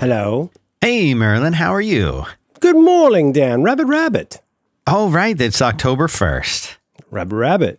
Hello. 0.00 0.50
Hey, 0.80 1.14
Marilyn, 1.14 1.54
how 1.54 1.72
are 1.74 1.80
you? 1.80 2.24
Good 2.60 2.76
morning, 2.76 3.32
Dan. 3.32 3.62
Rabbit, 3.62 3.86
rabbit. 3.86 4.40
Oh, 4.86 5.08
right. 5.10 5.38
It's 5.40 5.60
October 5.62 6.06
1st. 6.06 6.76
Rabbit, 7.10 7.34
rabbit. 7.36 7.78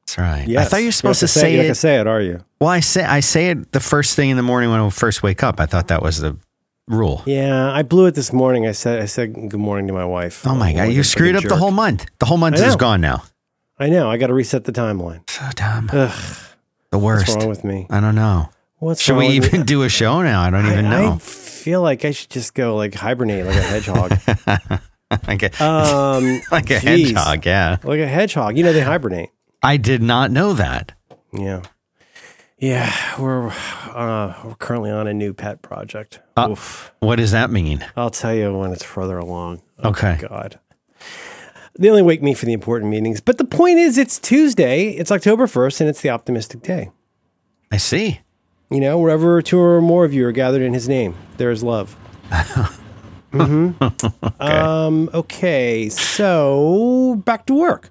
That's 0.00 0.18
right. 0.18 0.46
Yes. 0.46 0.66
I 0.66 0.68
thought 0.68 0.76
you 0.80 0.86
were 0.86 0.92
supposed 0.92 1.20
don't 1.20 1.28
to 1.28 1.38
have 1.38 1.42
say, 1.42 1.54
You're 1.54 1.62
not 1.64 1.70
it. 1.70 1.74
say 1.76 2.00
it, 2.00 2.06
are 2.06 2.20
you? 2.20 2.44
Well, 2.60 2.70
I 2.70 2.80
say 2.80 3.04
I 3.04 3.20
say 3.20 3.50
it 3.50 3.72
the 3.72 3.80
first 3.80 4.16
thing 4.16 4.30
in 4.30 4.36
the 4.36 4.42
morning 4.42 4.70
when 4.70 4.80
I 4.80 4.88
first 4.90 5.22
wake 5.22 5.42
up. 5.42 5.60
I 5.60 5.66
thought 5.66 5.88
that 5.88 6.02
was 6.02 6.18
the 6.18 6.36
rule. 6.88 7.22
Yeah, 7.26 7.72
I 7.72 7.82
blew 7.82 8.06
it 8.06 8.14
this 8.14 8.32
morning. 8.32 8.66
I 8.66 8.72
said 8.72 9.00
I 9.00 9.06
said 9.06 9.32
good 9.34 9.54
morning 9.60 9.86
to 9.86 9.92
my 9.92 10.04
wife. 10.04 10.46
Oh 10.46 10.54
my 10.54 10.72
god, 10.72 10.84
you 10.84 11.02
screwed 11.02 11.36
up 11.36 11.44
a 11.44 11.48
the 11.48 11.56
whole 11.56 11.70
month. 11.70 12.06
The 12.18 12.26
whole 12.26 12.38
month 12.38 12.56
is 12.60 12.76
gone 12.76 13.00
now. 13.00 13.22
I 13.78 13.88
know. 13.88 14.10
I 14.10 14.16
got 14.16 14.26
to 14.28 14.34
reset 14.34 14.64
the 14.64 14.72
timeline. 14.72 15.28
So 15.30 15.48
dumb. 15.54 15.88
Ugh, 15.92 16.36
The 16.90 16.98
worst. 16.98 17.28
what's 17.28 17.36
wrong 17.36 17.48
with 17.48 17.64
me? 17.64 17.86
I 17.90 18.00
don't 18.00 18.14
know. 18.14 18.50
What's 18.82 19.00
Should 19.00 19.16
we 19.16 19.28
even 19.28 19.60
me? 19.60 19.64
do 19.64 19.84
a 19.84 19.88
show 19.88 20.22
now? 20.22 20.42
I 20.42 20.50
don't 20.50 20.66
even 20.66 20.86
I, 20.86 20.90
know. 20.90 21.12
I 21.12 21.18
feel 21.18 21.82
like 21.82 22.04
I 22.04 22.10
should 22.10 22.30
just 22.30 22.52
go 22.52 22.74
like 22.74 22.94
hibernate 22.94 23.46
like 23.46 23.54
a 23.54 23.62
hedgehog. 23.62 24.10
like 25.28 25.42
a, 25.44 25.64
um, 25.64 26.40
like 26.50 26.68
a 26.68 26.80
geez. 26.80 27.12
hedgehog, 27.12 27.46
yeah. 27.46 27.76
like 27.84 28.00
a 28.00 28.08
hedgehog. 28.08 28.56
You 28.56 28.64
know 28.64 28.72
they 28.72 28.80
hibernate. 28.80 29.30
I 29.62 29.76
did 29.76 30.02
not 30.02 30.32
know 30.32 30.52
that. 30.54 30.90
Yeah. 31.32 31.62
Yeah, 32.58 32.92
we're 33.20 33.50
uh, 33.50 34.34
we're 34.44 34.56
currently 34.56 34.90
on 34.90 35.06
a 35.06 35.14
new 35.14 35.32
pet 35.32 35.62
project. 35.62 36.18
Uh, 36.36 36.48
Oof. 36.50 36.92
What 36.98 37.16
does 37.16 37.30
that 37.30 37.50
mean? 37.50 37.86
I'll 37.96 38.10
tell 38.10 38.34
you 38.34 38.52
when 38.52 38.72
it's 38.72 38.82
further 38.84 39.16
along. 39.18 39.62
Oh, 39.78 39.90
Okay. 39.90 40.18
God. 40.28 40.58
They 41.78 41.88
only 41.88 42.02
wake 42.02 42.20
me 42.20 42.34
for 42.34 42.46
the 42.46 42.52
important 42.52 42.90
meetings. 42.90 43.20
But 43.20 43.38
the 43.38 43.44
point 43.44 43.78
is, 43.78 43.96
it's 43.96 44.18
Tuesday, 44.18 44.88
it's 44.88 45.12
October 45.12 45.46
1st, 45.46 45.82
and 45.82 45.88
it's 45.88 46.00
the 46.00 46.10
optimistic 46.10 46.62
day. 46.62 46.90
I 47.70 47.76
see. 47.76 48.21
You 48.72 48.80
know, 48.80 48.98
wherever 48.98 49.42
two 49.42 49.60
or 49.60 49.80
more 49.80 50.04
of 50.04 50.14
you 50.14 50.26
are 50.26 50.32
gathered 50.32 50.62
in 50.62 50.72
his 50.72 50.88
name, 50.88 51.14
there 51.36 51.50
is 51.50 51.62
love. 51.62 51.96
mm-hmm. 53.32 53.72
Um, 54.42 55.08
okay, 55.14 55.88
so 55.88 57.22
back 57.24 57.46
to 57.46 57.54
work. 57.54 57.90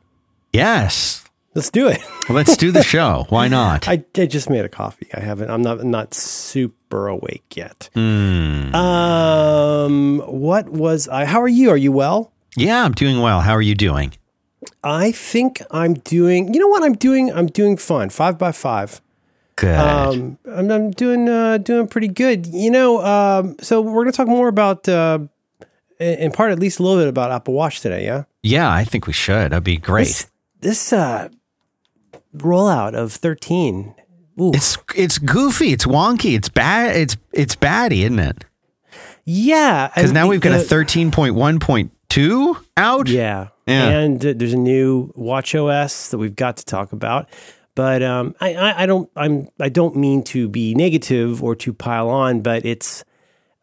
Yes. 0.51 1.23
Let's 1.53 1.69
do 1.69 1.87
it. 1.87 2.01
Let's 2.29 2.57
do 2.57 2.71
the 2.71 2.83
show. 2.83 3.25
Why 3.29 3.47
not? 3.47 3.87
I, 3.87 4.03
I 4.15 4.25
just 4.25 4.49
made 4.49 4.65
a 4.65 4.69
coffee. 4.69 5.07
I 5.13 5.19
haven't. 5.19 5.49
I'm 5.49 5.61
not 5.61 5.83
not 5.83 6.13
super 6.13 7.07
awake 7.07 7.55
yet. 7.55 7.89
Hmm. 7.93 8.73
Um, 8.75 10.19
what 10.25 10.69
was 10.69 11.07
I? 11.07 11.25
How 11.25 11.41
are 11.41 11.47
you? 11.47 11.69
Are 11.69 11.77
you 11.77 11.91
well? 11.91 12.31
yeah, 12.57 12.83
I'm 12.83 12.93
doing 12.93 13.21
well. 13.21 13.41
How 13.41 13.53
are 13.53 13.61
you 13.61 13.75
doing? 13.75 14.13
I 14.83 15.11
think 15.11 15.61
I'm 15.71 15.95
doing. 15.95 16.53
You 16.53 16.59
know 16.59 16.67
what 16.67 16.83
I'm 16.83 16.95
doing? 16.95 17.31
I'm 17.31 17.47
doing 17.47 17.77
fine. 17.77 18.09
Five 18.09 18.37
by 18.37 18.51
five. 18.51 19.01
Good. 19.61 19.77
Um, 19.77 20.39
I'm, 20.51 20.71
I'm 20.71 20.91
doing 20.91 21.29
uh, 21.29 21.59
doing 21.59 21.87
pretty 21.87 22.07
good. 22.07 22.47
You 22.47 22.71
know. 22.71 22.99
Um, 23.05 23.55
so 23.61 23.79
we're 23.79 24.03
gonna 24.03 24.11
talk 24.11 24.27
more 24.27 24.47
about, 24.47 24.89
uh, 24.89 25.19
in 25.99 26.31
part, 26.31 26.51
at 26.51 26.57
least 26.57 26.79
a 26.79 26.83
little 26.83 26.97
bit 26.99 27.07
about 27.07 27.31
Apple 27.31 27.53
Watch 27.53 27.79
today. 27.81 28.03
Yeah. 28.03 28.23
yeah, 28.41 28.71
I 28.71 28.83
think 28.83 29.05
we 29.05 29.13
should. 29.13 29.51
That'd 29.51 29.63
be 29.63 29.77
great. 29.77 30.07
This, 30.07 30.31
this 30.61 30.93
uh, 30.93 31.29
rollout 32.35 32.95
of 32.95 33.13
13. 33.13 33.93
Ooh. 34.39 34.51
It's 34.55 34.79
it's 34.95 35.19
goofy. 35.19 35.73
It's 35.73 35.85
wonky. 35.85 36.35
It's 36.35 36.49
bad. 36.49 36.95
It's 36.95 37.17
it's 37.31 37.55
batty, 37.55 38.03
isn't 38.03 38.17
it? 38.17 38.45
yeah. 39.25 39.89
Because 39.93 40.11
now 40.11 40.27
we've 40.27 40.41
got 40.41 40.59
a 40.59 40.63
thirteen 40.63 41.11
point 41.11 41.35
one 41.35 41.59
point 41.59 41.91
two 42.09 42.57
out. 42.77 43.07
Yeah. 43.07 43.49
Yeah. 43.67 43.89
And 43.89 44.25
uh, 44.25 44.33
there's 44.35 44.53
a 44.53 44.57
new 44.57 45.11
Watch 45.15 45.53
OS 45.53 46.09
that 46.09 46.17
we've 46.17 46.35
got 46.35 46.57
to 46.57 46.65
talk 46.65 46.91
about. 46.93 47.29
But 47.75 48.03
um, 48.03 48.35
I, 48.41 48.53
I, 48.53 48.83
I 48.83 48.85
don't 48.85 49.09
I'm 49.15 49.47
I 49.59 49.69
don't 49.69 49.95
mean 49.95 50.23
to 50.25 50.49
be 50.49 50.75
negative 50.75 51.41
or 51.41 51.55
to 51.55 51.73
pile 51.73 52.09
on, 52.09 52.41
but 52.41 52.65
it's 52.65 53.05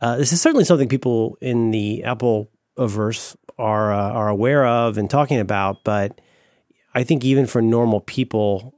uh, 0.01 0.17
this 0.17 0.33
is 0.33 0.41
certainly 0.41 0.65
something 0.65 0.89
people 0.89 1.37
in 1.41 1.71
the 1.71 2.05
Apple 2.05 2.51
averse 2.77 3.37
are 3.59 3.93
uh, 3.93 4.11
are 4.11 4.29
aware 4.29 4.67
of 4.67 4.97
and 4.97 5.11
talking 5.11 5.39
about. 5.39 5.85
But 5.85 6.21
I 6.95 7.05
think 7.05 7.25
even 7.25 7.47
for 7.47 7.61
normal 7.61 8.01
people, 8.01 8.75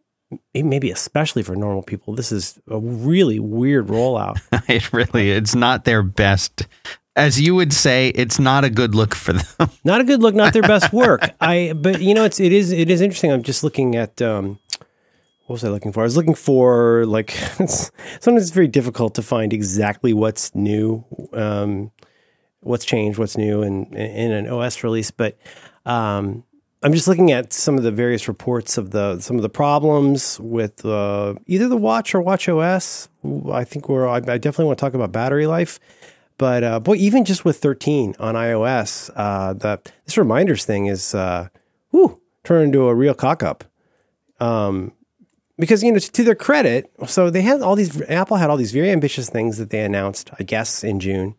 maybe 0.53 0.91
especially 0.91 1.43
for 1.43 1.55
normal 1.55 1.83
people, 1.83 2.15
this 2.15 2.33
is 2.33 2.59
a 2.69 2.79
really 2.79 3.39
weird 3.39 3.87
rollout. 3.87 4.41
it 4.69 4.93
really. 4.93 5.31
It's 5.31 5.55
not 5.55 5.85
their 5.85 6.03
best. 6.03 6.67
As 7.17 7.41
you 7.41 7.55
would 7.55 7.73
say, 7.73 8.09
it's 8.11 8.39
not 8.39 8.65
a 8.65 8.71
good 8.71 8.95
look 8.95 9.15
for 9.15 9.35
them. 9.35 9.71
not 9.85 10.01
a 10.01 10.05
good 10.05 10.23
look, 10.23 10.35
not 10.35 10.53
their 10.53 10.63
best 10.63 10.93
work. 10.93 11.21
I 11.41 11.73
but 11.77 12.01
you 12.01 12.15
know 12.15 12.25
it's 12.25 12.41
it 12.41 12.53
is 12.53 12.73
it 12.73 12.91
is 12.91 13.01
interesting. 13.01 13.31
I'm 13.31 13.43
just 13.43 13.63
looking 13.63 13.95
at 13.95 14.21
um 14.23 14.59
what 15.51 15.55
was 15.55 15.65
I 15.65 15.69
looking 15.69 15.91
for? 15.91 16.03
I 16.03 16.05
was 16.05 16.17
looking 16.17 16.37
for 16.37 17.05
like 17.07 17.35
it's, 17.59 17.91
sometimes 18.21 18.45
it's 18.45 18.53
very 18.53 18.69
difficult 18.69 19.17
to 19.17 19.23
find 19.23 19.53
exactly 19.53 20.15
what's 20.15 20.55
new, 20.55 21.05
um, 21.33 21.91
what's 22.61 22.85
changed, 22.85 23.19
what's 23.19 23.37
new 23.37 23.61
in 23.65 23.87
in 23.97 24.31
an 24.31 24.47
OS 24.47 24.85
release. 24.85 25.11
But 25.11 25.37
um, 25.85 26.45
I'm 26.85 26.93
just 26.93 27.09
looking 27.09 27.33
at 27.33 27.53
some 27.53 27.77
of 27.77 27.83
the 27.83 27.91
various 27.91 28.29
reports 28.29 28.79
of 28.79 28.93
the 28.93 29.19
some 29.19 29.35
of 29.35 29.43
the 29.43 29.49
problems 29.49 30.39
with 30.39 30.85
uh, 30.87 31.35
either 31.49 31.67
the 31.67 31.77
watch 31.77 32.15
or 32.15 32.23
Watch 32.23 32.49
OS. 32.49 33.09
I 33.51 33.65
think 33.65 33.89
we're 33.89 34.07
I, 34.07 34.21
definitely 34.21 34.67
want 34.67 34.79
to 34.79 34.85
talk 34.85 34.95
about 34.95 35.11
battery 35.11 35.49
life. 35.49 35.81
But 36.39 36.63
uh, 36.63 36.79
boy, 36.79 36.95
even 36.95 37.25
just 37.25 37.45
with 37.45 37.57
13 37.57 38.15
on 38.21 38.37
iOS, 38.37 39.11
uh, 39.17 39.55
the 39.55 39.81
this 40.05 40.17
reminders 40.17 40.65
thing 40.65 40.87
is 40.87 41.13
uh, 41.13 41.49
turned 42.45 42.67
into 42.67 42.87
a 42.87 42.95
real 42.95 43.15
cock 43.15 43.43
up. 43.43 43.65
Um, 44.39 44.93
because 45.61 45.83
you 45.83 45.93
know, 45.93 45.99
to 45.99 46.25
their 46.25 46.35
credit, 46.35 46.91
so 47.07 47.31
they 47.31 47.43
had 47.43 47.63
all 47.63 47.77
these. 47.77 48.01
Apple 48.03 48.39
had 48.39 48.51
all 48.51 48.57
these 48.57 48.73
very 48.73 48.91
ambitious 48.91 49.31
things 49.31 49.59
that 49.59 49.71
they 49.71 49.81
announced, 49.81 50.31
I 50.39 50.43
guess, 50.43 50.83
in 50.83 50.99
June 50.99 51.37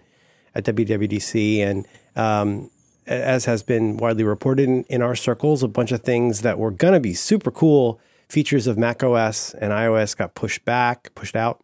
at 0.55 0.63
WWDC, 0.63 1.59
and 1.59 1.87
um, 2.15 2.69
as 3.07 3.45
has 3.45 3.63
been 3.63 3.97
widely 3.97 4.23
reported 4.23 4.69
in, 4.69 4.83
in 4.83 5.01
our 5.01 5.15
circles, 5.15 5.63
a 5.63 5.67
bunch 5.67 5.91
of 5.91 6.01
things 6.01 6.41
that 6.41 6.59
were 6.59 6.71
going 6.71 6.93
to 6.93 6.99
be 6.99 7.13
super 7.13 7.51
cool 7.51 7.99
features 8.29 8.67
of 8.67 8.77
Mac 8.77 9.03
OS 9.03 9.53
and 9.55 9.73
iOS 9.73 10.15
got 10.15 10.35
pushed 10.35 10.63
back, 10.63 11.13
pushed 11.15 11.35
out. 11.35 11.61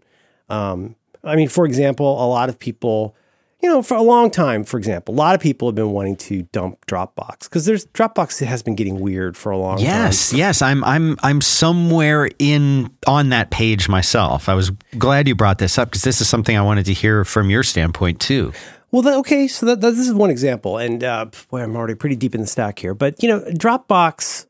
Um, 0.49 0.95
I 1.23 1.35
mean, 1.35 1.47
for 1.47 1.65
example, 1.65 2.23
a 2.23 2.27
lot 2.27 2.49
of 2.49 2.59
people, 2.59 3.15
you 3.61 3.69
know, 3.69 3.81
for 3.81 3.95
a 3.97 4.03
long 4.03 4.29
time, 4.29 4.63
for 4.63 4.77
example, 4.77 5.15
a 5.15 5.17
lot 5.17 5.33
of 5.33 5.41
people 5.41 5.67
have 5.67 5.75
been 5.75 5.91
wanting 5.91 6.15
to 6.15 6.43
dump 6.51 6.85
Dropbox 6.85 7.43
because 7.43 7.65
there's 7.65 7.87
Dropbox 7.87 8.45
has 8.45 8.61
been 8.61 8.75
getting 8.75 8.99
weird 8.99 9.35
for 9.35 9.51
a 9.51 9.57
long 9.57 9.77
time. 9.77 9.85
Yes, 9.85 10.31
yes. 10.31 10.61
I'm 10.61 10.83
I'm 10.83 11.17
I'm 11.23 11.41
somewhere 11.41 12.29
in 12.37 12.91
on 13.07 13.29
that 13.29 13.49
page 13.49 13.89
myself. 13.89 14.47
I 14.47 14.53
was 14.53 14.69
glad 14.97 15.27
you 15.27 15.33
brought 15.33 15.57
this 15.57 15.79
up 15.79 15.89
because 15.89 16.03
this 16.03 16.21
is 16.21 16.29
something 16.29 16.55
I 16.55 16.61
wanted 16.61 16.85
to 16.85 16.93
hear 16.93 17.25
from 17.25 17.49
your 17.49 17.63
standpoint 17.63 18.19
too. 18.19 18.53
Well, 18.91 19.01
that, 19.01 19.15
okay, 19.17 19.47
so 19.47 19.65
that, 19.65 19.81
that, 19.81 19.91
this 19.91 20.07
is 20.07 20.13
one 20.13 20.29
example, 20.29 20.77
and 20.77 21.03
uh, 21.03 21.25
boy, 21.49 21.61
I'm 21.61 21.75
already 21.75 21.95
pretty 21.95 22.15
deep 22.15 22.33
in 22.33 22.41
the 22.41 22.47
stack 22.47 22.79
here. 22.79 22.93
But 22.93 23.21
you 23.21 23.27
know, 23.27 23.41
Dropbox, 23.41 24.45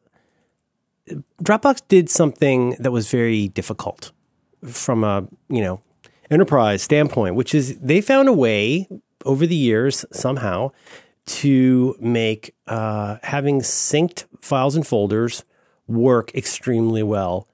Dropbox 1.42 1.82
did 1.88 2.10
something 2.10 2.76
that 2.80 2.92
was 2.92 3.10
very 3.10 3.48
difficult 3.48 4.12
from 4.64 5.04
a 5.04 5.26
you 5.50 5.62
know 5.62 5.82
enterprise 6.30 6.82
standpoint, 6.82 7.36
which 7.36 7.54
is 7.56 7.78
they 7.80 8.02
found 8.02 8.28
a 8.28 8.34
way 8.34 8.88
over 9.26 9.46
the 9.46 9.56
years 9.56 10.06
somehow 10.12 10.72
to 11.26 11.96
make 12.00 12.56
uh, 12.68 13.18
having 13.24 13.62
synced 13.62 14.26
files 14.40 14.76
and 14.76 14.88
folders 14.88 15.44
work 15.88 16.34
extremely 16.34 17.04
well 17.04 17.48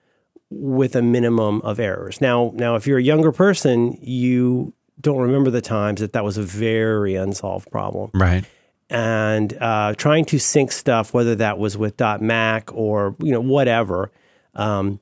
with 0.50 0.95
a 0.95 1.01
minimum 1.01 1.62
of 1.62 1.79
errors. 1.79 2.22
Now, 2.22 2.51
now, 2.53 2.75
if 2.75 2.85
you're 2.85 3.00
a 3.00 3.03
younger 3.03 3.31
person, 3.31 3.97
you 4.01 4.73
don't 5.01 5.19
remember 5.19 5.50
the 5.50 5.62
times 5.62 6.00
that 6.01 6.13
that 6.13 6.23
was 6.23 6.38
a 6.38 6.44
very 6.44 7.16
unsolved 7.16 7.69
problem. 7.72 8.12
Right. 8.13 8.45
And 8.89 9.53
uh, 9.59 9.95
trying 9.95 10.25
to 10.25 10.39
sync 10.39 10.72
stuff, 10.72 11.13
whether 11.13 11.33
that 11.35 11.57
was 11.57 11.75
with 11.78 12.00
.Mac 12.00 12.72
or 12.73 13.16
you 13.19 13.31
know 13.31 13.41
whatever, 13.41 14.12
um, 14.53 15.00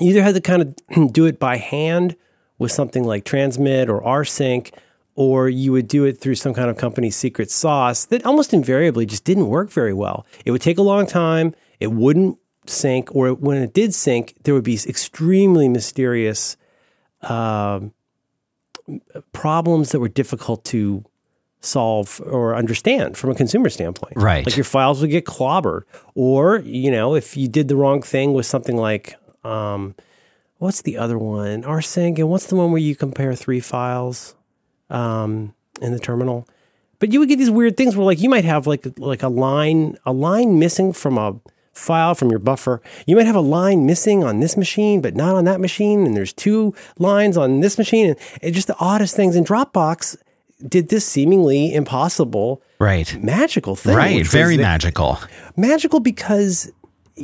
you 0.00 0.10
either 0.10 0.22
had 0.22 0.34
to 0.34 0.40
kind 0.40 0.62
of 0.62 1.12
do 1.12 1.26
it 1.26 1.38
by 1.38 1.56
hand 1.56 2.16
with 2.60 2.70
something 2.70 3.02
like 3.02 3.24
Transmit 3.24 3.88
or 3.88 4.00
rsync, 4.02 4.72
or 5.16 5.48
you 5.48 5.72
would 5.72 5.88
do 5.88 6.04
it 6.04 6.20
through 6.20 6.36
some 6.36 6.54
kind 6.54 6.70
of 6.70 6.76
company's 6.76 7.16
secret 7.16 7.50
sauce 7.50 8.04
that 8.04 8.24
almost 8.24 8.54
invariably 8.54 9.04
just 9.04 9.24
didn't 9.24 9.48
work 9.48 9.70
very 9.70 9.92
well. 9.92 10.24
It 10.44 10.52
would 10.52 10.62
take 10.62 10.78
a 10.78 10.82
long 10.82 11.06
time. 11.06 11.54
It 11.80 11.90
wouldn't 11.90 12.38
sync, 12.66 13.14
or 13.16 13.34
when 13.34 13.56
it 13.56 13.72
did 13.72 13.94
sync, 13.94 14.36
there 14.44 14.54
would 14.54 14.62
be 14.62 14.78
extremely 14.86 15.68
mysterious 15.68 16.56
um, 17.22 17.92
problems 19.32 19.90
that 19.92 20.00
were 20.00 20.08
difficult 20.08 20.64
to 20.66 21.04
solve 21.62 22.20
or 22.24 22.54
understand 22.54 23.16
from 23.16 23.30
a 23.30 23.34
consumer 23.34 23.70
standpoint. 23.70 24.14
Right. 24.16 24.44
Like 24.44 24.56
your 24.56 24.64
files 24.64 25.00
would 25.00 25.10
get 25.10 25.24
clobbered. 25.24 25.82
Or, 26.14 26.58
you 26.58 26.90
know, 26.90 27.14
if 27.14 27.36
you 27.36 27.48
did 27.48 27.68
the 27.68 27.76
wrong 27.76 28.02
thing 28.02 28.32
with 28.34 28.46
something 28.46 28.76
like, 28.76 29.16
um, 29.44 29.94
what's 30.60 30.82
the 30.82 30.96
other 30.96 31.18
one? 31.18 31.62
rsync. 31.64 32.18
And 32.18 32.28
what's 32.30 32.46
the 32.46 32.54
one 32.56 32.70
where 32.70 32.80
you 32.80 32.94
compare 32.94 33.34
three 33.34 33.60
files 33.60 34.36
um, 34.88 35.54
in 35.82 35.92
the 35.92 35.98
terminal? 35.98 36.46
But 37.00 37.12
you 37.12 37.18
would 37.18 37.28
get 37.28 37.38
these 37.38 37.50
weird 37.50 37.76
things 37.76 37.96
where 37.96 38.04
like 38.06 38.20
you 38.20 38.28
might 38.30 38.44
have 38.44 38.66
like 38.66 38.86
like 38.98 39.22
a 39.22 39.28
line 39.28 39.96
a 40.06 40.12
line 40.12 40.58
missing 40.58 40.92
from 40.92 41.18
a 41.18 41.40
file 41.72 42.14
from 42.14 42.28
your 42.30 42.38
buffer. 42.38 42.82
You 43.06 43.16
might 43.16 43.26
have 43.26 43.36
a 43.36 43.40
line 43.40 43.86
missing 43.86 44.22
on 44.22 44.40
this 44.40 44.56
machine, 44.56 45.00
but 45.00 45.16
not 45.16 45.34
on 45.34 45.44
that 45.46 45.60
machine. 45.60 46.04
And 46.06 46.14
there's 46.16 46.32
two 46.32 46.74
lines 46.98 47.36
on 47.38 47.60
this 47.60 47.78
machine. 47.78 48.08
And 48.10 48.16
it's 48.42 48.54
just 48.54 48.66
the 48.66 48.76
oddest 48.78 49.16
things. 49.16 49.34
And 49.34 49.46
Dropbox 49.46 50.16
did 50.68 50.90
this 50.90 51.06
seemingly 51.06 51.72
impossible, 51.72 52.60
Right. 52.78 53.16
magical 53.22 53.76
thing. 53.76 53.94
Right. 53.96 54.26
Very 54.26 54.58
magical. 54.58 55.18
magical 55.56 56.00
because 56.00 56.70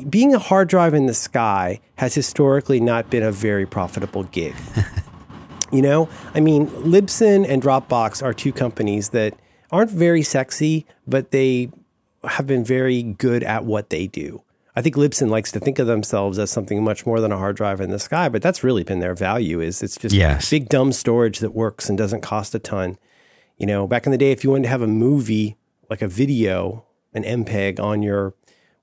being 0.04 0.34
a 0.34 0.38
hard 0.38 0.68
drive 0.68 0.94
in 0.94 1.06
the 1.06 1.14
sky 1.14 1.80
has 1.96 2.14
historically 2.14 2.80
not 2.80 3.10
been 3.10 3.22
a 3.22 3.32
very 3.32 3.66
profitable 3.66 4.24
gig. 4.24 4.54
you 5.72 5.82
know, 5.82 6.08
I 6.34 6.40
mean, 6.40 6.66
Libsyn 6.68 7.48
and 7.48 7.62
Dropbox 7.62 8.22
are 8.22 8.32
two 8.34 8.52
companies 8.52 9.10
that 9.10 9.34
aren't 9.70 9.90
very 9.90 10.22
sexy, 10.22 10.86
but 11.06 11.30
they 11.30 11.70
have 12.24 12.46
been 12.46 12.64
very 12.64 13.02
good 13.02 13.42
at 13.42 13.64
what 13.64 13.90
they 13.90 14.06
do. 14.06 14.42
I 14.74 14.82
think 14.82 14.94
Libsyn 14.96 15.30
likes 15.30 15.50
to 15.52 15.60
think 15.60 15.78
of 15.78 15.86
themselves 15.86 16.38
as 16.38 16.50
something 16.50 16.84
much 16.84 17.06
more 17.06 17.20
than 17.20 17.32
a 17.32 17.38
hard 17.38 17.56
drive 17.56 17.80
in 17.80 17.90
the 17.90 17.98
sky, 17.98 18.28
but 18.28 18.42
that's 18.42 18.62
really 18.62 18.84
been 18.84 19.00
their 19.00 19.14
value 19.14 19.60
is 19.60 19.82
it's 19.82 19.96
just 19.96 20.14
Yes. 20.14 20.50
big 20.50 20.68
dumb 20.68 20.92
storage 20.92 21.38
that 21.38 21.54
works 21.54 21.88
and 21.88 21.96
doesn't 21.96 22.20
cost 22.20 22.54
a 22.54 22.58
ton. 22.58 22.98
You 23.56 23.66
know, 23.66 23.86
back 23.86 24.04
in 24.04 24.12
the 24.12 24.18
day, 24.18 24.32
if 24.32 24.44
you 24.44 24.50
wanted 24.50 24.64
to 24.64 24.68
have 24.68 24.82
a 24.82 24.86
movie, 24.86 25.56
like 25.88 26.02
a 26.02 26.08
video, 26.08 26.84
an 27.14 27.22
MPEG 27.24 27.80
on 27.80 28.02
your 28.02 28.34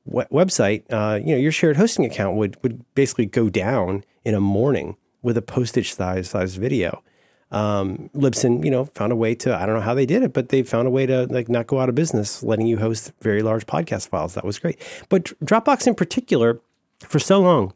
website, 0.09 0.83
uh, 0.91 1.15
you 1.15 1.33
know, 1.33 1.37
your 1.37 1.51
shared 1.51 1.77
hosting 1.77 2.05
account 2.05 2.35
would, 2.35 2.61
would 2.63 2.83
basically 2.95 3.25
go 3.25 3.49
down 3.49 4.03
in 4.25 4.35
a 4.35 4.41
morning 4.41 4.97
with 5.21 5.37
a 5.37 5.41
postage 5.41 5.93
size 5.93 6.29
size 6.29 6.55
video. 6.55 7.03
Um, 7.51 8.09
Libsyn, 8.15 8.65
you 8.65 8.71
know, 8.71 8.85
found 8.85 9.11
a 9.11 9.15
way 9.15 9.35
to, 9.35 9.55
I 9.55 9.65
don't 9.65 9.75
know 9.75 9.81
how 9.81 9.93
they 9.93 10.07
did 10.07 10.23
it, 10.23 10.33
but 10.33 10.49
they 10.49 10.63
found 10.63 10.87
a 10.87 10.91
way 10.91 11.05
to 11.05 11.27
like 11.27 11.49
not 11.49 11.67
go 11.67 11.79
out 11.79 11.87
of 11.87 11.95
business, 11.95 12.41
letting 12.41 12.65
you 12.65 12.77
host 12.77 13.13
very 13.21 13.43
large 13.43 13.67
podcast 13.67 14.09
files. 14.09 14.33
That 14.33 14.43
was 14.43 14.57
great. 14.57 14.79
But 15.07 15.25
Dropbox 15.45 15.85
in 15.85 15.93
particular, 15.93 16.59
for 17.01 17.19
so 17.19 17.39
long, 17.39 17.73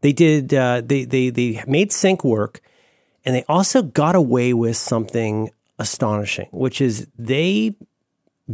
they 0.00 0.12
did, 0.12 0.54
uh, 0.54 0.80
they, 0.84 1.04
they, 1.04 1.30
they 1.30 1.64
made 1.66 1.90
sync 1.90 2.22
work 2.22 2.60
and 3.24 3.34
they 3.34 3.44
also 3.48 3.82
got 3.82 4.14
away 4.14 4.54
with 4.54 4.76
something 4.76 5.50
astonishing, 5.78 6.48
which 6.52 6.80
is 6.80 7.08
they 7.18 7.74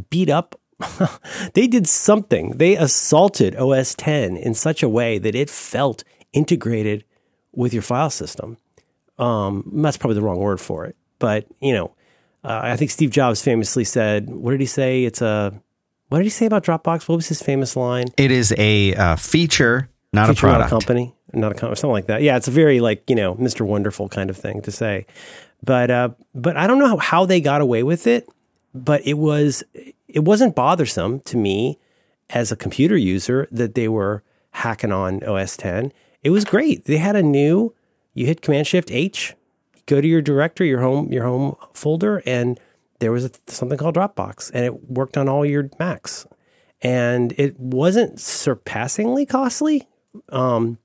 beat 0.08 0.30
up. 0.30 0.58
they 1.54 1.66
did 1.66 1.86
something. 1.88 2.56
They 2.56 2.76
assaulted 2.76 3.56
OS 3.56 3.94
10 3.94 4.36
in 4.36 4.54
such 4.54 4.82
a 4.82 4.88
way 4.88 5.18
that 5.18 5.34
it 5.34 5.50
felt 5.50 6.04
integrated 6.32 7.04
with 7.52 7.72
your 7.72 7.82
file 7.82 8.10
system. 8.10 8.56
Um, 9.18 9.70
that's 9.82 9.96
probably 9.96 10.14
the 10.14 10.22
wrong 10.22 10.38
word 10.38 10.60
for 10.60 10.86
it, 10.86 10.96
but 11.18 11.46
you 11.60 11.74
know, 11.74 11.94
uh, 12.42 12.60
I 12.62 12.76
think 12.76 12.90
Steve 12.90 13.10
Jobs 13.10 13.42
famously 13.42 13.84
said, 13.84 14.30
"What 14.30 14.52
did 14.52 14.60
he 14.60 14.66
say? 14.66 15.04
It's 15.04 15.20
a 15.20 15.52
what 16.08 16.18
did 16.18 16.24
he 16.24 16.30
say 16.30 16.46
about 16.46 16.64
Dropbox? 16.64 17.06
What 17.06 17.16
was 17.16 17.28
his 17.28 17.42
famous 17.42 17.76
line? 17.76 18.06
It 18.16 18.30
is 18.30 18.54
a 18.56 18.94
uh, 18.94 19.16
feature, 19.16 19.90
not 20.14 20.28
Feature, 20.28 20.46
a 20.46 20.50
not 20.52 20.54
product. 20.68 20.70
company, 20.70 21.14
not 21.34 21.52
a 21.52 21.54
company, 21.54 21.76
something 21.76 21.92
like 21.92 22.06
that. 22.06 22.22
Yeah, 22.22 22.36
it's 22.38 22.48
a 22.48 22.50
very 22.50 22.80
like 22.80 23.04
you 23.10 23.14
know 23.16 23.34
Mr. 23.34 23.60
Wonderful 23.66 24.08
kind 24.08 24.30
of 24.30 24.38
thing 24.38 24.62
to 24.62 24.70
say, 24.70 25.04
but 25.62 25.90
uh, 25.90 26.08
but 26.34 26.56
I 26.56 26.66
don't 26.66 26.78
know 26.78 26.88
how, 26.88 26.96
how 26.96 27.26
they 27.26 27.42
got 27.42 27.60
away 27.60 27.82
with 27.82 28.06
it, 28.06 28.26
but 28.74 29.06
it 29.06 29.18
was 29.18 29.62
it 30.14 30.24
wasn't 30.24 30.54
bothersome 30.54 31.20
to 31.20 31.36
me 31.36 31.78
as 32.30 32.52
a 32.52 32.56
computer 32.56 32.96
user 32.96 33.48
that 33.50 33.74
they 33.74 33.88
were 33.88 34.22
hacking 34.52 34.92
on 34.92 35.22
OS 35.24 35.56
10. 35.56 35.92
It 36.22 36.30
was 36.30 36.44
great. 36.44 36.84
They 36.84 36.98
had 36.98 37.16
a 37.16 37.22
new. 37.22 37.74
You 38.14 38.26
hit 38.26 38.42
Command 38.42 38.66
Shift 38.66 38.90
H, 38.90 39.34
go 39.86 40.00
to 40.00 40.06
your 40.06 40.20
directory, 40.20 40.68
your 40.68 40.80
home 40.80 41.12
your 41.12 41.24
home 41.24 41.56
folder, 41.72 42.22
and 42.26 42.58
there 42.98 43.12
was 43.12 43.24
a, 43.24 43.30
something 43.46 43.78
called 43.78 43.94
Dropbox, 43.94 44.50
and 44.52 44.64
it 44.64 44.90
worked 44.90 45.16
on 45.16 45.28
all 45.28 45.46
your 45.46 45.70
Macs 45.78 46.26
and 46.82 47.34
it 47.36 47.58
wasn't 47.58 48.20
surpassingly 48.20 49.26
costly. 49.26 49.86
Um, 50.30 50.78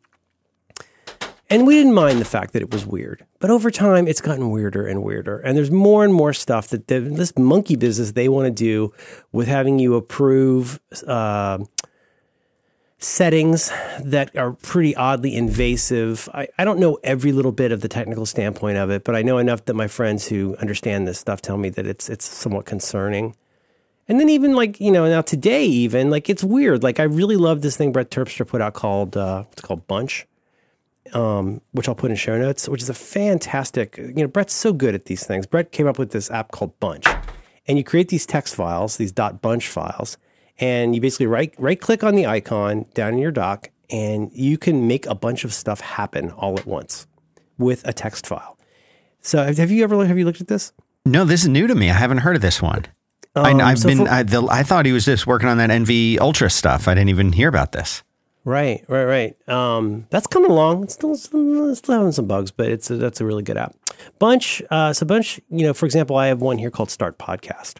and 1.49 1.65
we 1.65 1.75
didn't 1.75 1.93
mind 1.93 2.19
the 2.19 2.25
fact 2.25 2.53
that 2.53 2.61
it 2.61 2.71
was 2.71 2.85
weird, 2.85 3.25
but 3.45 3.51
over 3.51 3.69
time 3.69 4.07
it's 4.07 4.21
gotten 4.21 4.49
weirder 4.49 4.87
and 4.87 5.03
weirder. 5.03 5.37
And 5.37 5.55
there's 5.55 5.69
more 5.69 6.03
and 6.03 6.11
more 6.11 6.33
stuff 6.33 6.69
that 6.69 6.87
this 6.87 7.37
monkey 7.37 7.75
business 7.75 8.13
they 8.13 8.27
want 8.27 8.47
to 8.47 8.51
do 8.51 8.91
with 9.31 9.47
having 9.47 9.77
you 9.77 9.93
approve 9.93 10.79
uh, 11.05 11.59
settings 12.97 13.71
that 14.03 14.35
are 14.35 14.53
pretty 14.53 14.95
oddly 14.95 15.35
invasive. 15.35 16.27
I, 16.33 16.47
I 16.57 16.65
don't 16.65 16.79
know 16.79 16.97
every 17.03 17.31
little 17.31 17.51
bit 17.51 17.71
of 17.71 17.81
the 17.81 17.87
technical 17.87 18.25
standpoint 18.25 18.77
of 18.77 18.89
it, 18.89 19.03
but 19.03 19.15
I 19.15 19.21
know 19.21 19.37
enough 19.37 19.65
that 19.65 19.75
my 19.75 19.87
friends 19.87 20.27
who 20.27 20.55
understand 20.57 21.07
this 21.07 21.19
stuff 21.19 21.39
tell 21.39 21.57
me 21.57 21.69
that 21.69 21.85
it's 21.85 22.09
it's 22.09 22.25
somewhat 22.25 22.65
concerning. 22.65 23.35
And 24.07 24.19
then 24.19 24.27
even 24.27 24.55
like 24.55 24.81
you 24.81 24.91
know 24.91 25.07
now 25.07 25.21
today 25.21 25.65
even 25.65 26.09
like 26.09 26.31
it's 26.31 26.43
weird. 26.43 26.81
Like 26.81 26.99
I 26.99 27.03
really 27.03 27.37
love 27.37 27.61
this 27.61 27.77
thing 27.77 27.91
Brett 27.91 28.09
Terpstra 28.09 28.47
put 28.47 28.61
out 28.61 28.73
called 28.73 29.15
uh, 29.15 29.43
it's 29.51 29.61
called 29.61 29.85
Bunch, 29.85 30.25
um, 31.13 31.61
which 31.71 31.87
I'll 31.87 31.95
put 31.95 32.11
in 32.11 32.17
show 32.17 32.37
notes. 32.37 32.67
Which 32.69 32.81
is 32.81 32.89
a 32.89 32.93
fantastic. 32.93 33.97
You 33.97 34.13
know 34.15 34.27
Brett's 34.27 34.53
so 34.53 34.73
good 34.73 34.95
at 34.95 35.05
these 35.05 35.25
things. 35.25 35.45
Brett 35.45 35.71
came 35.71 35.87
up 35.87 35.97
with 35.99 36.11
this 36.11 36.29
app 36.31 36.51
called 36.51 36.77
Bunch, 36.79 37.05
and 37.67 37.77
you 37.77 37.83
create 37.83 38.09
these 38.09 38.25
text 38.25 38.55
files, 38.55 38.97
these 38.97 39.11
dot 39.11 39.41
bunch 39.41 39.67
files, 39.67 40.17
and 40.59 40.95
you 40.95 41.01
basically 41.01 41.27
right 41.27 41.53
right 41.57 41.79
click 41.79 42.03
on 42.03 42.15
the 42.15 42.25
icon 42.25 42.85
down 42.93 43.13
in 43.13 43.19
your 43.19 43.31
dock, 43.31 43.69
and 43.89 44.31
you 44.33 44.57
can 44.57 44.87
make 44.87 45.05
a 45.05 45.15
bunch 45.15 45.43
of 45.43 45.53
stuff 45.53 45.79
happen 45.81 46.31
all 46.31 46.57
at 46.57 46.65
once 46.65 47.07
with 47.57 47.87
a 47.87 47.93
text 47.93 48.25
file. 48.27 48.57
So 49.21 49.43
have 49.43 49.57
have 49.57 49.71
you 49.71 49.83
ever 49.83 50.05
have 50.05 50.17
you 50.17 50.25
looked 50.25 50.41
at 50.41 50.47
this? 50.47 50.71
No, 51.05 51.23
this 51.23 51.43
is 51.43 51.49
new 51.49 51.67
to 51.67 51.75
me. 51.75 51.89
I 51.89 51.93
haven't 51.93 52.19
heard 52.19 52.35
of 52.35 52.41
this 52.41 52.61
one. 52.61 52.85
I, 53.35 53.51
Um, 53.51 53.61
I've 53.61 53.79
so 53.79 53.89
been. 53.89 53.97
for- 54.05 54.09
I, 54.09 54.23
the, 54.23 54.47
I 54.49 54.63
thought 54.63 54.85
he 54.85 54.91
was 54.93 55.05
just 55.05 55.27
working 55.27 55.49
on 55.49 55.57
that 55.57 55.69
NV 55.69 56.19
Ultra 56.19 56.49
stuff. 56.49 56.87
I 56.87 56.93
didn't 56.95 57.09
even 57.09 57.31
hear 57.33 57.49
about 57.49 57.73
this. 57.73 58.01
Right, 58.45 58.85
right, 58.87 59.05
right. 59.05 59.49
Um, 59.49 60.05
that's 60.11 60.27
coming 60.27 60.51
along. 60.51 60.83
It's 60.83 60.93
still, 60.93 61.15
still, 61.15 61.75
having 61.87 62.11
some 62.11 62.27
bugs, 62.27 62.51
but 62.51 62.67
it's 62.67 62.91
a, 62.91 62.95
that's 62.95 63.19
a 63.19 63.25
really 63.25 63.41
good 63.41 63.57
app. 63.57 63.75
Bunch. 64.19 64.61
Uh, 64.69 64.93
so 64.93 65.03
Bunch. 65.03 65.41
You 65.49 65.65
know, 65.65 65.73
for 65.73 65.87
example, 65.87 66.15
I 66.15 66.27
have 66.27 66.41
one 66.41 66.59
here 66.59 66.69
called 66.69 66.91
Start 66.91 67.17
Podcast, 67.17 67.77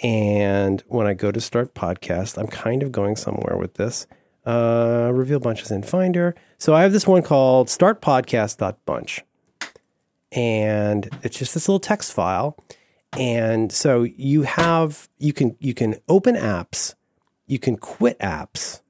and 0.00 0.84
when 0.86 1.08
I 1.08 1.14
go 1.14 1.32
to 1.32 1.40
Start 1.40 1.74
Podcast, 1.74 2.38
I'm 2.38 2.46
kind 2.46 2.84
of 2.84 2.92
going 2.92 3.16
somewhere 3.16 3.56
with 3.56 3.74
this. 3.74 4.06
Uh, 4.46 5.10
reveal 5.12 5.40
bunches 5.40 5.72
in 5.72 5.82
Finder. 5.82 6.36
So 6.58 6.74
I 6.74 6.82
have 6.82 6.92
this 6.92 7.06
one 7.06 7.22
called 7.22 7.66
startpodcast.bunch, 7.66 9.24
and 10.30 11.10
it's 11.24 11.36
just 11.36 11.54
this 11.54 11.68
little 11.68 11.80
text 11.80 12.12
file. 12.12 12.56
And 13.14 13.72
so 13.72 14.04
you 14.04 14.42
have 14.42 15.08
you 15.18 15.32
can 15.32 15.56
you 15.58 15.74
can 15.74 15.96
open 16.08 16.36
apps, 16.36 16.94
you 17.48 17.58
can 17.58 17.76
quit 17.76 18.16
apps 18.20 18.80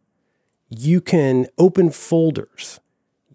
you 0.69 1.01
can 1.01 1.47
open 1.59 1.91
folders. 1.91 2.81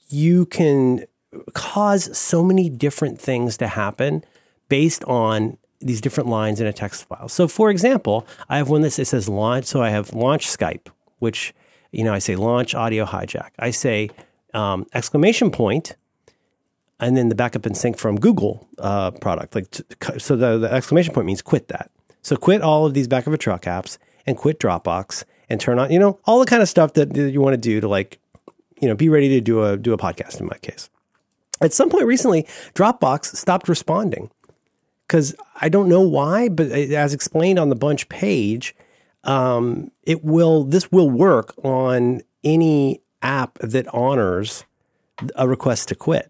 You 0.10 0.46
can 0.46 1.06
cause 1.54 2.16
so 2.18 2.44
many 2.44 2.70
different 2.70 3.20
things 3.20 3.58
to 3.58 3.68
happen 3.68 4.24
based 4.70 5.04
on 5.06 5.58
these 5.80 6.00
different 6.00 6.30
lines 6.30 6.62
in 6.62 6.68
a 6.68 6.74
text 6.74 7.06
file. 7.06 7.28
So, 7.28 7.48
for 7.48 7.70
example, 7.70 8.26
I 8.50 8.58
have 8.58 8.70
one 8.70 8.82
that 8.82 8.92
says 8.92 9.28
launch. 9.28 9.66
So 9.66 9.82
I 9.82 9.90
have 9.90 10.14
launch 10.14 10.48
Skype, 10.48 10.88
which, 11.20 11.54
you 11.92 12.04
know, 12.04 12.14
I 12.14 12.20
say 12.20 12.36
launch 12.36 12.74
audio 12.74 13.06
hijack. 13.06 13.50
I 13.60 13.72
say 13.72 14.10
um, 14.54 14.86
exclamation 14.94 15.52
point, 15.52 15.96
and 17.00 17.18
then 17.18 17.30
the 17.30 17.36
backup 17.36 17.66
and 17.66 17.76
sync 17.76 17.98
from 17.98 18.20
Google 18.20 18.68
uh, 18.78 19.12
product. 19.12 19.56
Like, 19.56 19.72
t- 19.72 19.84
so 20.20 20.36
the, 20.36 20.58
the 20.60 20.72
exclamation 20.72 21.14
point 21.14 21.26
means 21.26 21.42
quit 21.42 21.68
that. 21.68 21.92
So 22.22 22.38
quit 22.38 22.62
all 22.62 22.86
of 22.86 22.94
these 22.94 23.08
back 23.08 23.28
of 23.28 23.34
a 23.34 23.38
truck 23.38 23.64
apps 23.64 23.98
and 24.26 24.38
quit 24.38 24.60
Dropbox 24.60 25.26
and 25.54 25.62
turn 25.62 25.80
on, 25.80 25.92
you 25.92 26.00
know, 26.00 26.20
all 26.26 26.40
the 26.40 26.46
kind 26.46 26.62
of 26.62 26.68
stuff 26.68 26.94
that, 26.94 27.14
that 27.14 27.32
you 27.32 27.40
want 27.40 27.54
to 27.54 27.58
do 27.58 27.80
to 27.80 27.88
like, 27.88 28.20
you 28.82 28.88
know, 28.88 28.96
be 28.96 29.08
ready 29.08 29.30
to 29.30 29.40
do 29.40 29.64
a 29.64 29.78
do 29.78 29.94
a 29.94 29.98
podcast. 29.98 30.40
In 30.42 30.48
my 30.48 30.58
case, 30.58 30.90
at 31.62 31.72
some 31.72 31.90
point 31.90 32.06
recently, 32.06 32.44
Dropbox 32.74 33.36
stopped 33.36 33.70
responding 33.70 34.30
because 35.08 35.36
I 35.62 35.70
don't 35.70 35.88
know 35.88 36.02
why, 36.02 36.50
but 36.50 36.72
as 36.72 37.14
explained 37.14 37.60
on 37.60 37.70
the 37.70 37.76
bunch 37.76 38.10
page, 38.10 38.76
um, 39.24 39.92
it 40.02 40.26
will 40.26 40.64
this 40.64 40.92
will 40.92 41.10
work 41.10 41.54
on 41.64 42.22
any 42.44 43.02
app 43.22 43.60
that 43.60 43.88
honors 43.94 44.66
a 45.36 45.48
request 45.48 45.88
to 45.90 45.96
quit. 45.96 46.30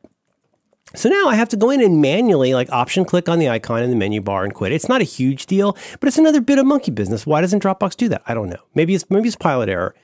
So 0.96 1.10
now 1.10 1.28
I 1.28 1.36
have 1.36 1.50
to 1.50 1.58
go 1.58 1.72
in 1.72 1.82
and 1.82 2.02
manually 2.02 2.54
like 2.54 2.72
option 2.72 3.04
click 3.04 3.28
on 3.28 3.40
the 3.40 3.50
icon 3.50 3.82
in 3.82 3.90
the 3.90 3.96
menu 3.96 4.22
bar 4.22 4.44
and 4.44 4.54
quit. 4.54 4.72
It's 4.72 4.88
not 4.88 5.02
a 5.02 5.06
huge 5.06 5.48
deal, 5.48 5.76
but 6.00 6.08
it's 6.08 6.20
another 6.20 6.40
bit 6.40 6.60
of 6.60 6.68
monkey 6.68 6.92
business. 6.92 7.26
Why 7.26 7.42
doesn't 7.42 7.64
Dropbox 7.64 7.98
do 7.98 8.10
that? 8.10 8.22
I 8.28 8.36
don't 8.36 8.50
know. 8.50 8.62
Maybe 8.76 8.94
it's 8.94 9.10
maybe 9.10 9.28
it's 9.28 9.36
pilot 9.36 9.70
error. 9.70 9.96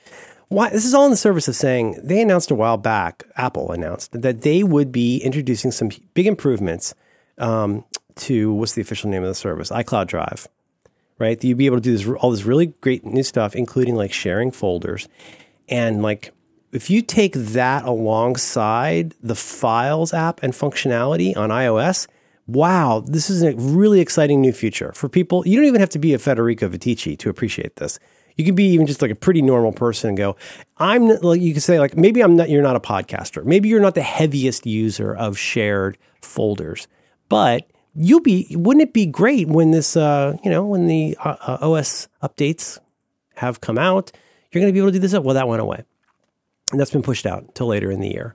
Why 0.48 0.68
this 0.70 0.84
is 0.84 0.92
all 0.92 1.04
in 1.04 1.12
the 1.12 1.16
service 1.16 1.46
of 1.46 1.54
saying 1.54 2.00
they 2.02 2.20
announced 2.20 2.50
a 2.50 2.56
while 2.56 2.76
back, 2.76 3.24
Apple 3.36 3.70
announced 3.70 4.20
that 4.20 4.42
they 4.42 4.64
would 4.64 4.90
be 4.90 5.18
introducing 5.18 5.70
some 5.70 5.90
big 6.14 6.26
improvements 6.26 6.92
um, 7.38 7.84
to 8.16 8.52
what's 8.52 8.72
the 8.74 8.82
official 8.82 9.08
name 9.10 9.22
of 9.22 9.28
the 9.28 9.34
service? 9.36 9.70
iCloud 9.70 10.08
Drive. 10.08 10.48
Right? 11.20 11.42
You'd 11.44 11.58
be 11.58 11.66
able 11.66 11.76
to 11.76 11.82
do 11.82 11.92
this 11.96 12.08
all 12.08 12.32
this 12.32 12.44
really 12.44 12.66
great 12.80 13.04
new 13.04 13.22
stuff, 13.22 13.54
including 13.54 13.94
like 13.94 14.12
sharing 14.12 14.50
folders 14.50 15.06
and 15.68 16.02
like 16.02 16.32
if 16.72 16.90
you 16.90 17.02
take 17.02 17.34
that 17.34 17.84
alongside 17.84 19.14
the 19.22 19.34
Files 19.34 20.14
app 20.14 20.42
and 20.42 20.52
functionality 20.52 21.36
on 21.36 21.50
iOS, 21.50 22.06
wow, 22.46 23.02
this 23.06 23.30
is 23.30 23.42
a 23.42 23.54
really 23.54 24.00
exciting 24.00 24.40
new 24.40 24.52
future 24.52 24.92
for 24.94 25.08
people. 25.08 25.46
You 25.46 25.56
don't 25.56 25.66
even 25.66 25.80
have 25.80 25.90
to 25.90 25.98
be 25.98 26.14
a 26.14 26.18
Federico 26.18 26.68
Viticci 26.68 27.18
to 27.18 27.28
appreciate 27.28 27.76
this. 27.76 27.98
You 28.36 28.44
can 28.44 28.54
be 28.54 28.64
even 28.68 28.86
just 28.86 29.02
like 29.02 29.10
a 29.10 29.16
pretty 29.16 29.42
normal 29.42 29.72
person 29.72 30.08
and 30.08 30.16
go, 30.16 30.36
I'm 30.78 31.08
like 31.08 31.40
you 31.40 31.52
can 31.52 31.60
say 31.60 31.78
like 31.78 31.96
maybe 31.96 32.22
I'm 32.22 32.36
not 32.36 32.48
you're 32.48 32.62
not 32.62 32.76
a 32.76 32.80
podcaster. 32.80 33.44
Maybe 33.44 33.68
you're 33.68 33.80
not 33.80 33.94
the 33.94 34.02
heaviest 34.02 34.66
user 34.66 35.14
of 35.14 35.36
shared 35.36 35.98
folders. 36.22 36.88
But 37.28 37.70
you'll 37.94 38.20
be 38.20 38.46
wouldn't 38.56 38.82
it 38.82 38.92
be 38.94 39.04
great 39.04 39.48
when 39.48 39.72
this 39.72 39.96
uh, 39.96 40.36
you 40.42 40.50
know, 40.50 40.64
when 40.64 40.86
the 40.86 41.16
uh, 41.22 41.36
uh, 41.40 41.70
OS 41.70 42.08
updates 42.22 42.78
have 43.34 43.60
come 43.60 43.78
out, 43.78 44.12
you're 44.52 44.60
going 44.60 44.72
to 44.72 44.72
be 44.72 44.78
able 44.78 44.88
to 44.88 44.92
do 44.92 45.00
this. 45.00 45.12
Well, 45.12 45.34
that 45.34 45.48
went 45.48 45.60
away. 45.60 45.84
And 46.70 46.78
that's 46.78 46.90
been 46.90 47.02
pushed 47.02 47.26
out 47.26 47.54
till 47.54 47.66
later 47.66 47.90
in 47.90 48.00
the 48.00 48.08
year. 48.08 48.34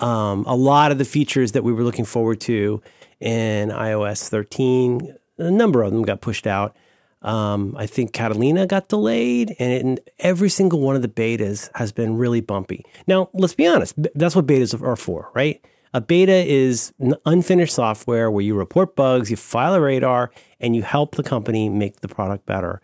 Um, 0.00 0.44
a 0.46 0.56
lot 0.56 0.92
of 0.92 0.98
the 0.98 1.04
features 1.04 1.52
that 1.52 1.64
we 1.64 1.72
were 1.72 1.82
looking 1.82 2.04
forward 2.04 2.40
to 2.42 2.82
in 3.20 3.70
iOS 3.70 4.28
13, 4.28 5.16
a 5.38 5.50
number 5.50 5.82
of 5.82 5.92
them 5.92 6.02
got 6.02 6.20
pushed 6.20 6.46
out. 6.46 6.76
Um, 7.22 7.74
I 7.78 7.86
think 7.86 8.12
Catalina 8.12 8.66
got 8.66 8.88
delayed, 8.88 9.56
and, 9.58 9.72
it, 9.72 9.84
and 9.84 10.00
every 10.18 10.50
single 10.50 10.80
one 10.80 10.94
of 10.94 11.00
the 11.00 11.08
betas 11.08 11.70
has 11.74 11.90
been 11.90 12.18
really 12.18 12.42
bumpy. 12.42 12.84
Now, 13.06 13.30
let's 13.32 13.54
be 13.54 13.66
honest, 13.66 13.94
that's 14.14 14.36
what 14.36 14.46
betas 14.46 14.80
are 14.80 14.96
for, 14.96 15.30
right? 15.34 15.64
A 15.94 16.00
beta 16.00 16.44
is 16.44 16.92
unfinished 17.24 17.74
software 17.74 18.30
where 18.30 18.42
you 18.42 18.54
report 18.54 18.94
bugs, 18.96 19.30
you 19.30 19.36
file 19.36 19.74
a 19.74 19.80
radar, 19.80 20.32
and 20.60 20.76
you 20.76 20.82
help 20.82 21.14
the 21.14 21.22
company 21.22 21.68
make 21.68 22.00
the 22.00 22.08
product 22.08 22.44
better. 22.44 22.82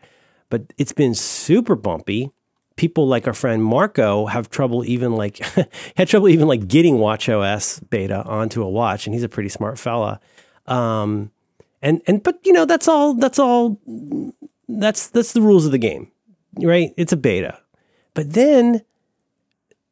But 0.48 0.72
it's 0.78 0.92
been 0.92 1.14
super 1.14 1.74
bumpy 1.74 2.30
people 2.80 3.06
like 3.06 3.26
our 3.26 3.34
friend 3.34 3.62
Marco 3.62 4.24
have 4.24 4.48
trouble 4.48 4.86
even 4.86 5.14
like 5.14 5.36
had 5.98 6.08
trouble 6.08 6.30
even 6.30 6.48
like 6.48 6.66
getting 6.66 6.96
WatchOS 6.96 7.86
beta 7.90 8.22
onto 8.22 8.62
a 8.62 8.70
watch, 8.70 9.06
and 9.06 9.12
he's 9.12 9.22
a 9.22 9.28
pretty 9.28 9.50
smart 9.50 9.78
fella. 9.78 10.18
Um, 10.66 11.30
and 11.82 12.00
and 12.06 12.22
but 12.22 12.40
you 12.42 12.54
know 12.54 12.64
that's 12.64 12.88
all 12.88 13.12
that's 13.12 13.38
all 13.38 13.78
that's 14.66 15.08
that's 15.08 15.34
the 15.34 15.42
rules 15.42 15.66
of 15.66 15.72
the 15.72 15.78
game, 15.78 16.10
right? 16.56 16.94
It's 16.96 17.12
a 17.12 17.18
beta, 17.18 17.60
but 18.14 18.32
then 18.32 18.80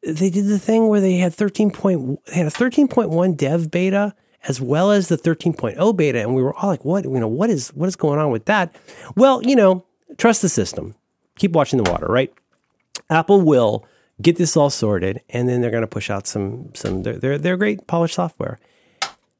they 0.01 0.31
did 0.31 0.47
the 0.47 0.57
thing 0.57 0.87
where 0.87 0.99
they 0.99 1.17
had 1.17 1.31
thirteen 1.31 1.69
point 1.69 2.25
they 2.25 2.37
had 2.37 2.47
a 2.47 2.51
thirteen 2.51 2.87
point 2.87 3.11
one 3.11 3.35
dev 3.35 3.69
beta 3.69 4.15
as 4.47 4.61
well 4.61 4.89
as 4.89 5.09
the 5.09 5.17
13.0 5.17 5.97
beta 5.97 6.17
and 6.17 6.33
we 6.33 6.41
were 6.41 6.55
all 6.55 6.69
like 6.69 6.85
what 6.85 7.03
you 7.03 7.19
know 7.19 7.27
what 7.27 7.49
is 7.49 7.73
what 7.73 7.89
is 7.89 7.97
going 7.97 8.17
on 8.17 8.31
with 8.31 8.45
that 8.45 8.73
well 9.17 9.43
you 9.43 9.53
know 9.53 9.85
trust 10.17 10.41
the 10.41 10.47
system 10.47 10.95
keep 11.37 11.51
watching 11.51 11.75
the 11.75 11.91
water 11.91 12.05
right 12.05 12.33
Apple 13.09 13.41
will 13.41 13.85
get 14.21 14.37
this 14.37 14.55
all 14.57 14.69
sorted, 14.69 15.21
and 15.29 15.47
then 15.47 15.61
they're 15.61 15.71
going 15.71 15.81
to 15.81 15.87
push 15.87 16.09
out 16.09 16.27
some 16.27 16.71
some. 16.75 17.03
They're 17.03 17.17
they're, 17.17 17.37
they're 17.37 17.57
great 17.57 17.87
polished 17.87 18.15
software. 18.15 18.59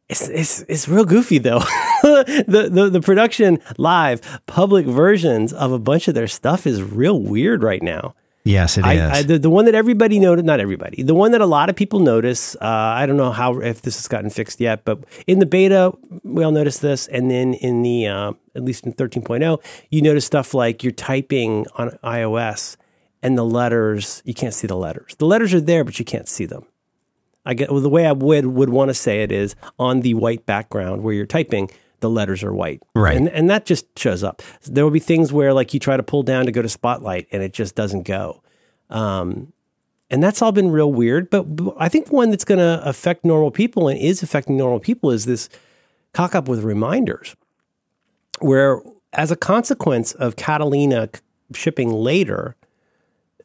It's 0.08 0.28
it's 0.28 0.62
it's 0.68 0.88
real 0.88 1.06
goofy 1.06 1.38
though. 1.38 1.60
the, 2.02 2.70
the 2.72 2.90
the 2.90 3.02
production 3.02 3.60
live 3.78 4.42
public 4.48 4.86
versions 4.86 5.54
of 5.54 5.72
a 5.72 5.80
bunch 5.80 6.08
of 6.08 6.16
their 6.16 6.28
stuff 6.28 6.66
is 6.66 6.82
real 6.82 7.20
weird 7.20 7.62
right 7.62 7.84
now. 7.84 8.16
Yes, 8.46 8.78
it 8.78 8.82
is. 8.82 8.86
I, 8.86 9.18
I, 9.18 9.22
the, 9.24 9.38
the 9.38 9.50
one 9.50 9.66
that 9.66 9.76
everybody 9.76 10.18
noted, 10.18 10.46
not 10.46 10.60
everybody, 10.60 11.04
the 11.04 11.14
one 11.14 11.34
that 11.34 11.42
a 11.42 11.46
lot 11.46 11.70
of 11.70 11.76
people 11.76 12.00
notice. 12.00 12.56
Uh, 12.56 12.66
I 12.66 13.06
don't 13.06 13.18
know 13.18 13.32
how 13.32 13.60
if 13.60 13.82
this 13.84 13.98
has 13.98 14.08
gotten 14.08 14.32
fixed 14.32 14.60
yet, 14.60 14.86
but 14.86 15.04
in 15.28 15.38
the 15.38 15.46
beta, 15.46 15.94
we 16.24 16.44
all 16.44 16.52
noticed 16.52 16.82
this, 16.82 17.06
and 17.08 17.30
then 17.30 17.54
in 17.54 17.84
the 17.84 18.08
uh, 18.08 18.34
at 18.56 18.64
least 18.64 18.86
in 18.86 18.94
13.0, 18.94 19.62
you 19.92 20.02
notice 20.02 20.26
stuff 20.26 20.54
like 20.56 20.84
you're 20.84 20.92
typing 20.92 21.68
on 21.76 21.92
iOS 22.04 22.78
and 23.22 23.38
the 23.38 23.46
letters 23.46 24.22
you 24.26 24.34
can't 24.34 24.54
see 24.54 24.68
the 24.68 24.76
letters. 24.76 25.16
The 25.18 25.26
letters 25.26 25.54
are 25.54 25.62
there, 25.62 25.84
but 25.84 26.00
you 26.00 26.06
can't 26.06 26.28
see 26.28 26.46
them. 26.46 26.66
I 27.46 27.54
get 27.54 27.72
well, 27.72 27.82
the 27.82 27.90
way 27.90 28.06
I 28.06 28.12
would 28.12 28.46
would 28.48 28.70
want 28.70 28.90
to 28.90 28.94
say 28.94 29.24
it 29.24 29.32
is 29.32 29.56
on 29.78 30.02
the 30.02 30.14
white 30.14 30.46
background 30.46 31.04
where 31.04 31.14
you're 31.14 31.26
typing, 31.26 31.70
the 32.00 32.10
letters 32.10 32.44
are 32.44 32.54
white, 32.54 32.82
Right. 32.96 33.16
And 33.16 33.30
and 33.30 33.50
that 33.50 33.66
just 33.66 33.98
shows 33.98 34.24
up. 34.24 34.42
There 34.66 34.84
will 34.84 34.92
be 34.92 35.00
things 35.00 35.34
where 35.34 35.54
like 35.54 35.74
you 35.74 35.80
try 35.80 35.98
to 35.98 36.04
pull 36.04 36.24
down 36.24 36.46
to 36.46 36.52
go 36.52 36.62
to 36.62 36.70
Spotlight 36.70 37.28
and 37.32 37.42
it 37.42 37.54
just 37.54 37.76
doesn't 37.76 38.04
go. 38.04 38.42
Um, 38.90 39.54
and 40.10 40.24
that's 40.24 40.42
all 40.42 40.52
been 40.52 40.72
real 40.72 40.92
weird. 40.92 41.30
But, 41.30 41.56
but 41.56 41.76
I 41.78 41.88
think 41.90 42.12
one 42.12 42.32
that's 42.32 42.46
going 42.46 42.60
to 42.60 42.82
affect 42.84 43.24
normal 43.24 43.52
people 43.52 43.88
and 43.88 44.00
is 44.00 44.24
affecting 44.24 44.58
normal 44.58 44.80
people 44.80 45.12
is 45.12 45.26
this 45.26 45.50
cock 46.14 46.34
up 46.34 46.48
with 46.48 46.64
reminders, 46.64 47.36
where 48.40 48.82
as 49.14 49.32
a 49.32 49.36
consequence 49.36 50.14
of 50.14 50.36
Catalina 50.36 51.10
shipping 51.54 51.92
later, 51.92 52.56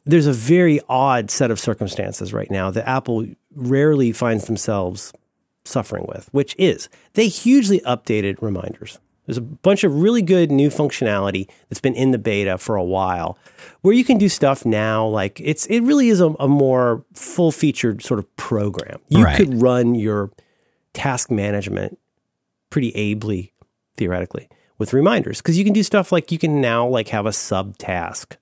there's 0.05 0.27
a 0.27 0.33
very 0.33 0.79
odd 0.87 1.31
set 1.31 1.51
of 1.51 1.59
circumstances 1.59 2.33
right 2.33 2.51
now 2.51 2.69
that 2.71 2.87
Apple 2.87 3.25
rarely 3.55 4.11
finds 4.11 4.45
themselves 4.45 5.11
suffering 5.63 6.05
with, 6.07 6.29
which 6.31 6.55
is 6.59 6.89
they 7.13 7.27
hugely 7.27 7.79
updated 7.81 8.41
reminders. 8.41 8.99
There's 9.25 9.37
a 9.37 9.41
bunch 9.41 9.83
of 9.83 9.91
really 9.99 10.21
good 10.21 10.51
new 10.51 10.69
functionality 10.69 11.49
that's 11.67 11.81
been 11.81 11.95
in 11.95 12.11
the 12.11 12.19
beta 12.19 12.59
for 12.59 12.75
a 12.75 12.83
while 12.83 13.39
where 13.81 13.95
you 13.95 14.03
can 14.03 14.19
do 14.19 14.29
stuff 14.29 14.63
now 14.63 15.07
like 15.07 15.41
it's 15.43 15.65
it 15.65 15.79
really 15.81 16.09
is 16.09 16.21
a, 16.21 16.27
a 16.39 16.47
more 16.47 17.03
full 17.15 17.51
featured 17.51 18.03
sort 18.03 18.19
of 18.19 18.35
program. 18.37 18.99
You 19.09 19.23
Right. 19.23 19.35
could 19.35 19.59
run 19.59 19.95
your 19.95 20.29
task 20.93 21.31
management 21.31 21.97
pretty 22.69 22.91
ably 22.95 23.51
theoretically 23.97 24.47
with 24.77 24.93
reminders 24.93 25.39
because 25.41 25.57
you 25.57 25.63
can 25.63 25.73
do 25.73 25.81
stuff 25.81 26.11
like 26.11 26.31
you 26.31 26.37
can 26.37 26.61
now 26.61 26.85
like 26.87 27.07
have 27.07 27.25
a 27.25 27.33
sub 27.33 27.77
task 27.79 28.37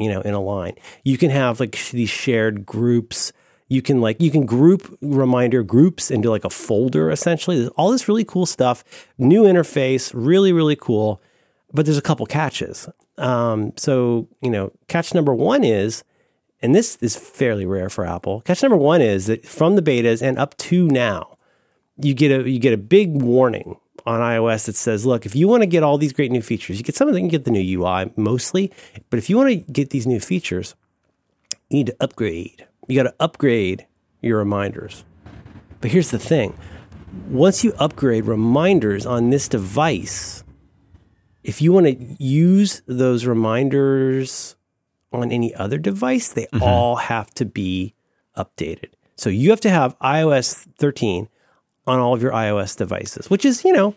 you 0.00 0.08
know, 0.08 0.22
in 0.22 0.32
a 0.32 0.40
line. 0.40 0.74
You 1.04 1.18
can 1.18 1.30
have 1.30 1.60
like 1.60 1.78
these 1.90 2.10
shared 2.10 2.64
groups. 2.64 3.32
You 3.68 3.82
can 3.82 4.00
like 4.00 4.20
you 4.20 4.30
can 4.30 4.46
group 4.46 4.96
reminder 5.02 5.62
groups 5.62 6.10
into 6.10 6.30
like 6.30 6.44
a 6.44 6.50
folder 6.50 7.10
essentially. 7.10 7.58
There's 7.58 7.70
all 7.76 7.92
this 7.92 8.08
really 8.08 8.24
cool 8.24 8.46
stuff. 8.46 8.82
New 9.18 9.44
interface, 9.44 10.10
really 10.14 10.52
really 10.52 10.74
cool. 10.74 11.22
But 11.72 11.84
there's 11.84 11.98
a 11.98 12.02
couple 12.02 12.26
catches. 12.26 12.88
Um, 13.18 13.72
so 13.76 14.26
you 14.40 14.50
know, 14.50 14.72
catch 14.88 15.14
number 15.14 15.34
one 15.34 15.62
is, 15.62 16.02
and 16.62 16.74
this 16.74 16.96
is 16.96 17.14
fairly 17.14 17.66
rare 17.66 17.90
for 17.90 18.04
Apple. 18.04 18.40
Catch 18.40 18.62
number 18.62 18.78
one 18.78 19.02
is 19.02 19.26
that 19.26 19.46
from 19.46 19.76
the 19.76 19.82
betas 19.82 20.22
and 20.22 20.38
up 20.38 20.56
to 20.56 20.88
now, 20.88 21.36
you 21.98 22.14
get 22.14 22.32
a 22.32 22.50
you 22.50 22.58
get 22.58 22.72
a 22.72 22.78
big 22.78 23.22
warning 23.22 23.76
on 24.06 24.20
iOS 24.20 24.66
that 24.66 24.76
says, 24.76 25.06
look, 25.06 25.26
if 25.26 25.34
you 25.34 25.48
want 25.48 25.62
to 25.62 25.66
get 25.66 25.82
all 25.82 25.98
these 25.98 26.12
great 26.12 26.30
new 26.30 26.42
features, 26.42 26.78
you 26.78 26.84
get 26.84 26.96
some 26.96 27.08
of 27.08 27.14
them, 27.14 27.24
you 27.24 27.30
get 27.30 27.44
the 27.44 27.50
new 27.50 27.80
UI 27.80 28.12
mostly, 28.16 28.72
but 29.08 29.18
if 29.18 29.30
you 29.30 29.36
want 29.36 29.50
to 29.50 29.72
get 29.72 29.90
these 29.90 30.06
new 30.06 30.20
features, 30.20 30.74
you 31.68 31.78
need 31.78 31.86
to 31.86 31.96
upgrade. 32.00 32.66
You 32.88 32.96
got 32.96 33.10
to 33.10 33.14
upgrade 33.20 33.86
your 34.22 34.38
reminders. 34.38 35.04
But 35.80 35.90
here's 35.90 36.10
the 36.10 36.18
thing. 36.18 36.58
Once 37.28 37.64
you 37.64 37.72
upgrade 37.78 38.26
reminders 38.26 39.06
on 39.06 39.30
this 39.30 39.48
device, 39.48 40.44
if 41.42 41.62
you 41.62 41.72
want 41.72 41.86
to 41.86 42.22
use 42.22 42.82
those 42.86 43.24
reminders 43.24 44.56
on 45.12 45.32
any 45.32 45.54
other 45.54 45.78
device, 45.78 46.28
they 46.32 46.44
mm-hmm. 46.44 46.62
all 46.62 46.96
have 46.96 47.30
to 47.34 47.44
be 47.44 47.94
updated. 48.36 48.90
So 49.16 49.30
you 49.30 49.50
have 49.50 49.60
to 49.62 49.70
have 49.70 49.98
iOS 49.98 50.66
13 50.78 51.28
on 51.86 51.98
all 51.98 52.14
of 52.14 52.22
your 52.22 52.32
iOS 52.32 52.76
devices, 52.76 53.30
which 53.30 53.44
is, 53.44 53.64
you 53.64 53.72
know, 53.72 53.94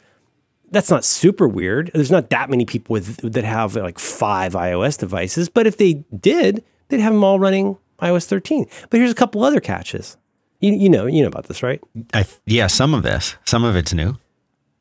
that's 0.72 0.90
not 0.90 1.06
super 1.06 1.48
weird. 1.48 1.92
There's 1.94 2.12
not 2.12 2.30
that 2.32 2.50
many 2.50 2.66
people 2.66 2.94
with 2.94 3.18
that 3.32 3.44
have 3.44 3.76
like 3.76 4.00
five 4.00 4.54
iOS 4.54 4.98
devices, 4.98 5.50
but 5.50 5.68
if 5.68 5.78
they 5.78 6.04
did, 6.20 6.64
they'd 6.88 7.00
have 7.00 7.14
them 7.14 7.24
all 7.24 7.40
running 7.40 7.78
iOS 8.02 8.26
13. 8.26 8.66
But 8.90 9.00
here's 9.00 9.12
a 9.12 9.16
couple 9.16 9.44
other 9.44 9.60
catches. 9.60 10.18
You, 10.60 10.74
you 10.74 10.90
know, 10.90 11.06
you 11.06 11.22
know 11.22 11.28
about 11.28 11.48
this, 11.48 11.62
right? 11.62 11.82
I, 12.14 12.26
yeah, 12.46 12.68
some 12.68 12.94
of 12.94 13.04
this, 13.04 13.36
some 13.46 13.64
of 13.64 13.76
it's 13.76 13.94
new. 13.94 14.18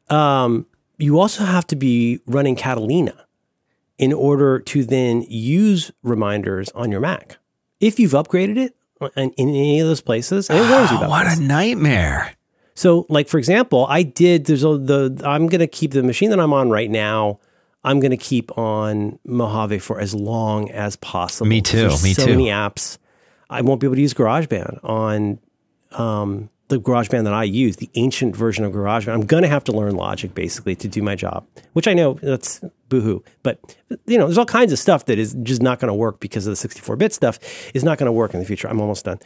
Um, 0.09 0.67
you 0.99 1.19
also 1.19 1.45
have 1.45 1.67
to 1.69 1.77
be 1.77 2.21
running 2.27 2.57
Catalina 2.57 3.27
in 3.99 4.13
order 4.13 4.59
to 4.61 4.85
then 4.85 5.23
use 5.29 5.91
reminders 6.03 6.71
on 6.71 6.91
your 6.91 7.01
Mac. 7.01 7.39
If 7.81 7.99
you've 7.99 8.13
upgraded 8.13 8.57
it 8.57 8.77
in, 9.17 9.31
in 9.33 9.49
any 9.49 9.81
of 9.81 9.89
those 9.89 10.01
places, 10.01 10.49
it 10.49 10.55
warns 10.55 10.91
you 10.91 10.97
about 10.99 11.11
what 11.11 11.25
this. 11.25 11.39
a 11.39 11.43
nightmare! 11.43 12.33
So, 12.75 13.07
like 13.09 13.29
for 13.29 13.39
example, 13.39 13.87
I 13.89 14.03
did. 14.03 14.47
There's 14.47 14.65
a, 14.65 14.79
the 14.79 15.23
I'm 15.25 15.47
going 15.47 15.61
to 15.61 15.67
keep 15.67 15.93
the 15.93 16.03
machine 16.03 16.31
that 16.31 16.41
I'm 16.41 16.53
on 16.53 16.71
right 16.71 16.91
now. 16.91 17.39
I'm 17.85 18.01
going 18.01 18.13
to 18.13 18.17
keep 18.17 18.57
on 18.57 19.19
Mojave 19.25 19.81
for 19.81 20.01
as 20.01 20.15
long 20.15 20.71
as 20.71 20.97
possible. 20.97 21.49
Me 21.49 21.61
too, 21.61 21.89
me 21.89 22.15
so 22.15 22.27
too. 22.27 22.31
many 22.31 22.47
apps. 22.47 22.99
I 23.51 23.61
won't 23.61 23.81
be 23.81 23.87
able 23.87 23.97
to 23.97 24.01
use 24.01 24.15
GarageBand 24.15 24.83
on 24.85 25.39
um, 25.91 26.49
the 26.69 26.79
GarageBand 26.79 27.25
that 27.25 27.35
I 27.35 27.45
use, 27.45 27.77
the 27.77 27.91
ancient 27.97 28.35
version 28.35 28.65
of 28.65 28.73
GarageBand. 28.73 29.13
I'm 29.13 29.27
going 29.27 29.43
to 29.43 29.49
have 29.49 29.65
to 29.65 29.73
learn 29.73 29.95
Logic 29.95 30.35
basically 30.35 30.75
to 30.77 30.89
do 30.89 31.03
my 31.03 31.15
job, 31.15 31.47
which 31.75 31.87
I 31.87 31.93
know 31.93 32.15
that's 32.15 32.63
boohoo. 32.89 33.21
But 33.43 33.77
you 34.07 34.17
know, 34.17 34.27
there's 34.27 34.39
all 34.39 34.47
kinds 34.47 34.73
of 34.73 34.79
stuff 34.79 35.07
that 35.07 35.19
is 35.19 35.37
just 35.43 35.61
not 35.61 35.81
going 35.81 35.89
to 35.89 35.95
work 35.95 36.21
because 36.21 36.47
of 36.47 36.59
the 36.59 36.69
64-bit 36.69 37.13
stuff 37.13 37.39
is 37.75 37.85
not 37.85 37.99
going 37.99 38.07
to 38.07 38.13
work 38.13 38.33
in 38.33 38.41
the 38.41 38.47
future. 38.47 38.69
I'm 38.69 38.81
almost 38.81 39.05
done. 39.05 39.19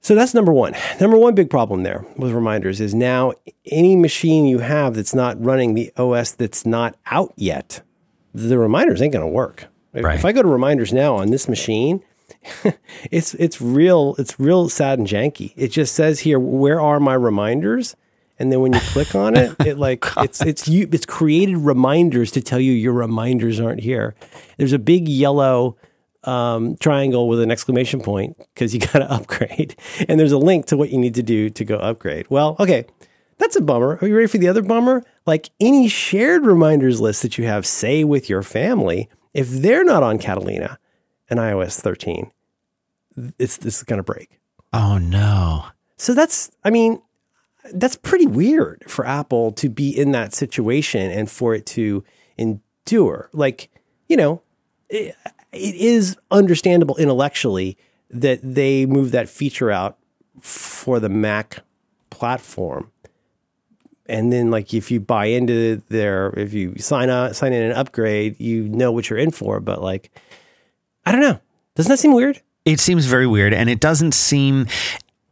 So 0.00 0.14
that's 0.14 0.32
number 0.32 0.52
one. 0.52 0.74
Number 1.00 1.18
one 1.18 1.34
big 1.34 1.50
problem 1.50 1.82
there 1.82 2.04
with 2.16 2.32
reminders 2.32 2.80
is 2.80 2.94
now 2.94 3.32
any 3.66 3.96
machine 3.96 4.46
you 4.46 4.60
have 4.60 4.94
that's 4.94 5.14
not 5.14 5.42
running 5.44 5.74
the 5.74 5.92
OS 5.96 6.32
that's 6.32 6.64
not 6.64 6.96
out 7.06 7.32
yet, 7.36 7.82
the 8.32 8.58
reminders 8.58 9.02
ain't 9.02 9.12
going 9.12 9.24
to 9.26 9.32
work. 9.32 9.66
If- 9.92 10.04
Right. 10.04 10.14
If 10.18 10.24
I 10.24 10.32
go 10.32 10.42
to 10.42 10.48
reminders 10.48 10.92
now 10.92 11.16
on 11.16 11.30
this 11.30 11.48
machine, 11.48 12.02
it's 13.10 13.34
it's 13.34 13.60
real 13.60 14.14
it's 14.18 14.38
real 14.38 14.68
sad 14.68 14.98
and 14.98 15.08
janky. 15.08 15.52
It 15.56 15.68
just 15.68 15.94
says 15.94 16.20
here 16.20 16.38
where 16.38 16.80
are 16.80 17.00
my 17.00 17.14
reminders, 17.14 17.96
and 18.38 18.52
then 18.52 18.60
when 18.60 18.72
you 18.74 18.80
click 18.80 19.14
on 19.14 19.36
it, 19.36 19.56
it 19.66 19.78
like 19.86 20.04
it's 20.18 20.40
it's 20.42 20.68
you 20.68 20.88
it's 20.92 21.06
created 21.06 21.56
reminders 21.56 22.30
to 22.32 22.40
tell 22.42 22.60
you 22.60 22.72
your 22.72 22.92
reminders 22.92 23.58
aren't 23.58 23.80
here. 23.80 24.14
There's 24.56 24.72
a 24.74 24.78
big 24.78 25.08
yellow 25.08 25.76
um, 26.24 26.76
triangle 26.76 27.28
with 27.28 27.40
an 27.40 27.50
exclamation 27.50 28.00
point 28.00 28.36
because 28.54 28.74
you 28.74 28.80
got 28.92 28.98
to 29.00 29.10
upgrade, 29.10 29.76
and 30.08 30.18
there's 30.18 30.32
a 30.32 30.38
link 30.38 30.66
to 30.66 30.76
what 30.76 30.90
you 30.90 30.98
need 30.98 31.14
to 31.14 31.22
do 31.22 31.50
to 31.50 31.64
go 31.64 31.76
upgrade. 31.76 32.26
Well, 32.28 32.56
okay, 32.58 32.86
that's 33.38 33.56
a 33.56 33.60
bummer. 33.60 33.98
Are 34.00 34.08
you 34.08 34.14
ready 34.14 34.28
for 34.28 34.38
the 34.38 34.48
other 34.48 34.62
bummer? 34.62 35.04
Like 35.26 35.50
any 35.60 35.88
shared 35.88 36.44
reminders 36.44 37.00
list 37.00 37.22
that 37.22 37.38
you 37.38 37.44
have, 37.46 37.66
say 37.66 38.04
with 38.04 38.28
your 38.28 38.42
family, 38.42 39.08
if 39.32 39.48
they're 39.48 39.84
not 39.84 40.02
on 40.02 40.18
Catalina 40.18 40.78
and 41.30 41.38
iOS 41.38 41.80
13, 41.80 42.32
it's 43.38 43.56
this 43.56 43.78
is 43.78 43.82
going 43.84 43.98
to 43.98 44.02
break. 44.02 44.40
Oh 44.72 44.98
no. 44.98 45.66
So 45.96 46.14
that's, 46.14 46.50
I 46.64 46.70
mean, 46.70 47.00
that's 47.72 47.96
pretty 47.96 48.26
weird 48.26 48.84
for 48.88 49.06
Apple 49.06 49.52
to 49.52 49.68
be 49.68 49.90
in 49.90 50.12
that 50.12 50.34
situation 50.34 51.10
and 51.10 51.30
for 51.30 51.54
it 51.54 51.66
to 51.66 52.04
endure. 52.36 53.30
Like, 53.32 53.70
you 54.08 54.16
know, 54.16 54.42
it, 54.88 55.14
it 55.58 55.74
is 55.74 56.16
understandable 56.30 56.96
intellectually 56.96 57.76
that 58.10 58.40
they 58.42 58.86
move 58.86 59.10
that 59.12 59.28
feature 59.28 59.70
out 59.70 59.98
for 60.40 61.00
the 61.00 61.08
Mac 61.08 61.60
platform. 62.10 62.90
And 64.06 64.32
then, 64.32 64.50
like, 64.50 64.72
if 64.72 64.90
you 64.90 65.00
buy 65.00 65.26
into 65.26 65.82
their, 65.88 66.30
if 66.38 66.54
you 66.54 66.76
sign 66.78 67.10
up, 67.10 67.34
sign 67.34 67.52
in 67.52 67.62
an 67.62 67.72
upgrade, 67.72 68.40
you 68.40 68.68
know 68.68 68.90
what 68.90 69.10
you're 69.10 69.18
in 69.18 69.30
for. 69.30 69.60
But 69.60 69.82
like, 69.82 70.10
I 71.04 71.12
don't 71.12 71.20
know. 71.20 71.40
Doesn't 71.74 71.90
that 71.90 71.98
seem 71.98 72.14
weird? 72.14 72.40
It 72.64 72.80
seems 72.80 73.06
very 73.06 73.26
weird, 73.26 73.52
and 73.52 73.68
it 73.68 73.80
doesn't 73.80 74.12
seem 74.12 74.66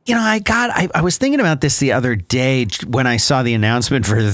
you 0.06 0.14
know, 0.14 0.20
I 0.20 0.38
got, 0.38 0.70
I, 0.70 0.88
I 0.94 1.02
was 1.02 1.18
thinking 1.18 1.40
about 1.40 1.60
this 1.60 1.78
the 1.78 1.92
other 1.92 2.14
day 2.14 2.66
when 2.86 3.06
I 3.06 3.16
saw 3.16 3.42
the 3.42 3.54
announcement 3.54 4.06
for 4.06 4.22
the 4.22 4.30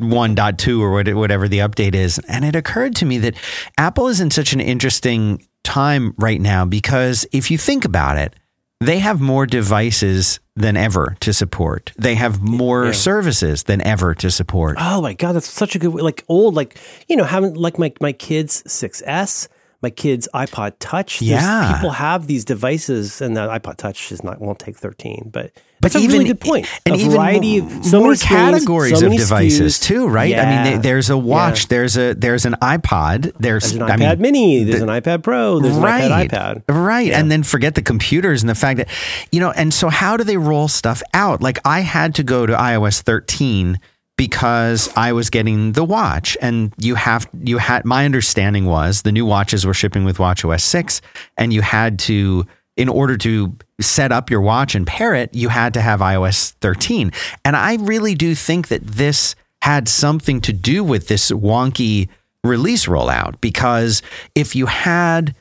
13.1.2 0.00 0.80
or 0.80 1.14
whatever 1.16 1.48
the 1.48 1.58
update 1.58 1.94
is. 1.94 2.18
And 2.28 2.44
it 2.44 2.56
occurred 2.56 2.96
to 2.96 3.06
me 3.06 3.18
that 3.18 3.34
Apple 3.78 4.08
is 4.08 4.20
in 4.20 4.30
such 4.30 4.52
an 4.52 4.60
interesting 4.60 5.46
time 5.62 6.14
right 6.18 6.40
now 6.40 6.64
because 6.64 7.26
if 7.32 7.50
you 7.50 7.58
think 7.58 7.84
about 7.84 8.18
it, 8.18 8.34
they 8.80 8.98
have 8.98 9.20
more 9.20 9.46
devices 9.46 10.38
than 10.54 10.76
ever 10.76 11.16
to 11.20 11.32
support. 11.32 11.92
They 11.98 12.14
have 12.14 12.42
more 12.42 12.86
yeah. 12.86 12.92
services 12.92 13.62
than 13.62 13.80
ever 13.80 14.14
to 14.16 14.30
support. 14.30 14.76
Oh 14.78 15.00
my 15.00 15.14
god, 15.14 15.32
that's 15.32 15.50
such 15.50 15.74
a 15.74 15.78
good 15.78 15.94
like 15.94 16.24
old 16.28 16.54
like 16.54 16.78
you 17.08 17.16
know 17.16 17.24
having 17.24 17.54
like 17.54 17.78
my 17.78 17.92
my 18.00 18.12
kids 18.12 18.62
6S 18.64 19.48
my 19.82 19.90
kids' 19.90 20.28
iPod 20.34 20.74
Touch. 20.78 21.20
There's, 21.20 21.30
yeah, 21.30 21.74
people 21.74 21.90
have 21.90 22.26
these 22.26 22.44
devices, 22.44 23.20
and 23.20 23.36
the 23.36 23.46
iPod 23.48 23.76
Touch 23.76 24.10
is 24.10 24.24
not 24.24 24.40
won't 24.40 24.58
take 24.58 24.76
thirteen, 24.76 25.30
but 25.32 25.52
but 25.86 25.92
that's 25.92 26.04
even, 26.04 26.16
a 26.16 26.18
really 26.18 26.28
good 26.28 26.40
point. 26.40 26.68
And 26.86 26.94
a 26.94 27.08
variety 27.08 27.58
of 27.58 27.84
so 27.84 28.00
more 28.00 28.14
categories 28.14 28.98
so 28.98 29.06
of 29.06 29.12
devices 29.12 29.78
SKUs. 29.78 29.82
too, 29.82 30.08
right? 30.08 30.30
Yeah. 30.30 30.42
I 30.42 30.70
mean, 30.70 30.82
there's 30.82 31.10
a 31.10 31.18
watch, 31.18 31.62
yeah. 31.62 31.66
there's 31.70 31.96
a 31.96 32.14
there's 32.14 32.44
an 32.44 32.54
iPod, 32.62 33.32
there's, 33.38 33.72
there's 33.72 33.72
an 33.72 33.80
iPad 33.80 33.90
I 33.90 33.96
mean, 33.96 34.20
Mini, 34.20 34.64
there's 34.64 34.80
the, 34.80 34.88
an 34.88 35.02
iPad 35.02 35.22
Pro, 35.22 35.58
there's 35.58 35.76
right, 35.76 36.04
an 36.04 36.10
iPad 36.10 36.36
iPad, 36.36 36.62
right? 36.68 37.08
Yeah. 37.08 37.18
And 37.18 37.30
then 37.30 37.42
forget 37.42 37.74
the 37.74 37.82
computers 37.82 38.42
and 38.42 38.50
the 38.50 38.54
fact 38.54 38.78
that 38.78 38.88
you 39.32 39.40
know. 39.40 39.50
And 39.50 39.72
so, 39.72 39.88
how 39.88 40.16
do 40.16 40.24
they 40.24 40.36
roll 40.36 40.68
stuff 40.68 41.02
out? 41.14 41.42
Like, 41.42 41.58
I 41.64 41.80
had 41.80 42.14
to 42.16 42.22
go 42.22 42.46
to 42.46 42.54
iOS 42.54 43.02
13 43.02 43.78
because 44.16 44.90
I 44.96 45.12
was 45.12 45.28
getting 45.28 45.72
the 45.72 45.84
watch 45.84 46.36
and 46.40 46.72
you 46.78 46.94
have 46.94 47.28
you 47.44 47.58
had 47.58 47.84
my 47.84 48.04
understanding 48.04 48.64
was 48.64 49.02
the 49.02 49.12
new 49.12 49.26
watches 49.26 49.66
were 49.66 49.74
shipping 49.74 50.04
with 50.04 50.16
watchOS 50.16 50.62
6 50.62 51.02
and 51.36 51.52
you 51.52 51.60
had 51.60 51.98
to 52.00 52.46
in 52.76 52.88
order 52.88 53.16
to 53.16 53.56
set 53.80 54.12
up 54.12 54.30
your 54.30 54.40
watch 54.40 54.74
and 54.74 54.86
pair 54.86 55.14
it 55.14 55.34
you 55.34 55.48
had 55.48 55.74
to 55.74 55.80
have 55.80 56.00
iOS 56.00 56.52
13 56.60 57.12
and 57.44 57.56
I 57.56 57.76
really 57.76 58.14
do 58.14 58.34
think 58.34 58.68
that 58.68 58.86
this 58.86 59.34
had 59.62 59.88
something 59.88 60.40
to 60.42 60.52
do 60.52 60.84
with 60.84 61.08
this 61.08 61.30
wonky 61.30 62.08
release 62.44 62.86
rollout 62.86 63.40
because 63.40 64.02
if 64.34 64.54
you 64.54 64.66
had 64.66 65.34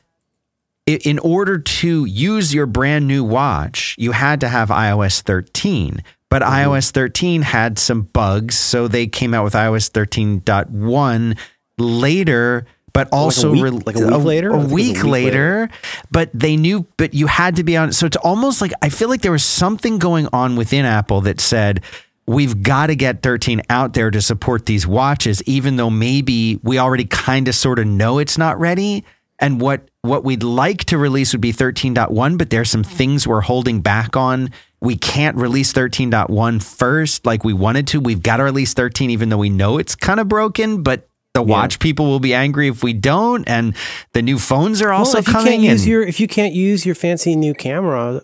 in 0.85 1.19
order 1.19 1.57
to 1.57 2.05
use 2.05 2.53
your 2.53 2.65
brand 2.65 3.07
new 3.07 3.23
watch, 3.23 3.95
you 3.97 4.11
had 4.11 4.39
to 4.41 4.49
have 4.49 4.69
iOS 4.69 5.21
13. 5.21 6.03
But 6.29 6.41
mm-hmm. 6.41 6.69
iOS 6.69 6.91
13 6.91 7.41
had 7.41 7.79
some 7.79 8.03
bugs, 8.03 8.57
so 8.57 8.87
they 8.87 9.07
came 9.07 9.33
out 9.33 9.43
with 9.43 9.53
iOS 9.53 9.89
13.1 9.91 11.37
later 11.77 12.65
but 12.95 13.09
also 13.11 13.51
like 13.51 13.59
a 13.59 13.75
week, 13.75 13.85
like 13.85 13.95
a 13.97 14.17
week 14.17 14.23
later. 14.23 14.49
A, 14.51 14.53
a, 14.53 14.57
week, 14.57 14.69
a 14.69 14.73
week 14.73 15.03
later, 15.03 15.09
later, 15.09 15.69
but 16.11 16.29
they 16.33 16.55
knew. 16.55 16.87
But 16.95 17.13
you 17.13 17.27
had 17.27 17.57
to 17.57 17.63
be 17.65 17.75
on. 17.75 17.91
So 17.91 18.05
it's 18.05 18.15
almost 18.15 18.61
like 18.61 18.71
I 18.81 18.87
feel 18.87 19.09
like 19.09 19.21
there 19.21 19.33
was 19.33 19.43
something 19.43 19.99
going 19.99 20.29
on 20.31 20.55
within 20.55 20.85
Apple 20.85 21.19
that 21.21 21.41
said 21.41 21.81
we've 22.25 22.63
got 22.63 22.87
to 22.87 22.95
get 22.95 23.21
13 23.21 23.63
out 23.69 23.93
there 23.95 24.09
to 24.11 24.21
support 24.21 24.65
these 24.65 24.87
watches, 24.87 25.43
even 25.43 25.75
though 25.75 25.89
maybe 25.89 26.57
we 26.63 26.79
already 26.79 27.03
kind 27.03 27.49
of 27.49 27.55
sort 27.55 27.79
of 27.79 27.85
know 27.85 28.17
it's 28.19 28.37
not 28.37 28.57
ready. 28.61 29.03
And 29.39 29.59
what 29.59 29.89
what 30.01 30.23
we'd 30.23 30.43
like 30.43 30.85
to 30.85 30.97
release 30.97 31.33
would 31.33 31.41
be 31.41 31.51
13.1, 31.51 32.37
but 32.37 32.49
there's 32.49 32.71
some 32.71 32.83
mm. 32.83 32.87
things 32.87 33.27
we're 33.27 33.41
holding 33.41 33.81
back 33.81 34.15
on 34.15 34.51
we 34.81 34.95
can't 34.95 35.35
release 35.35 35.73
13.1 35.73 36.63
first 36.63 37.25
like 37.25 37.43
we 37.43 37.53
wanted 37.53 37.87
to. 37.87 37.99
We've 37.99 38.21
got 38.21 38.37
to 38.37 38.43
release 38.43 38.73
13 38.73 39.09
even 39.09 39.29
though 39.29 39.37
we 39.37 39.49
know 39.49 39.79
it's 39.79 39.95
kind 39.95 40.19
of 40.19 40.27
broken, 40.29 40.83
but 40.83 41.09
the 41.35 41.43
watch 41.43 41.75
yeah. 41.75 41.83
people 41.83 42.07
will 42.07 42.19
be 42.19 42.33
angry 42.33 42.67
if 42.67 42.81
we 42.81 42.93
don't 42.93 43.47
and 43.47 43.75
the 44.13 44.21
new 44.21 44.39
phones 44.39 44.81
are 44.81 44.91
also 44.91 45.17
well, 45.17 45.19
if 45.19 45.25
coming 45.25 45.61
you 45.61 45.67
can't 45.67 45.79
use 45.79 45.87
your 45.87 46.01
if 46.01 46.19
you 46.19 46.27
can't 46.27 46.53
use 46.53 46.85
your 46.85 46.95
fancy 46.95 47.35
new 47.35 47.53
camera 47.53 48.21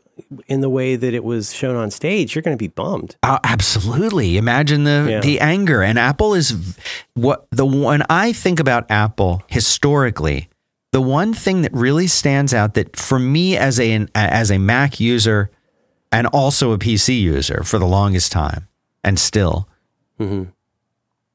in 0.48 0.62
the 0.62 0.70
way 0.70 0.96
that 0.96 1.14
it 1.14 1.24
was 1.24 1.54
shown 1.54 1.76
on 1.76 1.92
stage 1.92 2.36
you're 2.36 2.42
going 2.42 2.58
to 2.58 2.62
be 2.62 2.68
bummed 2.68 3.16
uh, 3.22 3.38
absolutely 3.44 4.38
imagine 4.38 4.84
the 4.86 5.08
yeah. 5.10 5.20
the 5.20 5.40
anger 5.40 5.84
and 5.84 6.00
apple 6.00 6.34
is 6.34 6.78
what 7.14 7.46
the 7.52 7.66
when 7.66 8.04
i 8.10 8.34
think 8.34 8.60
about 8.60 8.90
apple 8.90 9.44
historically 9.48 10.50
the 10.92 11.02
one 11.02 11.34
thing 11.34 11.62
that 11.62 11.74
really 11.74 12.08
stands 12.08 12.54
out 12.54 12.74
that 12.74 12.96
for 12.96 13.20
me 13.20 13.56
as 13.56 13.80
a 13.80 14.08
as 14.16 14.50
a 14.52 14.58
mac 14.58 15.00
user 15.00 15.52
and 16.12 16.28
also 16.28 16.74
a 16.74 16.78
PC 16.78 17.20
user 17.20 17.64
for 17.64 17.80
the 17.80 17.86
longest 17.86 18.32
time, 18.32 18.68
and 19.04 19.18
still. 19.18 19.68
Mm-hmm. 20.20 20.50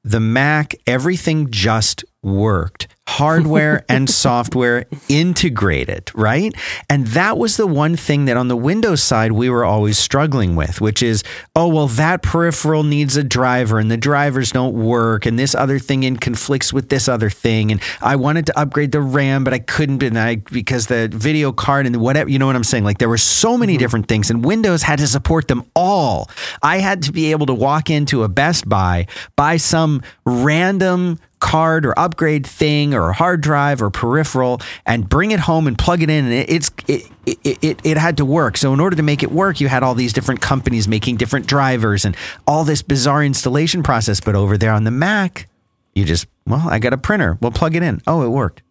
The 0.06 0.20
Mac, 0.20 0.72
everything 0.86 1.50
just 1.50 2.04
worked 2.22 2.86
hardware 3.08 3.84
and 3.88 4.10
software 4.26 4.86
integrated, 5.08 6.10
right? 6.14 6.54
And 6.90 7.06
that 7.08 7.38
was 7.38 7.56
the 7.56 7.66
one 7.66 7.96
thing 7.96 8.24
that 8.26 8.36
on 8.36 8.48
the 8.48 8.56
Windows 8.56 9.02
side 9.02 9.32
we 9.32 9.48
were 9.48 9.64
always 9.64 9.98
struggling 9.98 10.56
with, 10.56 10.80
which 10.80 11.02
is, 11.02 11.22
oh, 11.54 11.68
well, 11.68 11.88
that 11.88 12.22
peripheral 12.22 12.82
needs 12.82 13.16
a 13.16 13.24
driver 13.24 13.78
and 13.78 13.90
the 13.90 13.96
drivers 13.96 14.50
don't 14.50 14.74
work 14.74 15.26
and 15.26 15.38
this 15.38 15.54
other 15.54 15.78
thing 15.78 16.02
in 16.02 16.16
conflicts 16.16 16.72
with 16.72 16.88
this 16.88 17.08
other 17.08 17.30
thing. 17.30 17.70
And 17.72 17.80
I 18.00 18.16
wanted 18.16 18.46
to 18.46 18.58
upgrade 18.58 18.92
the 18.92 19.00
RAM, 19.00 19.44
but 19.44 19.54
I 19.54 19.60
couldn't 19.60 20.02
and 20.02 20.18
I, 20.18 20.36
because 20.36 20.86
the 20.86 21.08
video 21.12 21.52
card 21.52 21.86
and 21.86 21.96
whatever, 21.96 22.28
you 22.28 22.38
know 22.38 22.46
what 22.46 22.56
I'm 22.56 22.64
saying? 22.64 22.84
Like 22.84 22.98
there 22.98 23.08
were 23.08 23.18
so 23.18 23.56
many 23.56 23.74
mm-hmm. 23.74 23.80
different 23.80 24.08
things 24.08 24.30
and 24.30 24.44
Windows 24.44 24.82
had 24.82 24.98
to 24.98 25.06
support 25.06 25.48
them 25.48 25.64
all. 25.74 26.28
I 26.62 26.78
had 26.78 27.02
to 27.02 27.12
be 27.12 27.30
able 27.30 27.46
to 27.46 27.54
walk 27.54 27.90
into 27.90 28.24
a 28.24 28.28
Best 28.28 28.68
Buy, 28.68 29.06
buy 29.36 29.56
some 29.56 30.02
random 30.24 31.18
card 31.40 31.84
or 31.84 31.98
upgrade 31.98 32.46
thing 32.46 32.94
or 32.94 33.12
hard 33.12 33.40
drive 33.40 33.82
or 33.82 33.90
peripheral 33.90 34.60
and 34.84 35.08
bring 35.08 35.30
it 35.30 35.40
home 35.40 35.66
and 35.66 35.78
plug 35.78 36.02
it 36.02 36.10
in. 36.10 36.24
And 36.24 36.34
it, 36.34 36.50
it's 36.50 36.70
it, 36.88 37.10
it, 37.26 37.64
it, 37.64 37.80
it 37.84 37.98
had 37.98 38.16
to 38.18 38.24
work. 38.24 38.56
So 38.56 38.72
in 38.72 38.80
order 38.80 38.96
to 38.96 39.02
make 39.02 39.22
it 39.22 39.30
work 39.30 39.60
you 39.60 39.68
had 39.68 39.82
all 39.82 39.94
these 39.94 40.12
different 40.12 40.40
companies 40.40 40.88
making 40.88 41.16
different 41.16 41.46
drivers 41.46 42.04
and 42.04 42.16
all 42.46 42.64
this 42.64 42.82
bizarre 42.82 43.24
installation 43.24 43.82
process. 43.82 44.20
But 44.20 44.34
over 44.34 44.56
there 44.56 44.72
on 44.72 44.84
the 44.84 44.90
mac 44.90 45.48
you 45.94 46.04
just 46.04 46.26
well 46.46 46.68
i 46.68 46.78
got 46.78 46.92
a 46.92 46.98
printer. 46.98 47.38
We'll 47.40 47.52
plug 47.52 47.74
it 47.74 47.82
in. 47.82 48.00
Oh 48.06 48.22
it 48.22 48.28
worked. 48.28 48.62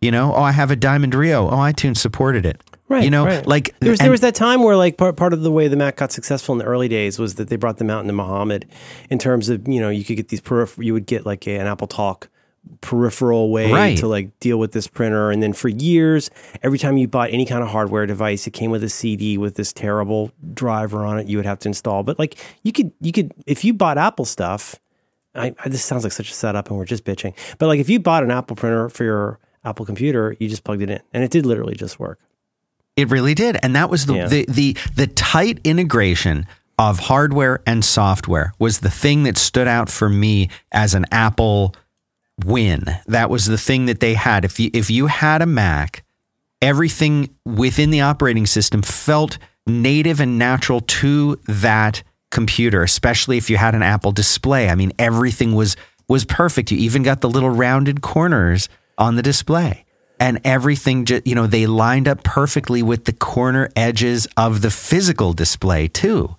You 0.00 0.10
know 0.10 0.34
oh 0.34 0.42
i 0.42 0.52
have 0.52 0.70
a 0.70 0.76
diamond 0.76 1.14
rio. 1.14 1.48
Oh 1.48 1.56
itunes 1.56 1.98
supported 1.98 2.44
it 2.44 2.62
Right. 2.90 3.04
You 3.04 3.10
know, 3.10 3.24
right. 3.24 3.46
like 3.46 3.78
there 3.78 3.92
was, 3.92 4.00
and, 4.00 4.06
there 4.06 4.10
was 4.10 4.20
that 4.22 4.34
time 4.34 4.64
where 4.64 4.76
like 4.76 4.96
part, 4.96 5.16
part 5.16 5.32
of 5.32 5.42
the 5.42 5.52
way 5.52 5.68
the 5.68 5.76
Mac 5.76 5.96
got 5.96 6.10
successful 6.10 6.52
in 6.54 6.58
the 6.58 6.64
early 6.64 6.88
days 6.88 7.20
was 7.20 7.36
that 7.36 7.48
they 7.48 7.54
brought 7.54 7.76
them 7.76 7.88
out 7.88 8.00
into 8.00 8.12
Mohammed 8.12 8.66
in 9.08 9.16
terms 9.16 9.48
of, 9.48 9.68
you 9.68 9.80
know, 9.80 9.90
you 9.90 10.04
could 10.04 10.16
get 10.16 10.26
these 10.28 10.42
you 10.76 10.92
would 10.92 11.06
get 11.06 11.24
like 11.24 11.46
a, 11.46 11.56
an 11.56 11.68
Apple 11.68 11.86
Talk 11.86 12.28
peripheral 12.80 13.50
way 13.50 13.70
right. 13.70 13.98
to 13.98 14.08
like 14.08 14.36
deal 14.40 14.58
with 14.58 14.72
this 14.72 14.88
printer. 14.88 15.30
And 15.30 15.40
then 15.40 15.52
for 15.52 15.68
years, 15.68 16.32
every 16.64 16.78
time 16.80 16.96
you 16.96 17.06
bought 17.06 17.30
any 17.30 17.46
kind 17.46 17.62
of 17.62 17.68
hardware 17.68 18.06
device, 18.06 18.48
it 18.48 18.50
came 18.50 18.72
with 18.72 18.82
a 18.82 18.88
CD 18.88 19.38
with 19.38 19.54
this 19.54 19.72
terrible 19.72 20.32
driver 20.52 21.04
on 21.04 21.20
it 21.20 21.28
you 21.28 21.36
would 21.36 21.46
have 21.46 21.60
to 21.60 21.68
install. 21.68 22.02
But 22.02 22.18
like 22.18 22.38
you 22.64 22.72
could, 22.72 22.90
you 23.00 23.12
could, 23.12 23.32
if 23.46 23.64
you 23.64 23.72
bought 23.72 23.98
Apple 23.98 24.24
stuff, 24.24 24.74
I, 25.36 25.54
I, 25.64 25.68
this 25.68 25.84
sounds 25.84 26.02
like 26.02 26.12
such 26.12 26.32
a 26.32 26.34
setup 26.34 26.68
and 26.68 26.76
we're 26.76 26.86
just 26.86 27.04
bitching. 27.04 27.36
But 27.58 27.68
like 27.68 27.78
if 27.78 27.88
you 27.88 28.00
bought 28.00 28.24
an 28.24 28.32
Apple 28.32 28.56
printer 28.56 28.88
for 28.88 29.04
your 29.04 29.38
Apple 29.64 29.86
computer, 29.86 30.34
you 30.40 30.48
just 30.48 30.64
plugged 30.64 30.82
it 30.82 30.90
in 30.90 31.00
and 31.12 31.22
it 31.22 31.30
did 31.30 31.46
literally 31.46 31.76
just 31.76 32.00
work. 32.00 32.18
It 33.00 33.08
really 33.08 33.34
did, 33.34 33.56
and 33.62 33.74
that 33.76 33.88
was 33.88 34.06
the 34.06 34.14
yeah. 34.14 34.28
the, 34.28 34.44
the 34.46 34.76
the 34.94 35.06
tight 35.06 35.58
integration 35.64 36.46
of 36.78 36.98
hardware 36.98 37.62
and 37.66 37.84
software 37.84 38.52
was 38.58 38.80
the 38.80 38.90
thing 38.90 39.24
that 39.24 39.36
stood 39.36 39.68
out 39.68 39.90
for 39.90 40.08
me 40.08 40.48
as 40.72 40.94
an 40.94 41.06
Apple 41.10 41.74
win. 42.44 42.84
That 43.06 43.30
was 43.30 43.46
the 43.46 43.58
thing 43.58 43.86
that 43.86 44.00
they 44.00 44.14
had. 44.14 44.44
If 44.44 44.60
you 44.60 44.70
if 44.72 44.90
you 44.90 45.06
had 45.06 45.42
a 45.42 45.46
Mac, 45.46 46.04
everything 46.60 47.34
within 47.44 47.90
the 47.90 48.02
operating 48.02 48.46
system 48.46 48.82
felt 48.82 49.38
native 49.66 50.20
and 50.20 50.38
natural 50.38 50.80
to 50.80 51.38
that 51.46 52.02
computer, 52.30 52.82
especially 52.82 53.36
if 53.38 53.50
you 53.50 53.56
had 53.56 53.74
an 53.74 53.82
Apple 53.82 54.12
display. 54.12 54.68
I 54.68 54.74
mean, 54.74 54.92
everything 54.98 55.54
was 55.54 55.76
was 56.08 56.24
perfect. 56.24 56.70
You 56.70 56.78
even 56.78 57.02
got 57.02 57.20
the 57.20 57.30
little 57.30 57.50
rounded 57.50 58.02
corners 58.02 58.68
on 58.98 59.16
the 59.16 59.22
display. 59.22 59.84
And 60.20 60.40
everything, 60.44 61.06
just 61.06 61.26
you 61.26 61.34
know, 61.34 61.46
they 61.46 61.66
lined 61.66 62.06
up 62.06 62.22
perfectly 62.22 62.82
with 62.82 63.06
the 63.06 63.12
corner 63.12 63.70
edges 63.74 64.28
of 64.36 64.60
the 64.60 64.70
physical 64.70 65.32
display, 65.32 65.88
too. 65.88 66.36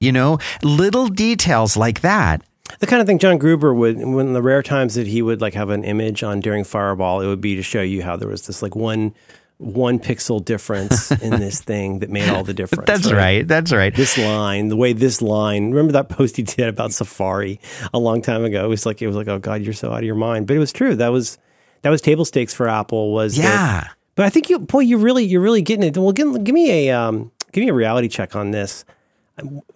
You 0.00 0.12
know, 0.12 0.38
little 0.62 1.08
details 1.08 1.76
like 1.76 2.00
that 2.00 2.42
the 2.78 2.86
kind 2.86 3.00
of 3.00 3.06
thing 3.06 3.18
John 3.18 3.38
Gruber 3.38 3.74
would, 3.74 3.98
when 3.98 4.32
the 4.32 4.42
rare 4.42 4.62
times 4.62 4.94
that 4.94 5.06
he 5.06 5.22
would 5.22 5.40
like 5.40 5.54
have 5.54 5.70
an 5.70 5.82
image 5.82 6.22
on 6.22 6.40
Daring 6.40 6.64
Fireball, 6.64 7.20
it 7.20 7.26
would 7.26 7.40
be 7.40 7.56
to 7.56 7.62
show 7.62 7.82
you 7.82 8.02
how 8.02 8.16
there 8.16 8.28
was 8.28 8.46
this 8.46 8.62
like 8.62 8.76
one 8.76 9.14
one 9.58 9.98
pixel 9.98 10.42
difference 10.42 11.10
in 11.22 11.38
this 11.38 11.60
thing 11.60 11.98
that 11.98 12.08
made 12.08 12.28
all 12.30 12.42
the 12.42 12.54
difference. 12.54 12.86
That's 12.86 13.12
right? 13.12 13.16
right? 13.16 13.48
That's 13.48 13.72
right. 13.72 13.94
This 13.94 14.16
line, 14.16 14.68
the 14.68 14.76
way 14.76 14.94
this 14.94 15.20
line. 15.20 15.70
Remember 15.70 15.92
that 15.92 16.08
post 16.08 16.36
he 16.36 16.42
did 16.42 16.68
about 16.68 16.92
Safari 16.92 17.60
a 17.92 17.98
long 17.98 18.22
time 18.22 18.44
ago? 18.44 18.64
It 18.64 18.68
was 18.68 18.86
like 18.86 19.02
it 19.02 19.06
was 19.06 19.16
like, 19.16 19.28
oh 19.28 19.38
God, 19.38 19.62
you're 19.62 19.74
so 19.74 19.92
out 19.92 19.98
of 19.98 20.04
your 20.04 20.14
mind. 20.14 20.46
But 20.46 20.56
it 20.56 20.60
was 20.60 20.72
true. 20.72 20.94
That 20.94 21.08
was 21.08 21.38
that 21.82 21.90
was 21.90 22.00
table 22.00 22.24
stakes 22.24 22.54
for 22.54 22.68
Apple. 22.68 23.12
Was 23.12 23.38
yeah. 23.38 23.44
That, 23.44 23.90
but 24.14 24.26
I 24.26 24.30
think 24.30 24.50
you, 24.50 24.58
boy, 24.58 24.80
you 24.80 24.98
really, 24.98 25.24
you're 25.24 25.40
really 25.40 25.62
getting 25.62 25.84
it. 25.84 25.96
Well, 25.96 26.12
give, 26.12 26.44
give 26.44 26.54
me 26.54 26.88
a 26.88 26.98
um, 26.98 27.32
give 27.52 27.62
me 27.62 27.70
a 27.70 27.74
reality 27.74 28.08
check 28.08 28.36
on 28.36 28.50
this. 28.50 28.84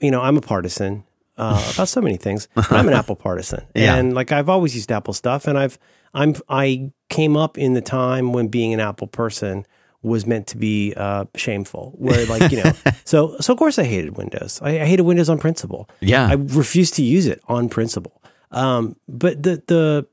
You 0.01 0.11
know, 0.11 0.21
I'm 0.21 0.37
a 0.37 0.43
partisan 0.43 1.05
uh, 1.39 1.73
about 1.75 1.89
so 1.89 2.01
many 2.01 2.17
things. 2.17 2.49
I'm 2.57 2.89
an 2.89 2.95
Apple 2.95 3.17
partisan, 3.17 3.65
yeah. 3.75 3.97
and 3.97 4.15
like 4.15 4.33
I've 4.33 4.49
always 4.49 4.75
used 4.75 4.93
Apple 4.93 5.15
stuff, 5.15 5.47
and 5.47 5.59
I've 5.59 5.79
I'm 6.13 6.35
I 6.49 6.93
came 7.09 7.37
up 7.37 7.59
in 7.59 7.75
the 7.75 7.81
time 7.81 8.33
when 8.33 8.49
being 8.49 8.73
an 8.73 8.81
Apple 8.81 9.07
person 9.07 9.67
was 10.03 10.27
meant 10.27 10.47
to 10.49 10.57
be 10.57 10.93
uh, 10.97 11.25
shameful. 11.35 11.95
Where 11.97 12.27
like 12.27 12.53
you 12.53 12.63
know, 12.63 12.73
so 13.05 13.37
so 13.41 13.53
of 13.53 13.59
course 13.59 13.79
I 13.79 13.85
hated 13.85 14.17
Windows. 14.17 14.61
I, 14.63 14.81
I, 14.81 14.85
hated 14.85 15.03
Windows 15.03 15.29
on 15.29 15.39
principle. 15.39 15.89
Yeah, 16.01 16.29
I 16.29 16.35
refused 16.35 16.95
to 16.95 17.03
use 17.03 17.27
it 17.27 17.43
on 17.49 17.69
principle. 17.69 18.23
Um, 18.51 18.97
but 19.09 19.43
the 19.43 19.63
the 19.67 20.07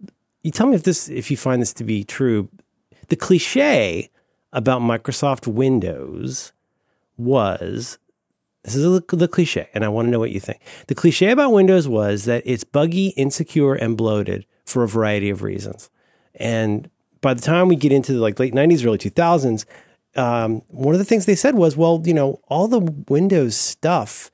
you 0.44 0.52
tell 0.52 0.68
me 0.68 0.76
if 0.76 0.84
this 0.84 1.10
if 1.10 1.30
you 1.32 1.38
find 1.38 1.62
this 1.62 1.74
to 1.74 1.84
be 1.84 2.04
true. 2.04 2.50
The 3.10 3.16
cliche 3.16 4.10
about 4.54 4.82
Microsoft 4.82 5.48
Windows 5.48 6.54
was 7.18 7.98
this 8.64 8.76
is 8.76 8.84
the, 8.84 9.28
cliche, 9.28 9.70
and 9.74 9.84
I 9.84 9.90
want 9.90 10.06
to 10.06 10.12
know 10.12 10.20
what 10.20 10.32
you 10.32 10.40
think. 10.40 10.62
The 10.88 10.94
cliche 10.94 11.32
about 11.32 11.52
Windows 11.52 11.88
was 11.88 12.26
that 12.26 12.44
it's 12.46 12.64
buggy, 12.64 13.08
insecure, 13.10 13.74
and 13.74 13.98
bloated 13.98 14.46
for 14.66 14.84
a 14.84 14.88
variety 14.88 15.32
of 15.32 15.42
reasons. 15.42 15.90
And 16.36 16.90
by 17.22 17.34
the 17.34 17.42
time 17.42 17.68
we 17.68 17.76
get 17.76 17.92
into 17.92 18.14
the 18.14 18.20
like 18.20 18.40
late 18.40 18.54
90s, 18.54 18.86
early 18.86 19.00
2000s, 19.00 19.66
um, 20.16 20.62
one 20.68 20.94
of 20.94 21.00
the 21.00 21.06
things 21.06 21.26
they 21.26 21.36
said 21.36 21.56
was, 21.56 21.76
well, 21.76 22.02
you 22.06 22.14
know, 22.14 22.40
all 22.50 22.68
the 22.68 22.80
Windows 22.80 23.56
stuff 23.56 24.30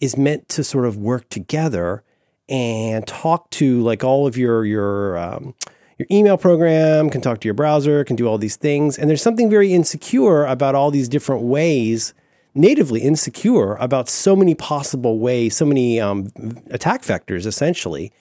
is 0.00 0.16
meant 0.16 0.48
to 0.48 0.64
sort 0.64 0.84
of 0.84 0.96
work 0.96 1.28
together 1.28 2.02
and 2.48 3.06
talk 3.06 3.50
to 3.50 3.80
like 3.82 4.04
all 4.04 4.26
of 4.26 4.36
your 4.36 4.64
your 4.64 5.18
um, 5.18 5.54
your 5.98 6.06
email 6.10 6.36
program 6.36 7.10
can 7.10 7.20
talk 7.20 7.40
to 7.40 7.48
your 7.48 7.54
browser, 7.54 8.04
can 8.04 8.16
do 8.16 8.26
all 8.26 8.38
these 8.38 8.56
things, 8.56 8.98
and 8.98 9.10
there's 9.10 9.22
something 9.22 9.50
very 9.50 9.72
insecure 9.72 10.44
about 10.44 10.74
all 10.74 10.90
these 10.90 11.08
different 11.08 11.42
ways 11.42 12.14
natively 12.58 13.00
insecure 13.00 13.74
about 13.74 14.08
so 14.08 14.34
many 14.34 14.54
possible 14.54 15.18
ways, 15.18 15.56
so 15.56 15.64
many 15.64 16.00
um, 16.00 16.30
attack 16.70 17.02
vectors, 17.02 17.46
essentially, 17.46 18.12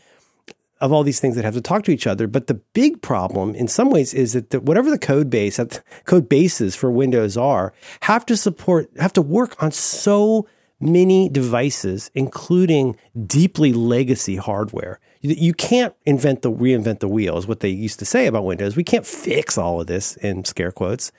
of 0.80 0.92
all 0.92 1.04
these 1.04 1.20
things 1.20 1.36
that 1.36 1.44
have 1.44 1.56
to 1.56 1.62
talk 1.62 1.84
to 1.84 1.92
each 1.92 2.06
other. 2.06 2.28
But 2.28 2.48
the 2.48 2.54
big 2.54 3.02
problem, 3.02 3.56
in 3.56 3.68
some 3.68 3.90
ways, 3.90 4.14
is 4.14 4.34
that 4.34 4.52
the, 4.52 4.60
whatever 4.60 4.92
the 4.92 5.00
code 5.00 5.30
base, 5.30 5.60
code 6.06 6.30
bases 6.30 6.76
for 6.76 6.92
Windows 6.92 7.36
are, 7.36 7.74
have 8.02 8.26
to 8.28 8.38
support, 8.38 8.90
have 9.00 9.14
to 9.14 9.22
work 9.22 9.62
on 9.62 9.72
so 9.72 10.48
many 10.80 11.30
devices, 11.30 12.12
including 12.14 12.98
deeply 13.26 13.74
legacy 13.74 14.36
hardware. 14.36 15.00
You 15.22 15.54
can't 15.54 15.96
invent 16.06 16.44
the 16.44 16.52
reinvent 16.52 17.00
the 17.00 17.08
wheel, 17.08 17.38
is 17.38 17.48
what 17.48 17.62
they 17.62 17.70
used 17.70 18.00
to 18.00 18.06
say 18.06 18.28
about 18.28 18.46
Windows. 18.46 18.76
We 18.76 18.84
can't 18.84 19.06
fix 19.06 19.58
all 19.58 19.82
of 19.82 19.88
this 19.88 20.16
in 20.18 20.46
scare 20.46 20.72
quotes 20.72 21.12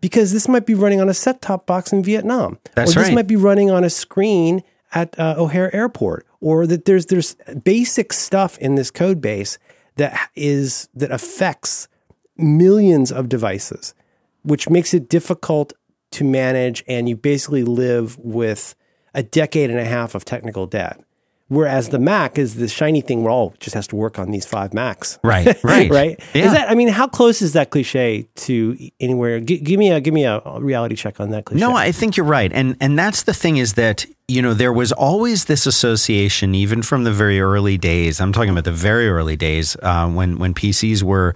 because 0.00 0.32
this 0.32 0.48
might 0.48 0.66
be 0.66 0.74
running 0.74 1.00
on 1.00 1.08
a 1.08 1.14
set 1.14 1.40
top 1.40 1.66
box 1.66 1.92
in 1.92 2.02
Vietnam. 2.02 2.58
That's 2.74 2.92
or 2.92 3.00
this 3.00 3.08
right. 3.08 3.14
might 3.14 3.26
be 3.26 3.36
running 3.36 3.70
on 3.70 3.84
a 3.84 3.90
screen 3.90 4.62
at 4.92 5.18
uh, 5.18 5.36
O'Hare 5.38 5.74
Airport, 5.74 6.26
or 6.40 6.66
that 6.66 6.84
there's 6.84 7.06
there's 7.06 7.34
basic 7.64 8.12
stuff 8.12 8.58
in 8.58 8.74
this 8.74 8.90
code 8.90 9.20
base 9.20 9.58
that 9.96 10.30
is 10.34 10.88
that 10.94 11.10
affects 11.10 11.88
millions 12.36 13.10
of 13.10 13.28
devices, 13.28 13.94
which 14.42 14.68
makes 14.68 14.92
it 14.92 15.08
difficult 15.08 15.72
to 16.10 16.24
manage, 16.24 16.84
and 16.86 17.08
you 17.08 17.16
basically 17.16 17.62
live 17.62 18.18
with 18.18 18.74
a 19.14 19.22
decade 19.22 19.70
and 19.70 19.78
a 19.78 19.84
half 19.84 20.14
of 20.14 20.24
technical 20.24 20.66
debt. 20.66 21.00
Whereas 21.48 21.90
the 21.90 21.98
Mac 21.98 22.38
is 22.38 22.54
the 22.54 22.66
shiny 22.66 23.02
thing 23.02 23.22
where 23.22 23.30
all 23.30 23.52
just 23.60 23.74
has 23.74 23.86
to 23.88 23.96
work 23.96 24.18
on 24.18 24.30
these 24.30 24.46
five 24.46 24.72
Macs. 24.72 25.18
Right, 25.32 25.62
right, 25.62 25.90
right. 25.90 26.20
Yeah. 26.34 26.46
Is 26.46 26.52
that? 26.52 26.70
I 26.70 26.74
mean, 26.74 26.88
how 26.88 27.06
close 27.06 27.42
is 27.42 27.52
that 27.52 27.70
cliche 27.70 28.26
to 28.36 28.76
anywhere? 29.00 29.40
G- 29.40 29.58
give 29.58 29.78
me 29.78 29.90
a 29.90 30.00
give 30.00 30.14
me 30.14 30.24
a 30.24 30.40
reality 30.60 30.94
check 30.94 31.20
on 31.20 31.30
that 31.30 31.44
cliche. 31.44 31.60
No, 31.60 31.74
I 31.74 31.92
think 31.92 32.16
you're 32.16 32.26
right, 32.26 32.50
and 32.52 32.76
and 32.80 32.98
that's 32.98 33.24
the 33.24 33.34
thing 33.34 33.58
is 33.58 33.74
that 33.74 34.06
you 34.28 34.40
know 34.40 34.54
there 34.54 34.72
was 34.72 34.92
always 34.92 35.46
this 35.46 35.66
association, 35.66 36.54
even 36.54 36.82
from 36.82 37.04
the 37.04 37.12
very 37.12 37.40
early 37.40 37.76
days. 37.76 38.20
I'm 38.20 38.32
talking 38.32 38.50
about 38.50 38.64
the 38.64 38.72
very 38.72 39.08
early 39.08 39.36
days 39.36 39.76
uh, 39.82 40.08
when 40.08 40.38
when 40.38 40.54
PCs 40.54 41.02
were 41.02 41.34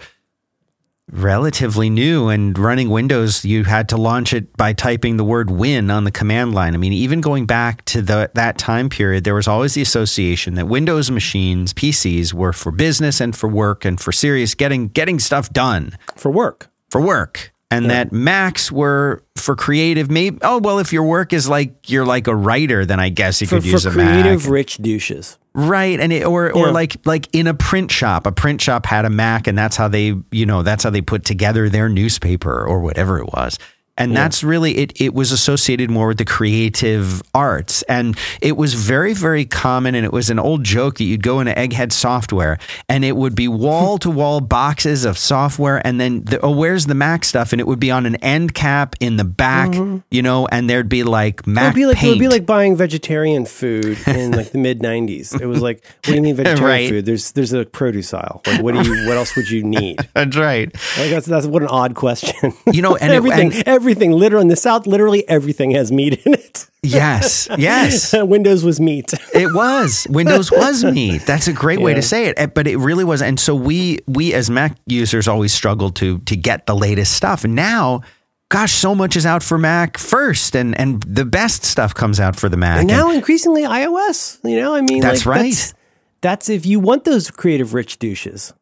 relatively 1.10 1.88
new 1.88 2.28
and 2.28 2.58
running 2.58 2.90
Windows, 2.90 3.44
you 3.44 3.64
had 3.64 3.88
to 3.90 3.96
launch 3.96 4.32
it 4.32 4.56
by 4.56 4.72
typing 4.72 5.16
the 5.16 5.24
word 5.24 5.50
win 5.50 5.90
on 5.90 6.04
the 6.04 6.10
command 6.10 6.54
line. 6.54 6.74
I 6.74 6.78
mean, 6.78 6.92
even 6.92 7.20
going 7.20 7.46
back 7.46 7.84
to 7.86 8.02
the, 8.02 8.30
that 8.34 8.58
time 8.58 8.88
period, 8.88 9.24
there 9.24 9.34
was 9.34 9.48
always 9.48 9.74
the 9.74 9.82
association 9.82 10.54
that 10.54 10.66
Windows 10.66 11.10
machines, 11.10 11.72
PCs, 11.72 12.32
were 12.32 12.52
for 12.52 12.72
business 12.72 13.20
and 13.20 13.36
for 13.36 13.48
work 13.48 13.84
and 13.84 14.00
for 14.00 14.12
serious 14.12 14.54
getting 14.54 14.88
getting 14.88 15.18
stuff 15.18 15.50
done. 15.50 15.96
For 16.16 16.30
work. 16.30 16.70
For 16.90 17.00
work. 17.00 17.52
And 17.70 17.86
yeah. 17.86 18.04
that 18.04 18.12
Macs 18.12 18.70
were 18.70 19.24
for 19.36 19.56
creative. 19.56 20.10
Maybe 20.10 20.38
oh 20.42 20.58
well, 20.58 20.78
if 20.78 20.92
your 20.92 21.02
work 21.02 21.32
is 21.32 21.48
like 21.48 21.90
you're 21.90 22.06
like 22.06 22.28
a 22.28 22.34
writer, 22.34 22.84
then 22.84 23.00
I 23.00 23.08
guess 23.08 23.40
you 23.40 23.46
for, 23.46 23.56
could 23.56 23.66
use 23.66 23.86
a 23.86 23.90
Mac. 23.90 24.22
creative 24.22 24.44
Mac. 24.44 24.52
rich 24.52 24.78
douches. 24.78 25.38
Right, 25.58 25.98
and 25.98 26.12
it, 26.12 26.26
or 26.26 26.52
or 26.52 26.70
like 26.70 26.98
like 27.06 27.28
in 27.32 27.46
a 27.46 27.54
print 27.54 27.90
shop, 27.90 28.26
a 28.26 28.32
print 28.32 28.60
shop 28.60 28.84
had 28.84 29.06
a 29.06 29.10
Mac, 29.10 29.46
and 29.46 29.56
that's 29.56 29.74
how 29.74 29.88
they 29.88 30.14
you 30.30 30.44
know 30.44 30.62
that's 30.62 30.84
how 30.84 30.90
they 30.90 31.00
put 31.00 31.24
together 31.24 31.70
their 31.70 31.88
newspaper 31.88 32.62
or 32.62 32.80
whatever 32.80 33.18
it 33.18 33.32
was. 33.32 33.58
And 33.98 34.12
yeah. 34.12 34.22
that's 34.22 34.44
really 34.44 34.76
it. 34.76 35.00
It 35.00 35.14
was 35.14 35.32
associated 35.32 35.90
more 35.90 36.08
with 36.08 36.18
the 36.18 36.24
creative 36.24 37.22
arts. 37.34 37.82
And 37.82 38.16
it 38.40 38.56
was 38.56 38.74
very, 38.74 39.14
very 39.14 39.44
common. 39.44 39.94
And 39.94 40.04
it 40.04 40.12
was 40.12 40.30
an 40.30 40.38
old 40.38 40.64
joke 40.64 40.98
that 40.98 41.04
you'd 41.04 41.22
go 41.22 41.40
into 41.40 41.52
Egghead 41.52 41.92
software 41.92 42.58
and 42.88 43.04
it 43.04 43.16
would 43.16 43.34
be 43.34 43.48
wall 43.48 43.98
to 43.98 44.10
wall 44.10 44.40
boxes 44.40 45.04
of 45.04 45.16
software. 45.18 45.84
And 45.86 46.00
then, 46.00 46.24
the, 46.24 46.40
oh, 46.40 46.50
where's 46.50 46.86
the 46.86 46.94
Mac 46.94 47.24
stuff? 47.24 47.52
And 47.52 47.60
it 47.60 47.66
would 47.66 47.80
be 47.80 47.90
on 47.90 48.06
an 48.06 48.16
end 48.16 48.54
cap 48.54 48.96
in 49.00 49.16
the 49.16 49.24
back, 49.24 49.70
mm-hmm. 49.70 49.98
you 50.10 50.22
know, 50.22 50.46
and 50.46 50.68
there'd 50.68 50.88
be 50.88 51.02
like 51.02 51.46
Mac. 51.46 51.64
It 51.64 51.66
would 51.68 51.74
be 51.74 51.86
like, 51.86 51.96
paint. 51.96 52.06
It 52.06 52.10
would 52.10 52.20
be 52.20 52.28
like 52.28 52.46
buying 52.46 52.76
vegetarian 52.76 53.46
food 53.46 53.98
in 54.06 54.32
like 54.32 54.50
the 54.50 54.58
mid 54.66 54.80
90s. 54.80 55.40
It 55.40 55.46
was 55.46 55.62
like, 55.62 55.84
what 55.84 56.04
do 56.04 56.14
you 56.14 56.22
mean 56.22 56.36
vegetarian 56.36 56.64
right. 56.64 56.88
food? 56.88 57.06
There's 57.06 57.32
there's 57.32 57.52
a 57.52 57.64
produce 57.64 58.12
aisle. 58.12 58.42
Like, 58.46 58.62
what 58.62 58.74
do 58.74 58.82
you, 58.82 59.06
what 59.06 59.16
else 59.16 59.34
would 59.36 59.48
you 59.50 59.62
need? 59.64 60.06
that's 60.14 60.36
right. 60.36 60.72
Like, 60.98 61.10
that's, 61.10 61.26
that's 61.26 61.46
what 61.46 61.62
an 61.62 61.68
odd 61.68 61.94
question. 61.94 62.52
You 62.72 62.82
know, 62.82 62.96
and 62.96 63.12
everything, 63.12 63.52
it, 63.52 63.58
and, 63.58 63.68
everything 63.68 63.85
everything. 63.86 64.12
Literally 64.12 64.42
in 64.42 64.48
the 64.48 64.56
South, 64.56 64.86
literally 64.86 65.28
everything 65.28 65.70
has 65.72 65.92
meat 65.92 66.26
in 66.26 66.34
it. 66.34 66.68
Yes, 66.82 67.48
yes. 67.56 68.12
Windows 68.22 68.64
was 68.64 68.80
meat. 68.80 69.12
it 69.32 69.52
was. 69.54 70.06
Windows 70.10 70.50
was 70.50 70.84
meat. 70.92 71.22
That's 71.22 71.48
a 71.48 71.52
great 71.52 71.78
yeah. 71.78 71.84
way 71.84 71.94
to 71.94 72.02
say 72.02 72.26
it. 72.26 72.34
Eh, 72.38 72.46
but 72.46 72.66
it 72.66 72.76
really 72.76 73.04
was. 73.04 73.22
And 73.22 73.38
so 73.38 73.54
we 73.54 74.00
we 74.06 74.34
as 74.34 74.50
Mac 74.50 74.76
users 74.86 75.28
always 75.28 75.52
struggled 75.52 75.96
to 75.96 76.18
to 76.20 76.36
get 76.36 76.66
the 76.66 76.74
latest 76.74 77.12
stuff. 77.12 77.44
Now 77.44 78.02
gosh, 78.48 78.72
so 78.72 78.94
much 78.94 79.16
is 79.16 79.26
out 79.26 79.42
for 79.42 79.58
Mac 79.58 79.98
first, 79.98 80.54
and 80.54 80.78
and 80.78 81.02
the 81.02 81.24
best 81.24 81.64
stuff 81.64 81.94
comes 81.94 82.20
out 82.20 82.36
for 82.36 82.48
the 82.48 82.56
Mac. 82.56 82.78
And 82.78 82.88
now 82.88 83.08
and, 83.08 83.16
increasingly 83.16 83.62
iOS. 83.62 84.38
You 84.44 84.60
know, 84.60 84.74
I 84.74 84.80
mean, 84.80 85.00
that's 85.00 85.26
like, 85.26 85.36
right. 85.36 85.52
That's, 85.52 85.74
that's, 86.22 86.48
if 86.48 86.66
you 86.66 86.80
want 86.80 87.04
those 87.04 87.30
creative 87.30 87.74
rich 87.74 87.98
douches. 87.98 88.52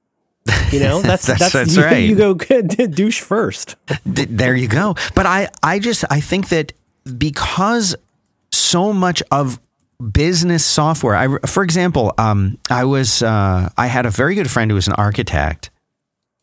You 0.70 0.80
know, 0.80 1.02
that's 1.02 1.26
that's, 1.26 1.40
that's, 1.40 1.52
that's 1.52 1.76
you, 1.76 1.82
right. 1.82 2.08
You 2.08 2.16
go 2.16 2.34
douche 2.34 3.20
first. 3.20 3.76
there 4.04 4.54
you 4.54 4.68
go. 4.68 4.94
But 5.14 5.26
I 5.26 5.48
I 5.62 5.78
just 5.78 6.04
I 6.10 6.20
think 6.20 6.48
that 6.48 6.72
because 7.18 7.94
so 8.50 8.92
much 8.92 9.22
of 9.30 9.60
business 10.12 10.64
software. 10.64 11.14
I, 11.14 11.38
for 11.46 11.62
example, 11.62 12.12
um, 12.18 12.58
I 12.70 12.84
was 12.84 13.22
uh, 13.22 13.70
I 13.76 13.86
had 13.86 14.06
a 14.06 14.10
very 14.10 14.34
good 14.34 14.50
friend 14.50 14.70
who 14.70 14.74
was 14.74 14.88
an 14.88 14.94
architect, 14.94 15.70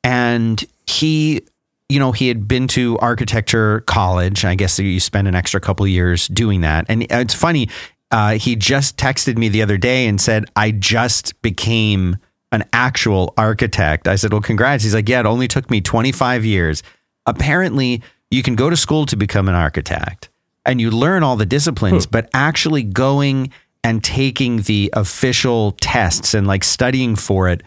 and 0.03 0.63
he, 0.87 1.41
you 1.89 1.99
know, 1.99 2.11
he 2.11 2.27
had 2.27 2.47
been 2.47 2.67
to 2.69 2.97
architecture 2.99 3.81
college. 3.81 4.45
I 4.45 4.55
guess 4.55 4.79
you 4.79 4.99
spend 4.99 5.27
an 5.27 5.35
extra 5.35 5.59
couple 5.59 5.87
years 5.87 6.27
doing 6.27 6.61
that, 6.61 6.85
and 6.89 7.03
it's 7.09 7.33
funny. 7.33 7.69
Uh, 8.09 8.31
he 8.33 8.57
just 8.57 8.97
texted 8.97 9.37
me 9.37 9.47
the 9.47 9.61
other 9.61 9.77
day 9.77 10.07
and 10.07 10.19
said, 10.19 10.45
"I 10.55 10.71
just 10.71 11.41
became." 11.41 12.17
An 12.51 12.63
actual 12.73 13.33
architect. 13.37 14.07
I 14.07 14.15
said, 14.15 14.31
Well, 14.31 14.41
congrats. 14.41 14.83
He's 14.83 14.93
like, 14.93 15.09
Yeah, 15.09 15.21
it 15.21 15.25
only 15.25 15.47
took 15.47 15.69
me 15.69 15.81
25 15.81 16.45
years. 16.45 16.83
Apparently, 17.25 18.01
you 18.29 18.43
can 18.43 18.55
go 18.55 18.69
to 18.69 18.77
school 18.77 19.05
to 19.07 19.15
become 19.15 19.47
an 19.47 19.55
architect 19.55 20.29
and 20.65 20.79
you 20.79 20.91
learn 20.91 21.23
all 21.23 21.35
the 21.35 21.45
disciplines, 21.45 22.05
hmm. 22.05 22.11
but 22.11 22.29
actually 22.33 22.83
going 22.83 23.51
and 23.83 24.03
taking 24.03 24.61
the 24.61 24.91
official 24.93 25.71
tests 25.81 26.33
and 26.33 26.45
like 26.45 26.63
studying 26.63 27.15
for 27.15 27.49
it, 27.49 27.63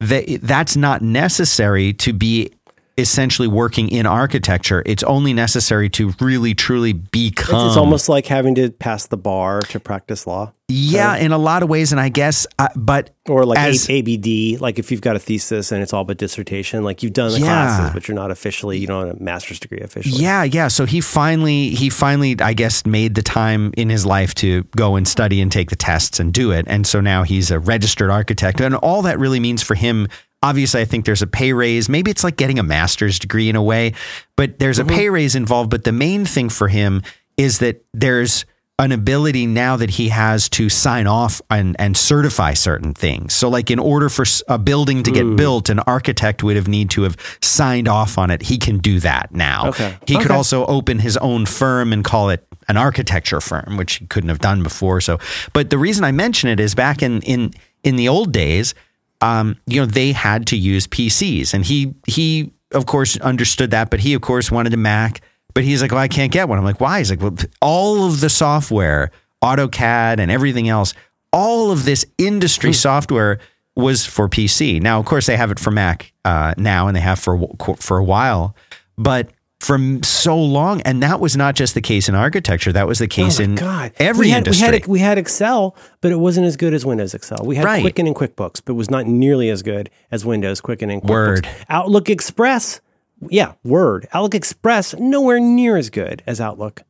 that 0.00 0.26
that's 0.42 0.76
not 0.76 1.02
necessary 1.02 1.92
to 1.92 2.12
be 2.12 2.50
essentially 2.98 3.48
working 3.48 3.88
in 3.88 4.04
architecture. 4.04 4.82
It's 4.84 5.04
only 5.04 5.32
necessary 5.32 5.88
to 5.90 6.12
really 6.20 6.54
truly 6.54 6.92
become. 6.92 7.54
It's, 7.54 7.68
it's 7.68 7.76
almost 7.76 8.08
like 8.08 8.26
having 8.26 8.54
to 8.56 8.70
pass 8.70 9.06
the 9.06 9.16
bar 9.16 9.62
to 9.62 9.80
practice 9.80 10.26
law. 10.26 10.52
Yeah, 10.70 11.16
in 11.16 11.32
a 11.32 11.38
lot 11.38 11.62
of 11.62 11.70
ways, 11.70 11.92
and 11.92 12.00
I 12.00 12.10
guess, 12.10 12.46
uh, 12.58 12.68
but 12.76 13.16
or 13.26 13.46
like 13.46 13.58
as, 13.58 13.88
ABD, 13.88 14.60
like 14.60 14.78
if 14.78 14.90
you've 14.90 15.00
got 15.00 15.16
a 15.16 15.18
thesis 15.18 15.72
and 15.72 15.82
it's 15.82 15.94
all 15.94 16.04
but 16.04 16.18
dissertation, 16.18 16.84
like 16.84 17.02
you've 17.02 17.14
done 17.14 17.32
the 17.32 17.38
yeah. 17.38 17.46
classes, 17.46 17.94
but 17.94 18.06
you're 18.06 18.14
not 18.14 18.30
officially, 18.30 18.76
you 18.76 18.86
don't 18.86 19.06
have 19.06 19.16
a 19.16 19.22
master's 19.22 19.58
degree 19.58 19.80
officially. 19.80 20.22
Yeah, 20.22 20.42
yeah. 20.42 20.68
So 20.68 20.84
he 20.84 21.00
finally, 21.00 21.70
he 21.70 21.88
finally, 21.88 22.36
I 22.40 22.52
guess, 22.52 22.84
made 22.84 23.14
the 23.14 23.22
time 23.22 23.72
in 23.78 23.88
his 23.88 24.04
life 24.04 24.34
to 24.36 24.64
go 24.76 24.96
and 24.96 25.08
study 25.08 25.40
and 25.40 25.50
take 25.50 25.70
the 25.70 25.76
tests 25.76 26.20
and 26.20 26.34
do 26.34 26.52
it, 26.52 26.66
and 26.68 26.86
so 26.86 27.00
now 27.00 27.22
he's 27.22 27.50
a 27.50 27.58
registered 27.58 28.10
architect, 28.10 28.60
and 28.60 28.74
all 28.74 29.00
that 29.02 29.18
really 29.18 29.40
means 29.40 29.62
for 29.62 29.74
him 29.74 30.06
obviously 30.42 30.80
I 30.80 30.84
think 30.84 31.04
there's 31.04 31.22
a 31.22 31.26
pay 31.26 31.52
raise. 31.52 31.88
Maybe 31.88 32.10
it's 32.10 32.24
like 32.24 32.36
getting 32.36 32.58
a 32.58 32.62
master's 32.62 33.18
degree 33.18 33.48
in 33.48 33.56
a 33.56 33.62
way, 33.62 33.94
but 34.36 34.58
there's 34.58 34.78
mm-hmm. 34.78 34.90
a 34.90 34.92
pay 34.92 35.10
raise 35.10 35.34
involved. 35.34 35.70
But 35.70 35.84
the 35.84 35.92
main 35.92 36.24
thing 36.24 36.48
for 36.48 36.68
him 36.68 37.02
is 37.36 37.58
that 37.58 37.84
there's 37.92 38.44
an 38.80 38.92
ability 38.92 39.44
now 39.44 39.76
that 39.76 39.90
he 39.90 40.08
has 40.08 40.48
to 40.48 40.68
sign 40.68 41.08
off 41.08 41.42
and, 41.50 41.74
and 41.80 41.96
certify 41.96 42.54
certain 42.54 42.94
things. 42.94 43.34
So, 43.34 43.48
like 43.48 43.72
in 43.72 43.80
order 43.80 44.08
for 44.08 44.24
a 44.46 44.56
building 44.56 45.02
to 45.02 45.10
get 45.10 45.24
mm. 45.24 45.36
built, 45.36 45.68
an 45.68 45.80
architect 45.80 46.44
would 46.44 46.54
have 46.54 46.68
need 46.68 46.90
to 46.90 47.02
have 47.02 47.16
signed 47.42 47.88
off 47.88 48.18
on 48.18 48.30
it. 48.30 48.42
He 48.42 48.56
can 48.56 48.78
do 48.78 49.00
that 49.00 49.34
now. 49.34 49.68
Okay. 49.70 49.96
He 50.06 50.14
okay. 50.14 50.22
could 50.22 50.32
also 50.32 50.64
open 50.66 51.00
his 51.00 51.16
own 51.16 51.44
firm 51.46 51.92
and 51.92 52.04
call 52.04 52.30
it 52.30 52.46
an 52.68 52.76
architecture 52.76 53.40
firm, 53.40 53.76
which 53.76 53.94
he 53.94 54.06
couldn't 54.06 54.28
have 54.28 54.38
done 54.38 54.62
before. 54.62 55.00
So, 55.00 55.18
but 55.52 55.70
the 55.70 55.78
reason 55.78 56.04
I 56.04 56.12
mention 56.12 56.48
it 56.48 56.60
is 56.60 56.76
back 56.76 57.02
in 57.02 57.20
in 57.22 57.52
in 57.82 57.96
the 57.96 58.08
old 58.08 58.32
days, 58.32 58.74
um, 59.20 59.56
you 59.66 59.80
know, 59.80 59.86
they 59.86 60.12
had 60.12 60.46
to 60.48 60.56
use 60.56 60.86
PCs, 60.86 61.54
and 61.54 61.64
he 61.64 61.94
he 62.06 62.52
of 62.72 62.86
course 62.86 63.16
understood 63.18 63.70
that, 63.70 63.90
but 63.90 64.00
he 64.00 64.14
of 64.14 64.20
course 64.20 64.50
wanted 64.50 64.74
a 64.74 64.76
Mac. 64.76 65.20
But 65.54 65.64
he's 65.64 65.82
like, 65.82 65.90
well, 65.90 66.00
I 66.00 66.08
can't 66.08 66.30
get 66.30 66.48
one. 66.48 66.58
I'm 66.58 66.64
like, 66.64 66.80
why? 66.80 66.98
He's 66.98 67.10
like, 67.10 67.20
well, 67.20 67.34
all 67.60 68.06
of 68.06 68.20
the 68.20 68.28
software, 68.28 69.10
AutoCAD 69.42 70.20
and 70.20 70.30
everything 70.30 70.68
else, 70.68 70.94
all 71.32 71.72
of 71.72 71.84
this 71.84 72.04
industry 72.18 72.70
hmm. 72.70 72.74
software 72.74 73.40
was 73.74 74.04
for 74.04 74.28
PC. 74.28 74.80
Now, 74.80 75.00
of 75.00 75.06
course, 75.06 75.26
they 75.26 75.36
have 75.36 75.50
it 75.50 75.58
for 75.58 75.70
Mac 75.70 76.12
uh, 76.24 76.54
now, 76.58 76.86
and 76.86 76.96
they 76.96 77.00
have 77.00 77.18
for 77.18 77.48
for 77.78 77.98
a 77.98 78.04
while. 78.04 78.54
But 78.96 79.30
from 79.60 80.02
so 80.02 80.36
long, 80.38 80.80
and 80.82 81.02
that 81.02 81.20
was 81.20 81.36
not 81.36 81.54
just 81.54 81.74
the 81.74 81.80
case 81.80 82.08
in 82.08 82.14
architecture. 82.14 82.72
That 82.72 82.86
was 82.86 82.98
the 82.98 83.06
oh 83.06 83.08
case 83.08 83.40
oh 83.40 83.44
in 83.44 83.54
God. 83.56 83.92
every 83.98 84.26
we 84.26 84.30
had, 84.30 84.38
industry. 84.38 84.68
We 84.68 84.72
had, 84.72 84.86
we 84.86 84.98
had 85.00 85.18
Excel, 85.18 85.76
but 86.00 86.12
it 86.12 86.16
wasn't 86.16 86.46
as 86.46 86.56
good 86.56 86.74
as 86.74 86.86
Windows 86.86 87.14
Excel. 87.14 87.38
We 87.44 87.56
had 87.56 87.64
right. 87.64 87.80
Quicken 87.80 88.06
and 88.06 88.14
QuickBooks, 88.14 88.62
but 88.64 88.72
it 88.72 88.76
was 88.76 88.90
not 88.90 89.06
nearly 89.06 89.50
as 89.50 89.62
good 89.62 89.90
as 90.10 90.24
Windows 90.24 90.60
Quicken 90.60 90.90
and 90.90 91.02
QuickBooks. 91.02 91.08
Word. 91.08 91.48
Outlook 91.68 92.08
Express, 92.08 92.80
yeah, 93.28 93.54
Word. 93.64 94.06
Outlook 94.12 94.34
Express, 94.34 94.94
nowhere 94.94 95.40
near 95.40 95.76
as 95.76 95.90
good 95.90 96.22
as 96.26 96.40
Outlook 96.40 96.82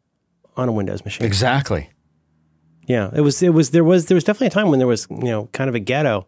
on 0.57 0.69
a 0.69 0.73
Windows 0.73 1.05
machine. 1.05 1.27
Exactly. 1.27 1.89
Yeah, 2.87 3.11
it 3.15 3.21
was. 3.21 3.43
It 3.43 3.51
was. 3.51 3.71
There 3.71 3.85
was. 3.85 4.07
There 4.07 4.15
was 4.15 4.25
definitely 4.25 4.47
a 4.47 4.51
time 4.51 4.69
when 4.71 4.79
there 4.79 4.89
was, 4.89 5.07
you 5.11 5.25
know, 5.25 5.49
kind 5.53 5.69
of 5.69 5.75
a 5.75 5.79
ghetto. 5.79 6.27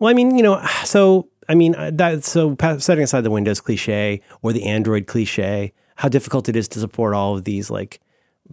Well, 0.00 0.10
I 0.10 0.14
mean, 0.14 0.36
you 0.36 0.42
know, 0.42 0.64
so 0.84 1.28
I 1.48 1.54
mean, 1.54 1.74
uh, 1.74 1.90
that 1.94 2.24
so 2.24 2.56
setting 2.78 3.04
aside 3.04 3.22
the 3.22 3.30
Windows 3.30 3.60
cliche 3.60 4.20
or 4.42 4.52
the 4.52 4.64
Android 4.64 5.06
cliche, 5.06 5.72
how 5.96 6.08
difficult 6.08 6.48
it 6.48 6.56
is 6.56 6.68
to 6.68 6.80
support 6.80 7.14
all 7.14 7.36
of 7.36 7.44
these, 7.44 7.70
like 7.70 8.00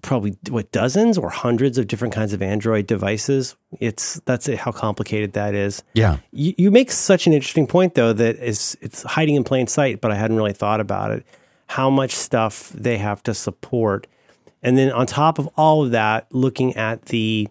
probably 0.02 0.36
what 0.50 0.72
dozens 0.72 1.18
or 1.18 1.30
hundreds 1.30 1.78
of 1.78 1.88
different 1.88 2.14
kinds 2.14 2.34
of 2.34 2.42
Android 2.42 2.88
devices. 2.88 3.56
It's 3.80 4.20
that's 4.26 4.48
it, 4.48 4.60
how 4.60 4.72
complicated 4.72 5.34
that 5.34 5.54
is. 5.54 5.84
Yeah, 5.94 6.18
you, 6.32 6.54
you 6.58 6.72
make 6.72 6.92
such 6.92 7.28
an 7.28 7.34
interesting 7.34 7.68
point 7.68 7.96
though 7.96 8.14
that 8.14 8.38
is 8.38 8.78
it's 8.82 9.04
hiding 9.04 9.36
in 9.36 9.44
plain 9.44 9.68
sight, 9.68 10.02
but 10.02 10.12
I 10.12 10.16
hadn't 10.16 10.38
really 10.38 10.54
thought 10.54 10.80
about 10.80 11.12
it. 11.12 11.26
How 11.68 11.90
much 11.90 12.12
stuff 12.12 12.70
they 12.70 12.98
have 12.98 13.24
to 13.24 13.34
support, 13.34 14.08
and 14.62 14.78
then 14.78 14.92
on 14.92 15.06
top 15.06 15.40
of 15.40 15.48
all 15.56 15.84
of 15.84 15.92
that, 15.92 16.28
looking 16.32 16.76
at 16.76 17.06
the 17.06 17.48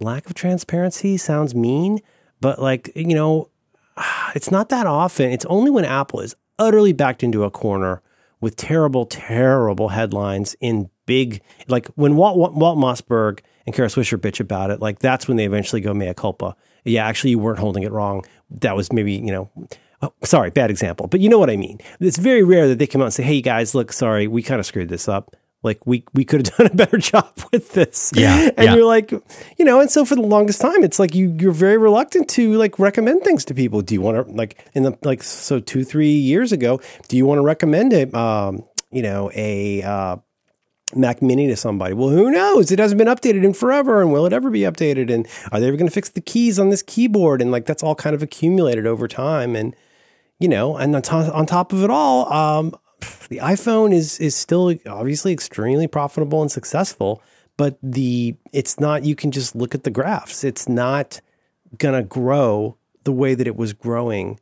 lack 0.00 0.26
of 0.26 0.34
transparency 0.34 1.16
sounds 1.16 1.54
mean, 1.54 2.00
but 2.40 2.60
like 2.60 2.90
you 2.94 3.14
know 3.14 3.48
it's 4.34 4.50
not 4.50 4.68
that 4.68 4.86
often. 4.86 5.30
It's 5.30 5.46
only 5.46 5.70
when 5.70 5.84
Apple 5.84 6.20
is 6.20 6.36
utterly 6.58 6.92
backed 6.92 7.22
into 7.22 7.44
a 7.44 7.50
corner 7.50 8.02
with 8.40 8.56
terrible, 8.56 9.06
terrible 9.06 9.88
headlines 9.88 10.54
in 10.60 10.90
big, 11.06 11.40
like 11.68 11.86
when 11.94 12.16
Walt, 12.16 12.36
Walt 12.36 12.78
Mossberg 12.78 13.40
and 13.66 13.74
Kara 13.74 13.88
Swisher 13.88 14.18
bitch 14.18 14.40
about 14.40 14.70
it, 14.70 14.80
like 14.80 14.98
that's 14.98 15.26
when 15.26 15.36
they 15.36 15.46
eventually 15.46 15.80
go 15.80 15.94
mea 15.94 16.14
culpa. 16.14 16.54
Yeah, 16.84 17.06
actually, 17.06 17.30
you 17.30 17.38
weren't 17.38 17.58
holding 17.58 17.82
it 17.82 17.92
wrong. 17.92 18.24
That 18.50 18.76
was 18.76 18.92
maybe, 18.92 19.14
you 19.14 19.32
know, 19.32 19.50
oh, 20.02 20.12
sorry, 20.22 20.50
bad 20.50 20.70
example, 20.70 21.06
but 21.06 21.20
you 21.20 21.28
know 21.30 21.38
what 21.38 21.48
I 21.48 21.56
mean. 21.56 21.80
It's 22.00 22.18
very 22.18 22.42
rare 22.42 22.68
that 22.68 22.78
they 22.78 22.86
come 22.86 23.00
out 23.00 23.06
and 23.06 23.14
say, 23.14 23.22
hey, 23.22 23.40
guys, 23.40 23.74
look, 23.74 23.92
sorry, 23.92 24.28
we 24.28 24.42
kind 24.42 24.60
of 24.60 24.66
screwed 24.66 24.90
this 24.90 25.08
up. 25.08 25.34
Like 25.64 25.86
we 25.86 26.04
we 26.12 26.24
could 26.24 26.46
have 26.46 26.56
done 26.58 26.66
a 26.66 26.74
better 26.74 26.98
job 26.98 27.32
with 27.52 27.72
this. 27.72 28.12
Yeah. 28.14 28.50
And 28.56 28.66
yeah. 28.66 28.74
you're 28.74 28.84
like, 28.84 29.10
you 29.10 29.64
know, 29.64 29.80
and 29.80 29.90
so 29.90 30.04
for 30.04 30.14
the 30.14 30.22
longest 30.22 30.60
time, 30.60 30.84
it's 30.84 30.98
like 30.98 31.14
you 31.14 31.34
you're 31.38 31.52
very 31.52 31.78
reluctant 31.78 32.28
to 32.30 32.54
like 32.54 32.78
recommend 32.78 33.22
things 33.22 33.44
to 33.46 33.54
people. 33.54 33.80
Do 33.80 33.94
you 33.94 34.00
want 34.00 34.26
to 34.26 34.32
like 34.32 34.64
in 34.74 34.82
the 34.82 34.96
like 35.02 35.22
so 35.22 35.60
two 35.60 35.84
three 35.84 36.12
years 36.12 36.52
ago? 36.52 36.80
Do 37.08 37.16
you 37.16 37.26
want 37.26 37.38
to 37.38 37.42
recommend 37.42 37.92
a 37.92 38.16
um 38.16 38.64
you 38.92 39.02
know 39.02 39.30
a 39.34 39.82
uh, 39.82 40.16
Mac 40.94 41.22
Mini 41.22 41.46
to 41.48 41.56
somebody? 41.56 41.94
Well, 41.94 42.10
who 42.10 42.30
knows? 42.30 42.70
It 42.70 42.78
hasn't 42.78 42.98
been 42.98 43.08
updated 43.08 43.44
in 43.44 43.54
forever, 43.54 44.00
and 44.00 44.12
will 44.12 44.26
it 44.26 44.32
ever 44.32 44.50
be 44.50 44.60
updated? 44.60 45.12
And 45.12 45.26
are 45.50 45.60
they 45.60 45.68
ever 45.68 45.76
going 45.76 45.88
to 45.88 45.94
fix 45.94 46.08
the 46.08 46.20
keys 46.20 46.58
on 46.58 46.70
this 46.70 46.82
keyboard? 46.82 47.40
And 47.40 47.50
like 47.50 47.66
that's 47.66 47.82
all 47.82 47.94
kind 47.94 48.14
of 48.14 48.22
accumulated 48.22 48.86
over 48.86 49.08
time, 49.08 49.56
and 49.56 49.74
you 50.38 50.48
know, 50.48 50.76
and 50.76 50.94
on, 50.94 51.02
top, 51.02 51.34
on 51.34 51.46
top 51.46 51.72
of 51.72 51.82
it 51.82 51.90
all, 51.90 52.32
um, 52.32 52.74
the 53.28 53.38
iPhone 53.38 53.92
is 53.92 54.18
is 54.18 54.34
still 54.34 54.74
obviously 54.86 55.32
extremely 55.32 55.86
profitable 55.86 56.42
and 56.42 56.50
successful, 56.50 57.22
but 57.56 57.78
the 57.82 58.36
it's 58.52 58.78
not 58.80 59.04
you 59.04 59.14
can 59.14 59.30
just 59.30 59.54
look 59.54 59.74
at 59.74 59.84
the 59.84 59.90
graphs. 59.90 60.44
It's 60.44 60.68
not 60.68 61.20
going 61.78 61.94
to 61.94 62.02
grow 62.02 62.76
the 63.04 63.12
way 63.12 63.34
that 63.34 63.46
it 63.46 63.56
was 63.56 63.72
growing 63.72 64.40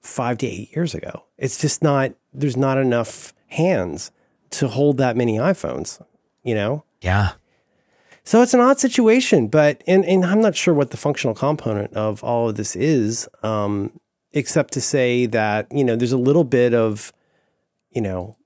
5 0.00 0.38
to 0.38 0.46
8 0.46 0.76
years 0.76 0.94
ago. 0.94 1.24
It's 1.38 1.60
just 1.60 1.82
not 1.82 2.12
there's 2.32 2.56
not 2.56 2.78
enough 2.78 3.32
hands 3.48 4.10
to 4.50 4.68
hold 4.68 4.98
that 4.98 5.16
many 5.16 5.36
iPhones, 5.36 6.04
you 6.42 6.54
know? 6.54 6.84
Yeah. 7.00 7.32
So 8.24 8.40
it's 8.40 8.54
an 8.54 8.60
odd 8.60 8.80
situation, 8.80 9.48
but 9.48 9.82
and, 9.86 10.04
and 10.04 10.24
I'm 10.24 10.40
not 10.40 10.56
sure 10.56 10.72
what 10.72 10.90
the 10.90 10.96
functional 10.96 11.34
component 11.34 11.92
of 11.94 12.24
all 12.24 12.48
of 12.48 12.56
this 12.56 12.74
is, 12.74 13.28
um, 13.42 13.98
except 14.32 14.72
to 14.74 14.80
say 14.80 15.26
that, 15.26 15.66
you 15.70 15.84
know, 15.84 15.94
there's 15.94 16.12
a 16.12 16.18
little 16.18 16.44
bit 16.44 16.72
of 16.72 17.12
you 17.94 18.00
know, 18.00 18.36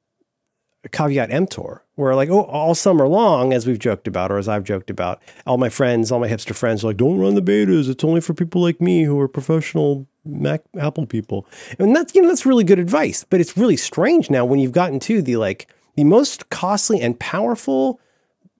caveat 0.93 1.31
emptor, 1.31 1.83
where 1.97 2.15
like, 2.15 2.31
oh, 2.31 2.45
all 2.45 2.75
summer 2.75 3.09
long, 3.09 3.53
as 3.53 3.67
we've 3.67 3.79
joked 3.79 4.07
about, 4.07 4.31
or 4.31 4.39
as 4.39 4.49
I've 4.49 4.65
joked 4.65 4.91
about, 4.91 5.21
all 5.47 5.59
my 5.59 5.69
friends, 5.69 6.13
all 6.13 6.21
my 6.21 6.29
hipster 6.29 6.55
friends 6.55 6.83
are 6.83 6.89
like, 6.89 6.97
don't 6.97 7.19
run 7.19 7.35
the 7.35 7.43
betas. 7.43 7.89
It's 7.89 8.05
only 8.05 8.21
for 8.21 8.35
people 8.35 8.63
like 8.63 8.81
me 8.81 9.03
who 9.03 9.19
are 9.21 9.29
professional 9.29 10.07
Mac 10.25 10.63
Apple 10.79 11.07
people. 11.07 11.47
And 11.79 11.95
that's, 11.95 12.15
you 12.15 12.23
know, 12.23 12.29
that's 12.29 12.47
really 12.47 12.65
good 12.65 12.79
advice. 12.79 13.25
But 13.29 13.41
it's 13.41 13.57
really 13.57 13.77
strange 13.77 14.31
now 14.31 14.45
when 14.45 14.61
you've 14.61 14.73
gotten 14.73 15.01
to 15.01 15.21
the 15.21 15.37
like 15.37 15.69
the 15.97 16.05
most 16.05 16.49
costly 16.51 17.01
and 17.01 17.19
powerful 17.19 18.01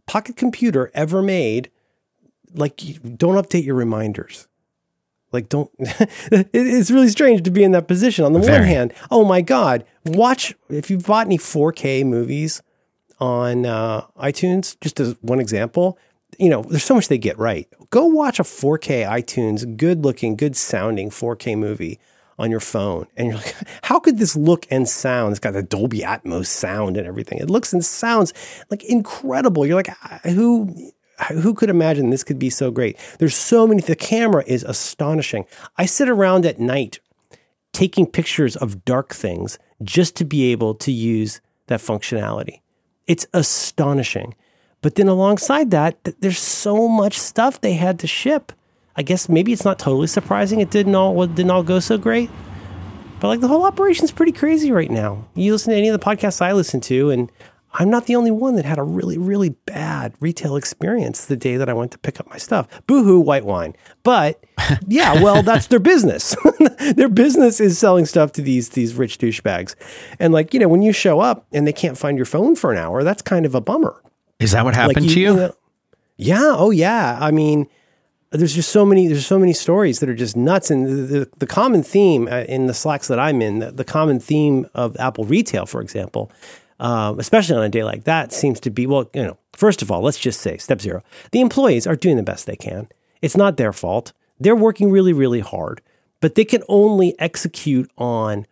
pocket 0.07 0.37
computer 0.37 0.91
ever 0.95 1.23
made. 1.23 1.71
Like, 2.55 2.79
don't 3.17 3.35
update 3.35 3.65
your 3.65 3.75
reminders. 3.75 4.49
Like, 5.33 5.49
don't, 5.49 5.71
it's 5.79 6.91
really 6.91 7.09
strange 7.09 7.43
to 7.43 7.51
be 7.51 7.63
in 7.63 7.73
that 7.73 7.87
position. 7.87 8.25
On 8.25 8.33
the 8.33 8.39
Very. 8.39 8.61
one 8.61 8.69
hand, 8.69 8.95
oh 9.11 9.25
my 9.25 9.41
God, 9.41 9.85
watch, 10.07 10.55
if 10.71 10.91
you've 10.91 11.05
bought 11.05 11.27
any 11.27 11.39
4K 11.39 12.05
movies 12.05 12.63
on 13.21 13.67
uh, 13.67 14.07
iTunes, 14.19 14.79
just 14.81 15.01
as 15.01 15.17
one 15.21 15.41
example, 15.41 15.99
you 16.39 16.49
know, 16.49 16.63
there's 16.63 16.85
so 16.85 16.95
much 16.95 17.09
they 17.09 17.19
get 17.19 17.39
right. 17.39 17.69
Go 17.91 18.07
watch 18.07 18.39
a 18.39 18.43
4K 18.43 19.07
iTunes, 19.07 19.77
good 19.77 20.05
looking, 20.05 20.37
good 20.37 20.57
sounding 20.57 21.11
4K 21.11 21.59
movie 21.59 21.99
on 22.39 22.51
your 22.51 22.61
phone. 22.61 23.07
And 23.17 23.29
you're 23.29 23.37
like, 23.37 23.55
how 23.83 23.99
could 23.99 24.19
this 24.19 24.37
look 24.37 24.67
and 24.71 24.89
sound? 24.89 25.33
It's 25.33 25.41
got 25.41 25.53
the 25.53 25.63
Dolby 25.63 26.01
Atmos 26.01 26.47
sound 26.47 26.97
and 26.97 27.07
everything. 27.07 27.39
It 27.39 27.51
looks 27.51 27.73
and 27.73 27.85
sounds 27.85 28.33
like 28.71 28.85
incredible. 28.85 29.67
You're 29.67 29.77
like, 29.77 29.91
who 30.23 30.93
who 31.27 31.55
could 31.55 31.71
imagine 31.71 32.11
this 32.11 32.25
could 32.25 32.39
be 32.39 32.51
so 32.51 32.71
great? 32.71 32.97
There's 33.19 33.35
so 33.35 33.67
many. 33.67 33.81
The 33.81 33.97
camera 33.97 34.45
is 34.47 34.63
astonishing. 34.63 35.45
I 35.77 35.87
sit 35.87 36.09
around 36.09 36.47
at 36.47 36.59
night 36.59 37.01
taking 37.73 38.07
pictures 38.07 38.57
of 38.57 38.85
dark 38.85 39.15
things 39.15 39.59
just 39.83 40.17
to 40.17 40.25
be 40.25 40.51
able 40.53 40.75
to 40.75 40.93
use 40.93 41.41
that 41.67 41.81
functionality. 41.81 42.61
It's 43.07 43.27
astonishing. 43.33 44.35
But 44.81 44.95
then 44.95 45.09
alongside 45.09 45.71
that, 45.73 45.99
there's 46.21 46.39
so 46.39 46.89
much 46.89 47.19
stuff 47.19 47.61
they 47.61 47.75
had 47.75 47.99
to 48.01 48.07
ship. 48.07 48.53
I 48.97 49.03
guess 49.03 49.29
maybe 49.29 49.53
it's 49.53 49.65
not 49.65 49.79
totally 49.79 50.07
surprising 50.07 50.61
it 50.61 50.71
didn't 50.71 50.95
all 50.95 51.27
didn't 51.27 51.51
all 51.51 51.63
go 51.63 51.81
so 51.81 51.99
great. 51.99 52.31
But 53.21 53.29
like 53.29 53.41
the 53.41 53.49
whole 53.49 53.65
operation's 53.65 54.13
pretty 54.13 54.33
crazy 54.33 54.71
right 54.71 54.91
now. 54.91 55.29
You 55.35 55.53
listen 55.53 55.73
to 55.73 55.79
any 55.79 55.89
of 55.89 55.99
the 55.99 56.05
podcasts 56.05 56.41
I 56.41 56.53
listen 56.53 56.81
to, 56.83 57.11
and 57.11 57.31
I'm 57.75 57.91
not 57.91 58.07
the 58.07 58.17
only 58.17 58.31
one 58.31 58.57
that 58.57 58.65
had 58.65 58.79
a 58.79 58.83
really, 58.83 59.19
really 59.19 59.51
bad 59.51 60.15
retail 60.21 60.57
experience 60.57 61.27
the 61.27 61.37
day 61.37 61.57
that 61.57 61.69
I 61.69 61.75
went 61.75 61.93
to 61.93 61.99
pick 61.99 62.19
up 62.19 62.29
my 62.31 62.39
stuff. 62.39 62.67
Boohoo, 62.87 63.21
white 63.21 63.45
wine. 63.45 63.77
But 64.03 64.43
yeah, 64.87 65.23
well, 65.23 65.43
that's 65.43 65.67
their 65.67 65.79
business. 65.79 66.35
their 66.97 67.09
business 67.09 67.61
is 67.61 67.79
selling 67.79 68.07
stuff 68.07 68.33
to 68.33 68.43
these 68.43 68.71
these 68.71 68.95
rich 68.95 69.19
douchebags. 69.19 69.75
And 70.19 70.33
like, 70.33 70.55
you 70.55 70.61
know, 70.61 70.69
when 70.69 70.83
you 70.83 70.93
show 70.93 71.21
up 71.21 71.47
and 71.53 71.67
they 71.67 71.73
can't 71.73 71.99
find 71.99 72.17
your 72.17 72.27
phone 72.27 72.57
for 72.57 72.73
an 72.73 72.79
hour, 72.79 73.05
that's 73.05 73.23
kind 73.23 73.45
of 73.45 73.55
a 73.55 73.61
bummer. 73.61 74.03
Is 74.41 74.53
that 74.53 74.65
what 74.65 74.75
happened 74.75 75.07
like 75.07 75.09
you, 75.09 75.15
to 75.15 75.21
you? 75.21 75.31
you 75.31 75.37
know, 75.37 75.55
yeah. 76.17 76.55
Oh, 76.57 76.71
yeah. 76.71 77.19
I 77.21 77.31
mean, 77.31 77.69
there's 78.31 78.55
just 78.55 78.71
so 78.71 78.85
many 78.85 79.07
there's 79.07 79.27
so 79.27 79.39
many 79.39 79.53
stories 79.53 80.01
that 80.01 80.09
are 80.09 80.15
just 80.15 80.37
nuts 80.37 80.71
and 80.71 80.87
the, 80.87 81.19
the, 81.19 81.31
the 81.39 81.47
common 81.47 81.83
theme 81.83 82.29
uh, 82.29 82.45
in 82.49 82.67
the 82.67 82.75
slacks 82.75 83.09
that 83.09 83.19
i'm 83.19 83.41
in 83.41 83.61
the, 83.61 83.71
the, 83.71 83.85
common 83.85 84.21
theme 84.21 84.67
of 84.75 84.97
apple 84.99 85.25
retail 85.25 85.65
for 85.65 85.81
example 85.81 86.31
um, 86.81 87.19
especially 87.19 87.57
on 87.57 87.63
a 87.63 87.69
day 87.69 87.85
like 87.85 88.05
that, 88.05 88.33
seems 88.33 88.61
to 88.61 88.71
be 88.71 88.87
well, 88.87 89.11
you 89.15 89.23
know, 89.23 89.39
first 89.53 89.83
of 89.83 89.91
all, 89.91 90.03
let's 90.03 90.19
just 90.19 90.41
say 90.41 90.57
step 90.59 90.81
zero 90.81 91.03
the 91.33 91.41
employees 91.41 91.87
are 91.87 91.97
doing 91.97 92.17
the 92.17 92.23
best 92.23 92.47
they 92.47 92.57
can. 92.57 92.89
It's 93.23 93.37
not 93.37 93.57
their 93.57 93.73
fault. 93.73 94.13
They're 94.39 94.57
working 94.57 94.91
really, 94.91 95.13
really 95.13 95.41
hard, 95.41 95.81
but 96.21 96.35
they 96.35 96.45
can 96.45 96.63
only 96.69 97.19
execute 97.19 97.91
on 97.99 98.47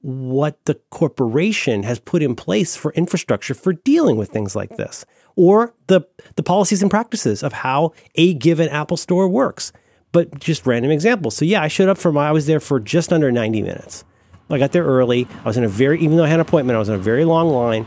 what 0.00 0.64
the 0.66 0.74
corporation 0.90 1.82
has 1.82 1.98
put 1.98 2.22
in 2.22 2.36
place 2.36 2.76
for 2.76 2.92
infrastructure 2.92 3.54
for 3.54 3.72
dealing 3.72 4.16
with 4.16 4.30
things 4.30 4.54
like 4.54 4.76
this 4.76 5.04
or 5.36 5.74
the 5.88 6.02
the 6.36 6.42
policies 6.42 6.82
and 6.82 6.90
practices 6.90 7.42
of 7.42 7.52
how 7.52 7.92
a 8.14 8.34
given 8.34 8.68
Apple 8.68 8.96
store 8.96 9.28
works. 9.28 9.72
But 10.12 10.38
just 10.38 10.66
random 10.66 10.90
examples. 10.90 11.36
So 11.36 11.44
yeah, 11.46 11.62
I 11.62 11.68
showed 11.68 11.88
up 11.88 11.96
for 11.96 12.12
my 12.12 12.28
I 12.28 12.32
was 12.32 12.46
there 12.46 12.60
for 12.60 12.78
just 12.78 13.12
under 13.12 13.32
90 13.32 13.62
minutes. 13.62 14.04
I 14.52 14.58
got 14.58 14.72
there 14.72 14.84
early. 14.84 15.26
I 15.44 15.48
was 15.48 15.56
in 15.56 15.64
a 15.64 15.68
very, 15.68 16.00
even 16.00 16.16
though 16.16 16.24
I 16.24 16.28
had 16.28 16.34
an 16.34 16.40
appointment, 16.40 16.76
I 16.76 16.78
was 16.78 16.88
in 16.88 16.94
a 16.94 16.98
very 16.98 17.24
long 17.24 17.48
line. 17.48 17.86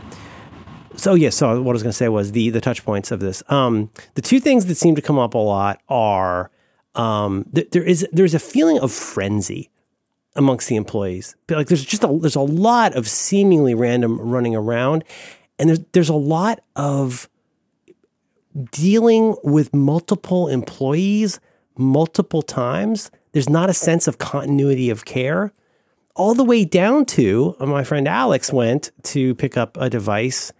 So 0.96 1.14
yes, 1.14 1.34
yeah, 1.34 1.38
so 1.54 1.62
what 1.62 1.72
I 1.72 1.74
was 1.74 1.82
going 1.82 1.90
to 1.90 1.96
say 1.96 2.08
was 2.08 2.32
the 2.32 2.50
the 2.50 2.60
touch 2.60 2.84
points 2.84 3.10
of 3.10 3.20
this. 3.20 3.42
Um, 3.48 3.90
the 4.14 4.22
two 4.22 4.40
things 4.40 4.66
that 4.66 4.76
seem 4.76 4.94
to 4.94 5.02
come 5.02 5.18
up 5.18 5.34
a 5.34 5.38
lot 5.38 5.80
are 5.88 6.50
um, 6.94 7.44
th- 7.54 7.70
there 7.70 7.82
is 7.82 8.06
there's 8.12 8.34
a 8.34 8.38
feeling 8.38 8.78
of 8.80 8.90
frenzy 8.92 9.70
amongst 10.34 10.68
the 10.68 10.76
employees. 10.76 11.36
Like 11.48 11.68
there's 11.68 11.84
just 11.84 12.02
a 12.02 12.18
there's 12.20 12.36
a 12.36 12.40
lot 12.40 12.94
of 12.94 13.08
seemingly 13.08 13.74
random 13.74 14.18
running 14.18 14.56
around, 14.56 15.04
and 15.58 15.68
there's 15.68 15.80
there's 15.92 16.08
a 16.08 16.14
lot 16.14 16.60
of 16.74 17.28
dealing 18.70 19.36
with 19.44 19.74
multiple 19.74 20.48
employees 20.48 21.40
multiple 21.76 22.40
times. 22.40 23.10
There's 23.32 23.50
not 23.50 23.68
a 23.68 23.74
sense 23.74 24.08
of 24.08 24.16
continuity 24.16 24.88
of 24.88 25.04
care 25.04 25.52
all 26.16 26.34
the 26.34 26.44
way 26.44 26.64
down 26.64 27.04
to 27.04 27.54
uh, 27.60 27.66
my 27.66 27.84
friend 27.84 28.08
Alex 28.08 28.52
went 28.52 28.90
to 29.04 29.34
pick 29.36 29.56
up 29.56 29.76
a 29.78 29.88
device. 29.88 30.52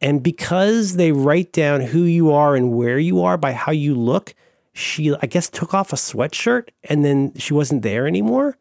And 0.00 0.22
because 0.22 0.96
they 0.96 1.12
write 1.12 1.52
down 1.52 1.80
who 1.80 2.02
you 2.02 2.32
are 2.32 2.54
and 2.54 2.72
where 2.72 2.98
you 2.98 3.22
are 3.22 3.36
by 3.36 3.52
how 3.52 3.72
you 3.72 3.94
look, 3.94 4.34
she, 4.72 5.14
I 5.14 5.26
guess, 5.26 5.50
took 5.50 5.74
off 5.74 5.92
a 5.92 5.96
sweatshirt 5.96 6.68
and 6.84 7.04
then 7.04 7.32
she 7.36 7.52
wasn't 7.52 7.82
there 7.82 8.06
anymore 8.06 8.56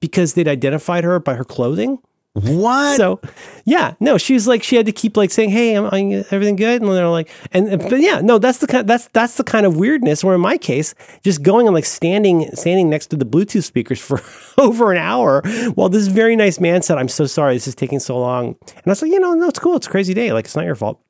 because 0.00 0.34
they'd 0.34 0.48
identified 0.48 1.04
her 1.04 1.18
by 1.18 1.34
her 1.34 1.44
clothing. 1.44 1.98
What? 2.34 2.96
So, 2.96 3.20
yeah, 3.64 3.94
no, 4.00 4.18
she 4.18 4.34
was 4.34 4.48
like, 4.48 4.64
she 4.64 4.74
had 4.74 4.86
to 4.86 4.92
keep 4.92 5.16
like 5.16 5.30
saying, 5.30 5.50
"Hey, 5.50 5.76
am, 5.76 5.84
am 5.84 6.24
everything 6.32 6.56
good?" 6.56 6.82
And 6.82 6.90
they're 6.90 7.08
like, 7.08 7.30
and 7.52 7.78
but 7.78 8.00
yeah, 8.00 8.20
no, 8.22 8.38
that's 8.38 8.58
the 8.58 8.66
kind, 8.66 8.88
that's 8.88 9.06
that's 9.12 9.36
the 9.36 9.44
kind 9.44 9.64
of 9.64 9.76
weirdness. 9.76 10.24
Where 10.24 10.34
in 10.34 10.40
my 10.40 10.58
case, 10.58 10.96
just 11.22 11.42
going 11.44 11.68
and 11.68 11.74
like 11.74 11.84
standing 11.84 12.50
standing 12.54 12.90
next 12.90 13.06
to 13.08 13.16
the 13.16 13.24
Bluetooth 13.24 13.62
speakers 13.62 14.00
for 14.00 14.20
over 14.60 14.90
an 14.90 14.98
hour 14.98 15.42
while 15.74 15.88
this 15.88 16.08
very 16.08 16.34
nice 16.34 16.58
man 16.58 16.82
said, 16.82 16.98
"I'm 16.98 17.08
so 17.08 17.26
sorry, 17.26 17.54
this 17.54 17.68
is 17.68 17.76
taking 17.76 18.00
so 18.00 18.18
long," 18.18 18.56
and 18.66 18.82
I 18.84 18.90
was 18.90 19.00
like, 19.00 19.12
you 19.12 19.20
know, 19.20 19.34
no, 19.34 19.46
it's 19.46 19.60
cool, 19.60 19.76
it's 19.76 19.86
a 19.86 19.90
crazy 19.90 20.12
day, 20.12 20.32
like 20.32 20.46
it's 20.46 20.56
not 20.56 20.64
your 20.64 20.74
fault. 20.74 21.00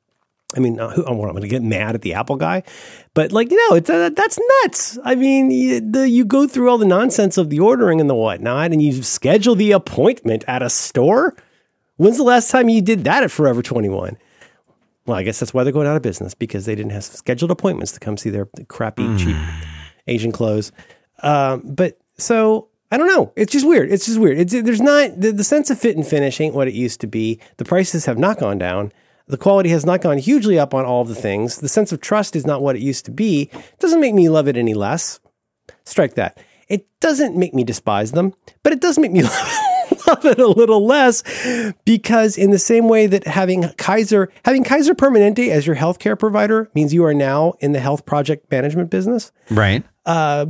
I 0.55 0.59
mean, 0.59 0.77
who, 0.77 1.05
I'm 1.05 1.17
going 1.17 1.41
to 1.41 1.47
get 1.47 1.61
mad 1.61 1.95
at 1.95 2.01
the 2.01 2.13
Apple 2.13 2.37
guy, 2.37 2.63
but 3.13 3.31
like, 3.31 3.51
you 3.51 3.69
know, 3.69 3.75
it's 3.75 3.89
uh, 3.89 4.09
that's 4.09 4.39
nuts. 4.63 4.97
I 5.03 5.15
mean, 5.15 5.51
you, 5.51 5.81
the, 5.81 6.09
you 6.09 6.25
go 6.25 6.47
through 6.47 6.69
all 6.69 6.77
the 6.77 6.85
nonsense 6.85 7.37
of 7.37 7.49
the 7.49 7.59
ordering 7.59 7.99
and 7.99 8.09
the 8.09 8.15
whatnot, 8.15 8.71
and 8.71 8.81
you 8.81 9.03
schedule 9.03 9.55
the 9.55 9.71
appointment 9.71 10.43
at 10.47 10.61
a 10.61 10.69
store. 10.69 11.35
When's 11.97 12.17
the 12.17 12.23
last 12.23 12.51
time 12.51 12.69
you 12.69 12.81
did 12.81 13.03
that 13.03 13.23
at 13.23 13.31
Forever 13.31 13.61
21? 13.61 14.17
Well, 15.05 15.17
I 15.17 15.23
guess 15.23 15.39
that's 15.39 15.53
why 15.53 15.63
they're 15.63 15.73
going 15.73 15.87
out 15.87 15.95
of 15.95 16.01
business 16.01 16.33
because 16.33 16.65
they 16.65 16.75
didn't 16.75 16.91
have 16.91 17.03
scheduled 17.03 17.51
appointments 17.51 17.91
to 17.93 17.99
come 17.99 18.17
see 18.17 18.29
their 18.29 18.47
crappy, 18.67 19.03
mm. 19.03 19.19
cheap 19.19 19.37
Asian 20.07 20.31
clothes. 20.31 20.71
Um, 21.21 21.61
but 21.63 21.99
so 22.17 22.69
I 22.91 22.97
don't 22.97 23.07
know. 23.07 23.33
It's 23.35 23.51
just 23.51 23.67
weird. 23.67 23.91
It's 23.91 24.05
just 24.05 24.19
weird. 24.19 24.39
It's 24.39 24.53
there's 24.53 24.81
not 24.81 25.19
the, 25.19 25.31
the 25.31 25.43
sense 25.43 25.69
of 25.69 25.79
fit 25.79 25.95
and 25.95 26.05
finish 26.05 26.39
ain't 26.39 26.55
what 26.55 26.67
it 26.67 26.73
used 26.73 27.01
to 27.01 27.07
be. 27.07 27.39
The 27.57 27.65
prices 27.65 28.05
have 28.05 28.17
not 28.17 28.39
gone 28.39 28.57
down. 28.57 28.91
The 29.27 29.37
quality 29.37 29.69
has 29.69 29.85
not 29.85 30.01
gone 30.01 30.19
hugely 30.19 30.59
up 30.59 30.73
on 30.73 30.85
all 30.85 31.01
of 31.01 31.07
the 31.07 31.15
things. 31.15 31.57
The 31.57 31.67
sense 31.67 31.91
of 31.91 31.99
trust 31.99 32.35
is 32.35 32.45
not 32.45 32.61
what 32.61 32.75
it 32.75 32.81
used 32.81 33.05
to 33.05 33.11
be. 33.11 33.49
It 33.51 33.79
doesn't 33.79 33.99
make 33.99 34.13
me 34.13 34.29
love 34.29 34.47
it 34.47 34.57
any 34.57 34.73
less. 34.73 35.19
Strike 35.83 36.15
that. 36.15 36.37
It 36.67 36.87
doesn't 36.99 37.35
make 37.35 37.53
me 37.53 37.63
despise 37.63 38.11
them, 38.11 38.33
but 38.63 38.73
it 38.73 38.81
does 38.81 38.97
make 38.97 39.11
me 39.11 39.23
love 40.07 40.25
it 40.25 40.39
a 40.39 40.47
little 40.47 40.85
less 40.85 41.23
because 41.85 42.37
in 42.37 42.51
the 42.51 42.59
same 42.59 42.87
way 42.87 43.07
that 43.07 43.25
having 43.25 43.69
Kaiser 43.77 44.31
having 44.43 44.63
Kaiser 44.63 44.95
Permanente 44.95 45.49
as 45.49 45.67
your 45.67 45.75
healthcare 45.75 46.17
provider 46.17 46.69
means 46.73 46.93
you 46.93 47.05
are 47.05 47.13
now 47.13 47.53
in 47.59 47.71
the 47.71 47.79
health 47.79 48.05
project 48.05 48.49
management 48.51 48.89
business. 48.89 49.31
Right. 49.49 49.83
Uh, 50.05 50.47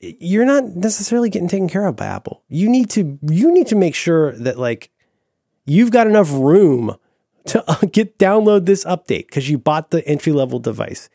you're 0.00 0.46
not 0.46 0.64
necessarily 0.76 1.28
getting 1.30 1.48
taken 1.48 1.68
care 1.68 1.86
of 1.86 1.96
by 1.96 2.06
Apple. 2.06 2.42
You 2.48 2.68
need 2.68 2.90
to 2.90 3.18
you 3.22 3.52
need 3.52 3.66
to 3.68 3.76
make 3.76 3.94
sure 3.94 4.32
that 4.38 4.58
like 4.58 4.90
you've 5.66 5.90
got 5.90 6.06
enough 6.06 6.30
room 6.32 6.96
to 7.46 7.70
uh, 7.70 7.76
get 7.92 8.18
download 8.18 8.66
this 8.66 8.84
update 8.84 9.26
because 9.26 9.48
you 9.48 9.58
bought 9.58 9.90
the 9.90 10.06
entry 10.06 10.32
level 10.32 10.58
device. 10.58 11.08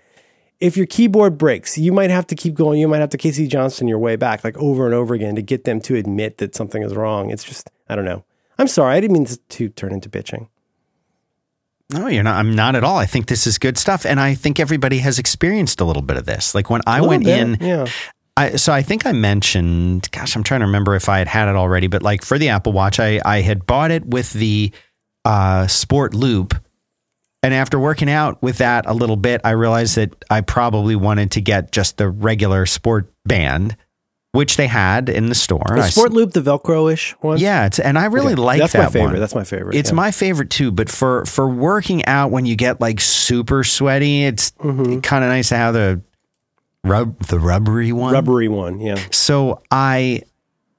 If 0.60 0.78
your 0.78 0.86
keyboard 0.86 1.38
breaks, 1.38 1.78
you 1.78 1.92
might 1.92 2.10
have 2.10 2.28
to 2.28 2.36
keep 2.36 2.54
going. 2.54 2.80
You 2.80 2.88
might 2.88 3.00
have 3.00 3.10
to 3.10 3.18
Casey 3.18 3.48
Johnston 3.48 3.88
your 3.88 4.00
way 4.00 4.16
back, 4.16 4.44
like 4.44 4.58
over 4.58 4.86
and 4.86 4.96
over 4.96 5.14
again, 5.14 5.36
to 5.36 5.42
get 5.42 5.66
them 5.66 5.82
to 5.82 5.96
admit 5.96 6.38
that 6.38 6.56
something 6.56 6.82
is 6.82 6.96
wrong. 6.96 7.30
It's 7.30 7.44
just, 7.44 7.70
I 7.90 7.96
don't 7.96 8.06
know. 8.06 8.24
I'm 8.58 8.68
sorry, 8.68 8.96
I 8.96 9.02
didn't 9.02 9.14
mean 9.14 9.26
to, 9.26 9.38
to 9.38 9.70
turn 9.70 9.92
into 9.92 10.10
bitching. 10.10 10.48
No, 11.92 12.08
you're 12.08 12.24
not. 12.24 12.38
I'm 12.38 12.56
not 12.56 12.76
at 12.76 12.84
all. 12.84 12.98
I 12.98 13.06
think 13.06 13.28
this 13.28 13.46
is 13.46 13.58
good 13.58 13.78
stuff, 13.78 14.06
and 14.06 14.20
I 14.20 14.34
think 14.34 14.60
everybody 14.60 15.00
has 15.00 15.20
experienced 15.20 15.82
a 15.82 15.86
little 15.86 16.02
bit 16.02 16.18
of 16.18 16.26
this. 16.26 16.56
Like 16.56 16.70
when 16.70 16.82
I 16.88 17.02
went 17.02 17.26
bit, 17.26 17.38
in, 17.38 17.58
yeah. 17.60 17.86
I, 18.38 18.56
so 18.56 18.74
I 18.74 18.82
think 18.82 19.06
I 19.06 19.12
mentioned, 19.12 20.10
gosh, 20.12 20.36
I'm 20.36 20.44
trying 20.44 20.60
to 20.60 20.66
remember 20.66 20.96
if 20.96 21.08
I 21.08 21.20
had 21.20 21.28
had 21.28 21.48
it 21.48 21.56
already, 21.56 21.88
but 21.88 22.04
like 22.04 22.24
for 22.24 22.38
the 22.38 22.50
Apple 22.50 22.74
Watch, 22.74 23.00
I, 23.00 23.22
I 23.24 23.42
had 23.42 23.66
bought 23.66 23.92
it 23.92 24.06
with 24.06 24.34
the 24.34 24.72
uh, 25.26 25.68
sport 25.68 26.14
loop. 26.14 26.56
And 27.44 27.54
after 27.54 27.78
working 27.78 28.10
out 28.10 28.42
with 28.42 28.58
that 28.60 28.86
a 28.88 28.94
little 28.94 29.18
bit, 29.18 29.42
I 29.44 29.52
realized 29.52 29.98
that 29.98 30.24
I 30.32 30.42
probably 30.42 30.96
wanted 30.96 31.32
to 31.32 31.42
get 31.42 31.72
just 31.72 31.98
the 31.98 32.10
regular 32.10 32.66
sport 32.66 33.14
band, 33.24 33.78
which 34.32 34.58
they 34.58 34.66
had 34.66 35.10
in 35.10 35.30
the 35.30 35.36
store. 35.36 35.64
The 35.68 35.84
sport 35.84 36.12
loop, 36.12 36.34
the 36.34 36.42
Velcro-ish 36.42 37.12
one. 37.22 37.38
Yeah, 37.38 37.70
and 37.84 38.00
I 38.00 38.06
really 38.06 38.34
okay. 38.34 38.42
like 38.42 38.60
That's 38.62 38.74
that 38.74 38.80
my 38.80 38.90
favorite. 38.90 39.12
One. 39.12 39.20
That's 39.20 39.36
my 39.36 39.44
favorite. 39.44 39.76
It's 39.76 39.92
yeah. 39.92 39.96
my 39.96 40.12
favorite 40.12 40.50
too. 40.50 40.72
But 40.72 40.90
for 40.90 41.24
for 41.26 41.48
working 41.48 42.04
out 42.06 42.32
when 42.32 42.48
you 42.48 42.56
get 42.56 42.82
like 42.82 43.00
super 43.00 43.64
sweaty, 43.64 44.24
it's 44.24 44.52
mm-hmm. 44.54 45.02
kind 45.02 45.24
of 45.24 45.30
nice 45.30 45.50
to 45.50 45.58
have 45.58 45.76
the 45.76 46.02
rub 46.84 47.20
the 47.28 47.40
rubbery 47.40 47.92
one. 47.92 48.14
Rubbery 48.14 48.48
one, 48.48 48.80
yeah. 48.80 48.98
So 49.12 49.62
I 49.70 50.24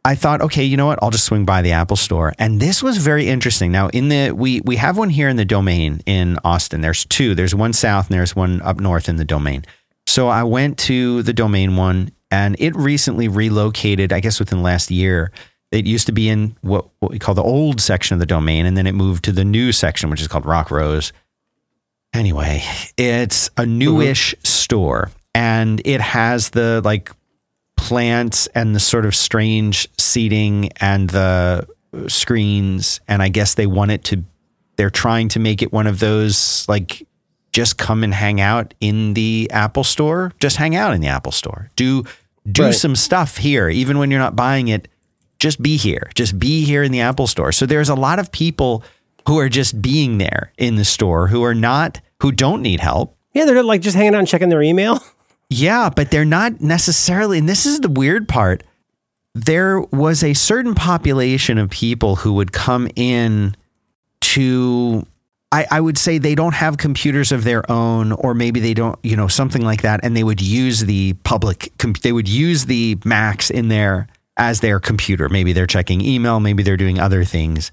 I 0.07 0.15
thought, 0.15 0.41
okay, 0.41 0.63
you 0.63 0.77
know 0.77 0.87
what? 0.87 1.01
I'll 1.03 1.11
just 1.11 1.25
swing 1.25 1.45
by 1.45 1.63
the 1.63 1.73
Apple 1.73 1.97
store. 1.97 2.33
And 2.39 2.61
this 2.61 2.81
was 2.81 2.99
very 2.99 3.27
interesting. 3.27 3.73
Now, 3.73 3.89
in 3.89 4.09
the 4.09 4.31
we 4.31 4.61
we 4.61 4.77
have 4.77 4.97
one 4.97 5.11
here 5.11 5.29
in 5.29 5.35
the 5.35 5.45
domain 5.45 6.01
in 6.07 6.39
Austin. 6.45 6.81
There's 6.81 7.05
two. 7.07 7.35
There's 7.35 7.57
one 7.57 7.73
south 7.73 8.09
and 8.09 8.17
there's 8.17 8.37
one 8.37 8.63
up 8.63 8.79
north 8.79 9.09
in 9.09 9.17
the 9.17 9.25
domain. 9.25 9.65
So 10.07 10.29
I 10.29 10.45
went 10.45 10.79
to 10.79 11.25
the 11.25 11.33
domain 11.33 11.75
one 11.75 12.13
and 12.31 12.55
it 12.61 12.77
recently 12.77 13.27
relocated, 13.27 14.13
I 14.13 14.21
guess 14.21 14.39
within 14.39 14.59
the 14.59 14.65
last 14.65 14.93
year. 14.93 15.33
It 15.73 15.87
used 15.87 16.07
to 16.07 16.13
be 16.13 16.29
in 16.29 16.57
what, 16.61 16.87
what 17.01 17.11
we 17.11 17.19
call 17.19 17.35
the 17.35 17.43
old 17.43 17.81
section 17.81 18.15
of 18.15 18.21
the 18.21 18.27
domain, 18.27 18.65
and 18.65 18.77
then 18.77 18.87
it 18.87 18.93
moved 18.93 19.25
to 19.25 19.33
the 19.33 19.45
new 19.45 19.73
section, 19.73 20.09
which 20.09 20.21
is 20.21 20.29
called 20.29 20.47
Rock 20.47 20.71
Rose. 20.71 21.13
Anyway, 22.15 22.63
it's 22.97 23.51
a 23.57 23.67
newish 23.67 24.37
mm-hmm. 24.37 24.45
store 24.45 25.11
and 25.35 25.83
it 25.85 26.01
has 26.01 26.51
the 26.51 26.81
like 26.85 27.11
plants 27.77 28.47
and 28.49 28.75
the 28.75 28.81
sort 28.81 29.07
of 29.07 29.15
strange 29.15 29.89
seating 29.99 30.71
and 30.81 31.11
the 31.11 31.67
screens. 32.09 33.01
And 33.09 33.23
I 33.23 33.29
guess 33.29 33.55
they 33.55 33.67
want 33.67 33.91
it 33.91 34.05
to, 34.05 34.25
they're 34.77 34.91
trying 34.91 35.29
to 35.31 35.39
make 35.39 35.63
it 35.63 35.73
one 35.73 35.87
of 35.87 35.99
those 35.99 36.67
like, 36.69 37.07
just 37.53 37.79
come 37.79 38.05
and 38.05 38.13
hang 38.13 38.41
out 38.41 38.75
in 38.81 39.15
the 39.15 39.49
Apple 39.51 39.85
store. 39.85 40.33
Just 40.41 40.57
hang 40.57 40.77
out 40.77 40.93
in 40.93 41.01
the 41.01 41.09
Apple 41.09 41.33
store. 41.33 41.71
Do, 41.75 42.05
do 42.51 42.65
right. 42.65 42.75
some 42.75 42.95
stuff 42.95 43.39
here, 43.39 43.69
even 43.69 43.99
when 43.99 44.11
you're 44.11 44.21
not 44.21 44.37
buying 44.37 44.69
it. 44.69 44.89
Just 45.39 45.63
be 45.63 45.77
here. 45.77 46.11
Just 46.15 46.39
be 46.39 46.65
here 46.65 46.83
in 46.83 46.93
the 46.93 47.01
Apple 47.01 47.27
store. 47.27 47.53
So 47.53 47.65
there's 47.65 47.89
a 47.89 47.95
lot 47.95 48.19
of 48.19 48.31
people 48.31 48.85
who 49.27 49.39
are 49.39 49.49
just 49.49 49.81
being 49.81 50.19
there 50.19 50.53
in 50.59 50.77
the 50.77 50.85
store 50.85 51.29
who 51.29 51.43
are 51.45 51.55
not, 51.55 52.01
who 52.21 52.31
don't 52.33 52.63
need 52.63 52.81
help. 52.81 53.17
Yeah, 53.33 53.45
they're 53.45 53.63
like 53.63 53.81
just 53.81 53.97
hanging 53.97 54.15
out 54.15 54.19
and 54.19 54.29
checking 54.29 54.49
their 54.49 54.63
email. 54.63 55.03
Yeah, 55.49 55.91
but 55.91 56.11
they're 56.11 56.25
not 56.25 56.61
necessarily, 56.61 57.39
and 57.39 57.49
this 57.49 57.67
is 57.67 57.81
the 57.81 57.89
weird 57.89 58.29
part. 58.29 58.65
There 59.35 59.81
was 59.81 60.25
a 60.25 60.35
certain 60.35 60.75
population 60.75 61.59
of 61.59 61.71
people 61.71 62.17
who 62.17 62.33
would 62.35 62.53
come 62.53 62.89
in 62.97 63.55
to 64.23 65.07
I, 65.53 65.67
I 65.71 65.81
would 65.81 65.97
say 65.97 66.19
they 66.19 66.35
don't 66.35 66.55
have 66.55 66.77
computers 66.77 67.31
of 67.33 67.45
their 67.45 67.71
own, 67.71 68.13
or 68.13 68.35
maybe 68.35 68.61
they 68.61 68.75
don't, 68.75 68.99
you 69.03 69.17
know, 69.17 69.29
something 69.29 69.63
like 69.63 69.83
that, 69.83 70.01
and 70.03 70.17
they 70.17 70.25
would 70.25 70.43
use 70.43 70.81
the 70.81 71.15
public. 71.25 71.73
they 72.03 72.13
would 72.13 72.29
use 72.29 72.67
the 72.67 72.99
Macs 73.05 73.51
in 73.51 73.69
there 73.69 74.09
as 74.37 74.61
their 74.61 74.81
computer. 74.81 75.29
Maybe 75.29 75.53
they're 75.53 75.67
checking 75.67 76.01
email, 76.01 76.41
maybe 76.41 76.63
they're 76.63 76.77
doing 76.77 76.99
other 76.99 77.25
things. 77.25 77.71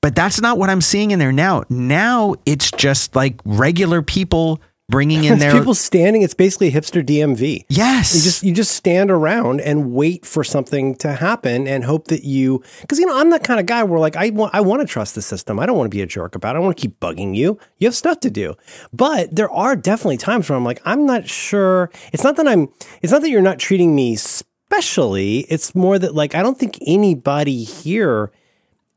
But 0.00 0.14
that's 0.14 0.40
not 0.40 0.58
what 0.58 0.70
I'm 0.70 0.80
seeing 0.80 1.10
in 1.10 1.18
there 1.18 1.32
now. 1.32 1.64
Now 1.68 2.34
it's 2.46 2.70
just 2.70 3.16
like 3.16 3.40
regular 3.44 4.02
people 4.02 4.60
bringing 4.88 5.24
in 5.24 5.38
their 5.38 5.52
people 5.52 5.74
standing. 5.74 6.22
It's 6.22 6.34
basically 6.34 6.70
hipster 6.70 7.04
DMV. 7.04 7.66
Yes, 7.68 8.14
you 8.14 8.22
just 8.22 8.42
you 8.42 8.54
just 8.54 8.74
stand 8.74 9.10
around 9.10 9.60
and 9.60 9.92
wait 9.92 10.24
for 10.24 10.42
something 10.42 10.94
to 10.96 11.12
happen 11.12 11.66
and 11.68 11.84
hope 11.84 12.08
that 12.08 12.24
you 12.24 12.62
because 12.80 12.98
you 12.98 13.06
know 13.06 13.18
I'm 13.18 13.30
that 13.30 13.44
kind 13.44 13.60
of 13.60 13.66
guy 13.66 13.82
where 13.82 14.00
like 14.00 14.16
I 14.16 14.30
want 14.30 14.54
I 14.54 14.60
want 14.60 14.80
to 14.80 14.86
trust 14.86 15.14
the 15.14 15.22
system. 15.22 15.58
I 15.58 15.66
don't 15.66 15.76
want 15.76 15.90
to 15.90 15.96
be 15.96 16.02
a 16.02 16.06
jerk 16.06 16.34
about. 16.34 16.56
it. 16.56 16.58
I 16.58 16.62
want 16.62 16.76
to 16.76 16.80
keep 16.80 16.98
bugging 17.00 17.36
you. 17.36 17.58
You 17.78 17.86
have 17.86 17.94
stuff 17.94 18.20
to 18.20 18.30
do. 18.30 18.54
But 18.92 19.34
there 19.34 19.50
are 19.50 19.76
definitely 19.76 20.18
times 20.18 20.48
where 20.48 20.56
I'm 20.56 20.64
like 20.64 20.80
I'm 20.84 21.06
not 21.06 21.28
sure. 21.28 21.90
It's 22.12 22.24
not 22.24 22.36
that 22.36 22.48
I'm. 22.48 22.68
It's 23.02 23.12
not 23.12 23.22
that 23.22 23.30
you're 23.30 23.42
not 23.42 23.58
treating 23.58 23.94
me 23.94 24.16
specially. 24.16 25.40
It's 25.48 25.74
more 25.74 25.98
that 25.98 26.14
like 26.14 26.34
I 26.34 26.42
don't 26.42 26.58
think 26.58 26.78
anybody 26.86 27.64
here 27.64 28.32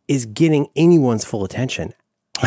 is 0.07 0.25
getting 0.25 0.67
anyone's 0.75 1.23
full 1.23 1.45
attention 1.45 1.93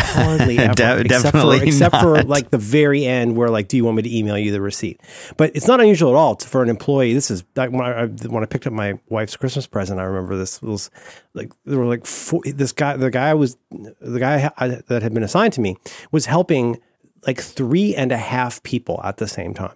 hardly 0.00 0.58
ever, 0.58 0.74
De- 0.74 1.00
except 1.00 1.36
for 1.36 1.54
except 1.62 1.92
not. 1.92 2.02
for 2.02 2.22
like 2.22 2.50
the 2.50 2.58
very 2.58 3.04
end 3.06 3.36
where 3.36 3.48
like, 3.48 3.68
do 3.68 3.76
you 3.76 3.84
want 3.84 3.96
me 3.96 4.02
to 4.02 4.16
email 4.16 4.36
you 4.38 4.52
the 4.52 4.60
receipt? 4.60 5.00
But 5.36 5.54
it's 5.54 5.66
not 5.66 5.80
unusual 5.80 6.10
at 6.10 6.16
all 6.16 6.36
for 6.36 6.62
an 6.62 6.68
employee. 6.68 7.14
This 7.14 7.30
is 7.30 7.44
like 7.56 7.70
when 7.70 7.82
I, 7.82 8.06
when 8.06 8.42
I 8.42 8.46
picked 8.46 8.66
up 8.66 8.72
my 8.72 8.98
wife's 9.08 9.36
Christmas 9.36 9.66
present. 9.66 10.00
I 10.00 10.04
remember 10.04 10.36
this 10.36 10.60
was 10.62 10.90
like 11.34 11.52
there 11.64 11.78
were 11.78 11.86
like 11.86 12.06
four, 12.06 12.40
this 12.44 12.72
guy, 12.72 12.96
the 12.96 13.10
guy 13.10 13.34
was 13.34 13.56
the 13.70 14.18
guy 14.18 14.48
that 14.88 15.02
had 15.02 15.14
been 15.14 15.22
assigned 15.22 15.52
to 15.54 15.60
me 15.60 15.76
was 16.10 16.26
helping 16.26 16.80
like 17.26 17.40
three 17.40 17.94
and 17.94 18.12
a 18.12 18.18
half 18.18 18.62
people 18.62 19.00
at 19.02 19.16
the 19.16 19.28
same 19.28 19.54
time. 19.54 19.74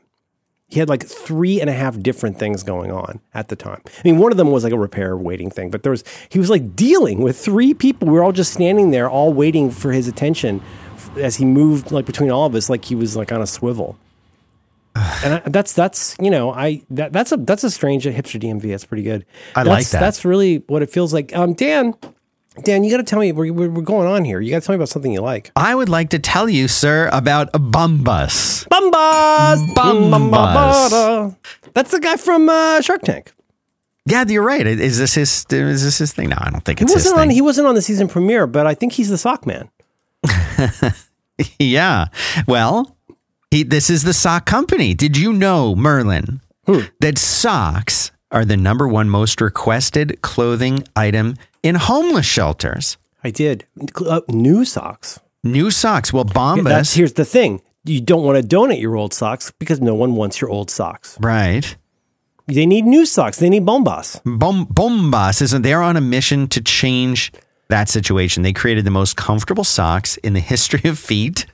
He 0.68 0.80
had 0.80 0.88
like 0.88 1.06
three 1.06 1.60
and 1.60 1.70
a 1.70 1.72
half 1.72 1.98
different 1.98 2.38
things 2.38 2.62
going 2.62 2.92
on 2.92 3.20
at 3.32 3.48
the 3.48 3.56
time. 3.56 3.80
I 3.86 4.00
mean, 4.04 4.18
one 4.18 4.30
of 4.30 4.36
them 4.36 4.50
was 4.50 4.64
like 4.64 4.72
a 4.72 4.78
repair 4.78 5.16
waiting 5.16 5.50
thing, 5.50 5.70
but 5.70 5.82
there 5.82 5.90
was 5.90 6.04
he 6.28 6.38
was 6.38 6.50
like 6.50 6.76
dealing 6.76 7.20
with 7.20 7.38
three 7.38 7.72
people. 7.72 8.08
We 8.08 8.14
were 8.14 8.22
all 8.22 8.32
just 8.32 8.52
standing 8.52 8.90
there, 8.90 9.08
all 9.08 9.32
waiting 9.32 9.70
for 9.70 9.92
his 9.92 10.08
attention 10.08 10.62
as 11.16 11.36
he 11.36 11.46
moved 11.46 11.90
like 11.90 12.04
between 12.04 12.30
all 12.30 12.44
of 12.44 12.54
us, 12.54 12.68
like 12.68 12.84
he 12.84 12.94
was 12.94 13.16
like 13.16 13.32
on 13.32 13.40
a 13.40 13.46
swivel. 13.46 13.98
and 15.24 15.34
I, 15.34 15.38
that's 15.46 15.72
that's 15.72 16.16
you 16.20 16.30
know 16.30 16.52
I 16.52 16.82
that, 16.90 17.12
that's 17.12 17.32
a 17.32 17.36
that's 17.36 17.64
a 17.64 17.70
strange 17.70 18.04
hipster 18.04 18.40
DMV. 18.40 18.70
That's 18.70 18.84
pretty 18.84 19.04
good. 19.04 19.24
I 19.54 19.64
that's, 19.64 19.68
like 19.68 19.86
that. 19.88 20.00
That's 20.00 20.24
really 20.24 20.58
what 20.66 20.82
it 20.82 20.90
feels 20.90 21.14
like. 21.14 21.34
Um, 21.34 21.54
Dan, 21.54 21.94
Dan, 22.64 22.84
you 22.84 22.90
got 22.90 22.98
to 22.98 23.02
tell 23.02 23.18
me 23.20 23.32
we're, 23.32 23.52
we're 23.52 23.82
going 23.82 24.08
on 24.08 24.24
here. 24.24 24.40
You 24.40 24.50
got 24.50 24.60
to 24.62 24.66
tell 24.66 24.72
me 24.74 24.76
about 24.76 24.88
something 24.88 25.12
you 25.12 25.20
like. 25.20 25.50
I 25.56 25.74
would 25.74 25.88
like 25.88 26.10
to 26.10 26.18
tell 26.18 26.48
you, 26.48 26.68
sir, 26.68 27.08
about 27.12 27.52
Bombas. 27.52 28.66
Bombas, 28.68 29.74
Bombas. 29.74 31.36
That's 31.74 31.90
the 31.90 32.00
guy 32.00 32.16
from 32.16 32.48
uh, 32.48 32.80
Shark 32.80 33.02
Tank. 33.02 33.32
Yeah, 34.06 34.24
you're 34.26 34.42
right. 34.42 34.66
Is 34.66 34.98
this 34.98 35.14
his? 35.14 35.44
Is 35.50 35.82
this 35.84 35.98
his 35.98 36.12
thing? 36.14 36.30
No, 36.30 36.36
I 36.40 36.50
don't 36.50 36.64
think 36.64 36.78
He 36.78 36.84
it's 36.84 36.94
his 36.94 37.04
wasn't 37.04 37.20
on. 37.20 37.26
thing. 37.28 37.34
He 37.34 37.42
wasn't 37.42 37.66
on 37.66 37.74
the 37.74 37.82
season 37.82 38.08
premiere, 38.08 38.46
but 38.46 38.66
I 38.66 38.74
think 38.74 38.94
he's 38.94 39.10
the 39.10 39.18
sock 39.18 39.46
man. 39.46 39.68
yeah. 41.58 42.06
Well, 42.46 42.96
he. 43.50 43.62
This 43.62 43.90
is 43.90 44.04
the 44.04 44.14
sock 44.14 44.46
company. 44.46 44.94
Did 44.94 45.16
you 45.16 45.32
know, 45.32 45.74
Merlin, 45.76 46.40
Hmm. 46.66 46.80
that 47.00 47.18
socks 47.18 48.10
are 48.30 48.44
the 48.44 48.56
number 48.56 48.86
one 48.88 49.08
most 49.08 49.40
requested 49.40 50.20
clothing 50.22 50.84
item 50.96 51.34
in 51.62 51.74
homeless 51.74 52.26
shelters? 52.26 52.96
I 53.24 53.30
did 53.30 53.66
uh, 54.06 54.20
new 54.28 54.64
socks. 54.64 55.20
New 55.44 55.70
socks. 55.70 56.12
Well, 56.12 56.24
Bombas. 56.24 56.94
Here's 56.96 57.14
the 57.14 57.24
thing: 57.24 57.60
you 57.84 58.00
don't 58.00 58.22
want 58.24 58.36
to 58.40 58.46
donate 58.46 58.80
your 58.80 58.96
old 58.96 59.12
socks 59.14 59.52
because 59.58 59.80
no 59.80 59.94
one 59.94 60.14
wants 60.14 60.40
your 60.40 60.50
old 60.50 60.70
socks. 60.70 61.16
right. 61.20 61.76
They 62.46 62.64
need 62.64 62.86
new 62.86 63.04
socks. 63.04 63.38
They 63.38 63.50
need 63.50 63.66
bombas. 63.66 64.22
Bom- 64.24 64.64
Bombas 64.66 65.42
isn't 65.42 65.60
they're 65.60 65.82
on 65.82 65.98
a 65.98 66.00
mission 66.00 66.48
to 66.48 66.62
change 66.62 67.30
that 67.68 67.90
situation. 67.90 68.42
They 68.42 68.54
created 68.54 68.86
the 68.86 68.90
most 68.90 69.16
comfortable 69.16 69.64
socks 69.64 70.16
in 70.18 70.32
the 70.32 70.40
history 70.54 70.88
of 70.88 70.98
feet. 70.98 71.44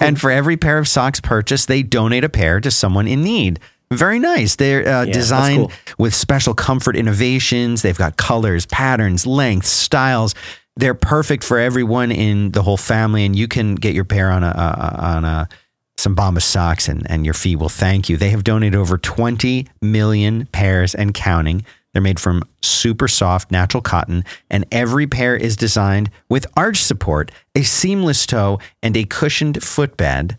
And 0.00 0.18
for 0.18 0.30
every 0.30 0.56
pair 0.56 0.78
of 0.78 0.88
socks 0.88 1.20
purchased, 1.20 1.68
they 1.68 1.82
donate 1.82 2.24
a 2.24 2.30
pair 2.30 2.60
to 2.62 2.70
someone 2.70 3.06
in 3.06 3.22
need. 3.22 3.60
Very 3.92 4.18
nice. 4.18 4.56
They're 4.56 4.82
uh, 4.82 5.04
that's 5.04 5.16
designed 5.16 5.70
cool. 5.70 5.94
with 5.98 6.14
special 6.14 6.54
comfort 6.54 6.96
innovations. 6.96 7.82
They've 7.82 7.96
got 7.96 8.16
colors, 8.16 8.66
patterns, 8.66 9.26
lengths, 9.26 9.70
styles. 9.70 10.34
They're 10.76 10.94
perfect 10.94 11.42
for 11.42 11.58
everyone 11.58 12.12
in 12.12 12.52
the 12.52 12.62
whole 12.62 12.76
family, 12.76 13.24
and 13.24 13.34
you 13.34 13.48
can 13.48 13.74
get 13.74 13.94
your 13.94 14.04
pair 14.04 14.30
on 14.30 14.44
a 14.44 14.48
uh, 14.48 14.96
on 14.98 15.24
a 15.24 15.48
some 15.96 16.14
Bombas 16.14 16.42
socks, 16.42 16.86
and, 16.86 17.10
and 17.10 17.24
your 17.24 17.34
feet 17.34 17.56
will 17.56 17.68
thank 17.68 18.08
you. 18.08 18.16
They 18.16 18.30
have 18.30 18.44
donated 18.44 18.78
over 18.78 18.98
20 18.98 19.66
million 19.82 20.46
pairs 20.46 20.94
and 20.94 21.12
counting. 21.12 21.64
They're 21.92 22.02
made 22.02 22.20
from 22.20 22.44
super 22.62 23.08
soft 23.08 23.50
natural 23.50 23.82
cotton, 23.82 24.24
and 24.48 24.64
every 24.70 25.06
pair 25.08 25.34
is 25.34 25.56
designed 25.56 26.10
with 26.28 26.46
arch 26.56 26.82
support, 26.82 27.32
a 27.56 27.62
seamless 27.62 28.26
toe, 28.26 28.60
and 28.82 28.96
a 28.96 29.04
cushioned 29.04 29.62
footbed 29.62 30.38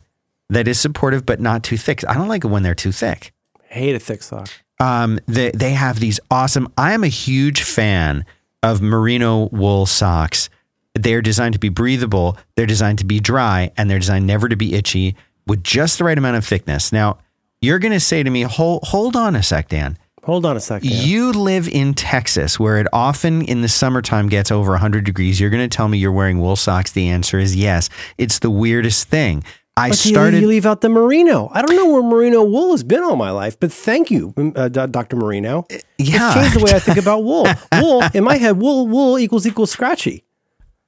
that 0.49 0.67
is 0.67 0.79
supportive 0.79 1.25
but 1.25 1.41
not 1.41 1.63
too 1.63 1.77
thick. 1.77 2.07
I 2.07 2.13
don't 2.13 2.29
like 2.29 2.45
it 2.45 2.47
when 2.47 2.63
they're 2.63 2.75
too 2.75 2.91
thick. 2.91 3.33
Hate 3.69 3.95
a 3.95 3.99
thick 3.99 4.23
sock. 4.23 4.49
Um, 4.79 5.19
they, 5.27 5.51
they 5.51 5.71
have 5.71 5.99
these 5.99 6.19
awesome. 6.31 6.71
I 6.77 6.93
am 6.93 7.03
a 7.03 7.09
huge 7.09 7.63
fan 7.63 8.25
of 8.63 8.81
merino 8.81 9.49
wool 9.51 9.85
socks. 9.85 10.49
They're 10.95 11.21
designed 11.21 11.53
to 11.53 11.59
be 11.59 11.69
breathable, 11.69 12.37
they're 12.55 12.65
designed 12.65 12.99
to 12.99 13.05
be 13.05 13.19
dry, 13.19 13.71
and 13.77 13.89
they're 13.89 13.99
designed 13.99 14.27
never 14.27 14.49
to 14.49 14.55
be 14.55 14.73
itchy 14.73 15.15
with 15.47 15.63
just 15.63 15.97
the 15.97 16.03
right 16.03 16.17
amount 16.17 16.37
of 16.37 16.45
thickness. 16.45 16.91
Now, 16.91 17.19
you're 17.61 17.79
going 17.79 17.91
to 17.93 17.99
say 17.99 18.23
to 18.23 18.29
me, 18.29 18.41
hold, 18.41 18.83
hold 18.83 19.15
on 19.15 19.35
a 19.35 19.43
sec, 19.43 19.69
Dan. 19.69 19.97
Hold 20.23 20.45
on 20.45 20.57
a 20.57 20.59
sec. 20.59 20.81
You 20.83 21.31
live 21.31 21.67
in 21.67 21.93
Texas 21.93 22.59
where 22.59 22.77
it 22.77 22.87
often 22.91 23.41
in 23.43 23.61
the 23.61 23.69
summertime 23.69 24.29
gets 24.29 24.51
over 24.51 24.71
100 24.71 25.03
degrees. 25.03 25.39
You're 25.39 25.49
going 25.49 25.67
to 25.67 25.75
tell 25.75 25.87
me 25.87 25.97
you're 25.97 26.11
wearing 26.11 26.39
wool 26.39 26.55
socks. 26.55 26.91
The 26.91 27.09
answer 27.09 27.39
is 27.39 27.55
yes. 27.55 27.89
It's 28.17 28.39
the 28.39 28.51
weirdest 28.51 29.07
thing. 29.07 29.43
I 29.79 29.89
But 29.89 29.97
started. 29.97 30.41
You, 30.41 30.47
leave 30.47 30.65
out 30.65 30.81
the 30.81 30.89
merino. 30.89 31.49
I 31.53 31.61
don't 31.61 31.75
know 31.75 31.89
where 31.89 32.03
merino 32.03 32.43
wool 32.43 32.71
has 32.71 32.83
been 32.83 33.01
all 33.03 33.15
my 33.15 33.31
life, 33.31 33.59
but 33.59 33.71
thank 33.71 34.11
you, 34.11 34.33
uh, 34.55 34.67
Dr. 34.69 35.15
Merino. 35.15 35.65
yeah. 35.97 36.27
It's 36.27 36.33
changed 36.35 36.55
the 36.59 36.63
way 36.63 36.71
I 36.73 36.79
think 36.79 36.97
about 37.05 37.23
wool. 37.23 37.47
wool 37.81 38.03
in 38.13 38.23
my 38.23 38.35
head, 38.37 38.57
wool 38.57 38.87
wool 38.87 39.17
equals 39.19 39.45
equals 39.47 39.71
scratchy. 39.71 40.25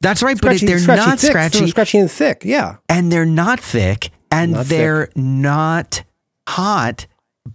That's 0.01 0.23
right, 0.23 0.35
but 0.35 0.57
Scratchy, 0.57 0.65
it, 0.65 0.69
they're 0.69 0.79
scratchy 0.79 1.05
not 1.09 1.19
thick, 1.19 1.29
scratchy. 1.29 1.67
scratchy 1.67 1.97
and 1.99 2.09
thick. 2.11 2.41
Yeah. 2.43 2.77
and 2.89 3.11
they're 3.11 3.25
not 3.25 3.59
thick 3.59 4.09
and 4.31 4.53
Not 4.53 4.65
they're 4.65 5.09
not 5.15 6.03
hot. 6.49 7.05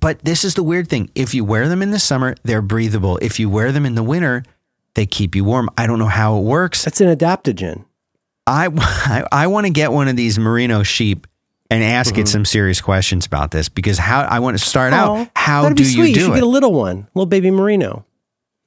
But 0.01 0.20
this 0.24 0.45
is 0.45 0.55
the 0.55 0.62
weird 0.62 0.89
thing. 0.89 1.11
If 1.16 1.34
you 1.34 1.45
wear 1.45 1.68
them 1.68 1.80
in 1.82 1.91
the 1.91 1.99
summer, 1.99 2.34
they're 2.45 2.62
breathable. 2.62 3.18
If 3.22 3.41
you 3.41 3.49
wear 3.51 3.72
them 3.72 3.84
in 3.87 3.95
the 3.97 4.03
winter, 4.03 4.43
they 4.95 5.07
keep 5.07 5.34
you 5.34 5.43
warm. 5.45 5.70
I 5.78 5.87
don't 5.89 5.99
know 5.99 6.07
how 6.07 6.39
it 6.39 6.43
works. 6.43 6.84
That's 6.84 7.01
an 7.01 7.09
adaptogen. 7.16 7.84
I, 8.47 8.68
I, 8.76 9.24
I 9.32 9.47
want 9.49 9.66
to 9.66 9.72
get 9.72 9.92
one 9.92 10.09
of 10.09 10.16
these 10.16 10.38
merino 10.38 10.82
sheep 10.82 11.26
and 11.70 11.82
ask 11.82 12.12
Mm-hmm. 12.14 12.22
it 12.22 12.28
some 12.28 12.44
serious 12.44 12.80
questions 12.80 13.26
about 13.26 13.51
this 13.51 13.68
because 13.68 13.99
how 13.99 14.20
I 14.20 14.38
want 14.38 14.57
to 14.59 14.64
start 14.64 14.92
Oh, 14.92 14.97
out. 14.97 15.28
How 15.34 15.68
do 15.68 15.82
you 15.82 15.88
sweet. 15.88 16.14
do 16.14 16.20
should 16.20 16.30
it? 16.30 16.34
get 16.34 16.42
a 16.42 16.47
little 16.47 16.72
one, 16.72 17.09
little 17.14 17.26
baby 17.26 17.51
merino. 17.51 18.05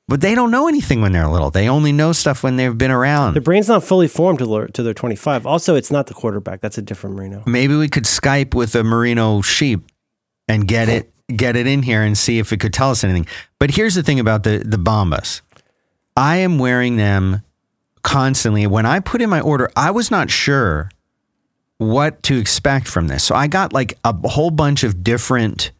but 0.09 0.19
they 0.21 0.35
don't 0.35 0.51
know 0.51 0.67
anything 0.67 1.01
when 1.01 1.11
they're 1.13 1.27
little. 1.27 1.49
They 1.51 1.69
only 1.69 1.91
know 1.93 2.11
stuff 2.11 2.43
when 2.43 2.57
they've 2.57 2.77
been 2.77 2.91
around. 2.91 3.35
Their 3.35 3.41
brain's 3.41 3.67
not 3.69 3.83
fully 3.83 4.07
formed 4.09 4.39
till 4.39 4.51
they're, 4.51 4.67
till 4.67 4.83
they're 4.83 4.93
25. 4.93 5.45
Also, 5.45 5.75
it's 5.75 5.91
not 5.91 6.07
the 6.07 6.13
quarterback. 6.13 6.59
That's 6.61 6.77
a 6.77 6.81
different 6.81 7.15
merino. 7.15 7.43
Maybe 7.45 7.75
we 7.75 7.87
could 7.87 8.03
Skype 8.05 8.53
with 8.53 8.75
a 8.75 8.83
merino 8.83 9.41
sheep 9.41 9.81
and 10.47 10.67
get 10.67 10.89
it 10.89 11.13
get 11.35 11.55
it 11.55 11.67
in 11.67 11.83
here 11.83 12.01
and 12.01 12.17
see 12.17 12.39
if 12.39 12.51
it 12.51 12.59
could 12.59 12.73
tell 12.73 12.89
us 12.89 13.03
anything. 13.03 13.27
But 13.59 13.69
here's 13.71 13.93
the 13.95 14.01
thing 14.03 14.19
about 14.19 14.43
the 14.43 14.63
the 14.65 14.77
bombas. 14.77 15.41
I 16.17 16.37
am 16.37 16.57
wearing 16.59 16.97
them 16.97 17.43
constantly. 18.03 18.67
When 18.67 18.85
I 18.85 18.99
put 18.99 19.21
in 19.21 19.29
my 19.29 19.41
order, 19.41 19.69
I 19.75 19.91
was 19.91 20.11
not 20.11 20.29
sure 20.29 20.89
what 21.77 22.21
to 22.23 22.37
expect 22.37 22.87
from 22.87 23.07
this. 23.07 23.23
So 23.23 23.35
I 23.35 23.47
got 23.47 23.73
like 23.73 23.97
a 24.03 24.13
whole 24.27 24.51
bunch 24.51 24.83
of 24.83 25.03
different 25.03 25.71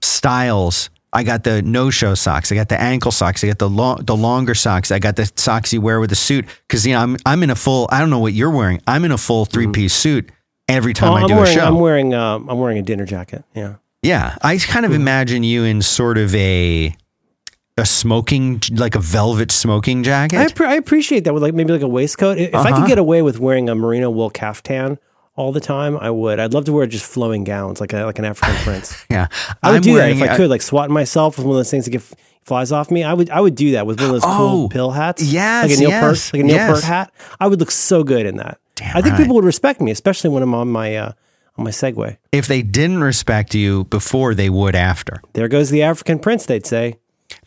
styles. 0.00 0.90
I 1.12 1.24
got 1.24 1.44
the 1.44 1.60
no-show 1.60 2.14
socks. 2.14 2.50
I 2.50 2.54
got 2.54 2.70
the 2.70 2.80
ankle 2.80 3.12
socks. 3.12 3.44
I 3.44 3.48
got 3.48 3.58
the 3.58 3.68
long, 3.68 4.04
the 4.04 4.16
longer 4.16 4.54
socks. 4.54 4.90
I 4.90 4.98
got 4.98 5.16
the 5.16 5.30
socks 5.36 5.72
you 5.72 5.82
wear 5.82 6.00
with 6.00 6.10
a 6.10 6.16
suit 6.16 6.46
because 6.66 6.86
you 6.86 6.94
know 6.94 7.00
I'm 7.00 7.16
I'm 7.26 7.42
in 7.42 7.50
a 7.50 7.54
full. 7.54 7.86
I 7.92 8.00
don't 8.00 8.08
know 8.08 8.18
what 8.18 8.32
you're 8.32 8.50
wearing. 8.50 8.80
I'm 8.86 9.04
in 9.04 9.12
a 9.12 9.18
full 9.18 9.44
three-piece 9.44 9.92
suit 9.92 10.30
every 10.68 10.94
time 10.94 11.12
Oh, 11.12 11.14
I 11.16 11.26
do 11.26 11.34
wearing, 11.34 11.50
a 11.50 11.52
show. 11.52 11.66
I'm 11.66 11.80
wearing, 11.80 12.14
um, 12.14 12.48
I'm 12.48 12.58
wearing 12.58 12.78
a 12.78 12.82
dinner 12.82 13.04
jacket. 13.04 13.44
Yeah. 13.54 13.74
Yeah, 14.02 14.36
I 14.42 14.56
kind 14.58 14.84
of 14.84 14.92
imagine 14.92 15.44
you 15.44 15.62
in 15.64 15.80
sort 15.82 16.18
of 16.18 16.34
a 16.34 16.96
a 17.78 17.86
smoking, 17.86 18.60
like 18.72 18.94
a 18.94 18.98
velvet 19.00 19.50
smoking 19.50 20.02
jacket. 20.02 20.60
I, 20.60 20.64
I 20.64 20.74
appreciate 20.74 21.24
that 21.24 21.34
with 21.34 21.42
like 21.42 21.54
maybe 21.54 21.72
like 21.72 21.82
a 21.82 21.88
waistcoat. 21.88 22.38
If 22.38 22.54
I 22.54 22.58
Uh-huh. 22.70 22.80
could 22.80 22.88
get 22.88 22.98
away 22.98 23.22
with 23.22 23.38
wearing 23.38 23.68
a 23.68 23.74
merino 23.74 24.10
wool 24.10 24.30
caftan 24.30 24.98
all 25.36 25.52
the 25.52 25.60
time, 25.60 25.96
I 25.96 26.10
would. 26.10 26.38
I'd 26.38 26.52
love 26.52 26.66
to 26.66 26.72
wear 26.72 26.86
just 26.86 27.10
flowing 27.10 27.44
gowns 27.44 27.80
like 27.80 27.92
a, 27.94 28.04
like 28.04 28.18
an 28.18 28.24
African 28.26 28.54
prince. 28.64 29.04
yeah, 29.10 29.28
I 29.62 29.70
would 29.70 29.76
I'm 29.76 29.82
do 29.82 29.96
that 29.96 30.10
if 30.10 30.20
I 30.22 30.36
could, 30.36 30.50
like 30.50 30.60
swatting 30.62 30.92
myself 30.92 31.38
with 31.38 31.46
one 31.46 31.54
of 31.54 31.58
those 31.58 31.70
things 31.70 31.84
that 31.86 31.90
get 31.92 32.02
flies 32.44 32.72
off 32.72 32.90
me. 32.90 33.04
I 33.04 33.14
would 33.14 33.30
I 33.30 33.40
would 33.40 33.54
do 33.54 33.72
that 33.72 33.86
with 33.86 33.98
one 34.00 34.06
of 34.10 34.12
those 34.12 34.24
Oh, 34.24 34.36
cool 34.36 34.68
pill 34.68 34.90
hats. 34.90 35.22
yes, 35.22 35.68
like 35.70 35.76
a 35.78 35.80
Neil 35.80 35.90
yes, 35.90 36.02
Peart, 36.02 36.34
like 36.34 36.40
a 36.42 36.46
Neil 36.46 36.56
yes. 36.56 36.70
Peart 36.70 36.84
hat. 36.84 37.12
I 37.40 37.46
would 37.46 37.58
look 37.60 37.70
so 37.70 38.04
good 38.04 38.26
in 38.26 38.36
that. 38.36 38.58
I 38.82 39.00
think 39.00 39.12
right. 39.14 39.18
people 39.22 39.36
would 39.36 39.44
respect 39.44 39.80
me, 39.80 39.90
especially 39.92 40.28
when 40.30 40.42
I'm 40.42 40.54
on 40.54 40.68
my 40.68 40.94
uh, 40.96 41.12
on 41.56 41.64
my 41.64 41.70
Segway. 41.70 42.16
If 42.32 42.48
they 42.48 42.60
didn't 42.62 43.02
respect 43.02 43.54
you 43.54 43.84
before, 43.84 44.34
they 44.34 44.50
would 44.50 44.74
after. 44.74 45.22
There 45.34 45.46
goes 45.48 45.70
the 45.70 45.82
African 45.82 46.18
prince, 46.18 46.44
they'd 46.46 46.66
say. 46.66 46.96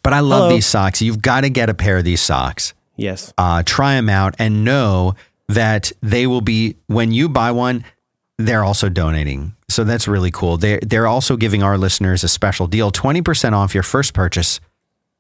But 0.05 0.13
I 0.13 0.19
love 0.19 0.43
Hello. 0.43 0.49
these 0.49 0.67
socks. 0.67 1.01
You've 1.01 1.19
got 1.19 1.41
to 1.41 1.49
get 1.49 1.67
a 1.67 1.73
pair 1.73 1.97
of 1.97 2.03
these 2.03 2.21
socks. 2.21 2.75
Yes. 2.95 3.33
Uh, 3.39 3.63
try 3.65 3.95
them 3.95 4.07
out 4.07 4.35
and 4.37 4.63
know 4.63 5.15
that 5.47 5.91
they 6.03 6.27
will 6.27 6.41
be 6.41 6.75
when 6.85 7.11
you 7.11 7.27
buy 7.27 7.49
one. 7.49 7.83
They're 8.37 8.63
also 8.63 8.87
donating, 8.87 9.55
so 9.67 9.83
that's 9.83 10.07
really 10.07 10.29
cool. 10.29 10.57
They 10.57 10.77
they're 10.77 11.07
also 11.07 11.37
giving 11.37 11.63
our 11.63 11.75
listeners 11.75 12.23
a 12.23 12.27
special 12.27 12.67
deal: 12.67 12.91
twenty 12.91 13.23
percent 13.23 13.55
off 13.55 13.73
your 13.73 13.81
first 13.81 14.13
purchase 14.13 14.59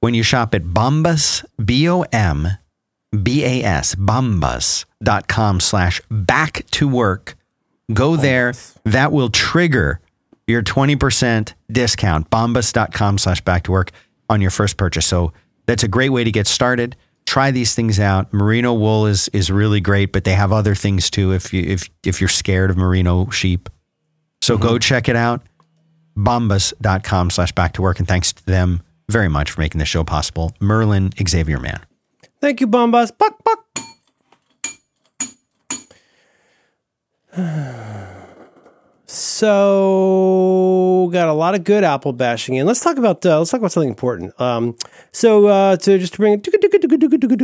when 0.01 0.13
you 0.13 0.21
shop 0.21 0.53
at 0.53 0.61
Bombas 0.65 1.43
B 1.65 1.89
O 1.89 2.03
M 2.11 2.47
B 3.23 3.43
A 3.43 3.63
S 3.63 3.95
Bombas.com 3.95 5.61
slash 5.61 5.99
back 6.11 6.63
to 6.71 6.87
work. 6.87 7.35
Go 7.91 8.17
there. 8.17 8.53
That 8.83 9.11
will 9.11 9.29
trigger 9.29 9.99
your 10.47 10.61
20% 10.61 11.53
discount. 11.71 12.29
Bombas.com 12.29 13.17
slash 13.17 13.41
back 13.41 13.63
to 13.63 13.71
work 13.71 13.91
on 14.29 14.41
your 14.41 14.51
first 14.51 14.77
purchase. 14.77 15.05
So 15.05 15.33
that's 15.65 15.83
a 15.83 15.87
great 15.87 16.09
way 16.09 16.23
to 16.23 16.31
get 16.31 16.47
started. 16.47 16.95
Try 17.25 17.51
these 17.51 17.73
things 17.73 17.99
out. 17.99 18.31
Merino 18.33 18.73
wool 18.73 19.07
is 19.07 19.29
is 19.29 19.49
really 19.49 19.81
great, 19.81 20.11
but 20.11 20.23
they 20.23 20.33
have 20.33 20.51
other 20.51 20.75
things 20.75 21.09
too 21.09 21.31
if 21.31 21.53
you 21.53 21.63
if 21.63 21.89
if 22.03 22.21
you're 22.21 22.27
scared 22.27 22.69
of 22.69 22.77
merino 22.77 23.29
sheep. 23.29 23.69
So 24.41 24.57
go 24.57 24.69
mm-hmm. 24.69 24.77
check 24.79 25.09
it 25.09 25.15
out. 25.15 25.41
Bombas.com 26.15 27.29
slash 27.31 27.51
back 27.51 27.73
to 27.73 27.81
work. 27.81 27.99
And 27.99 28.07
thanks 28.07 28.31
to 28.33 28.45
them 28.45 28.83
very 29.09 29.27
much 29.27 29.51
for 29.51 29.61
making 29.61 29.79
the 29.79 29.85
show 29.85 30.03
possible. 30.03 30.53
Merlin 30.59 31.11
Xavier 31.27 31.59
Mann. 31.59 31.81
Thank 32.41 32.61
you, 32.61 32.67
Bombas. 32.67 33.11
Buck, 33.17 33.43
buck. 33.43 33.65
So 39.07 41.09
got 41.11 41.27
a 41.27 41.33
lot 41.33 41.55
of 41.55 41.63
good 41.63 41.83
apple 41.83 42.13
bashing 42.13 42.55
in. 42.55 42.65
Let's 42.65 42.79
talk 42.81 42.97
about 42.97 43.25
uh, 43.25 43.37
let's 43.39 43.51
talk 43.51 43.59
about 43.59 43.71
something 43.71 43.89
important. 43.89 44.39
Um, 44.41 44.75
so 45.11 45.47
uh, 45.47 45.77
to 45.77 45.97
just 45.99 46.13
to 46.13 46.19
bring 46.19 46.39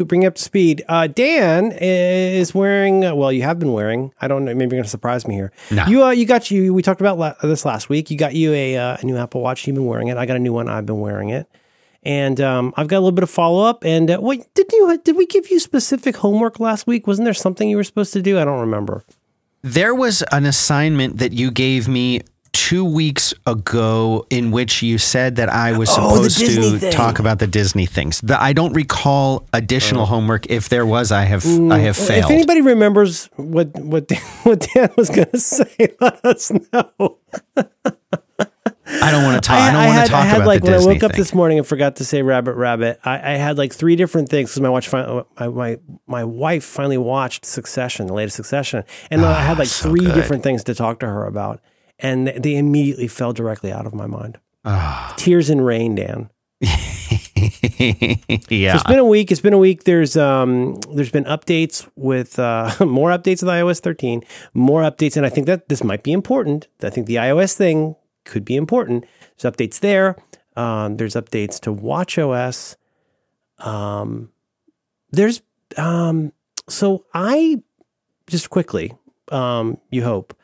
bring 0.05 0.25
up 0.25 0.35
to 0.35 0.41
speed, 0.41 0.83
uh, 0.87 1.07
Dan 1.07 1.71
is 1.73 2.53
wearing. 2.55 3.05
uh, 3.05 3.15
Well, 3.15 3.31
you 3.31 3.43
have 3.43 3.59
been 3.59 3.73
wearing. 3.73 4.13
I 4.21 4.27
don't 4.27 4.45
know. 4.45 4.53
Maybe 4.53 4.75
you're 4.75 4.81
going 4.81 4.83
to 4.83 4.89
surprise 4.89 5.27
me 5.27 5.35
here. 5.35 5.51
No. 5.69 5.85
You 5.85 6.03
uh, 6.05 6.11
you 6.11 6.25
got 6.25 6.49
you. 6.51 6.73
We 6.73 6.81
talked 6.81 7.01
about 7.01 7.17
la- 7.17 7.33
this 7.41 7.65
last 7.65 7.89
week. 7.89 8.09
You 8.11 8.17
got 8.17 8.33
you 8.35 8.53
a, 8.53 8.77
uh, 8.77 8.97
a 9.01 9.05
new 9.05 9.17
Apple 9.17 9.41
Watch. 9.41 9.67
You've 9.67 9.75
been 9.75 9.85
wearing 9.85 10.07
it. 10.07 10.17
I 10.17 10.25
got 10.25 10.37
a 10.37 10.39
new 10.39 10.53
one. 10.53 10.67
I've 10.69 10.85
been 10.85 10.99
wearing 10.99 11.29
it. 11.29 11.47
And 12.03 12.41
um, 12.41 12.73
I've 12.77 12.87
got 12.87 12.97
a 12.97 13.01
little 13.03 13.11
bit 13.11 13.23
of 13.23 13.29
follow 13.29 13.63
up. 13.63 13.83
And 13.83 14.09
uh, 14.09 14.17
wait, 14.19 14.51
did 14.55 14.71
you 14.71 14.97
did 15.03 15.15
we 15.15 15.27
give 15.27 15.51
you 15.51 15.59
specific 15.59 16.17
homework 16.17 16.59
last 16.59 16.87
week? 16.87 17.05
Wasn't 17.05 17.25
there 17.25 17.33
something 17.33 17.69
you 17.69 17.77
were 17.77 17.83
supposed 17.83 18.13
to 18.13 18.21
do? 18.21 18.39
I 18.39 18.45
don't 18.45 18.59
remember. 18.61 19.03
There 19.63 19.93
was 19.93 20.23
an 20.31 20.45
assignment 20.45 21.17
that 21.19 21.33
you 21.33 21.51
gave 21.51 21.87
me 21.87 22.21
two 22.53 22.83
weeks 22.83 23.33
ago 23.47 24.25
in 24.29 24.51
which 24.51 24.81
you 24.81 24.97
said 24.97 25.37
that 25.37 25.49
I 25.49 25.77
was 25.77 25.89
Oh, 25.91 26.15
supposed 26.15 26.37
to 26.39 26.79
thing. 26.79 26.91
talk 26.91 27.19
about 27.19 27.39
the 27.39 27.47
Disney 27.47 27.85
things. 27.85 28.19
The, 28.21 28.41
I 28.41 28.53
don't 28.53 28.73
recall 28.73 29.47
additional 29.53 30.01
oh. 30.03 30.05
homework. 30.05 30.47
If 30.49 30.67
there 30.69 30.85
was, 30.85 31.11
I 31.11 31.23
have 31.23 31.43
mm, 31.43 31.71
I 31.71 31.79
have 31.79 31.95
failed. 31.95 32.25
If 32.25 32.31
anybody 32.31 32.61
remembers 32.61 33.29
what 33.35 33.77
what 33.79 34.07
Dan, 34.07 34.21
what 34.43 34.67
Dan 34.73 34.89
was 34.97 35.09
going 35.09 35.29
to 35.31 35.39
say, 35.39 35.95
let 36.01 36.25
us 36.25 36.51
know. 36.73 37.17
I 39.01 39.11
don't 39.11 39.23
want 39.23 39.41
to 39.41 39.47
talk. 39.47 39.57
I, 39.57 39.71
don't 39.71 39.85
want 39.95 40.05
to 40.05 40.11
talk 40.11 40.21
I 40.21 40.25
had 40.25 40.37
about 40.37 40.47
like 40.47 40.63
when 40.63 40.73
Disney 40.73 40.91
I 40.91 40.93
woke 40.95 41.03
up 41.03 41.13
this 41.13 41.33
morning 41.33 41.57
and 41.57 41.65
forgot 41.67 41.95
to 41.97 42.05
say 42.05 42.21
rabbit 42.21 42.55
rabbit. 42.55 42.99
I, 43.03 43.33
I 43.33 43.35
had 43.37 43.57
like 43.57 43.73
three 43.73 43.95
different 43.95 44.29
things 44.29 44.49
because 44.49 44.61
my 44.61 44.69
watch 44.69 44.87
fin- 44.89 45.23
my, 45.39 45.47
my 45.47 45.77
my 46.07 46.23
wife 46.23 46.63
finally 46.63 46.97
watched 46.97 47.45
Succession, 47.45 48.07
the 48.07 48.13
latest 48.13 48.35
Succession, 48.35 48.83
and 49.09 49.23
I 49.25 49.41
had 49.41 49.57
like 49.57 49.67
Ah, 49.67 49.71
so 49.71 49.89
three 49.89 50.01
good. 50.05 50.15
different 50.15 50.43
things 50.43 50.63
to 50.65 50.75
talk 50.75 50.99
to 50.99 51.07
her 51.07 51.25
about, 51.25 51.61
and 51.99 52.27
they 52.27 52.55
immediately 52.57 53.07
fell 53.07 53.33
directly 53.33 53.71
out 53.71 53.85
of 53.85 53.93
my 53.93 54.07
mind. 54.07 54.37
Ah. 54.65 55.13
Tears 55.17 55.49
and 55.49 55.65
rain, 55.65 55.95
Dan. 55.95 56.29
yeah, 56.61 56.67
So 58.29 58.75
It's 58.75 58.83
been 58.83 58.99
a 58.99 59.05
week. 59.05 59.31
It's 59.31 59.41
been 59.41 59.53
a 59.53 59.57
week. 59.57 59.83
There's 59.85 60.15
um 60.17 60.75
there's 60.93 61.11
been 61.11 61.25
updates 61.25 61.87
with 61.95 62.37
uh 62.39 62.71
more 62.85 63.09
updates 63.09 63.41
with 63.41 63.49
iOS 63.51 63.79
13, 63.79 64.23
more 64.53 64.81
updates, 64.83 65.17
and 65.17 65.25
I 65.25 65.29
think 65.29 65.47
that 65.47 65.69
this 65.69 65.83
might 65.83 66.03
be 66.03 66.11
important. 66.11 66.67
I 66.83 66.89
think 66.89 67.07
the 67.07 67.15
iOS 67.15 67.53
thing 67.55 67.95
could 68.25 68.45
be 68.45 68.55
important. 68.55 69.05
There's 69.37 69.53
updates 69.53 69.79
there. 69.79 70.15
Um, 70.55 70.97
there's 70.97 71.15
updates 71.15 71.59
to 71.61 71.73
WatchOS. 71.73 72.75
Um, 73.59 74.31
there's 75.11 75.41
um 75.77 76.33
so 76.67 77.05
I 77.13 77.61
just 78.27 78.49
quickly 78.49 78.93
um 79.31 79.77
you 79.89 80.03
hope 80.03 80.35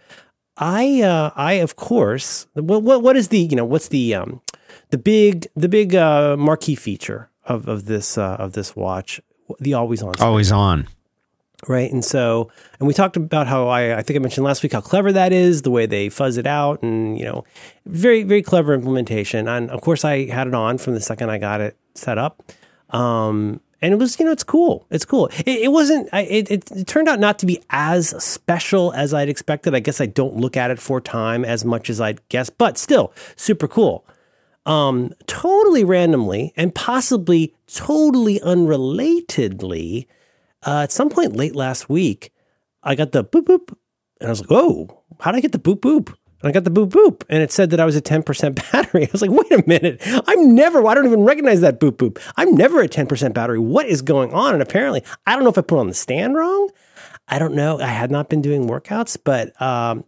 I 0.57 1.01
uh 1.01 1.31
I 1.35 1.53
of 1.53 1.75
course 1.75 2.47
what 2.53 2.83
what 2.83 3.01
what 3.01 3.15
is 3.15 3.29
the 3.29 3.39
you 3.39 3.55
know 3.55 3.65
what's 3.65 3.87
the 3.89 4.13
um 4.15 4.41
the 4.89 4.97
big 4.97 5.47
the 5.55 5.69
big 5.69 5.95
uh 5.95 6.35
marquee 6.37 6.75
feature 6.75 7.29
of 7.45 7.67
of 7.67 7.85
this 7.85 8.17
uh 8.17 8.35
of 8.39 8.53
this 8.53 8.75
watch 8.75 9.21
the 9.59 9.73
always 9.73 10.01
on 10.01 10.15
always 10.19 10.51
on. 10.51 10.87
Right? 11.67 11.91
And 11.91 12.05
so, 12.05 12.51
and 12.79 12.87
we 12.87 12.93
talked 12.93 13.17
about 13.17 13.47
how 13.47 13.67
I, 13.67 13.97
I 13.97 14.01
think 14.03 14.17
I 14.17 14.19
mentioned 14.19 14.45
last 14.45 14.61
week 14.61 14.73
how 14.73 14.81
clever 14.81 15.11
that 15.11 15.33
is, 15.33 15.63
the 15.63 15.71
way 15.71 15.85
they 15.85 16.09
fuzz 16.09 16.37
it 16.37 16.45
out, 16.45 16.83
and 16.83 17.17
you 17.17 17.25
know, 17.25 17.45
very 17.85 18.23
very 18.23 18.43
clever 18.43 18.73
implementation. 18.73 19.47
And 19.47 19.69
of 19.71 19.81
course, 19.81 20.05
I 20.05 20.25
had 20.27 20.47
it 20.47 20.53
on 20.53 20.77
from 20.77 20.93
the 20.93 21.01
second 21.01 21.29
I 21.29 21.37
got 21.37 21.61
it 21.61 21.77
set 21.95 22.17
up, 22.17 22.43
um, 22.91 23.59
and 23.81 23.93
it 23.93 23.97
was 23.97 24.19
you 24.19 24.25
know 24.25 24.31
it's 24.31 24.43
cool, 24.43 24.85
it's 24.91 25.05
cool. 25.05 25.27
It, 25.45 25.63
it 25.63 25.71
wasn't. 25.71 26.09
I, 26.13 26.21
it, 26.21 26.51
it 26.51 26.71
it 26.71 26.87
turned 26.87 27.09
out 27.09 27.19
not 27.19 27.39
to 27.39 27.45
be 27.45 27.63
as 27.69 28.09
special 28.23 28.93
as 28.93 29.13
I'd 29.13 29.29
expected. 29.29 29.73
I 29.73 29.79
guess 29.79 29.99
I 29.99 30.05
don't 30.05 30.35
look 30.35 30.57
at 30.57 30.69
it 30.69 30.79
for 30.79 31.01
time 31.01 31.43
as 31.43 31.65
much 31.65 31.89
as 31.89 31.99
I'd 31.99 32.27
guess, 32.29 32.49
but 32.49 32.77
still 32.77 33.13
super 33.35 33.67
cool 33.67 34.05
um, 34.67 35.13
totally 35.25 35.83
randomly 35.85 36.53
and 36.57 36.75
possibly 36.75 37.55
totally 37.67 38.39
unrelatedly, 38.41 40.07
uh, 40.65 40.81
at 40.83 40.91
some 40.91 41.09
point 41.09 41.35
late 41.35 41.55
last 41.55 41.89
week, 41.89 42.31
I 42.83 42.95
got 42.95 43.11
the 43.11 43.23
boop 43.23 43.45
boop, 43.45 43.75
and 44.19 44.27
I 44.27 44.29
was 44.29 44.41
like, 44.41 44.51
"Oh, 44.51 45.03
how 45.19 45.31
did 45.31 45.37
I 45.37 45.41
get 45.41 45.51
the 45.51 45.59
boop 45.59 45.79
boop?" 45.79 46.13
And 46.41 46.49
I 46.49 46.51
got 46.51 46.65
the 46.65 46.71
boop 46.71 46.89
boop, 46.89 47.23
and 47.29 47.41
it 47.41 47.51
said 47.51 47.71
that 47.71 47.79
I 47.79 47.85
was 47.85 47.95
at 47.95 48.05
ten 48.05 48.23
percent 48.23 48.55
battery. 48.71 49.05
I 49.05 49.09
was 49.11 49.21
like, 49.21 49.31
"Wait 49.31 49.51
a 49.51 49.63
minute! 49.67 50.01
I'm 50.27 50.55
never. 50.55 50.85
I 50.85 50.93
don't 50.93 51.05
even 51.05 51.23
recognize 51.23 51.61
that 51.61 51.79
boop 51.79 51.97
boop. 51.97 52.21
I'm 52.35 52.55
never 52.55 52.81
at 52.81 52.91
ten 52.91 53.07
percent 53.07 53.33
battery. 53.33 53.59
What 53.59 53.87
is 53.87 54.01
going 54.01 54.33
on?" 54.33 54.53
And 54.53 54.61
apparently, 54.61 55.03
I 55.25 55.35
don't 55.35 55.43
know 55.43 55.49
if 55.49 55.57
I 55.57 55.61
put 55.61 55.79
on 55.79 55.87
the 55.87 55.93
stand 55.93 56.35
wrong. 56.35 56.69
I 57.27 57.39
don't 57.39 57.55
know. 57.55 57.79
I 57.79 57.87
had 57.87 58.09
not 58.11 58.29
been 58.29 58.41
doing 58.41 58.67
workouts, 58.67 59.17
but 59.21 59.59
um, 59.61 60.05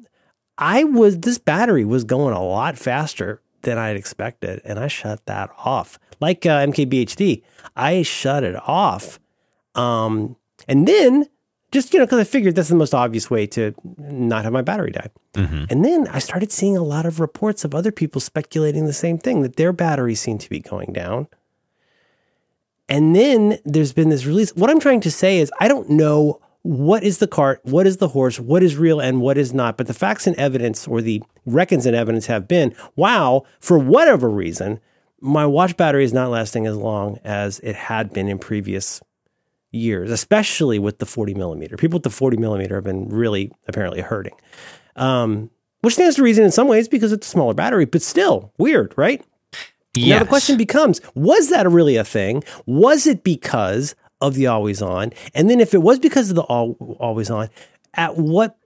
I 0.57 0.83
was 0.83 1.19
this 1.19 1.37
battery 1.37 1.85
was 1.85 2.03
going 2.03 2.33
a 2.33 2.43
lot 2.43 2.77
faster 2.77 3.41
than 3.63 3.77
I'd 3.77 3.97
expected, 3.97 4.61
and 4.63 4.79
I 4.79 4.87
shut 4.87 5.25
that 5.25 5.49
off. 5.57 5.99
Like 6.19 6.45
uh, 6.45 6.65
MKBHD, 6.65 7.43
I 7.75 8.03
shut 8.03 8.43
it 8.43 8.55
off, 8.55 9.19
um, 9.75 10.35
and 10.69 10.87
then 10.87 11.27
just 11.71 11.93
you 11.93 11.99
know 11.99 12.05
because 12.05 12.19
I 12.19 12.23
figured 12.23 12.55
that's 12.55 12.69
the 12.69 12.75
most 12.75 12.93
obvious 12.93 13.29
way 13.29 13.45
to 13.47 13.73
not 13.97 14.43
have 14.43 14.53
my 14.53 14.61
battery 14.61 14.91
die. 14.91 15.09
Mm-hmm. 15.33 15.65
And 15.69 15.85
then 15.85 16.07
I 16.07 16.19
started 16.19 16.51
seeing 16.51 16.77
a 16.77 16.83
lot 16.83 17.05
of 17.05 17.19
reports 17.19 17.63
of 17.63 17.75
other 17.75 17.91
people 17.91 18.21
speculating 18.21 18.85
the 18.85 18.93
same 18.93 19.17
thing 19.17 19.41
that 19.41 19.55
their 19.55 19.73
batteries 19.73 20.21
seem 20.21 20.37
to 20.39 20.49
be 20.49 20.59
going 20.59 20.93
down. 20.93 21.27
And 22.87 23.15
then 23.15 23.59
there's 23.65 23.93
been 23.93 24.09
this 24.09 24.25
release. 24.25 24.55
What 24.55 24.71
I'm 24.71 24.79
trying 24.79 25.01
to 25.01 25.11
say 25.11 25.37
is, 25.37 25.51
I 25.59 25.67
don't 25.67 25.91
know 25.91 26.41
what 26.63 27.03
is 27.03 27.19
the 27.19 27.27
cart, 27.27 27.61
what 27.63 27.85
is 27.85 27.97
the 27.97 28.09
horse, 28.09 28.39
what 28.39 28.63
is 28.63 28.75
real 28.75 28.99
and 28.99 29.21
what 29.21 29.37
is 29.37 29.53
not. 29.53 29.77
But 29.77 29.85
the 29.85 29.93
facts 29.93 30.25
and 30.25 30.35
evidence, 30.37 30.87
or 30.87 31.01
the 31.01 31.21
reckons 31.45 31.85
and 31.85 31.95
evidence, 31.95 32.25
have 32.25 32.47
been 32.47 32.75
wow, 32.95 33.43
for 33.59 33.77
whatever 33.77 34.27
reason, 34.27 34.79
my 35.21 35.45
watch 35.45 35.77
battery 35.77 36.03
is 36.03 36.13
not 36.13 36.31
lasting 36.31 36.65
as 36.65 36.75
long 36.75 37.19
as 37.23 37.59
it 37.59 37.75
had 37.75 38.11
been 38.11 38.27
in 38.27 38.39
previous 38.39 39.01
years, 39.71 40.11
especially 40.11 40.79
with 40.79 40.99
the 40.99 41.05
40 41.05 41.33
millimeter. 41.33 41.77
People 41.77 41.97
with 41.97 42.03
the 42.03 42.09
40 42.09 42.37
millimeter 42.37 42.75
have 42.75 42.83
been 42.83 43.07
really 43.09 43.51
apparently 43.67 44.01
hurting, 44.01 44.35
um, 44.95 45.49
which 45.81 45.93
stands 45.93 46.15
to 46.15 46.23
reason 46.23 46.43
in 46.43 46.51
some 46.51 46.67
ways 46.67 46.87
because 46.87 47.11
it's 47.11 47.27
a 47.27 47.29
smaller 47.29 47.53
battery, 47.53 47.85
but 47.85 48.01
still 48.01 48.51
weird, 48.57 48.93
right? 48.97 49.23
Yes. 49.95 50.09
Now 50.09 50.19
the 50.19 50.29
question 50.29 50.57
becomes: 50.57 51.01
Was 51.15 51.49
that 51.49 51.69
really 51.69 51.95
a 51.95 52.03
thing? 52.03 52.43
Was 52.65 53.07
it 53.07 53.23
because 53.23 53.95
of 54.21 54.35
the 54.35 54.47
always 54.47 54.81
on? 54.81 55.11
And 55.33 55.49
then, 55.49 55.59
if 55.59 55.73
it 55.73 55.81
was 55.81 55.99
because 55.99 56.29
of 56.29 56.35
the 56.35 56.45
al- 56.49 56.77
always 56.99 57.29
on, 57.29 57.49
at 57.93 58.17
what 58.17 58.57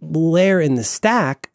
layer 0.00 0.60
in 0.60 0.76
the 0.76 0.84
stack 0.84 1.50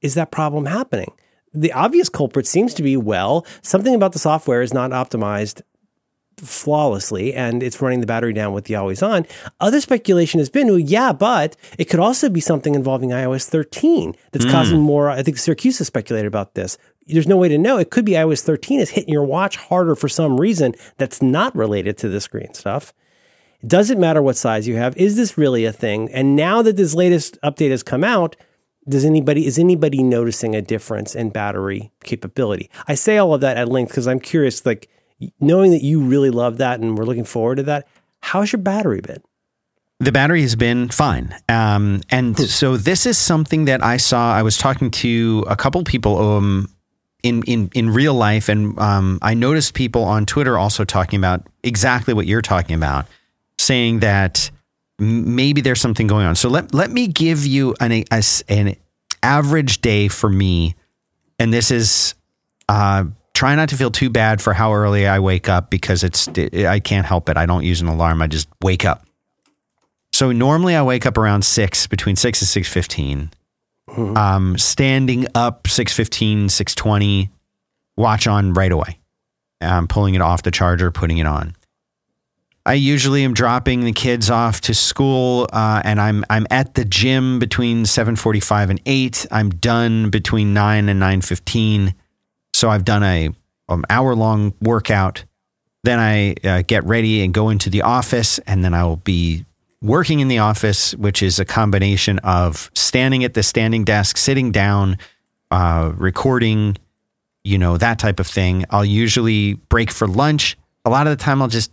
is 0.00 0.14
that 0.14 0.30
problem 0.30 0.66
happening? 0.66 1.12
The 1.52 1.72
obvious 1.72 2.08
culprit 2.08 2.46
seems 2.46 2.74
to 2.74 2.82
be 2.82 2.96
well, 2.96 3.44
something 3.62 3.94
about 3.94 4.12
the 4.12 4.18
software 4.18 4.62
is 4.62 4.72
not 4.72 4.92
optimized 4.92 5.62
flawlessly 6.40 7.34
and 7.34 7.62
it's 7.62 7.80
running 7.80 8.00
the 8.00 8.06
battery 8.06 8.32
down 8.32 8.52
with 8.52 8.64
the 8.64 8.74
always 8.74 9.02
on. 9.02 9.26
Other 9.60 9.80
speculation 9.80 10.38
has 10.38 10.50
been, 10.50 10.68
well, 10.68 10.78
yeah, 10.78 11.12
but 11.12 11.56
it 11.78 11.86
could 11.86 12.00
also 12.00 12.28
be 12.28 12.40
something 12.40 12.74
involving 12.74 13.10
iOS 13.10 13.48
13 13.48 14.14
that's 14.32 14.44
hmm. 14.44 14.50
causing 14.50 14.80
more. 14.80 15.10
I 15.10 15.22
think 15.22 15.36
Siracusa 15.36 15.78
has 15.78 15.86
speculated 15.86 16.26
about 16.26 16.54
this. 16.54 16.78
There's 17.06 17.28
no 17.28 17.36
way 17.36 17.48
to 17.48 17.58
know. 17.58 17.78
It 17.78 17.90
could 17.90 18.04
be 18.04 18.12
iOS 18.12 18.42
13 18.42 18.80
is 18.80 18.90
hitting 18.90 19.12
your 19.12 19.24
watch 19.24 19.56
harder 19.56 19.94
for 19.94 20.08
some 20.08 20.40
reason 20.40 20.74
that's 20.96 21.20
not 21.20 21.54
related 21.54 21.98
to 21.98 22.08
the 22.08 22.20
screen 22.20 22.54
stuff. 22.54 22.92
It 23.62 23.68
doesn't 23.68 24.00
matter 24.00 24.22
what 24.22 24.36
size 24.36 24.66
you 24.66 24.76
have. 24.76 24.96
Is 24.96 25.16
this 25.16 25.36
really 25.36 25.64
a 25.64 25.72
thing? 25.72 26.10
And 26.12 26.34
now 26.34 26.62
that 26.62 26.76
this 26.76 26.94
latest 26.94 27.38
update 27.42 27.70
has 27.70 27.82
come 27.82 28.04
out, 28.04 28.36
does 28.88 29.04
anybody 29.04 29.46
is 29.46 29.58
anybody 29.58 30.02
noticing 30.02 30.54
a 30.54 30.62
difference 30.62 31.14
in 31.14 31.30
battery 31.30 31.92
capability? 32.02 32.70
I 32.88 32.94
say 32.94 33.18
all 33.18 33.34
of 33.34 33.40
that 33.42 33.56
at 33.56 33.68
length 33.68 33.90
because 33.90 34.08
I'm 34.08 34.20
curious, 34.20 34.64
like 34.64 34.88
knowing 35.40 35.70
that 35.72 35.82
you 35.82 36.00
really 36.00 36.30
love 36.30 36.58
that 36.58 36.80
and 36.80 36.96
we're 36.96 37.04
looking 37.04 37.24
forward 37.24 37.56
to 37.56 37.62
that. 37.64 37.86
How's 38.20 38.52
your 38.52 38.60
battery 38.60 39.00
been? 39.00 39.22
The 39.98 40.12
battery 40.12 40.40
has 40.42 40.56
been 40.56 40.88
fine. 40.88 41.34
Um, 41.48 42.00
and 42.10 42.38
so 42.38 42.78
this 42.78 43.04
is 43.04 43.18
something 43.18 43.66
that 43.66 43.84
I 43.84 43.98
saw. 43.98 44.34
I 44.34 44.42
was 44.42 44.56
talking 44.56 44.90
to 44.92 45.44
a 45.46 45.56
couple 45.56 45.84
people 45.84 46.18
um, 46.18 46.70
in, 47.22 47.42
in, 47.42 47.70
in 47.74 47.90
real 47.90 48.14
life, 48.14 48.48
and 48.48 48.78
um, 48.78 49.18
I 49.20 49.34
noticed 49.34 49.74
people 49.74 50.04
on 50.04 50.24
Twitter 50.24 50.56
also 50.56 50.84
talking 50.84 51.18
about 51.18 51.46
exactly 51.62 52.14
what 52.14 52.26
you're 52.26 52.40
talking 52.40 52.74
about, 52.74 53.06
saying 53.58 54.00
that 54.00 54.50
maybe 54.98 55.60
there's 55.60 55.82
something 55.82 56.06
going 56.06 56.24
on. 56.24 56.34
So 56.34 56.48
let, 56.48 56.72
let 56.72 56.90
me 56.90 57.06
give 57.06 57.44
you 57.44 57.74
an, 57.78 57.92
a, 57.92 58.22
an 58.48 58.76
average 59.22 59.82
day 59.82 60.08
for 60.08 60.30
me. 60.30 60.76
And 61.38 61.52
this 61.52 61.70
is 61.70 62.14
uh, 62.70 63.04
try 63.34 63.54
not 63.54 63.68
to 63.70 63.76
feel 63.76 63.90
too 63.90 64.10
bad 64.10 64.40
for 64.40 64.52
how 64.52 64.74
early 64.74 65.06
I 65.06 65.18
wake 65.18 65.48
up 65.48 65.70
because 65.70 66.04
it's 66.04 66.28
I 66.28 66.80
can't 66.80 67.06
help 67.06 67.28
it. 67.28 67.36
I 67.36 67.46
don't 67.46 67.64
use 67.64 67.80
an 67.80 67.88
alarm. 67.88 68.22
I 68.22 68.26
just 68.26 68.48
wake 68.62 68.84
up. 68.84 69.04
So 70.12 70.32
normally 70.32 70.74
I 70.74 70.82
wake 70.82 71.06
up 71.06 71.16
around 71.16 71.44
six, 71.44 71.86
between 71.86 72.16
six 72.16 72.42
and 72.42 72.48
six 72.48 72.68
fifteen. 72.68 73.30
Mm-hmm. 73.88 74.16
Um, 74.16 74.58
standing 74.58 75.26
up 75.34 75.66
six 75.66 75.92
fifteen, 75.92 76.48
six 76.48 76.74
twenty, 76.74 77.30
watch 77.96 78.26
on 78.26 78.52
right 78.52 78.72
away. 78.72 78.98
I'm 79.60 79.88
pulling 79.88 80.14
it 80.14 80.20
off 80.20 80.42
the 80.42 80.50
charger, 80.50 80.90
putting 80.90 81.18
it 81.18 81.26
on. 81.26 81.54
I 82.66 82.74
usually 82.74 83.24
am 83.24 83.32
dropping 83.32 83.84
the 83.84 83.92
kids 83.92 84.30
off 84.30 84.60
to 84.62 84.74
school, 84.74 85.48
uh, 85.52 85.80
and 85.84 86.00
I'm 86.00 86.24
I'm 86.28 86.46
at 86.50 86.74
the 86.74 86.84
gym 86.84 87.38
between 87.38 87.86
seven 87.86 88.16
forty 88.16 88.40
five 88.40 88.68
and 88.68 88.80
eight. 88.86 89.26
I'm 89.30 89.50
done 89.50 90.10
between 90.10 90.52
nine 90.52 90.88
and 90.88 91.00
nine 91.00 91.20
fifteen. 91.22 91.94
So 92.52 92.68
I've 92.68 92.84
done 92.84 93.02
a 93.02 93.30
um, 93.68 93.84
hour 93.88 94.14
long 94.14 94.54
workout. 94.60 95.24
Then 95.84 95.98
I 95.98 96.34
uh, 96.44 96.62
get 96.66 96.84
ready 96.84 97.22
and 97.22 97.32
go 97.32 97.48
into 97.48 97.70
the 97.70 97.82
office, 97.82 98.38
and 98.40 98.62
then 98.62 98.74
I 98.74 98.84
will 98.84 98.96
be 98.96 99.46
working 99.82 100.20
in 100.20 100.28
the 100.28 100.38
office, 100.38 100.94
which 100.94 101.22
is 101.22 101.38
a 101.38 101.44
combination 101.44 102.18
of 102.18 102.70
standing 102.74 103.24
at 103.24 103.32
the 103.34 103.42
standing 103.42 103.84
desk, 103.84 104.18
sitting 104.18 104.52
down, 104.52 104.98
uh, 105.50 105.92
recording, 105.96 106.76
you 107.44 107.56
know, 107.56 107.78
that 107.78 107.98
type 107.98 108.20
of 108.20 108.26
thing. 108.26 108.66
I'll 108.70 108.84
usually 108.84 109.54
break 109.54 109.90
for 109.90 110.06
lunch. 110.06 110.58
A 110.84 110.90
lot 110.90 111.06
of 111.06 111.16
the 111.16 111.22
time, 111.22 111.40
I'll 111.40 111.48
just 111.48 111.72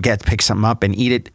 get 0.00 0.24
pick 0.24 0.42
something 0.42 0.64
up 0.64 0.82
and 0.82 0.96
eat 0.96 1.12
it. 1.12 1.30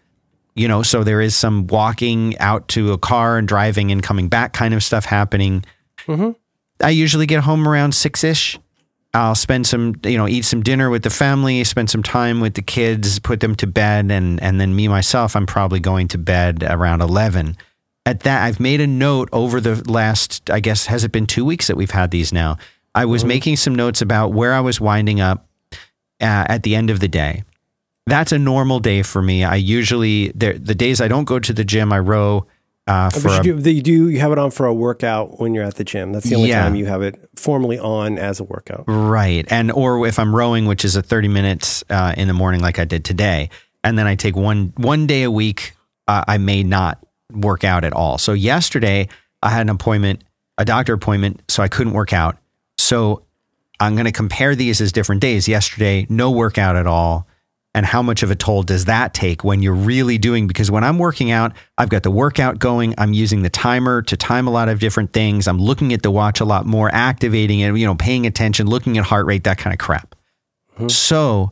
You 0.56 0.68
know, 0.68 0.84
so 0.84 1.04
there 1.04 1.22
is 1.22 1.36
some 1.36 1.66
walking 1.68 2.38
out 2.38 2.68
to 2.70 2.92
a 2.92 2.98
car 2.98 3.38
and 3.38 3.48
driving 3.48 3.92
and 3.92 4.04
coming 4.04 4.28
back 4.28 4.54
kind 4.54 4.74
of 4.74 4.84
stuff 4.84 5.06
happening. 5.06 5.66
Mm-hmm. 6.06 6.32
I 6.84 6.90
usually 6.90 7.26
get 7.26 7.42
home 7.44 7.68
around 7.68 7.96
six 7.96 8.24
ish. 8.24 8.60
I'll 9.14 9.36
spend 9.36 9.68
some, 9.68 9.96
you 10.04 10.18
know, 10.18 10.28
eat 10.28 10.44
some 10.44 10.64
dinner 10.64 10.90
with 10.90 11.04
the 11.04 11.10
family, 11.12 11.64
spend 11.64 11.90
some 11.90 12.02
time 12.02 12.42
with 12.42 12.56
the 12.56 12.64
kids, 12.64 13.20
put 13.20 13.42
them 13.42 13.56
to 13.56 13.68
bed, 13.68 14.12
and 14.12 14.42
and 14.42 14.60
then 14.60 14.76
me 14.76 14.88
myself, 14.88 15.36
I'm 15.36 15.46
probably 15.46 15.80
going 15.80 16.08
to 16.10 16.18
bed 16.18 16.64
around 16.68 17.02
eleven. 17.02 17.58
At 18.06 18.22
that, 18.22 18.44
I've 18.44 18.60
made 18.60 18.82
a 18.82 18.88
note 18.88 19.30
over 19.32 19.62
the 19.62 19.82
last, 19.90 20.50
I 20.50 20.60
guess, 20.60 20.88
has 20.88 21.04
it 21.04 21.12
been 21.12 21.26
two 21.26 21.46
weeks 21.46 21.68
that 21.68 21.78
we've 21.78 21.92
had 21.92 22.12
these 22.12 22.34
now? 22.34 22.58
I 22.96 23.06
was 23.06 23.22
mm-hmm. 23.22 23.30
making 23.30 23.56
some 23.58 23.76
notes 23.76 24.02
about 24.02 24.34
where 24.34 24.54
I 24.54 24.60
was 24.60 24.82
winding 24.82 25.22
up 25.22 25.48
uh, 25.72 25.78
at 26.50 26.64
the 26.64 26.76
end 26.76 26.90
of 26.90 27.00
the 27.00 27.08
day. 27.08 27.44
That's 28.06 28.34
a 28.34 28.40
normal 28.40 28.80
day 28.80 29.04
for 29.04 29.22
me. 29.22 29.44
I 29.44 29.56
usually 29.56 30.30
the 30.30 30.76
days 30.76 31.00
I 31.00 31.08
don't 31.08 31.24
go 31.24 31.40
to 31.40 31.54
the 31.54 31.64
gym, 31.64 31.94
I 31.94 32.00
row 32.00 32.48
uh, 32.86 33.10
for 33.10 33.30
a, 33.30 33.46
you, 33.46 33.60
do, 33.62 33.72
you 33.72 33.82
do 33.82 34.10
you 34.10 34.20
have 34.20 34.32
it 34.32 34.38
on 34.38 34.52
for 34.52 34.66
a 34.66 34.74
workout 34.74 35.40
when 35.40 35.54
you're 35.54 35.64
at 35.64 35.76
the 35.76 35.86
gym. 35.86 36.12
That's 36.12 36.28
the 36.28 36.36
only 36.36 36.50
yeah. 36.50 36.64
time 36.64 36.76
you 36.76 36.86
have 36.86 37.02
it 37.02 37.30
formally 37.36 37.80
on 37.80 38.18
as 38.18 38.42
a 38.42 38.44
workout, 38.44 38.84
right? 38.88 39.46
And 39.50 39.72
or 39.72 40.06
if 40.06 40.20
I'm 40.20 40.36
rowing, 40.36 40.66
which 40.66 40.84
is 40.84 40.98
a 40.98 41.02
30 41.02 41.30
minutes 41.30 41.84
uh, 41.90 42.14
in 42.18 42.28
the 42.28 42.34
morning, 42.34 42.62
like 42.62 42.80
I 42.80 42.86
did 42.86 43.06
today, 43.06 43.50
and 43.86 43.98
then 43.98 44.06
I 44.06 44.16
take 44.16 44.36
one 44.36 44.74
one 44.76 45.08
day 45.08 45.24
a 45.24 45.32
week. 45.32 45.76
Uh, 46.10 46.26
I 46.28 46.38
may 46.38 46.64
not 46.64 47.00
work 47.32 47.64
out 47.64 47.86
at 47.86 47.94
all. 47.94 48.18
So 48.18 48.34
yesterday 48.34 49.08
I 49.42 49.50
had 49.50 49.62
an 49.62 49.70
appointment, 49.70 50.24
a 50.58 50.66
doctor 50.66 50.94
appointment, 50.94 51.42
so 51.48 51.64
I 51.64 51.70
couldn't 51.70 51.94
work 51.94 52.12
out. 52.12 52.38
So 52.78 53.24
I'm 53.80 53.96
going 53.96 54.06
to 54.06 54.12
compare 54.12 54.56
these 54.56 54.82
as 54.82 54.92
different 54.92 55.22
days. 55.22 55.48
Yesterday, 55.48 56.06
no 56.10 56.32
workout 56.32 56.76
at 56.76 56.86
all 56.86 57.28
and 57.76 57.86
how 57.86 58.02
much 58.02 58.22
of 58.22 58.30
a 58.30 58.36
toll 58.36 58.64
does 58.64 58.86
that 58.86 59.14
take 59.14 59.44
when 59.44 59.62
you're 59.62 59.74
really 59.74 60.18
doing 60.18 60.48
because 60.48 60.70
when 60.70 60.84
I'm 60.84 61.00
working 61.00 61.32
out, 61.32 61.54
I've 61.78 61.90
got 61.90 62.04
the 62.04 62.12
workout 62.12 62.60
going, 62.60 62.94
I'm 62.98 63.14
using 63.14 63.42
the 63.42 63.50
timer 63.50 64.02
to 64.04 64.16
time 64.16 64.48
a 64.48 64.52
lot 64.52 64.70
of 64.70 64.80
different 64.80 65.12
things. 65.12 65.48
I'm 65.48 65.58
looking 65.58 65.92
at 65.94 66.04
the 66.04 66.12
watch 66.12 66.40
a 66.40 66.46
lot 66.46 66.66
more, 66.66 66.94
activating 66.94 67.62
it, 67.62 67.76
you 67.76 67.86
know, 67.86 67.96
paying 67.96 68.28
attention, 68.28 68.68
looking 68.68 68.98
at 68.98 69.06
heart 69.06 69.26
rate, 69.26 69.44
that 69.46 69.58
kind 69.58 69.74
of 69.74 69.80
crap. 69.80 70.16
Mm-hmm. 70.76 70.90
So, 70.90 71.52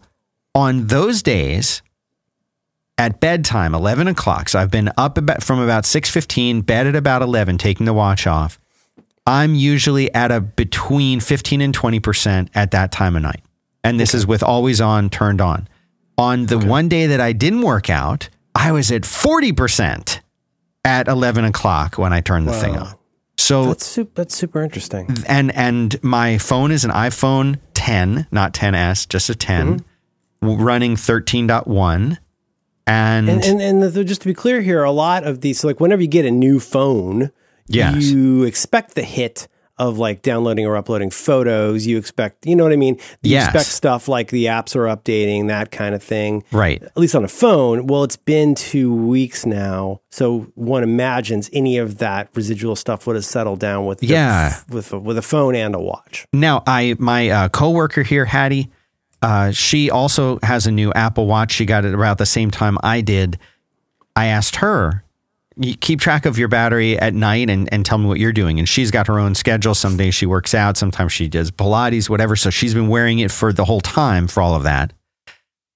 on 0.54 0.88
those 0.88 1.24
days 1.24 1.82
at 2.98 3.20
bedtime, 3.20 3.74
11 3.74 4.08
o'clock, 4.08 4.50
so 4.50 4.60
I've 4.60 4.72
been 4.72 4.92
up 4.98 5.18
about, 5.18 5.44
from 5.44 5.60
about 5.60 5.86
6:15, 5.86 6.66
bed 6.66 6.88
at 6.88 6.96
about 6.96 7.22
11, 7.22 7.58
taking 7.58 7.86
the 7.86 7.94
watch 7.94 8.28
off. 8.28 8.60
I'm 9.26 9.56
usually 9.56 10.14
at 10.14 10.32
a 10.32 10.42
between 10.42 11.20
15 11.20 11.62
and 11.62 11.76
20% 11.78 12.50
at 12.54 12.72
that 12.72 12.92
time 12.92 13.16
of 13.16 13.22
night. 13.22 13.42
And 13.84 14.00
this 14.00 14.12
okay. 14.12 14.20
is 14.20 14.28
with 14.28 14.44
always 14.44 14.82
on, 14.82 15.10
turned 15.10 15.42
on. 15.42 15.68
On 16.22 16.46
the 16.46 16.58
okay. 16.58 16.68
one 16.68 16.88
day 16.88 17.08
that 17.08 17.20
I 17.20 17.34
didn't 17.34 17.62
work 17.62 17.90
out, 17.90 18.30
I 18.54 18.72
was 18.72 18.92
at 18.92 19.02
40% 19.02 20.20
at 20.86 21.08
11 21.08 21.46
o'clock 21.46 21.98
when 21.98 22.14
I 22.14 22.22
turned 22.22 22.48
the 22.48 22.52
wow. 22.52 22.62
thing 22.62 22.78
on. 22.78 22.96
So 23.38 23.66
that's 23.66 23.88
super, 23.88 24.12
that's 24.14 24.36
super 24.36 24.62
interesting. 24.62 25.10
And 25.28 25.52
and 25.56 26.02
my 26.04 26.38
phone 26.38 26.72
is 26.72 26.86
an 26.86 26.92
iPhone 26.92 27.58
10, 27.74 28.28
not 28.32 28.54
10s, 28.54 29.10
just 29.10 29.32
a 29.32 29.36
10, 29.36 29.80
mm-hmm. 29.80 30.62
running 30.62 30.96
13.1. 30.96 32.20
And 32.86 33.30
and, 33.30 33.44
and, 33.44 33.62
and 33.62 33.82
the, 33.82 34.04
just 34.04 34.22
to 34.22 34.28
be 34.28 34.36
clear 34.36 34.62
here, 34.62 34.84
a 34.84 34.92
lot 34.92 35.24
of 35.24 35.42
these, 35.42 35.62
so 35.62 35.68
like 35.68 35.80
whenever 35.80 36.04
you 36.04 36.08
get 36.08 36.26
a 36.26 36.32
new 36.32 36.60
phone, 36.60 37.32
yes. 37.68 38.04
you 38.04 38.44
expect 38.44 38.94
the 38.94 39.04
hit 39.04 39.48
of 39.82 39.98
like 39.98 40.22
downloading 40.22 40.64
or 40.68 40.78
uploading 40.78 41.10
photos. 41.10 41.88
You 41.88 41.98
expect, 41.98 42.46
you 42.46 42.56
know 42.56 42.64
what 42.64 42.72
I 42.72 42.76
mean? 42.76 42.98
You 43.24 43.32
yes. 43.32 43.48
expect 43.48 43.66
stuff 43.66 44.08
like 44.08 44.30
the 44.30 44.46
apps 44.46 44.76
are 44.76 44.86
updating, 44.86 45.48
that 45.48 45.72
kind 45.72 45.96
of 45.96 46.04
thing. 46.04 46.44
Right. 46.52 46.84
At 46.84 46.96
least 46.96 47.16
on 47.16 47.24
a 47.24 47.28
phone. 47.28 47.88
Well, 47.88 48.04
it's 48.04 48.16
been 48.16 48.54
two 48.54 48.94
weeks 48.94 49.44
now. 49.44 50.02
So 50.12 50.42
one 50.54 50.84
imagines 50.84 51.50
any 51.52 51.80
of 51.80 51.98
that 51.98 52.30
residual 52.36 52.76
stuff 52.76 53.08
would 53.08 53.16
have 53.16 53.26
settled 53.26 53.60
down 53.60 53.88
with, 53.88 54.04
yeah. 54.04 54.60
The, 54.68 54.76
with, 54.76 54.94
a, 54.94 55.00
with 55.00 55.18
a 55.18 55.24
phone 55.24 55.56
and 55.56 55.74
a 55.74 55.80
watch. 55.80 56.28
Now, 56.32 56.62
I, 56.68 56.96
my 57.00 57.30
uh, 57.30 57.50
coworker 57.50 58.04
here, 58.04 58.26
Hattie, 58.26 58.70
uh, 59.24 59.50
she 59.50 59.90
also 59.90 60.38
has 60.44 60.68
a 60.68 60.72
new 60.72 60.94
Apple 60.94 61.26
Watch. 61.26 61.54
She 61.54 61.66
got 61.66 61.86
it 61.86 61.96
about 61.96 62.20
the 62.20 62.28
same 62.28 62.52
time 62.52 62.78
I 62.84 63.02
did. 63.02 63.40
I 64.16 64.28
asked 64.28 64.58
her, 64.58 65.04
you 65.58 65.76
keep 65.76 66.00
track 66.00 66.26
of 66.26 66.38
your 66.38 66.48
battery 66.48 66.98
at 66.98 67.14
night 67.14 67.50
and, 67.50 67.72
and 67.74 67.86
tell 67.86 67.98
me 67.98 68.08
what 68.08 68.20
you're 68.20 68.32
doing. 68.32 68.60
And 68.60 68.68
she's 68.68 68.92
got 68.92 69.08
her 69.08 69.20
own 69.20 69.36
schedule. 69.36 69.76
Some 69.76 69.98
days 69.98 70.16
she 70.16 70.26
works 70.26 70.54
out, 70.54 70.78
sometimes 70.78 71.12
she 71.12 71.28
does 71.28 71.52
Pilates, 71.52 72.10
whatever. 72.10 72.36
So 72.36 72.50
she's 72.50 72.74
been 72.74 72.88
wearing 72.88 73.20
it 73.20 73.32
for 73.32 73.52
the 73.52 73.66
whole 73.66 73.82
time 73.82 74.28
for 74.28 74.42
all 74.42 74.56
of 74.56 74.64
that. 74.64 74.94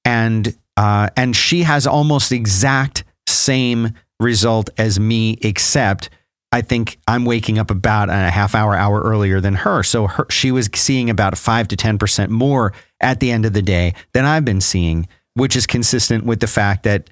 And 0.04 0.56
uh, 0.78 1.10
and 1.16 1.36
she 1.36 1.64
has 1.64 1.88
almost 1.88 2.32
exact 2.32 3.06
same 3.28 3.94
result 4.20 4.70
as 4.78 5.00
me, 5.00 5.38
except 5.42 6.10
I 6.52 6.62
think 6.62 6.98
I'm 7.08 7.26
waking 7.26 7.60
up 7.60 7.72
about 7.72 8.10
a 8.10 8.14
half 8.14 8.56
hour, 8.56 8.76
hour 8.76 9.02
earlier 9.02 9.42
than 9.42 9.56
her. 9.56 9.84
So 9.84 10.08
her, 10.08 10.26
she 10.30 10.52
was 10.52 10.70
seeing 10.74 11.10
about 11.10 11.38
five 11.38 11.68
to 11.70 11.76
10% 11.76 12.30
more 12.30 12.74
at 13.02 13.20
the 13.20 13.32
end 13.32 13.46
of 13.46 13.54
the 13.54 13.62
day 13.62 13.94
than 14.14 14.26
I've 14.26 14.46
been 14.46 14.62
seeing, 14.62 15.08
which 15.34 15.56
is 15.56 15.68
consistent 15.68 16.26
with 16.26 16.40
the 16.40 16.48
fact 16.48 16.84
that 16.84 17.10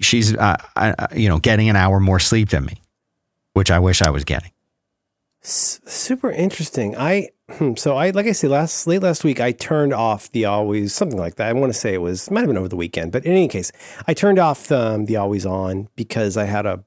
she's 0.00 0.36
uh, 0.36 0.56
uh, 0.76 1.06
you 1.14 1.28
know 1.28 1.38
getting 1.38 1.68
an 1.68 1.76
hour 1.76 2.00
more 2.00 2.18
sleep 2.18 2.50
than 2.50 2.64
me, 2.64 2.80
which 3.52 3.70
I 3.70 3.78
wish 3.78 4.02
I 4.02 4.10
was 4.10 4.24
getting. 4.24 4.50
S- 5.42 5.80
super 5.86 6.30
interesting. 6.30 6.96
I 6.96 7.30
hmm, 7.50 7.74
so 7.74 7.96
I 7.96 8.10
like 8.10 8.26
I 8.26 8.32
said 8.32 8.50
last 8.50 8.86
late 8.86 9.02
last 9.02 9.24
week 9.24 9.40
I 9.40 9.52
turned 9.52 9.92
off 9.92 10.30
the 10.32 10.44
always 10.44 10.94
something 10.94 11.18
like 11.18 11.36
that. 11.36 11.48
I 11.48 11.52
want 11.52 11.72
to 11.72 11.78
say 11.78 11.94
it 11.94 12.02
was 12.02 12.30
might 12.30 12.40
have 12.40 12.48
been 12.48 12.58
over 12.58 12.68
the 12.68 12.76
weekend, 12.76 13.12
but 13.12 13.24
in 13.24 13.32
any 13.32 13.48
case, 13.48 13.72
I 14.06 14.14
turned 14.14 14.38
off 14.38 14.70
um, 14.70 15.06
the 15.06 15.16
always 15.16 15.46
on 15.46 15.88
because 15.96 16.36
I 16.36 16.44
had 16.44 16.66
a 16.66 16.84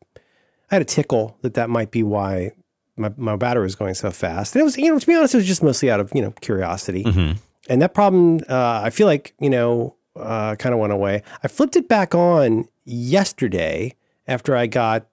I 0.72 0.76
had 0.76 0.82
a 0.82 0.86
tickle 0.86 1.38
that 1.42 1.56
that 1.56 1.70
might 1.70 1.92
be 1.92 2.04
why 2.04 2.52
my 2.96 3.12
my 3.18 3.36
battery 3.36 3.64
was 3.64 3.76
going 3.76 3.96
so 3.96 4.12
fast. 4.12 4.56
And 4.56 4.62
it 4.62 4.64
was 4.64 4.78
you 4.78 4.92
know 4.92 5.00
to 5.00 5.08
be 5.08 5.16
honest, 5.16 5.34
it 5.34 5.38
was 5.38 5.48
just 5.48 5.64
mostly 5.64 5.90
out 5.90 6.00
of 6.00 6.12
you 6.14 6.22
know 6.22 6.32
curiosity. 6.42 7.04
Mm-hmm. 7.04 7.38
And 7.70 7.82
that 7.82 7.94
problem, 7.94 8.42
uh, 8.50 8.82
I 8.84 8.90
feel 8.90 9.08
like 9.08 9.34
you 9.40 9.50
know, 9.50 9.96
uh, 10.16 10.56
kind 10.56 10.74
of 10.74 10.80
went 10.80 10.94
away. 10.94 11.24
I 11.44 11.48
flipped 11.48 11.76
it 11.76 11.88
back 11.88 12.16
on 12.16 12.68
yesterday 12.86 13.96
after 14.28 14.56
I 14.56 14.68
got, 14.68 15.08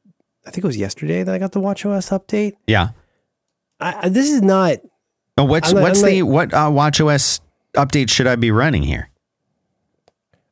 I 0.47 0.51
think 0.51 0.65
it 0.65 0.67
was 0.67 0.77
yesterday 0.77 1.23
that 1.23 1.35
I 1.35 1.39
got 1.39 1.53
the 1.53 1.61
WatchOS 1.61 2.11
update. 2.11 2.55
Yeah. 2.67 2.91
I, 3.81 4.09
this 4.09 4.31
is 4.31 4.43
not. 4.43 4.79
Oh, 5.39 5.45
what's 5.45 5.73
not, 5.73 5.83
what's 5.83 6.03
the 6.03 6.23
what 6.23 6.53
uh, 6.53 6.69
WatchOS 6.69 7.41
update 7.75 8.11
should 8.11 8.27
I 8.27 8.37
be 8.37 8.51
running 8.51 8.83
here? 8.83 9.11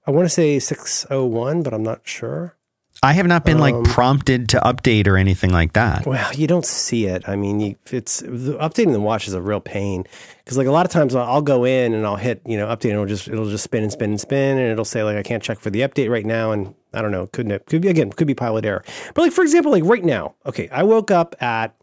I 0.07 0.11
want 0.11 0.25
to 0.25 0.31
say 0.31 0.59
601, 0.59 1.63
but 1.63 1.75
I'm 1.75 1.83
not 1.83 2.01
sure. 2.05 2.57
I 3.03 3.13
have 3.13 3.27
not 3.27 3.45
been 3.45 3.61
um, 3.61 3.61
like 3.61 3.85
prompted 3.85 4.49
to 4.51 4.61
update 4.61 5.07
or 5.07 5.17
anything 5.17 5.51
like 5.51 5.75
that. 5.75 6.05
Well, 6.05 6.35
you 6.35 6.49
don't 6.49 6.67
see 6.67 7.07
it. 7.07 7.29
I 7.29 7.37
mean, 7.37 7.61
you, 7.61 7.77
it's 7.93 8.21
the, 8.21 8.59
updating 8.61 8.93
the 8.93 9.01
watch 9.01 9.29
is 9.29 9.35
a 9.35 9.43
real 9.43 9.61
pain 9.61 10.05
because 10.39 10.59
like 10.59 10.67
a 10.67 10.73
lot 10.73 10.85
of 10.85 10.91
times 10.91 11.15
I'll 11.15 11.43
go 11.43 11.65
in 11.65 11.95
and 11.95 12.05
I'll 12.05 12.17
hit 12.17 12.43
you 12.45 12.57
know 12.57 12.67
update 12.67 12.87
and 12.87 12.95
it'll 12.95 13.07
just 13.07 13.29
it'll 13.29 13.49
just 13.49 13.63
spin 13.63 13.85
and 13.85 13.93
spin 13.93 14.11
and 14.11 14.21
spin 14.21 14.59
and 14.59 14.73
it'll 14.73 14.85
say 14.85 15.05
like 15.05 15.17
I 15.17 15.23
can't 15.23 15.43
check 15.43 15.61
for 15.61 15.71
the 15.71 15.83
update 15.83 16.11
right 16.11 16.27
now 16.27 16.51
and 16.51 16.75
I 16.93 17.01
don't 17.01 17.13
know 17.13 17.29
couldn't 17.29 17.53
it 17.53 17.67
could 17.67 17.83
be 17.83 17.89
again 17.89 18.11
could 18.11 18.27
be 18.27 18.35
pilot 18.35 18.65
error. 18.65 18.85
But 19.15 19.23
like 19.23 19.33
for 19.33 19.43
example, 19.43 19.71
like 19.71 19.85
right 19.85 20.05
now, 20.05 20.35
okay, 20.45 20.69
I 20.71 20.83
woke 20.83 21.13
up 21.13 21.37
at 21.41 21.77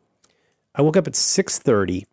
I 0.74 0.82
woke 0.82 0.98
up 0.98 1.08
at 1.08 1.16
six 1.16 1.60
thirty. 1.60 2.06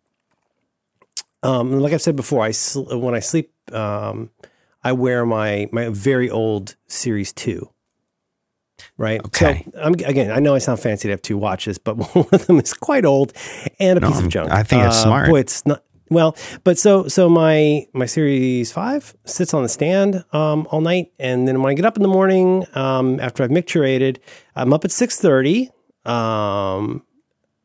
Um, 1.41 1.81
like 1.81 1.91
I've 1.91 2.01
said 2.01 2.15
before, 2.15 2.41
I 2.41 2.51
sl- 2.51 2.97
when 2.97 3.15
I 3.15 3.19
sleep, 3.19 3.51
um, 3.73 4.29
I 4.81 4.93
wear 4.93 5.25
my 5.25 5.67
my 5.73 5.89
very 5.89 6.29
old 6.29 6.77
Series 6.87 7.33
Two 7.33 7.72
right? 8.97 9.23
Okay. 9.25 9.65
So 9.71 9.79
I'm, 9.79 9.93
again, 9.93 10.31
I 10.31 10.39
know 10.39 10.55
I 10.55 10.59
sound 10.59 10.79
fancy 10.79 11.07
to 11.07 11.11
have 11.11 11.21
two 11.21 11.37
watches, 11.37 11.77
but 11.77 11.95
one 12.15 12.27
of 12.31 12.47
them 12.47 12.59
is 12.59 12.73
quite 12.73 13.05
old 13.05 13.33
and 13.79 13.97
a 13.97 14.01
no, 14.01 14.09
piece 14.09 14.19
of 14.19 14.29
junk. 14.29 14.51
I 14.51 14.63
think 14.63 14.83
it's 14.83 14.97
uh, 14.97 15.03
smart. 15.03 15.29
Boy, 15.29 15.39
it's 15.39 15.65
not. 15.65 15.83
Well, 16.09 16.35
but 16.63 16.77
so 16.77 17.07
so 17.07 17.27
my 17.27 17.87
my 17.93 18.05
Series 18.05 18.71
Five 18.71 19.15
sits 19.25 19.53
on 19.53 19.63
the 19.63 19.69
stand 19.69 20.23
um, 20.31 20.67
all 20.69 20.81
night, 20.81 21.11
and 21.17 21.47
then 21.47 21.61
when 21.61 21.71
I 21.71 21.73
get 21.73 21.85
up 21.85 21.97
in 21.97 22.03
the 22.03 22.09
morning 22.09 22.65
um, 22.75 23.19
after 23.19 23.43
I've 23.43 23.49
micturated, 23.49 24.17
I'm 24.55 24.73
up 24.73 24.85
at 24.85 24.91
six 24.91 25.19
thirty, 25.19 25.71
um, 26.05 27.03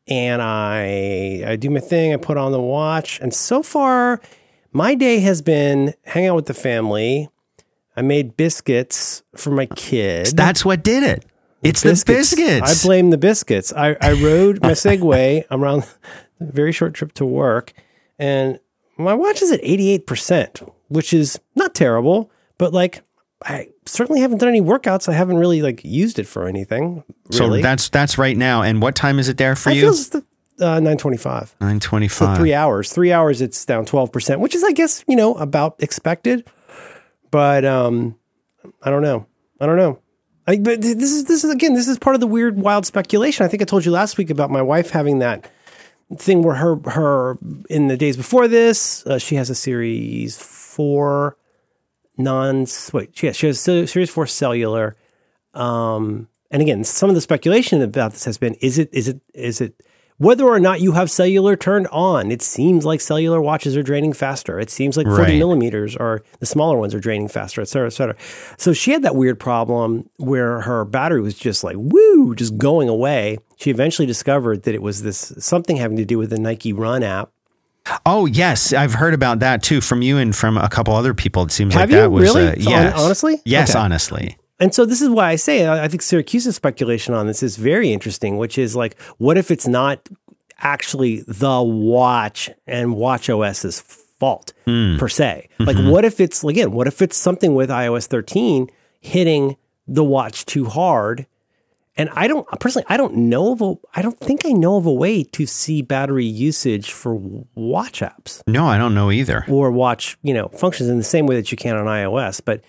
and 0.07 0.41
I 0.41 1.43
I 1.45 1.55
do 1.57 1.69
my 1.69 1.79
thing. 1.79 2.13
I 2.13 2.17
put 2.17 2.37
on 2.37 2.51
the 2.51 2.61
watch, 2.61 3.19
and 3.19 3.33
so 3.33 3.61
far, 3.61 4.19
my 4.71 4.95
day 4.95 5.19
has 5.19 5.43
been 5.43 5.93
hang 6.05 6.25
out 6.25 6.35
with 6.35 6.45
the 6.47 6.55
family, 6.55 7.29
I 7.99 8.01
made 8.01 8.37
biscuits 8.37 9.23
for 9.35 9.51
my 9.51 9.65
kid. 9.65 10.27
That's 10.27 10.63
what 10.63 10.85
did 10.85 11.03
it. 11.03 11.25
It's 11.61 11.83
biscuits. 11.83 12.31
the 12.31 12.37
biscuits. 12.37 12.85
I 12.85 12.87
blame 12.87 13.09
the 13.09 13.17
biscuits. 13.17 13.73
I, 13.73 13.97
I 13.99 14.13
rode 14.13 14.61
my 14.61 14.71
Segway 14.71 15.43
I'm 15.51 15.61
around 15.65 15.83
a 16.39 16.45
very 16.45 16.71
short 16.71 16.93
trip 16.93 17.11
to 17.15 17.25
work, 17.25 17.73
and 18.17 18.57
my 18.97 19.13
watch 19.13 19.41
is 19.41 19.51
at 19.51 19.61
88%, 19.63 20.71
which 20.87 21.13
is 21.13 21.41
not 21.55 21.75
terrible, 21.75 22.31
but 22.57 22.71
like 22.71 23.03
I 23.43 23.67
certainly 23.85 24.21
haven't 24.21 24.37
done 24.37 24.47
any 24.47 24.61
workouts. 24.61 25.09
I 25.09 25.13
haven't 25.13 25.37
really 25.37 25.61
like 25.61 25.83
used 25.83 26.19
it 26.19 26.25
for 26.25 26.47
anything. 26.47 27.03
Really. 27.33 27.59
So 27.59 27.61
that's 27.61 27.89
that's 27.89 28.17
right 28.17 28.37
now. 28.37 28.61
And 28.61 28.81
what 28.81 28.95
time 28.95 29.19
is 29.19 29.27
it 29.27 29.37
there 29.37 29.57
for 29.57 29.71
I 29.71 29.73
you? 29.73 29.93
Uh, 30.61 30.79
925. 30.79 31.55
925. 31.59 32.11
So 32.11 32.35
three 32.35 32.53
hours. 32.53 32.93
Three 32.93 33.11
hours, 33.11 33.41
it's 33.41 33.63
down 33.65 33.85
12%, 33.85 34.39
which 34.39 34.55
is, 34.55 34.63
I 34.63 34.73
guess, 34.73 35.05
you 35.07 35.15
know, 35.17 35.35
about 35.35 35.75
expected. 35.79 36.49
But 37.31 37.65
um, 37.65 38.15
I 38.81 38.89
don't 38.89 39.01
know. 39.01 39.25
I 39.59 39.65
don't 39.65 39.77
know. 39.77 39.99
I, 40.47 40.57
but 40.57 40.81
this 40.81 41.11
is 41.11 41.25
this 41.25 41.43
is 41.43 41.51
again 41.51 41.73
this 41.75 41.87
is 41.87 41.99
part 41.99 42.15
of 42.15 42.19
the 42.19 42.27
weird 42.27 42.57
wild 42.57 42.85
speculation. 42.85 43.45
I 43.45 43.49
think 43.49 43.61
I 43.61 43.65
told 43.65 43.85
you 43.85 43.91
last 43.91 44.17
week 44.17 44.29
about 44.29 44.49
my 44.49 44.61
wife 44.61 44.89
having 44.89 45.19
that 45.19 45.49
thing 46.15 46.41
where 46.41 46.55
her 46.55 46.75
her 46.85 47.37
in 47.69 47.87
the 47.87 47.97
days 47.97 48.17
before 48.17 48.47
this 48.47 49.05
uh, 49.05 49.19
she 49.19 49.35
has 49.35 49.49
a 49.49 49.55
series 49.55 50.37
four 50.37 51.37
non 52.17 52.65
wait 52.93 53.21
yeah 53.21 53.31
she 53.31 53.45
has 53.45 53.67
a 53.67 53.85
series 53.85 54.09
four 54.09 54.25
cellular 54.25 54.95
um 55.53 56.27
and 56.49 56.61
again 56.63 56.83
some 56.83 57.09
of 57.09 57.15
the 57.15 57.21
speculation 57.21 57.81
about 57.81 58.11
this 58.11 58.25
has 58.25 58.39
been 58.39 58.55
is 58.55 58.79
it 58.79 58.89
is 58.91 59.07
it 59.07 59.21
is 59.35 59.61
it 59.61 59.79
whether 60.19 60.43
or 60.43 60.59
not 60.59 60.81
you 60.81 60.91
have 60.91 61.09
cellular 61.09 61.55
turned 61.55 61.87
on, 61.87 62.29
it 62.29 62.41
seems 62.41 62.85
like 62.85 62.99
cellular 62.99 63.41
watches 63.41 63.75
are 63.77 63.81
draining 63.81 64.11
faster. 64.11 64.59
It 64.59 64.69
seems 64.69 64.97
like 64.97 65.07
40 65.07 65.21
right. 65.21 65.37
millimeters 65.37 65.95
or 65.95 66.23
the 66.39 66.45
smaller 66.45 66.77
ones 66.77 66.93
are 66.93 66.99
draining 66.99 67.29
faster, 67.29 67.61
et 67.61 67.69
cetera, 67.69 67.87
et 67.87 67.91
cetera. 67.91 68.15
So 68.57 68.73
she 68.73 68.91
had 68.91 69.01
that 69.03 69.15
weird 69.15 69.39
problem 69.39 70.09
where 70.17 70.61
her 70.61 70.83
battery 70.83 71.21
was 71.21 71.35
just 71.35 71.63
like, 71.63 71.77
woo, 71.79 72.35
just 72.35 72.57
going 72.57 72.89
away. 72.89 73.37
She 73.55 73.71
eventually 73.71 74.05
discovered 74.05 74.63
that 74.63 74.75
it 74.75 74.81
was 74.81 75.03
this 75.03 75.33
something 75.39 75.77
having 75.77 75.97
to 75.97 76.05
do 76.05 76.17
with 76.17 76.31
the 76.31 76.39
Nike 76.39 76.73
Run 76.73 77.01
app. 77.01 77.31
Oh 78.05 78.25
yes, 78.25 78.73
I've 78.73 78.93
heard 78.93 79.13
about 79.13 79.39
that 79.39 79.63
too 79.63 79.79
from 79.79 80.01
you 80.01 80.17
and 80.17 80.35
from 80.35 80.57
a 80.57 80.67
couple 80.67 80.93
other 80.95 81.13
people. 81.13 81.43
It 81.43 81.51
seems 81.51 81.73
Have 81.73 81.89
like 81.89 81.95
you? 81.95 82.01
that 82.01 82.11
was 82.11 82.23
really? 82.23 82.49
uh, 82.49 82.55
yes, 82.57 82.99
honestly, 82.99 83.41
yes, 83.45 83.69
okay. 83.71 83.79
honestly. 83.79 84.37
And 84.59 84.73
so 84.73 84.85
this 84.85 85.01
is 85.01 85.09
why 85.09 85.29
I 85.29 85.35
say 85.35 85.67
I 85.67 85.87
think 85.87 86.01
Siracusa's 86.01 86.55
speculation 86.55 87.13
on 87.13 87.27
this 87.27 87.41
is 87.41 87.55
very 87.55 87.93
interesting, 87.93 88.37
which 88.37 88.57
is 88.57 88.75
like, 88.75 88.99
what 89.17 89.37
if 89.37 89.51
it's 89.51 89.67
not 89.67 90.09
actually 90.59 91.23
the 91.27 91.61
watch 91.61 92.49
and 92.67 92.95
watch 92.95 93.29
OS's 93.29 93.79
fault 93.79 94.53
mm. 94.67 94.99
per 94.99 95.07
se? 95.07 95.47
Like, 95.59 95.77
mm-hmm. 95.77 95.89
what 95.89 96.03
if 96.03 96.19
it's 96.19 96.43
again, 96.43 96.71
what 96.71 96.87
if 96.87 97.01
it's 97.01 97.17
something 97.17 97.55
with 97.55 97.69
iOS 97.69 98.07
13 98.07 98.69
hitting 98.99 99.55
the 99.87 100.03
watch 100.03 100.45
too 100.45 100.65
hard? 100.65 101.25
And 101.95 102.09
I 102.13 102.27
don't 102.27 102.47
personally, 102.61 102.85
I 102.87 102.95
don't 102.95 103.15
know 103.15 103.51
of 103.51 103.61
a, 103.61 103.75
I 103.93 104.01
don't 104.01 104.19
think 104.19 104.45
I 104.45 104.51
know 104.51 104.77
of 104.77 104.85
a 104.85 104.93
way 104.93 105.23
to 105.23 105.45
see 105.45 105.81
battery 105.81 106.25
usage 106.25 106.91
for 106.91 107.15
watch 107.55 107.99
apps. 107.99 108.41
No, 108.47 108.67
I 108.67 108.77
don't 108.77 108.93
know 108.93 109.11
either. 109.11 109.43
Or 109.49 109.69
watch, 109.69 110.17
you 110.21 110.33
know, 110.33 110.47
functions 110.49 110.87
in 110.87 110.97
the 110.97 111.03
same 111.03 111.27
way 111.27 111.35
that 111.35 111.51
you 111.51 111.57
can 111.57 111.75
on 111.75 111.87
iOS. 111.87 112.41
But 112.43 112.61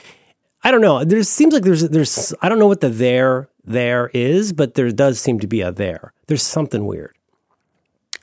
I 0.62 0.70
don't 0.70 0.80
know. 0.80 1.04
There 1.04 1.22
seems 1.22 1.54
like 1.54 1.62
there's 1.62 1.88
there's 1.88 2.34
I 2.42 2.48
don't 2.48 2.58
know 2.58 2.66
what 2.66 2.80
the 2.80 2.88
there 2.88 3.48
there 3.64 4.10
is, 4.12 4.52
but 4.52 4.74
there 4.74 4.90
does 4.92 5.20
seem 5.20 5.40
to 5.40 5.46
be 5.46 5.60
a 5.60 5.72
there. 5.72 6.12
There's 6.26 6.42
something 6.42 6.86
weird. 6.86 7.16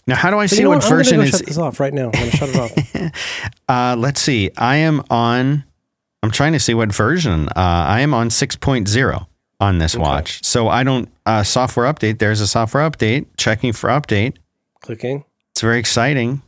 Now, 0.05 0.15
how 0.15 0.31
do 0.31 0.38
I 0.38 0.45
see 0.45 0.65
what, 0.65 0.83
what 0.83 0.89
version 0.89 1.19
is? 1.19 1.31
Shut 1.31 1.45
this 1.45 1.57
off 1.57 1.79
right 1.81 1.93
now. 1.93 2.05
I'm 2.05 2.11
going 2.11 2.31
to 2.31 2.38
shut 2.38 2.49
it 2.49 2.55
off. 2.55 3.61
uh, 3.67 3.95
let's 3.97 4.21
see. 4.21 4.51
I 4.57 4.77
am 4.77 5.03
on. 5.09 5.65
I'm 6.23 6.31
trying 6.31 6.53
to 6.53 6.59
see 6.59 6.73
what 6.73 6.93
version. 6.93 7.49
Uh, 7.49 7.51
I 7.55 7.99
am 7.99 8.13
on 8.13 8.29
6.0 8.29 9.27
on 9.59 9.77
this 9.79 9.95
okay. 9.95 10.01
watch. 10.01 10.43
So 10.45 10.69
I 10.69 10.83
don't 10.83 11.09
uh, 11.25 11.43
software 11.43 11.91
update. 11.91 12.19
There's 12.19 12.39
a 12.39 12.47
software 12.47 12.89
update. 12.89 13.25
Checking 13.35 13.73
for 13.73 13.89
update. 13.89 14.38
Clicking. 14.79 15.25
It's 15.51 15.61
very 15.61 15.79
exciting. 15.79 16.41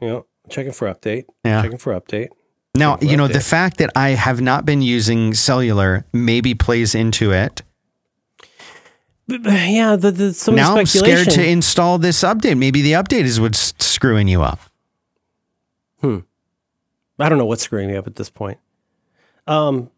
Yeah. 0.00 0.22
Checking 0.48 0.72
for 0.72 0.92
update. 0.92 1.26
Yeah. 1.44 1.62
Checking 1.62 1.78
for 1.78 1.98
update. 1.98 2.28
Now, 2.76 2.98
you 3.00 3.16
know, 3.16 3.28
the 3.28 3.40
fact 3.40 3.78
that 3.78 3.90
I 3.96 4.10
have 4.10 4.40
not 4.40 4.64
been 4.64 4.82
using 4.82 5.34
cellular 5.34 6.04
maybe 6.12 6.54
plays 6.54 6.94
into 6.94 7.32
it. 7.32 7.62
Yeah, 9.28 9.96
the, 9.96 10.12
the 10.12 10.34
some 10.34 10.54
now 10.54 10.76
I'm 10.76 10.86
scared 10.86 11.30
to 11.30 11.44
install 11.44 11.98
this 11.98 12.22
update. 12.22 12.56
Maybe 12.58 12.82
the 12.82 12.92
update 12.92 13.24
is 13.24 13.40
what's 13.40 13.74
screwing 13.84 14.28
you 14.28 14.42
up. 14.42 14.60
Hmm. 16.00 16.18
I 17.18 17.28
don't 17.28 17.38
know 17.38 17.46
what's 17.46 17.62
screwing 17.62 17.88
me 17.88 17.96
up 17.96 18.06
at 18.06 18.14
this 18.16 18.30
point. 18.30 18.58
Um, 19.48 19.90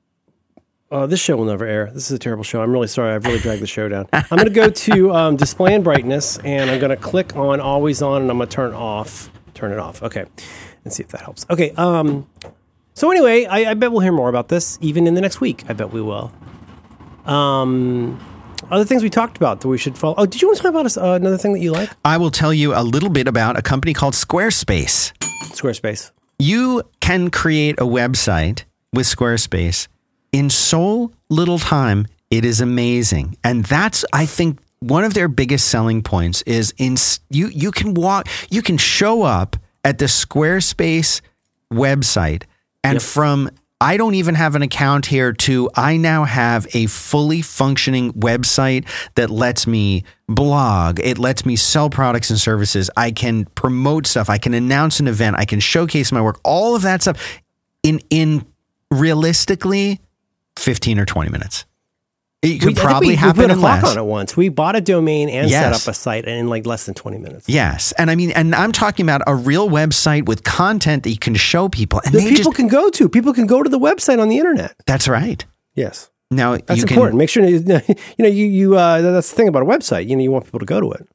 uh, 0.90 1.06
this 1.06 1.20
show 1.20 1.36
will 1.36 1.44
never 1.44 1.66
air. 1.66 1.90
This 1.92 2.10
is 2.10 2.12
a 2.12 2.18
terrible 2.18 2.44
show. 2.44 2.62
I'm 2.62 2.72
really 2.72 2.86
sorry. 2.86 3.14
I've 3.14 3.26
really 3.26 3.40
dragged 3.40 3.60
the 3.60 3.66
show 3.66 3.88
down. 3.88 4.06
I'm 4.12 4.24
going 4.30 4.44
to 4.44 4.50
go 4.50 4.70
to 4.70 5.12
um, 5.12 5.36
display 5.36 5.74
and 5.74 5.84
brightness, 5.84 6.38
and 6.38 6.70
I'm 6.70 6.78
going 6.78 6.90
to 6.90 6.96
click 6.96 7.36
on 7.36 7.60
always 7.60 8.00
on, 8.00 8.22
and 8.22 8.30
I'm 8.30 8.38
going 8.38 8.48
to 8.48 8.54
turn 8.54 8.72
off. 8.72 9.30
Turn 9.52 9.72
it 9.72 9.78
off. 9.78 10.02
Okay, 10.02 10.24
and 10.84 10.92
see 10.92 11.02
if 11.02 11.10
that 11.10 11.20
helps. 11.20 11.44
Okay. 11.50 11.72
Um, 11.72 12.26
so 12.98 13.12
anyway, 13.12 13.44
I, 13.44 13.70
I, 13.70 13.74
bet 13.74 13.92
we'll 13.92 14.00
hear 14.00 14.12
more 14.12 14.28
about 14.28 14.48
this 14.48 14.76
even 14.80 15.06
in 15.06 15.14
the 15.14 15.20
next 15.20 15.40
week. 15.40 15.62
I 15.68 15.72
bet 15.72 15.92
we 15.92 16.02
will. 16.02 16.32
Um, 17.26 18.18
other 18.72 18.84
things 18.84 19.04
we 19.04 19.10
talked 19.10 19.36
about 19.36 19.60
that 19.60 19.68
we 19.68 19.78
should 19.78 19.96
follow. 19.96 20.16
Oh, 20.18 20.26
did 20.26 20.42
you 20.42 20.48
want 20.48 20.56
to 20.56 20.62
talk 20.64 20.70
about 20.70 20.98
uh, 20.98 21.14
another 21.14 21.38
thing 21.38 21.52
that 21.52 21.60
you 21.60 21.70
like? 21.70 21.90
I 22.04 22.16
will 22.16 22.32
tell 22.32 22.52
you 22.52 22.74
a 22.74 22.82
little 22.82 23.08
bit 23.08 23.28
about 23.28 23.56
a 23.56 23.62
company 23.62 23.94
called 23.94 24.14
Squarespace. 24.14 25.12
Squarespace. 25.52 26.10
You 26.40 26.82
can 27.00 27.30
create 27.30 27.78
a 27.78 27.84
website 27.84 28.64
with 28.92 29.06
Squarespace 29.06 29.86
in 30.32 30.50
so 30.50 31.12
little 31.28 31.60
time. 31.60 32.06
It 32.30 32.44
is 32.44 32.60
amazing, 32.60 33.36
and 33.44 33.64
that's 33.64 34.04
I 34.12 34.26
think 34.26 34.58
one 34.80 35.04
of 35.04 35.14
their 35.14 35.28
biggest 35.28 35.68
selling 35.68 36.02
points 36.02 36.42
is 36.42 36.74
in 36.78 36.96
you. 37.30 37.46
You 37.48 37.70
can 37.70 37.94
walk. 37.94 38.26
You 38.50 38.60
can 38.60 38.76
show 38.76 39.22
up 39.22 39.56
at 39.84 39.98
the 39.98 40.06
Squarespace 40.06 41.20
website 41.72 42.42
and 42.88 42.96
yep. 42.96 43.02
from 43.02 43.50
I 43.80 43.96
don't 43.96 44.14
even 44.14 44.34
have 44.34 44.56
an 44.56 44.62
account 44.62 45.06
here 45.06 45.32
to 45.32 45.70
I 45.74 45.96
now 45.96 46.24
have 46.24 46.66
a 46.74 46.86
fully 46.86 47.42
functioning 47.42 48.12
website 48.12 48.88
that 49.14 49.30
lets 49.30 49.68
me 49.68 50.02
blog. 50.28 50.98
It 50.98 51.18
lets 51.18 51.46
me 51.46 51.54
sell 51.54 51.88
products 51.88 52.30
and 52.30 52.40
services. 52.40 52.90
I 52.96 53.12
can 53.12 53.44
promote 53.44 54.06
stuff. 54.08 54.28
I 54.28 54.38
can 54.38 54.52
announce 54.52 54.98
an 54.98 55.06
event. 55.06 55.36
I 55.36 55.44
can 55.44 55.60
showcase 55.60 56.10
my 56.10 56.20
work. 56.20 56.40
All 56.42 56.74
of 56.74 56.82
that 56.82 57.02
stuff 57.02 57.40
in 57.84 58.00
in 58.10 58.44
realistically 58.90 60.00
15 60.56 60.98
or 60.98 61.04
20 61.04 61.30
minutes. 61.30 61.64
It 62.40 62.60
could 62.60 62.68
we, 62.68 62.74
probably 62.74 63.08
we, 63.08 63.14
happen 63.16 63.42
we 63.42 63.48
put 63.48 63.56
a 63.56 63.58
clock 63.58 63.82
on 63.82 63.98
it 63.98 64.04
once. 64.04 64.36
We 64.36 64.48
bought 64.48 64.76
a 64.76 64.80
domain 64.80 65.28
and 65.28 65.50
yes. 65.50 65.60
set 65.60 65.88
up 65.88 65.92
a 65.92 65.94
site 65.94 66.24
in 66.24 66.46
like 66.46 66.66
less 66.66 66.86
than 66.86 66.94
20 66.94 67.18
minutes. 67.18 67.48
Yes. 67.48 67.90
And 67.98 68.10
I 68.10 68.14
mean, 68.14 68.30
and 68.30 68.54
I'm 68.54 68.70
talking 68.70 69.04
about 69.04 69.22
a 69.26 69.34
real 69.34 69.68
website 69.68 70.26
with 70.26 70.44
content 70.44 71.02
that 71.02 71.10
you 71.10 71.18
can 71.18 71.34
show 71.34 71.68
people. 71.68 72.00
And 72.04 72.14
that 72.14 72.20
people 72.20 72.52
just, 72.52 72.56
can 72.56 72.68
go 72.68 72.90
to. 72.90 73.08
People 73.08 73.34
can 73.34 73.48
go 73.48 73.64
to 73.64 73.68
the 73.68 73.78
website 73.78 74.22
on 74.22 74.28
the 74.28 74.38
internet. 74.38 74.76
That's 74.86 75.08
right. 75.08 75.44
Yes. 75.74 76.10
Now 76.30 76.56
that's 76.58 76.82
important. 76.82 77.12
Can, 77.12 77.18
Make 77.18 77.30
sure 77.30 77.44
you 77.46 77.82
know 78.18 78.28
you 78.28 78.46
you 78.46 78.76
uh, 78.76 79.00
that's 79.00 79.30
the 79.30 79.36
thing 79.36 79.48
about 79.48 79.62
a 79.62 79.66
website. 79.66 80.08
You 80.08 80.14
know 80.14 80.22
you 80.22 80.30
want 80.30 80.44
people 80.44 80.60
to 80.60 80.66
go 80.66 80.80
to 80.80 80.92
it. 80.92 81.08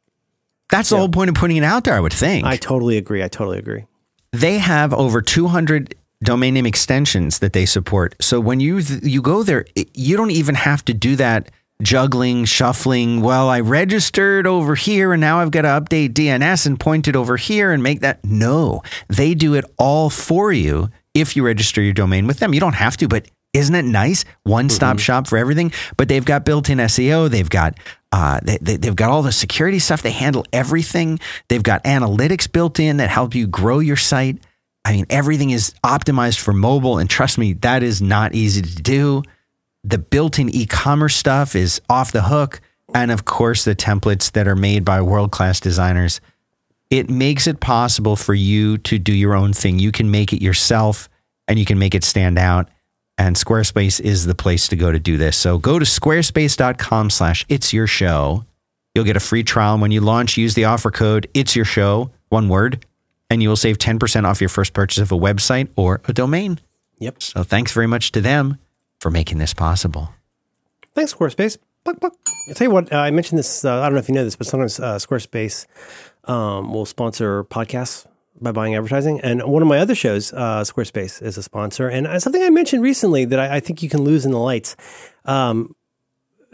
That's 0.72 0.92
yeah. 0.92 0.96
the 0.96 1.00
whole 1.00 1.10
point 1.10 1.30
of 1.30 1.36
putting 1.36 1.58
it 1.58 1.64
out 1.64 1.84
there. 1.84 1.94
I 1.94 2.00
would 2.00 2.14
think. 2.14 2.46
I 2.46 2.58
totally 2.58 2.98
agree. 2.98 3.24
I 3.24 3.28
totally 3.28 3.60
agree. 3.60 3.86
They 4.32 4.58
have 4.58 4.94
over 4.94 5.22
200 5.22 5.96
domain 6.24 6.54
name 6.54 6.66
extensions 6.66 7.40
that 7.40 7.54
they 7.54 7.66
support. 7.66 8.16
So 8.22 8.40
when 8.40 8.60
you 8.60 8.80
you 8.80 9.22
go 9.22 9.44
there, 9.44 9.66
you 9.94 10.18
don't 10.18 10.32
even 10.32 10.56
have 10.56 10.84
to 10.86 10.94
do 10.94 11.16
that 11.18 11.52
juggling, 11.82 12.46
shuffling. 12.46 13.22
Well, 13.22 13.50
I 13.50 13.60
registered 13.60 14.48
over 14.48 14.76
here 14.76 15.14
and 15.14 15.22
now 15.22 15.40
I've 15.40 15.52
got 15.52 15.64
to 15.64 15.68
update 15.68 16.14
DNS 16.14 16.66
and 16.66 16.80
point 16.80 17.08
it 17.08 17.16
over 17.16 17.38
here 17.38 17.72
and 17.72 17.84
make 17.84 18.02
that. 18.02 18.24
No, 18.24 18.84
they 19.10 19.34
do 19.34 19.54
it 19.54 19.66
all 19.78 20.10
for 20.10 20.52
you 20.52 20.90
if 21.14 21.36
you 21.36 21.46
register 21.46 21.82
your 21.82 21.94
domain 21.94 22.28
with 22.28 22.40
them. 22.40 22.54
You 22.54 22.60
don't 22.60 22.76
have 22.76 22.98
to, 22.98 23.08
but 23.08 23.28
isn't 23.54 23.76
it 23.76 23.86
nice? 23.86 24.26
One 24.44 24.70
stop 24.70 24.98
mm-hmm. 24.98 25.02
shop 25.02 25.28
for 25.28 25.38
everything. 25.38 25.72
But 25.96 26.08
they've 26.08 26.26
got 26.26 26.44
built 26.44 26.70
in 26.70 26.80
SEO. 26.80 27.30
They've 27.30 27.50
got 27.50 27.78
uh, 28.12 28.40
they, 28.44 28.58
they, 28.58 28.88
have 28.88 28.96
got 28.96 29.10
all 29.10 29.24
the 29.24 29.32
security 29.32 29.80
stuff. 29.80 30.02
They 30.02 30.12
handle 30.12 30.46
everything. 30.54 31.20
They've 31.50 31.64
got 31.64 31.84
analytics 31.84 32.52
built 32.52 32.80
in 32.80 32.98
that 32.98 33.10
help 33.10 33.34
you 33.34 33.48
grow 33.48 33.80
your 33.80 33.96
site. 33.96 34.38
I 34.86 34.94
mean, 34.94 35.06
everything 35.10 35.52
is 35.52 35.74
optimized 35.84 36.40
for 36.40 36.54
mobile. 36.54 36.98
And 36.98 37.10
trust 37.10 37.38
me, 37.38 37.54
that 37.54 37.84
is 37.84 38.02
not 38.02 38.36
easy 38.36 38.62
to 38.62 38.82
do. 38.82 39.24
The 39.84 39.98
built 39.98 40.40
in 40.40 40.50
e 40.50 40.66
commerce 40.66 41.16
stuff 41.16 41.56
is 41.56 41.82
off 41.90 42.12
the 42.12 42.24
hook. 42.24 42.62
And 42.94 43.12
of 43.12 43.26
course, 43.26 43.64
the 43.64 43.76
templates 43.76 44.32
that 44.34 44.48
are 44.48 44.56
made 44.56 44.86
by 44.86 45.02
world 45.02 45.32
class 45.32 45.60
designers. 45.60 46.22
It 46.90 47.10
makes 47.10 47.48
it 47.48 47.60
possible 47.60 48.16
for 48.16 48.34
you 48.34 48.78
to 48.80 49.00
do 49.00 49.14
your 49.14 49.34
own 49.34 49.54
thing. 49.54 49.80
You 49.80 49.92
can 49.92 50.12
make 50.12 50.32
it 50.32 50.44
yourself 50.44 51.10
and 51.48 51.58
you 51.58 51.66
can 51.66 51.80
make 51.80 51.96
it 51.96 52.04
stand 52.04 52.38
out. 52.38 52.70
And 53.18 53.36
Squarespace 53.36 54.00
is 54.00 54.26
the 54.26 54.36
place 54.36 54.68
to 54.68 54.76
go 54.76 54.92
to 54.92 55.00
do 55.00 55.18
this. 55.18 55.38
So 55.38 55.58
go 55.58 55.80
to 55.80 55.86
squarespace.com 55.86 57.10
slash 57.10 57.46
it's 57.50 57.74
your 57.74 57.88
show. 57.88 58.46
You'll 58.94 59.06
get 59.06 59.18
a 59.18 59.22
free 59.22 59.44
trial. 59.44 59.74
And 59.74 59.82
when 59.82 59.92
you 59.92 60.02
launch, 60.02 60.38
use 60.38 60.54
the 60.54 60.66
offer 60.66 60.92
code 60.92 61.28
it's 61.34 61.56
your 61.56 61.66
show, 61.66 62.12
one 62.30 62.50
word, 62.50 62.86
and 63.34 63.42
you 63.42 63.50
will 63.50 63.56
save 63.56 63.80
10% 63.80 64.26
off 64.26 64.40
your 64.40 64.50
first 64.50 64.74
purchase 64.74 65.00
of 65.00 65.12
a 65.12 65.18
website 65.18 65.70
or 65.76 66.02
a 66.06 66.14
domain. 66.14 66.60
Yep. 67.00 67.22
So 67.22 67.44
thanks 67.44 67.74
very 67.74 67.88
much 67.88 68.12
to 68.12 68.22
them 68.22 68.60
for 69.00 69.10
making 69.10 69.40
this 69.40 69.54
possible. 69.54 70.14
Thanks, 70.94 71.14
Squarespace. 71.14 71.58
Buck, 71.84 72.00
buck. 72.00 72.16
I'll 72.48 72.54
tell 72.54 72.68
you 72.68 72.72
what, 72.72 72.94
uh, 72.94 72.98
I 72.98 73.12
mentioned 73.12 73.40
this, 73.40 73.66
uh, 73.66 73.82
I 73.82 73.86
don't 73.86 73.94
know 73.94 74.00
if 74.00 74.08
you 74.08 74.16
know 74.16 74.24
this, 74.24 74.36
but 74.36 74.48
sometimes 74.48 74.80
uh, 74.80 74.96
Squarespace 74.96 75.66
um, 76.26 76.72
will 76.72 76.86
sponsor 76.86 77.44
podcasts 77.44 78.06
by 78.40 78.52
buying 78.52 78.76
advertising. 78.76 79.20
And 79.22 79.44
one 79.44 79.62
of 79.62 79.68
my 79.68 79.80
other 79.80 79.96
shows, 79.96 80.32
uh, 80.32 80.62
Squarespace, 80.62 81.22
is 81.22 81.38
a 81.38 81.44
sponsor. 81.44 81.90
And 81.90 82.06
uh, 82.06 82.20
something 82.20 82.44
I 82.44 82.52
mentioned 82.52 82.84
recently 82.84 83.26
that 83.26 83.40
I, 83.40 83.56
I 83.56 83.60
think 83.60 83.82
you 83.82 83.90
can 83.90 84.04
lose 84.04 84.26
in 84.26 84.32
the 84.32 84.40
lights. 84.40 84.76
Um, 85.26 85.76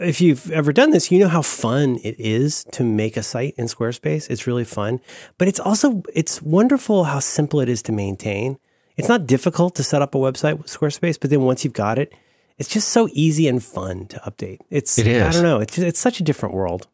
if 0.00 0.20
you've 0.20 0.50
ever 0.50 0.72
done 0.72 0.90
this, 0.90 1.10
you 1.10 1.18
know 1.18 1.28
how 1.28 1.42
fun 1.42 1.98
it 2.02 2.18
is 2.18 2.64
to 2.72 2.82
make 2.82 3.16
a 3.16 3.22
site 3.22 3.54
in 3.56 3.66
Squarespace. 3.66 4.30
It's 4.30 4.46
really 4.46 4.64
fun, 4.64 5.00
but 5.38 5.46
it's 5.46 5.60
also 5.60 6.02
it's 6.14 6.40
wonderful 6.40 7.04
how 7.04 7.20
simple 7.20 7.60
it 7.60 7.68
is 7.68 7.82
to 7.82 7.92
maintain. 7.92 8.58
It's 8.96 9.08
not 9.08 9.26
difficult 9.26 9.74
to 9.76 9.82
set 9.82 10.02
up 10.02 10.14
a 10.14 10.18
website 10.18 10.58
with 10.58 10.66
Squarespace, 10.66 11.18
but 11.18 11.30
then 11.30 11.42
once 11.42 11.64
you've 11.64 11.72
got 11.72 11.98
it, 11.98 12.12
it's 12.58 12.68
just 12.68 12.88
so 12.88 13.08
easy 13.12 13.48
and 13.48 13.62
fun 13.62 14.06
to 14.08 14.18
update. 14.18 14.58
It's 14.68 14.98
it 14.98 15.06
is. 15.06 15.22
I 15.22 15.30
don't 15.30 15.42
know. 15.42 15.60
It's 15.60 15.78
it's 15.78 16.00
such 16.00 16.20
a 16.20 16.22
different 16.22 16.54
world. 16.54 16.86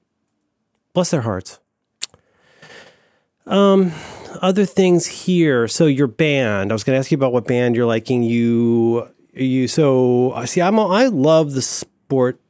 Bless 0.93 1.11
their 1.11 1.23
hearts. 1.23 1.59
Um, 3.47 3.93
other 4.41 4.65
things 4.65 5.07
here. 5.07 5.69
So 5.69 5.87
your 5.87 6.07
band. 6.07 6.71
I 6.71 6.75
was 6.75 6.85
going 6.85 6.97
to 6.97 6.99
ask 6.99 7.11
you 7.11 7.17
about 7.17 7.33
what 7.33 7.47
band 7.47 7.77
you're 7.77 7.87
liking. 7.87 8.23
You 8.23 9.09
you 9.33 9.69
so 9.69 10.33
I 10.33 10.45
see. 10.45 10.63
I'm 10.63 10.79
I 10.79 11.07
love 11.07 11.53
the 11.53 11.63
sport 11.63 12.41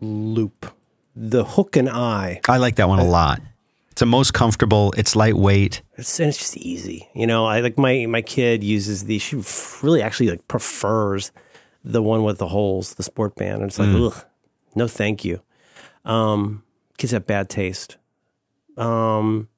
loop, 0.00 0.72
the 1.14 1.44
hook 1.44 1.76
and 1.76 1.88
eye. 1.88 2.40
I 2.48 2.58
like 2.58 2.76
that 2.76 2.88
one 2.88 2.98
a 2.98 3.04
lot. 3.04 3.40
It's 3.90 4.00
the 4.00 4.06
most 4.06 4.32
comfortable. 4.32 4.94
It's 4.96 5.14
lightweight. 5.14 5.82
It's 5.96 6.18
and 6.20 6.28
it's 6.28 6.38
just 6.38 6.56
easy. 6.56 7.08
You 7.14 7.26
know, 7.26 7.44
I 7.46 7.60
like 7.60 7.76
my 7.76 8.06
my 8.06 8.22
kid 8.22 8.64
uses 8.64 9.04
the. 9.04 9.18
She 9.18 9.42
really 9.82 10.02
actually 10.02 10.30
like 10.30 10.46
prefers 10.48 11.32
the 11.84 12.02
one 12.02 12.24
with 12.24 12.38
the 12.38 12.48
holes, 12.48 12.94
the 12.94 13.02
sport 13.02 13.34
band. 13.36 13.62
And 13.62 13.70
it's 13.70 13.78
like, 13.78 13.88
mm. 13.88 14.06
ugh, 14.06 14.24
no, 14.74 14.86
thank 14.86 15.24
you. 15.24 15.40
Um, 16.04 16.62
kids 16.98 17.12
have 17.12 17.26
bad 17.26 17.48
taste. 17.48 17.96
Um, 18.76 19.48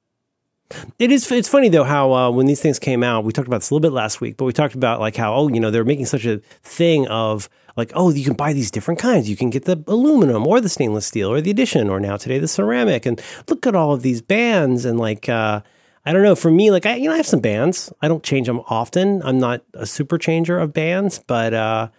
it 0.97 1.11
is. 1.11 1.31
It's 1.31 1.49
funny 1.49 1.69
though 1.69 1.83
how 1.83 2.13
uh, 2.13 2.31
when 2.31 2.45
these 2.47 2.61
things 2.61 2.79
came 2.79 3.03
out, 3.03 3.23
we 3.23 3.31
talked 3.31 3.47
about 3.47 3.59
this 3.59 3.69
a 3.69 3.73
little 3.73 3.87
bit 3.87 3.93
last 3.93 4.21
week, 4.21 4.37
but 4.37 4.45
we 4.45 4.53
talked 4.53 4.75
about 4.75 4.99
like 4.99 5.15
how 5.15 5.33
oh 5.35 5.47
you 5.47 5.59
know 5.59 5.69
they're 5.69 5.85
making 5.85 6.07
such 6.07 6.25
a 6.25 6.39
thing 6.63 7.07
of 7.07 7.49
like 7.75 7.91
oh 7.95 8.11
you 8.11 8.23
can 8.23 8.33
buy 8.33 8.53
these 8.53 8.71
different 8.71 8.99
kinds. 8.99 9.29
You 9.29 9.35
can 9.35 9.49
get 9.49 9.65
the 9.65 9.83
aluminum 9.87 10.45
or 10.47 10.61
the 10.61 10.69
stainless 10.69 11.05
steel 11.05 11.31
or 11.31 11.41
the 11.41 11.51
edition 11.51 11.89
or 11.89 11.99
now 11.99 12.17
today 12.17 12.39
the 12.39 12.47
ceramic 12.47 13.05
and 13.05 13.21
look 13.47 13.65
at 13.65 13.75
all 13.75 13.93
of 13.93 14.01
these 14.01 14.21
bands 14.21 14.85
and 14.85 14.99
like 14.99 15.29
uh, 15.29 15.61
I 16.05 16.13
don't 16.13 16.23
know 16.23 16.35
for 16.35 16.51
me 16.51 16.71
like 16.71 16.85
I 16.85 16.95
you 16.95 17.07
know 17.07 17.13
I 17.13 17.17
have 17.17 17.27
some 17.27 17.41
bands. 17.41 17.91
I 18.01 18.07
don't 18.07 18.23
change 18.23 18.47
them 18.47 18.61
often. 18.67 19.21
I'm 19.23 19.39
not 19.39 19.63
a 19.73 19.85
super 19.85 20.17
changer 20.17 20.59
of 20.59 20.73
bands, 20.73 21.19
but 21.19 21.53
uh, 21.53 21.89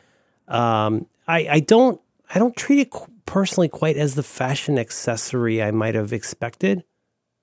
um, 0.48 1.06
I 1.26 1.46
I 1.50 1.60
don't 1.60 2.00
I 2.34 2.38
don't 2.38 2.56
treat 2.56 2.80
it 2.80 2.92
personally 3.26 3.68
quite 3.68 3.96
as 3.96 4.14
the 4.14 4.22
fashion 4.22 4.78
accessory 4.78 5.62
I 5.62 5.70
might 5.70 5.94
have 5.94 6.12
expected. 6.12 6.84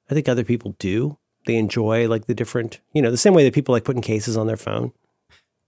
I 0.09 0.13
think 0.13 0.27
other 0.27 0.43
people 0.43 0.75
do. 0.79 1.17
They 1.45 1.55
enjoy 1.55 2.07
like 2.07 2.27
the 2.27 2.35
different, 2.35 2.81
you 2.93 3.01
know, 3.01 3.09
the 3.09 3.17
same 3.17 3.33
way 3.33 3.43
that 3.43 3.53
people 3.53 3.73
like 3.73 3.83
putting 3.83 4.01
cases 4.01 4.37
on 4.37 4.47
their 4.47 4.57
phone. 4.57 4.93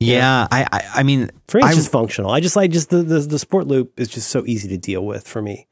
Yeah, 0.06 0.47
I, 0.51 0.66
I, 0.72 0.82
I 0.95 1.04
mean, 1.04 1.30
for 1.47 1.58
me, 1.58 1.64
it's 1.64 1.74
I, 1.74 1.76
just 1.76 1.91
functional. 1.91 2.32
I 2.32 2.39
just 2.39 2.56
like 2.56 2.72
just 2.72 2.89
the, 2.89 3.04
the 3.04 3.20
the 3.20 3.39
sport 3.39 3.68
loop 3.68 3.99
is 3.99 4.08
just 4.08 4.30
so 4.30 4.43
easy 4.45 4.68
to 4.70 4.78
deal 4.78 5.06
with 5.06 5.28
for 5.28 5.41
me. 5.41 5.68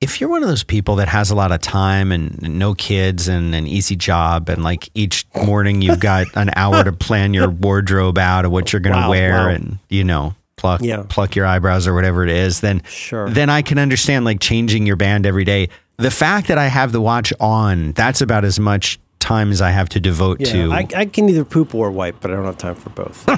If 0.00 0.20
you're 0.20 0.30
one 0.30 0.44
of 0.44 0.48
those 0.48 0.62
people 0.62 0.96
that 0.96 1.08
has 1.08 1.30
a 1.30 1.34
lot 1.34 1.50
of 1.50 1.60
time 1.60 2.12
and 2.12 2.40
no 2.40 2.74
kids 2.74 3.26
and 3.26 3.52
an 3.54 3.66
easy 3.66 3.96
job, 3.96 4.48
and 4.48 4.62
like 4.62 4.90
each 4.94 5.26
morning 5.34 5.82
you've 5.82 6.00
got 6.00 6.26
an 6.34 6.50
hour 6.54 6.84
to 6.84 6.92
plan 6.92 7.34
your 7.34 7.50
wardrobe 7.50 8.18
out 8.18 8.44
of 8.44 8.52
what 8.52 8.72
you're 8.72 8.80
going 8.80 8.94
to 8.94 9.02
wow, 9.02 9.10
wear, 9.10 9.32
wow. 9.32 9.48
and 9.48 9.78
you 9.88 10.04
know, 10.04 10.34
pluck 10.56 10.80
yeah. 10.82 11.04
pluck 11.08 11.34
your 11.34 11.46
eyebrows 11.46 11.86
or 11.86 11.94
whatever 11.94 12.22
it 12.22 12.30
is, 12.30 12.60
then 12.60 12.82
sure. 12.84 13.28
then 13.28 13.50
I 13.50 13.62
can 13.62 13.78
understand 13.78 14.24
like 14.24 14.40
changing 14.40 14.86
your 14.86 14.96
band 14.96 15.26
every 15.26 15.44
day 15.44 15.68
the 15.98 16.10
fact 16.10 16.48
that 16.48 16.58
I 16.58 16.68
have 16.68 16.92
the 16.92 17.00
watch 17.00 17.32
on, 17.40 17.92
that's 17.92 18.20
about 18.20 18.44
as 18.44 18.58
much 18.58 18.98
time 19.18 19.50
as 19.50 19.60
I 19.60 19.70
have 19.70 19.88
to 19.90 20.00
devote 20.00 20.40
yeah, 20.40 20.52
to. 20.52 20.72
I, 20.72 20.86
I, 20.96 21.06
can 21.06 21.28
either 21.28 21.44
poop 21.44 21.74
or 21.74 21.90
wipe, 21.90 22.20
but 22.20 22.30
I 22.30 22.34
don't 22.34 22.44
have 22.44 22.58
time 22.58 22.74
for 22.74 22.90
both. 22.90 23.24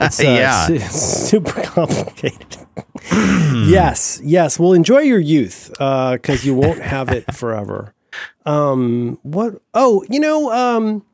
it's, 0.00 0.20
uh, 0.20 0.22
yeah, 0.22 0.66
it's, 0.70 1.00
super 1.30 1.62
complicated. 1.62 2.58
yes, 3.12 4.20
yes. 4.22 4.58
Well, 4.58 4.72
enjoy 4.72 5.00
your 5.00 5.18
youth 5.18 5.68
because 5.70 6.42
uh, 6.44 6.46
you 6.46 6.54
won't 6.54 6.80
have 6.80 7.10
it 7.10 7.32
forever. 7.34 7.94
Um, 8.44 9.18
what? 9.22 9.60
Oh, 9.74 10.04
you 10.08 10.20
know, 10.20 10.52
um, 10.52 11.04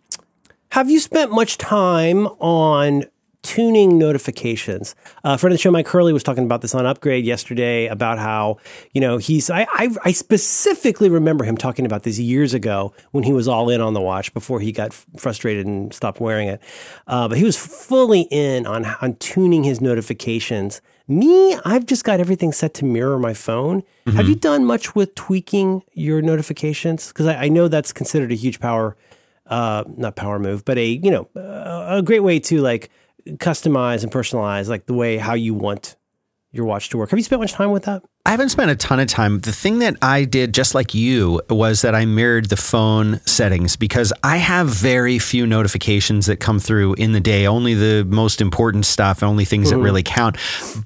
have 0.71 0.91
you 0.91 1.01
spent 1.01 1.31
much 1.31 1.59
time 1.59 2.27
on 2.41 3.05
tuning 3.49 3.97
notifications. 3.97 4.95
Uh, 5.25 5.31
a 5.31 5.39
friend 5.39 5.53
of 5.53 5.59
the 5.59 5.63
show, 5.63 5.71
Mike 5.71 5.89
Hurley, 5.89 6.13
was 6.13 6.23
talking 6.23 6.45
about 6.45 6.61
this 6.61 6.75
on 6.75 6.85
Upgrade 6.85 7.25
yesterday 7.25 7.87
about 7.87 8.19
how, 8.19 8.59
you 8.93 9.01
know, 9.01 9.17
he's, 9.17 9.49
I, 9.49 9.67
I, 9.73 9.89
I, 10.05 10.13
specifically 10.13 11.09
remember 11.09 11.47
him 11.47 11.57
talking 11.57 11.87
about 11.87 12.03
this 12.03 12.19
years 12.19 12.53
ago 12.53 12.93
when 13.13 13.25
he 13.25 13.33
was 13.33 13.49
all 13.49 13.71
in 13.71 13.81
on 13.81 13.95
the 13.95 14.03
watch 14.03 14.35
before 14.35 14.61
he 14.61 14.71
got 14.71 14.93
frustrated 14.93 15.65
and 15.65 15.95
stopped 15.95 16.21
wearing 16.21 16.49
it. 16.49 16.61
Uh, 17.07 17.27
but 17.27 17.39
he 17.39 17.45
was 17.45 17.57
fully 17.57 18.29
in 18.31 18.67
on, 18.67 18.85
on 19.01 19.15
tuning 19.15 19.65
his 19.65 19.81
notifications. 19.81 20.83
Me, 21.07 21.57
I've 21.65 21.87
just 21.87 22.05
got 22.05 22.21
everything 22.21 22.53
set 22.53 22.75
to 22.75 22.85
mirror 22.85 23.19
my 23.19 23.33
phone. 23.33 23.81
Mm-hmm. 23.81 24.11
Have 24.19 24.29
you 24.29 24.35
done 24.35 24.67
much 24.67 24.95
with 24.95 25.15
tweaking 25.15 25.85
your 25.95 26.21
notifications? 26.21 27.09
Because 27.09 27.25
I, 27.25 27.45
I 27.45 27.49
know 27.49 27.67
that's 27.69 27.95
considered 27.95 28.31
a 28.31 28.35
huge 28.35 28.61
power, 28.61 28.95
uh, 29.47 29.85
not 29.97 30.17
power 30.17 30.39
move, 30.39 30.67
but 30.67 30.77
a, 30.77 30.85
you 30.85 31.11
know, 31.11 31.29
a 31.35 32.03
great 32.05 32.21
way 32.21 32.39
to 32.41 32.61
like, 32.61 32.91
customize 33.37 34.03
and 34.03 34.13
personalize 34.13 34.69
like 34.69 34.87
the 34.87 34.95
way 34.95 35.19
how 35.19 35.35
you 35.35 35.55
want 35.55 35.97
your 36.51 36.65
watch 36.65 36.89
to 36.91 36.99
work. 36.99 37.11
Have 37.11 37.19
you 37.19 37.25
spent 37.25 37.41
much 37.41 37.53
time 37.53 37.71
with 37.71 37.85
that? 37.85 38.03
I 38.25 38.31
haven't 38.31 38.49
spent 38.49 38.71
a 38.71 38.77
ton 38.77 39.01
of 39.01 39.09
time. 39.09 39.41
The 39.41 39.53
thing 39.53 39.79
that 39.81 39.97
I 40.03 40.25
did, 40.25 40.55
just 40.55 40.75
like 40.75 40.95
you, 40.95 41.41
was 41.49 41.83
that 41.83 41.95
I 41.95 42.05
mirrored 42.05 42.47
the 42.47 42.57
phone 42.57 43.21
settings 43.27 43.77
because 43.77 44.13
I 44.23 44.39
have 44.39 44.69
very 44.69 45.19
few 45.19 45.47
notifications 45.47 46.27
that 46.27 46.39
come 46.39 46.59
through 46.59 46.95
in 46.95 47.13
the 47.13 47.21
day, 47.21 47.47
only 47.47 47.75
the 47.75 48.05
most 48.05 48.41
important 48.41 48.87
stuff, 48.87 49.23
only 49.23 49.45
things 49.45 49.69
mm-hmm. 49.69 49.79
that 49.79 49.85
really 49.85 50.03
count. 50.03 50.37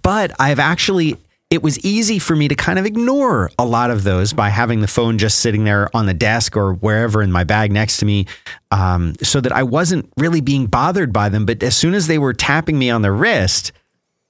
But 0.03 0.33
I've 0.39 0.59
actually 0.59 1.17
it 1.53 1.63
was 1.63 1.79
easy 1.81 2.19
for 2.19 2.35
me 2.35 2.49
to 2.49 2.55
kind 2.55 2.79
of 2.79 2.87
ignore 2.87 3.51
a 3.59 3.65
lot 3.67 3.91
of 3.91 4.05
those 4.05 4.33
by 4.33 4.49
having 4.49 4.81
the 4.81 4.87
phone 4.87 5.19
just 5.19 5.41
sitting 5.41 5.65
there 5.65 5.95
on 5.95 6.07
the 6.07 6.15
desk 6.15 6.57
or 6.57 6.73
wherever 6.73 7.21
in 7.21 7.31
my 7.31 7.45
bag 7.45 7.71
next 7.71 7.99
to 7.99 8.07
me 8.07 8.27
um, 8.71 9.13
so 9.23 9.39
that 9.39 9.53
I 9.53 9.63
wasn't 9.63 10.11
really 10.17 10.41
being 10.41 10.65
bothered 10.65 11.13
by 11.13 11.29
them. 11.29 11.45
But 11.45 11.63
as 11.63 11.77
soon 11.77 11.93
as 11.93 12.07
they 12.07 12.19
were 12.19 12.33
tapping 12.33 12.79
me 12.79 12.89
on 12.89 13.03
the 13.03 13.13
wrist, 13.13 13.73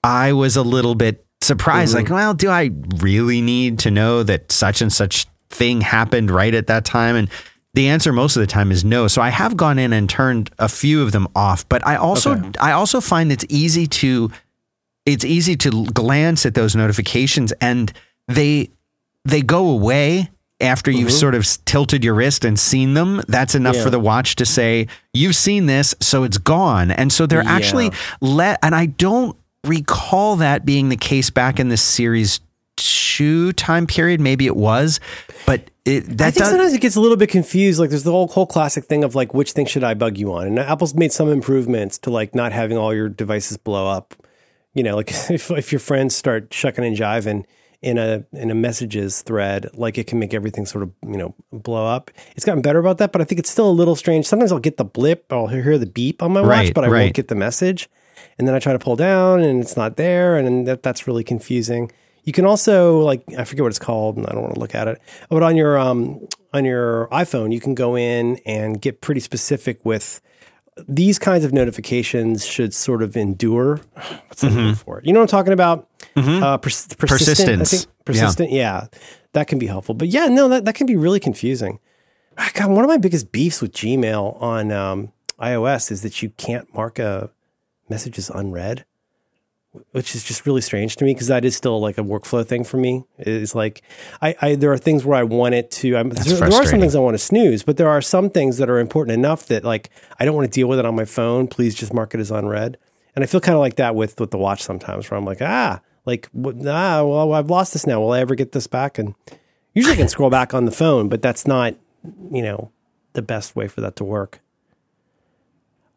I 0.03 0.33
was 0.33 0.57
a 0.57 0.65
little 0.65 0.97
bit 0.97 1.25
surprised 1.41 1.95
mm-hmm. 1.95 2.07
like, 2.07 2.13
well, 2.13 2.35
do 2.35 2.51
I 2.51 2.71
really 2.97 3.41
need 3.41 3.79
to 3.81 3.93
know 3.93 4.25
that 4.25 4.51
such 4.51 4.83
and 4.83 4.93
such 4.93 5.27
thing 5.49 5.81
happened 5.81 6.29
right 6.29 6.53
at 6.53 6.67
that 6.67 6.85
time? 6.85 7.15
And 7.15 7.31
the 7.75 7.87
answer 7.87 8.13
most 8.13 8.35
of 8.35 8.41
the 8.41 8.49
time 8.49 8.73
is 8.73 8.85
no. 8.85 9.07
So 9.07 9.23
I 9.23 9.29
have 9.29 9.57
gone 9.57 9.79
in 9.79 9.93
and 9.93 10.11
turned 10.11 10.51
a 10.59 10.69
few 10.69 11.05
of 11.05 11.13
them 11.13 11.29
off, 11.37 11.69
but 11.69 11.87
I 11.87 11.95
also 11.95 12.33
okay. 12.33 12.51
I 12.61 12.73
also 12.73 13.01
find 13.01 13.31
it's 13.31 13.47
easy 13.49 13.87
to 13.87 14.33
it's 15.07 15.25
easy 15.25 15.57
to 15.57 15.85
glance 15.87 16.47
at 16.47 16.55
those 16.55 16.77
notifications 16.77 17.53
and 17.61 17.93
they 18.29 18.71
they 19.25 19.43
go 19.43 19.71
away 19.71 20.29
after 20.61 20.91
you've 20.91 21.09
mm-hmm. 21.09 21.17
sort 21.17 21.35
of 21.35 21.47
tilted 21.65 22.05
your 22.05 22.15
wrist 22.15 22.45
and 22.45 22.59
seen 22.59 22.95
them, 22.95 23.21
that's 23.27 23.57
enough 23.57 23.75
yeah. 23.75 23.83
for 23.83 23.91
the 23.91 23.99
watch 23.99 24.37
to 24.37 24.47
say, 24.47 24.87
you've 25.13 25.35
seen 25.35 25.67
this, 25.67 25.93
so 26.01 26.23
it's 26.23 26.39
gone. 26.39 26.93
And 26.93 27.13
so 27.13 27.27
they're 27.27 27.43
yeah. 27.43 27.53
actually 27.53 27.91
let, 28.21 28.61
and 28.63 28.73
I 28.73 28.87
don't 28.87 29.37
recall 29.65 30.37
that 30.37 30.65
being 30.65 30.89
the 30.89 30.97
case 30.97 31.31
back 31.31 31.59
in 31.59 31.69
the 31.69 31.77
series 31.77 32.41
two 32.77 33.53
time 33.53 33.87
period. 33.87 34.21
Maybe 34.21 34.47
it 34.47 34.57
was, 34.57 35.01
but 35.47 35.71
it, 35.85 36.01
that 36.19 36.29
I 36.29 36.31
think 36.31 36.39
does, 36.39 36.51
sometimes 36.51 36.73
it 36.73 36.81
gets 36.81 36.97
a 36.97 37.01
little 37.01 37.17
bit 37.17 37.29
confused. 37.29 37.79
Like 37.79 37.91
there's 37.91 38.05
the 38.05 38.11
whole 38.11 38.29
whole 38.29 38.47
classic 38.47 38.85
thing 38.85 39.05
of 39.05 39.15
like 39.15 39.35
which 39.35 39.53
thing 39.53 39.67
should 39.67 39.85
I 39.85 39.95
bug 39.95 40.17
you 40.17 40.33
on? 40.33 40.47
And 40.47 40.59
Apple's 40.59 40.95
made 40.95 41.13
some 41.13 41.29
improvements 41.29 41.99
to 41.99 42.11
like 42.11 42.35
not 42.35 42.53
having 42.53 42.77
all 42.77 42.95
your 42.95 43.09
devices 43.09 43.57
blow 43.57 43.89
up. 43.89 44.15
You 44.75 44.83
know, 44.83 44.97
like 44.97 45.11
if 45.31 45.51
if 45.51 45.73
your 45.73 45.81
friends 45.81 46.15
start 46.15 46.53
shucking 46.53 46.85
and 46.85 46.97
jiving 46.97 47.45
in 47.83 47.99
a 47.99 48.25
in 48.33 48.51
a 48.51 48.55
messages 48.55 49.23
thread, 49.23 49.69
like 49.75 49.99
it 49.99 50.07
can 50.07 50.19
make 50.19 50.33
everything 50.33 50.67
sort 50.67 50.85
of 50.85 50.93
you 51.03 51.17
know 51.17 51.35
blow 51.53 51.87
up. 51.87 52.11
It's 52.37 52.45
gotten 52.45 52.63
better 52.63 52.79
about 52.79 52.99
that, 52.99 53.13
but 53.13 53.21
I 53.21 53.25
think 53.25 53.39
it's 53.39 53.51
still 53.51 53.69
a 53.69 53.73
little 53.73 53.97
strange. 53.97 54.27
Sometimes 54.27 54.53
I'll 54.53 54.61
get 54.61 54.77
the 54.77 54.85
blip, 54.85 55.33
I'll 55.33 55.49
hear 55.49 55.79
the 55.79 55.87
beep 55.87 56.23
on 56.23 56.33
my 56.33 56.41
right, 56.41 56.67
watch, 56.67 56.75
but 56.75 56.85
I 56.85 56.89
right. 56.89 57.03
won't 57.03 57.15
get 57.15 57.29
the 57.29 57.35
message. 57.35 57.89
And 58.39 58.47
then 58.49 58.55
I 58.55 58.61
try 58.61 58.73
to 58.73 58.79
pull 58.79 58.97
down, 58.97 59.41
and 59.41 59.61
it's 59.61 59.77
not 59.77 59.97
there, 59.97 60.37
and 60.37 60.67
that, 60.67 60.83
that's 60.83 61.07
really 61.07 61.25
confusing. 61.25 61.91
You 62.25 62.33
can 62.33 62.47
also 62.47 63.01
like 63.01 63.25
I 63.37 63.45
forget 63.45 63.63
what 63.63 63.71
it's 63.71 63.81
called, 63.81 64.17
and 64.17 64.27
I 64.27 64.33
don't 64.33 64.43
want 64.43 64.55
to 64.55 64.61
look 64.61 64.75
at 64.75 64.87
it. 64.87 65.03
But 65.29 65.43
on 65.43 65.57
your 65.57 65.77
um, 65.77 66.27
on 66.55 66.65
your 66.65 67.09
iPhone, 67.09 67.53
you 67.53 67.61
can 67.61 67.75
go 67.75 67.97
in 67.97 68.39
and 68.47 68.81
get 68.81 69.01
pretty 69.01 69.21
specific 69.21 69.85
with 69.85 70.21
these 70.89 71.19
kinds 71.19 71.45
of 71.45 71.53
notifications. 71.53 72.47
Should 72.47 72.75
sort 72.75 73.03
of 73.03 73.17
endure. 73.17 73.81
What's 74.29 74.43
the 74.43 74.49
mm-hmm. 74.49 74.73
for 74.75 74.99
it? 74.99 75.07
You 75.07 75.13
know 75.13 75.21
what 75.21 75.33
I'm 75.33 75.39
talking 75.39 75.53
about? 75.53 75.89
Mm-hmm. 76.17 76.43
Uh, 76.43 76.59
pers- 76.59 76.87
persistent. 76.89 77.63
I 77.63 77.65
think 77.65 77.87
persistent. 78.05 78.51
Yeah. 78.51 78.83
yeah, 78.83 78.99
that 79.33 79.49
can 79.49 79.59
be 79.59 79.67
helpful. 79.67 79.95
But 79.95 80.09
yeah, 80.09 80.27
no, 80.27 80.49
that 80.49 80.65
that 80.65 80.75
can 80.75 80.87
be 80.87 80.97
really 80.97 81.21
confusing. 81.21 81.79
Ah, 82.39 82.51
God, 82.55 82.71
one 82.71 82.85
of 82.85 82.89
my 82.89 82.97
biggest 82.97 83.31
beefs 83.31 83.61
with 83.61 83.73
Gmail 83.73 84.41
on 84.41 84.73
um, 84.73 85.13
iOS 85.39 85.91
is 85.91 86.03
that 86.03 86.23
you 86.23 86.31
can't 86.31 86.73
mark 86.75 86.99
a 86.99 87.31
message 87.89 88.19
as 88.19 88.31
unread 88.31 88.85
which 89.93 90.15
is 90.15 90.23
just 90.23 90.45
really 90.47 90.61
strange 90.61 90.97
to 90.97 91.05
me 91.05 91.15
because 91.15 91.29
that 91.29 91.45
is 91.45 91.57
still 91.57 91.81
like 91.81 91.97
a 91.97 92.03
workflow 92.03 92.47
thing 92.47 92.63
for 92.63 92.77
me. 92.77 93.05
It's 93.19 93.55
like 93.55 93.83
I, 94.21 94.35
I 94.41 94.55
there 94.55 94.73
are 94.73 94.79
things 94.79 95.05
where 95.05 95.19
I 95.19 95.23
want 95.23 95.55
it 95.55 95.71
to. 95.73 95.97
I'm, 95.97 96.11
there, 96.11 96.37
there, 96.37 96.49
are 96.49 96.67
some 96.67 96.81
things 96.81 96.95
I 96.95 97.01
want 97.01 97.15
to 97.15 97.19
snooze, 97.19 97.63
but 97.63 97.79
there 97.79 97.89
are 97.89 98.03
some 98.03 98.29
things 98.29 98.59
that 98.59 98.69
are 98.69 98.79
important 98.79 99.15
enough 99.15 99.47
that 99.47 99.65
like 99.65 99.91
I 100.19 100.25
don't 100.25 100.35
want 100.35 100.47
to 100.47 100.55
deal 100.55 100.69
with 100.69 100.79
it 100.79 100.85
on 100.85 100.95
my 100.95 101.05
phone. 101.05 101.49
Please 101.49 101.75
just 101.75 101.95
mark 101.95 102.15
it 102.15 102.21
as 102.21 102.31
unread. 102.31 102.77
And 103.15 103.23
I 103.23 103.27
feel 103.27 103.41
kind 103.41 103.55
of 103.55 103.61
like 103.61 103.77
that 103.77 103.95
with 103.95 104.21
with 104.21 104.31
the 104.31 104.39
watch 104.39 104.63
sometimes, 104.63 105.11
where 105.11 105.19
I'm 105.19 105.25
like, 105.25 105.41
ah, 105.41 105.81
like 106.05 106.29
ah, 106.37 107.03
well, 107.05 107.33
I've 107.33 107.51
lost 107.51 107.73
this 107.73 107.87
now. 107.87 108.01
Will 108.01 108.13
I 108.13 108.21
ever 108.21 108.35
get 108.35 108.53
this 108.53 108.67
back? 108.67 108.99
And 108.99 109.15
usually 109.75 109.95
I 109.95 109.97
can 109.97 110.09
scroll 110.09 110.31
back 110.31 110.53
on 110.55 110.67
the 110.67 110.71
phone, 110.71 111.09
but 111.09 111.23
that's 111.23 111.47
not 111.47 111.75
you 112.31 112.43
know 112.43 112.71
the 113.15 113.23
best 113.23 113.57
way 113.57 113.69
for 113.69 113.81
that 113.81 113.97
to 113.97 114.05
work. 114.05 114.41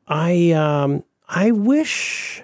I 0.08 0.52
um 0.52 1.04
I 1.28 1.52
wish 1.52 2.44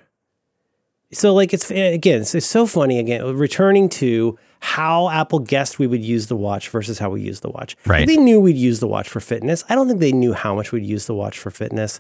so 1.14 1.34
like 1.34 1.54
it's 1.54 1.70
again 1.72 2.22
it's, 2.22 2.36
it's 2.36 2.46
so 2.46 2.66
funny 2.66 3.00
again 3.00 3.36
returning 3.36 3.90
to 3.90 4.38
how 4.62 5.10
Apple 5.10 5.40
guessed 5.40 5.80
we 5.80 5.88
would 5.88 6.04
use 6.04 6.28
the 6.28 6.36
watch 6.36 6.70
versus 6.70 7.00
how 7.00 7.10
we 7.10 7.22
use 7.22 7.40
the 7.40 7.50
watch. 7.50 7.76
Right. 7.86 8.06
they 8.06 8.16
knew 8.16 8.40
we'd 8.40 8.56
use 8.56 8.80
the 8.80 8.88
watch 8.88 9.10
for 9.10 9.20
fitness. 9.20 9.64
I 9.70 9.76
don't 9.76 9.88
think 9.88 10.00
they 10.00 10.12
knew 10.12 10.34
how 10.34 10.54
much 10.54 10.72
we'd 10.72 10.86
use 10.86 11.08
the 11.08 11.16
watch 11.16 11.40
for 11.40 11.50
fitness. 11.50 12.00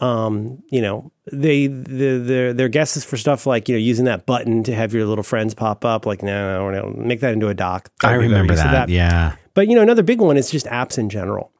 Um, 0.00 0.64
you 0.68 0.82
know, 0.82 1.12
they 1.30 1.68
the, 1.68 2.18
their 2.18 2.52
their 2.52 2.68
guesses 2.68 3.04
for 3.04 3.16
stuff 3.16 3.46
like 3.46 3.68
you 3.68 3.76
know 3.76 3.78
using 3.78 4.06
that 4.06 4.26
button 4.26 4.64
to 4.64 4.74
have 4.74 4.92
your 4.92 5.06
little 5.06 5.22
friends 5.22 5.54
pop 5.54 5.84
up. 5.84 6.06
Like 6.06 6.24
no, 6.24 6.70
no, 6.70 6.82
no 6.82 6.92
make 6.96 7.20
that 7.20 7.34
into 7.34 7.46
a 7.48 7.54
dock. 7.54 7.88
I 8.02 8.14
remember 8.14 8.56
that, 8.56 8.72
that. 8.72 8.88
Yeah. 8.88 9.36
But 9.54 9.68
you 9.68 9.76
know, 9.76 9.82
another 9.82 10.02
big 10.02 10.20
one 10.20 10.36
is 10.36 10.50
just 10.50 10.66
apps 10.66 10.98
in 10.98 11.08
general. 11.08 11.52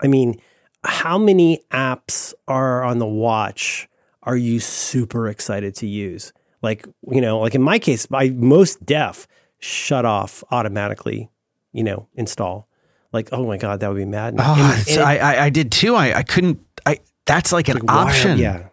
I 0.00 0.06
mean, 0.06 0.40
how 0.84 1.18
many 1.18 1.64
apps 1.72 2.32
are 2.46 2.84
on 2.84 3.00
the 3.00 3.06
watch? 3.06 3.88
Are 4.24 4.36
you 4.36 4.60
super 4.60 5.28
excited 5.28 5.74
to 5.76 5.86
use? 5.86 6.32
Like, 6.62 6.86
you 7.10 7.20
know, 7.20 7.40
like 7.40 7.54
in 7.54 7.62
my 7.62 7.78
case, 7.78 8.10
my 8.10 8.30
most 8.30 8.84
deaf 8.84 9.28
shut 9.58 10.04
off 10.04 10.42
automatically, 10.50 11.30
you 11.72 11.84
know, 11.84 12.08
install. 12.14 12.68
Like, 13.12 13.28
oh 13.32 13.46
my 13.46 13.58
God, 13.58 13.80
that 13.80 13.88
would 13.88 13.96
be 13.96 14.04
mad. 14.04 14.34
Oh, 14.38 14.74
and, 14.78 14.88
and 14.88 15.00
I, 15.00 15.16
I, 15.18 15.44
I, 15.44 15.50
did 15.50 15.70
too. 15.70 15.94
I, 15.94 16.18
I 16.18 16.22
couldn't, 16.22 16.60
I, 16.84 16.98
that's 17.26 17.52
like 17.52 17.68
an 17.68 17.78
like, 17.78 17.90
option. 17.90 18.38
yeah. 18.38 18.68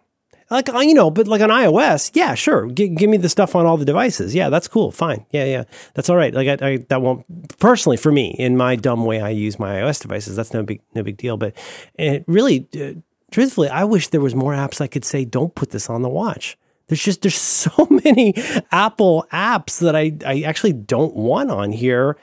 Like, 0.50 0.68
uh, 0.68 0.80
you 0.80 0.94
know, 0.94 1.10
but 1.10 1.28
like 1.28 1.40
on 1.40 1.48
iOS, 1.48 2.10
yeah, 2.14 2.34
sure. 2.34 2.70
G- 2.70 2.88
give 2.88 3.08
me 3.08 3.16
the 3.16 3.28
stuff 3.28 3.54
on 3.54 3.64
all 3.64 3.76
the 3.76 3.84
devices. 3.84 4.34
Yeah, 4.34 4.50
that's 4.50 4.68
cool. 4.68 4.90
Fine. 4.90 5.24
Yeah, 5.30 5.44
yeah. 5.44 5.64
That's 5.94 6.10
all 6.10 6.16
right. 6.16 6.34
Like, 6.34 6.60
I, 6.60 6.66
I, 6.66 6.76
that 6.88 7.00
won't, 7.00 7.24
personally 7.58 7.96
for 7.96 8.12
me, 8.12 8.34
in 8.38 8.56
my 8.56 8.76
dumb 8.76 9.04
way 9.04 9.20
I 9.20 9.30
use 9.30 9.58
my 9.58 9.76
iOS 9.76 10.02
devices, 10.02 10.36
that's 10.36 10.52
no 10.52 10.62
big, 10.62 10.82
no 10.94 11.02
big 11.02 11.16
deal. 11.16 11.36
But 11.36 11.56
it 11.94 12.24
really, 12.26 12.68
uh, 12.74 13.00
truthfully, 13.32 13.68
I 13.68 13.84
wish 13.84 14.08
there 14.08 14.20
was 14.20 14.34
more 14.34 14.52
apps 14.52 14.80
I 14.80 14.86
could 14.86 15.04
say, 15.04 15.24
don't 15.24 15.54
put 15.54 15.70
this 15.70 15.90
on 15.90 16.02
the 16.02 16.08
watch. 16.08 16.56
There's 16.86 17.02
just, 17.02 17.22
there's 17.22 17.34
so 17.40 17.88
many 18.04 18.34
Apple 18.70 19.26
apps 19.32 19.80
that 19.80 19.96
I, 19.96 20.12
I 20.24 20.42
actually 20.42 20.74
don't 20.74 21.16
want 21.16 21.50
on 21.50 21.72
here. 21.72 22.16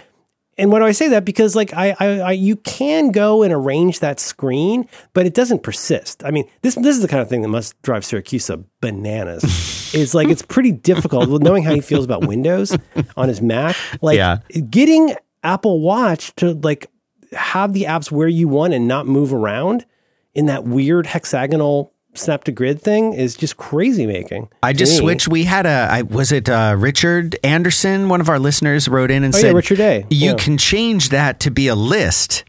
And 0.57 0.73
why 0.73 0.79
do 0.79 0.85
I 0.85 0.91
say 0.91 1.07
that? 1.09 1.23
Because 1.23 1.55
like 1.55 1.73
I, 1.73 1.95
I, 1.99 2.19
I, 2.19 2.31
you 2.33 2.57
can 2.57 3.11
go 3.11 3.43
and 3.43 3.53
arrange 3.53 4.01
that 4.01 4.19
screen, 4.19 4.89
but 5.13 5.25
it 5.25 5.33
doesn't 5.33 5.63
persist. 5.63 6.21
I 6.25 6.31
mean, 6.31 6.49
this 6.63 6.75
this 6.75 6.97
is 6.97 7.01
the 7.01 7.07
kind 7.07 7.21
of 7.21 7.29
thing 7.29 7.43
that 7.43 7.47
must 7.47 7.81
drive 7.81 8.03
Siracusa 8.03 8.65
bananas. 8.81 9.43
it's 9.93 10.13
like 10.13 10.27
it's 10.27 10.41
pretty 10.41 10.73
difficult 10.73 11.29
knowing 11.41 11.63
how 11.63 11.73
he 11.73 11.79
feels 11.79 12.03
about 12.03 12.27
Windows 12.27 12.77
on 13.15 13.29
his 13.29 13.41
Mac. 13.41 13.77
Like 14.01 14.17
yeah. 14.17 14.39
getting 14.69 15.15
Apple 15.45 15.79
Watch 15.79 16.35
to 16.35 16.55
like 16.55 16.91
have 17.31 17.71
the 17.71 17.83
apps 17.83 18.11
where 18.11 18.27
you 18.27 18.49
want 18.49 18.73
and 18.73 18.85
not 18.85 19.07
move 19.07 19.33
around 19.33 19.85
in 20.33 20.45
that 20.47 20.63
weird 20.63 21.07
hexagonal 21.07 21.93
snap 22.13 22.43
to 22.45 22.51
grid 22.51 22.81
thing 22.81 23.13
is 23.13 23.35
just 23.35 23.57
crazy 23.57 24.05
making. 24.05 24.49
I 24.63 24.73
just 24.73 24.93
me. 24.93 24.97
switched. 24.99 25.27
We 25.27 25.43
had 25.43 25.65
a, 25.65 25.87
I, 25.91 26.01
was 26.03 26.31
it 26.31 26.49
uh, 26.49 26.75
Richard 26.77 27.37
Anderson? 27.43 28.09
One 28.09 28.21
of 28.21 28.29
our 28.29 28.39
listeners 28.39 28.87
wrote 28.87 29.11
in 29.11 29.23
and 29.23 29.33
oh, 29.33 29.37
said, 29.37 29.47
yeah, 29.47 29.53
Richard. 29.53 29.79
You 30.09 30.31
yeah. 30.31 30.35
can 30.35 30.57
change 30.57 31.09
that 31.09 31.39
to 31.41 31.51
be 31.51 31.67
a 31.67 31.75
list 31.75 32.43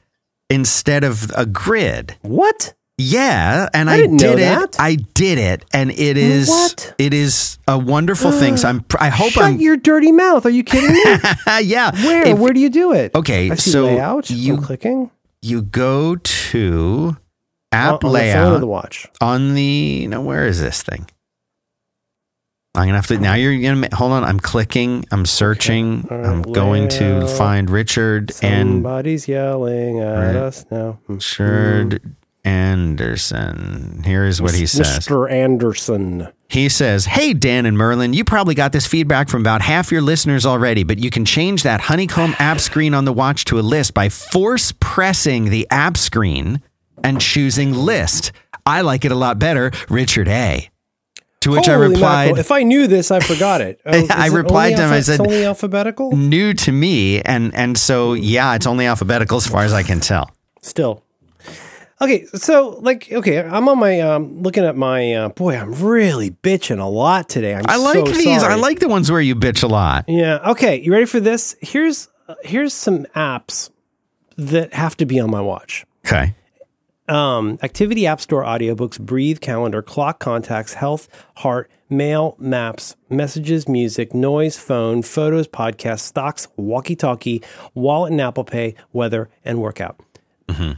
instead 0.49 1.05
of 1.05 1.31
a 1.37 1.47
grid. 1.47 2.17
What? 2.23 2.75
Yeah, 3.03 3.71
and 3.73 3.89
I, 3.89 3.95
I 3.95 4.07
did 4.09 4.39
it. 4.39 4.77
I 4.79 4.97
did 4.97 5.39
it, 5.39 5.65
and 5.73 5.91
it 5.91 6.19
is 6.19 6.51
what? 6.51 6.95
it 6.99 7.15
is 7.15 7.57
a 7.67 7.79
wonderful 7.79 8.31
thing. 8.31 8.59
So 8.59 8.69
I'm. 8.69 8.85
I 8.99 9.09
hope 9.09 9.31
Shut 9.31 9.45
I'm. 9.45 9.59
your 9.59 9.79
dirty 9.79 10.13
mouth. 10.13 10.45
Are 10.45 10.51
you 10.51 10.63
kidding 10.63 10.93
me? 10.93 11.03
yeah. 11.63 11.93
Where? 11.93 12.29
If, 12.29 12.39
Where 12.39 12.53
do 12.53 12.61
you 12.61 12.69
do 12.69 12.93
it? 12.93 13.15
Okay, 13.15 13.57
so 13.57 13.87
layout. 13.87 14.29
You 14.29 14.57
I'm 14.57 14.63
clicking. 14.63 15.11
You 15.41 15.63
go 15.63 16.17
to 16.17 17.17
app 17.73 18.05
on, 18.05 18.13
layout 18.13 18.53
the, 18.55 18.59
the 18.61 18.67
watch 18.67 19.07
on 19.21 19.55
the 19.55 20.07
now 20.09 20.21
where 20.21 20.47
is 20.47 20.61
this 20.61 20.83
thing 20.83 21.07
i'm 22.75 22.87
gonna 22.87 22.95
have 22.95 23.07
to 23.07 23.19
now 23.19 23.35
you're 23.35 23.61
gonna 23.61 23.89
hold 23.95 24.13
on 24.13 24.25
i'm 24.25 24.41
clicking 24.41 25.05
i'm 25.11 25.25
searching 25.25 26.05
okay. 26.05 26.17
right, 26.17 26.27
i'm 26.27 26.43
going 26.43 26.89
to 26.89 27.27
find 27.27 27.71
richard 27.71 28.33
somebody's 28.33 28.59
and 28.59 28.69
somebody's 28.71 29.29
yelling 29.29 30.01
at 30.01 30.19
right. 30.19 30.37
us 30.37 30.67
now 30.71 30.99
hmm. 31.07 31.15
richard 31.15 32.03
mm. 32.03 32.15
anderson 32.45 34.03
here's 34.05 34.43
what 34.43 34.55
he 34.55 34.67
says 34.67 35.07
mr 35.07 35.31
anderson 35.31 36.29
he 36.51 36.69
says, 36.69 37.05
Hey, 37.05 37.33
Dan 37.33 37.65
and 37.65 37.79
Merlin, 37.79 38.13
you 38.13 38.25
probably 38.25 38.57
got 38.57 38.73
this 38.73 38.85
feedback 38.85 39.29
from 39.29 39.41
about 39.41 39.63
half 39.63 39.93
your 39.93 40.03
listeners 40.03 40.45
already, 40.45 40.83
but 40.83 40.99
you 40.99 41.09
can 41.09 41.25
change 41.25 41.63
that 41.63 41.81
honeycomb 41.81 42.35
app 42.41 42.59
screen 42.59 42.93
on 42.93 43.05
the 43.05 43.13
watch 43.13 43.45
to 43.47 43.61
a 43.61 43.63
list 43.63 43.95
by 43.95 44.09
force 44.09 44.75
pressing 44.81 45.45
the 45.45 45.65
app 45.71 45.97
screen 45.97 46.61
and 47.05 47.21
choosing 47.21 47.73
list. 47.73 48.33
I 48.67 48.83
like 48.83 49.05
it 49.05 49.13
a 49.13 49.17
lot 49.17 49.39
better, 49.39 49.73
Richard 49.89 50.29
A. 50.29 50.71
To 51.43 51.51
which 51.53 51.67
Holy 51.67 51.87
I 51.87 51.89
replied, 51.89 52.27
mackerel. 52.27 52.39
"If 52.39 52.53
I 52.53 52.63
knew 52.65 52.87
this, 52.87 53.11
I 53.11 53.21
forgot 53.21 53.63
it." 53.63 53.81
Oh, 53.87 54.07
I 54.11 54.27
replied 54.29 54.77
to 54.77 54.83
him. 54.83 54.93
I 54.93 55.01
said, 55.01 55.21
"Only 55.21 55.45
alphabetical." 55.45 56.15
New 56.15 56.53
to 56.53 56.73
me, 56.73 57.23
and 57.23 57.55
and 57.55 57.79
so 57.79 58.13
yeah, 58.13 58.55
it's 58.55 58.67
only 58.67 58.85
alphabetical 58.87 59.39
as 59.39 59.47
far 59.47 59.65
as 59.65 59.73
I 59.73 59.83
can 59.83 60.01
tell. 60.01 60.31
Still, 60.61 61.03
okay. 61.99 62.27
So 62.35 62.79
like, 62.83 63.11
okay, 63.11 63.41
I'm 63.41 63.71
on 63.71 63.79
my 63.79 64.01
um, 64.01 64.43
looking 64.43 64.65
at 64.65 64.77
my 64.77 65.15
uh, 65.15 65.29
boy. 65.31 65.57
I'm 65.57 65.73
really 65.73 66.31
bitching 66.31 66.79
a 66.79 66.89
lot 66.89 67.31
today. 67.31 67.55
I'm 67.55 67.65
i 67.67 67.77
like 67.77 68.07
so 68.07 68.13
these. 68.13 68.43
Sorry. 68.43 68.53
I 68.53 68.57
like 68.57 68.81
the 68.81 68.89
ones 68.89 69.11
where 69.11 69.23
you 69.23 69.35
bitch 69.35 69.63
a 69.63 69.69
lot. 69.69 70.05
Yeah. 70.09 70.51
Okay. 70.51 70.79
You 70.83 70.93
ready 70.93 71.07
for 71.07 71.21
this? 71.21 71.57
Here's 71.63 72.09
uh, 72.29 72.35
here's 72.43 72.75
some 72.75 73.07
apps 73.17 73.71
that 74.37 74.75
have 74.75 74.95
to 74.99 75.07
be 75.07 75.19
on 75.19 75.31
my 75.31 75.41
watch. 75.41 75.87
Okay 76.07 76.35
um, 77.09 77.59
Activity 77.63 78.07
App 78.07 78.21
Store 78.21 78.45
audiobooks, 78.45 79.01
Breathe, 79.01 79.41
Calendar, 79.41 79.83
Clock 79.83 80.19
Contacts, 80.21 80.75
Health, 80.75 81.09
Heart, 81.37 81.71
Mail, 81.89 82.37
Maps, 82.39 82.95
Messages, 83.09 83.69
Music, 83.69 84.15
Noise, 84.15 84.57
Phone, 84.57 85.03
Photos, 85.03 85.49
Podcasts, 85.49 86.01
Stocks, 86.01 86.47
Walkie 86.57 86.97
Talkie, 86.97 87.43
Wallet 87.75 88.13
and 88.13 88.21
Apple 88.21 88.45
Pay, 88.45 88.77
Weather, 88.93 89.29
and 89.45 89.61
Workout. 89.61 89.99
Mm-hmm. 90.49 90.73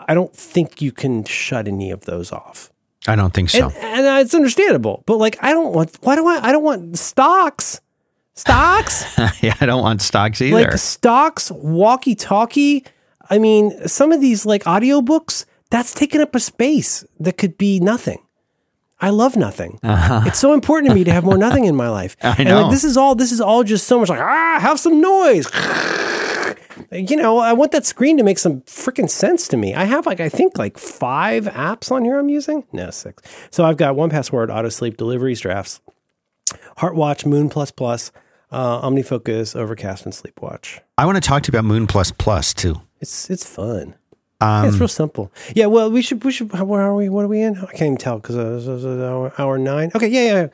I 0.00 0.14
don't 0.14 0.34
think 0.34 0.80
you 0.80 0.92
can 0.92 1.24
shut 1.24 1.68
any 1.68 1.90
of 1.90 2.06
those 2.06 2.32
off. 2.32 2.70
I 3.06 3.16
don't 3.16 3.34
think 3.34 3.50
so. 3.50 3.68
And, 3.68 4.06
and, 4.06 4.24
it's 4.24 4.34
understandable, 4.34 5.02
but 5.06 5.18
like, 5.18 5.36
I 5.42 5.52
don't 5.52 5.74
want, 5.74 5.96
why 6.00 6.16
do 6.16 6.26
I, 6.26 6.48
I 6.48 6.52
don't 6.52 6.62
want 6.62 6.98
stocks. 6.98 7.80
Stocks? 8.34 9.18
yeah, 9.42 9.54
I 9.60 9.66
don't 9.66 9.82
want 9.82 10.00
stocks 10.00 10.40
either. 10.40 10.56
Like 10.56 10.72
stocks, 10.78 11.50
walkie 11.50 12.14
talkie. 12.14 12.84
I 13.28 13.38
mean, 13.38 13.86
some 13.86 14.10
of 14.12 14.20
these 14.20 14.46
like 14.46 14.64
audiobooks, 14.64 15.44
that's 15.74 15.92
taking 15.92 16.20
up 16.20 16.36
a 16.36 16.40
space 16.40 17.04
that 17.18 17.36
could 17.36 17.58
be 17.58 17.80
nothing. 17.80 18.24
I 19.00 19.10
love 19.10 19.34
nothing. 19.36 19.80
Uh-huh. 19.82 20.22
It's 20.24 20.38
so 20.38 20.52
important 20.52 20.88
to 20.90 20.94
me 20.94 21.02
to 21.02 21.12
have 21.12 21.24
more 21.24 21.36
nothing 21.36 21.64
in 21.64 21.74
my 21.74 21.88
life. 22.00 22.16
I 22.22 22.44
know. 22.44 22.58
And 22.58 22.62
like 22.66 22.70
this 22.70 22.84
is 22.84 22.96
all 22.96 23.16
this 23.16 23.32
is 23.32 23.40
all 23.40 23.64
just 23.64 23.88
so 23.88 23.98
much 23.98 24.08
like 24.08 24.20
ah, 24.20 24.58
have 24.60 24.78
some 24.78 25.00
noise. 25.00 25.48
you 26.92 27.16
know, 27.16 27.38
I 27.38 27.54
want 27.54 27.72
that 27.72 27.84
screen 27.84 28.16
to 28.18 28.22
make 28.22 28.38
some 28.38 28.60
freaking 28.62 29.10
sense 29.10 29.48
to 29.48 29.56
me. 29.56 29.74
I 29.74 29.82
have 29.82 30.06
like 30.06 30.20
I 30.20 30.28
think 30.28 30.56
like 30.58 30.78
five 30.78 31.46
apps 31.46 31.90
on 31.90 32.04
here 32.04 32.20
I'm 32.20 32.28
using. 32.28 32.62
No, 32.72 32.90
six. 32.90 33.20
So 33.50 33.64
I've 33.64 33.76
got 33.76 33.96
1Password, 33.96 34.54
auto 34.54 34.68
sleep, 34.68 34.96
deliveries, 34.96 35.40
drafts, 35.40 35.80
Heartwatch, 36.78 37.26
Moon 37.26 37.48
Plus 37.48 37.72
Plus, 37.72 38.12
uh, 38.52 38.88
OmniFocus, 38.88 39.56
Overcast, 39.56 40.04
and 40.04 40.14
Sleepwatch. 40.14 40.78
I 40.96 41.04
want 41.04 41.16
to 41.16 41.20
talk 41.20 41.42
to 41.42 41.52
you 41.52 41.58
about 41.58 41.66
Moon 41.66 41.88
Plus 41.88 42.12
Plus 42.12 42.54
too. 42.54 42.80
It's 43.00 43.28
it's 43.28 43.44
fun. 43.44 43.96
Um, 44.40 44.64
yeah, 44.64 44.68
it's 44.68 44.78
real 44.78 44.88
simple. 44.88 45.32
Yeah. 45.54 45.66
Well, 45.66 45.90
we 45.90 46.02
should 46.02 46.22
we 46.24 46.32
should. 46.32 46.52
Where 46.52 46.80
are 46.80 46.94
we? 46.94 47.08
What 47.08 47.24
are 47.24 47.28
we 47.28 47.40
in? 47.40 47.56
I 47.56 47.66
can't 47.66 47.82
even 47.82 47.96
tell 47.96 48.18
because 48.18 48.36
uh, 48.36 49.08
hour, 49.08 49.32
hour 49.38 49.58
nine. 49.58 49.90
Okay. 49.94 50.08
Yeah. 50.08 50.22
Yeah. 50.22 50.48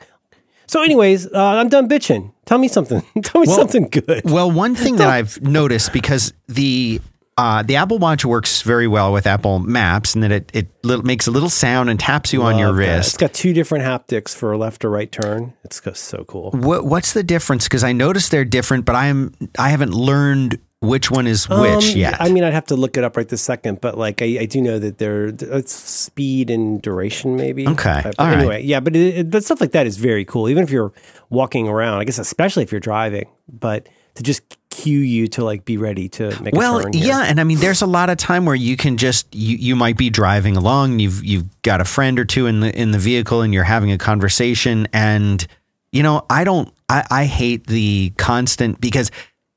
So, 0.67 0.81
anyways, 0.81 1.27
uh, 1.27 1.37
I'm 1.37 1.67
done 1.67 1.89
bitching. 1.89 2.31
Tell 2.45 2.57
me 2.57 2.69
something. 2.69 3.01
Tell 3.23 3.41
me 3.41 3.47
well, 3.47 3.57
something 3.57 3.89
good. 3.89 4.21
Well, 4.23 4.49
one 4.49 4.75
thing 4.75 4.95
that 4.97 5.09
I've 5.09 5.41
noticed 5.41 5.91
because 5.91 6.33
the 6.47 7.01
uh, 7.37 7.63
the 7.63 7.75
Apple 7.75 7.97
Watch 7.97 8.23
works 8.23 8.61
very 8.61 8.87
well 8.87 9.11
with 9.11 9.25
Apple 9.27 9.59
Maps, 9.59 10.13
and 10.13 10.23
that 10.23 10.31
it 10.31 10.51
it 10.53 10.67
little, 10.83 11.03
makes 11.03 11.27
a 11.27 11.31
little 11.31 11.49
sound 11.49 11.89
and 11.89 11.99
taps 11.99 12.31
you 12.31 12.39
Love 12.39 12.53
on 12.53 12.59
your 12.59 12.71
wrist. 12.71 13.09
It's 13.09 13.17
got 13.17 13.33
two 13.33 13.51
different 13.51 13.83
haptics 13.83 14.35
for 14.35 14.51
a 14.51 14.57
left 14.57 14.85
or 14.85 14.89
right 14.89 15.11
turn. 15.11 15.53
It's 15.63 15.81
so 15.99 16.23
cool. 16.23 16.51
What 16.51 16.85
what's 16.85 17.13
the 17.13 17.23
difference? 17.23 17.65
Because 17.65 17.83
I 17.83 17.91
noticed 17.91 18.31
they're 18.31 18.45
different, 18.45 18.85
but 18.85 18.95
I'm 18.95 19.33
I 19.57 19.69
haven't 19.69 19.93
learned 19.93 20.59
which 20.81 21.11
one 21.11 21.27
is 21.27 21.47
which 21.47 21.91
um, 21.91 21.97
yet? 21.97 22.17
I 22.19 22.29
mean, 22.29 22.43
I'd 22.43 22.53
have 22.53 22.65
to 22.65 22.75
look 22.75 22.97
it 22.97 23.03
up 23.03 23.15
right 23.15 23.27
this 23.27 23.41
second, 23.41 23.81
but 23.81 23.97
like 23.97 24.21
I, 24.21 24.39
I 24.41 24.45
do 24.45 24.61
know 24.61 24.79
that 24.79 24.97
they're 24.97 25.27
it's 25.27 25.73
speed 25.73 26.49
and 26.49 26.81
duration, 26.81 27.35
maybe. 27.35 27.67
Okay. 27.67 28.01
But 28.03 28.19
anyway, 28.19 28.55
right. 28.55 28.63
yeah, 28.63 28.79
but 28.79 28.95
it, 28.95 29.17
it, 29.17 29.29
but 29.29 29.43
stuff 29.43 29.61
like 29.61 29.71
that 29.71 29.85
is 29.85 29.97
very 29.97 30.25
cool. 30.25 30.49
Even 30.49 30.63
if 30.63 30.71
you're 30.71 30.91
walking 31.29 31.67
around, 31.67 31.99
I 31.99 32.03
guess 32.03 32.17
especially 32.17 32.63
if 32.63 32.71
you're 32.71 32.81
driving, 32.81 33.29
but 33.47 33.87
to 34.15 34.23
just 34.23 34.57
cue 34.71 34.99
you 34.99 35.27
to 35.27 35.43
like 35.43 35.65
be 35.65 35.77
ready 35.77 36.07
to 36.07 36.41
make 36.41 36.55
well 36.55 36.83
yeah 36.93 37.23
and 37.23 37.41
i 37.41 37.43
mean 37.43 37.59
there's 37.59 37.81
a 37.81 37.85
lot 37.85 38.09
of 38.09 38.17
time 38.17 38.45
where 38.45 38.55
you 38.55 38.77
can 38.77 38.95
just 38.95 39.27
you, 39.35 39.57
you 39.57 39.75
might 39.75 39.97
be 39.97 40.09
driving 40.09 40.55
along 40.55 40.99
you've 40.99 41.23
you've 41.25 41.61
got 41.61 41.81
a 41.81 41.85
friend 41.85 42.17
or 42.17 42.25
two 42.25 42.47
in 42.47 42.61
the 42.61 42.73
in 42.77 42.91
the 42.91 42.97
vehicle 42.97 43.41
and 43.41 43.53
you're 43.53 43.65
having 43.65 43.91
a 43.91 43.97
conversation 43.97 44.87
and 44.93 45.45
you 45.91 46.01
know 46.01 46.25
i 46.29 46.45
don't 46.45 46.73
i 46.87 47.05
i 47.11 47.25
hate 47.25 47.67
the 47.67 48.13
constant 48.17 48.79
because 48.79 49.11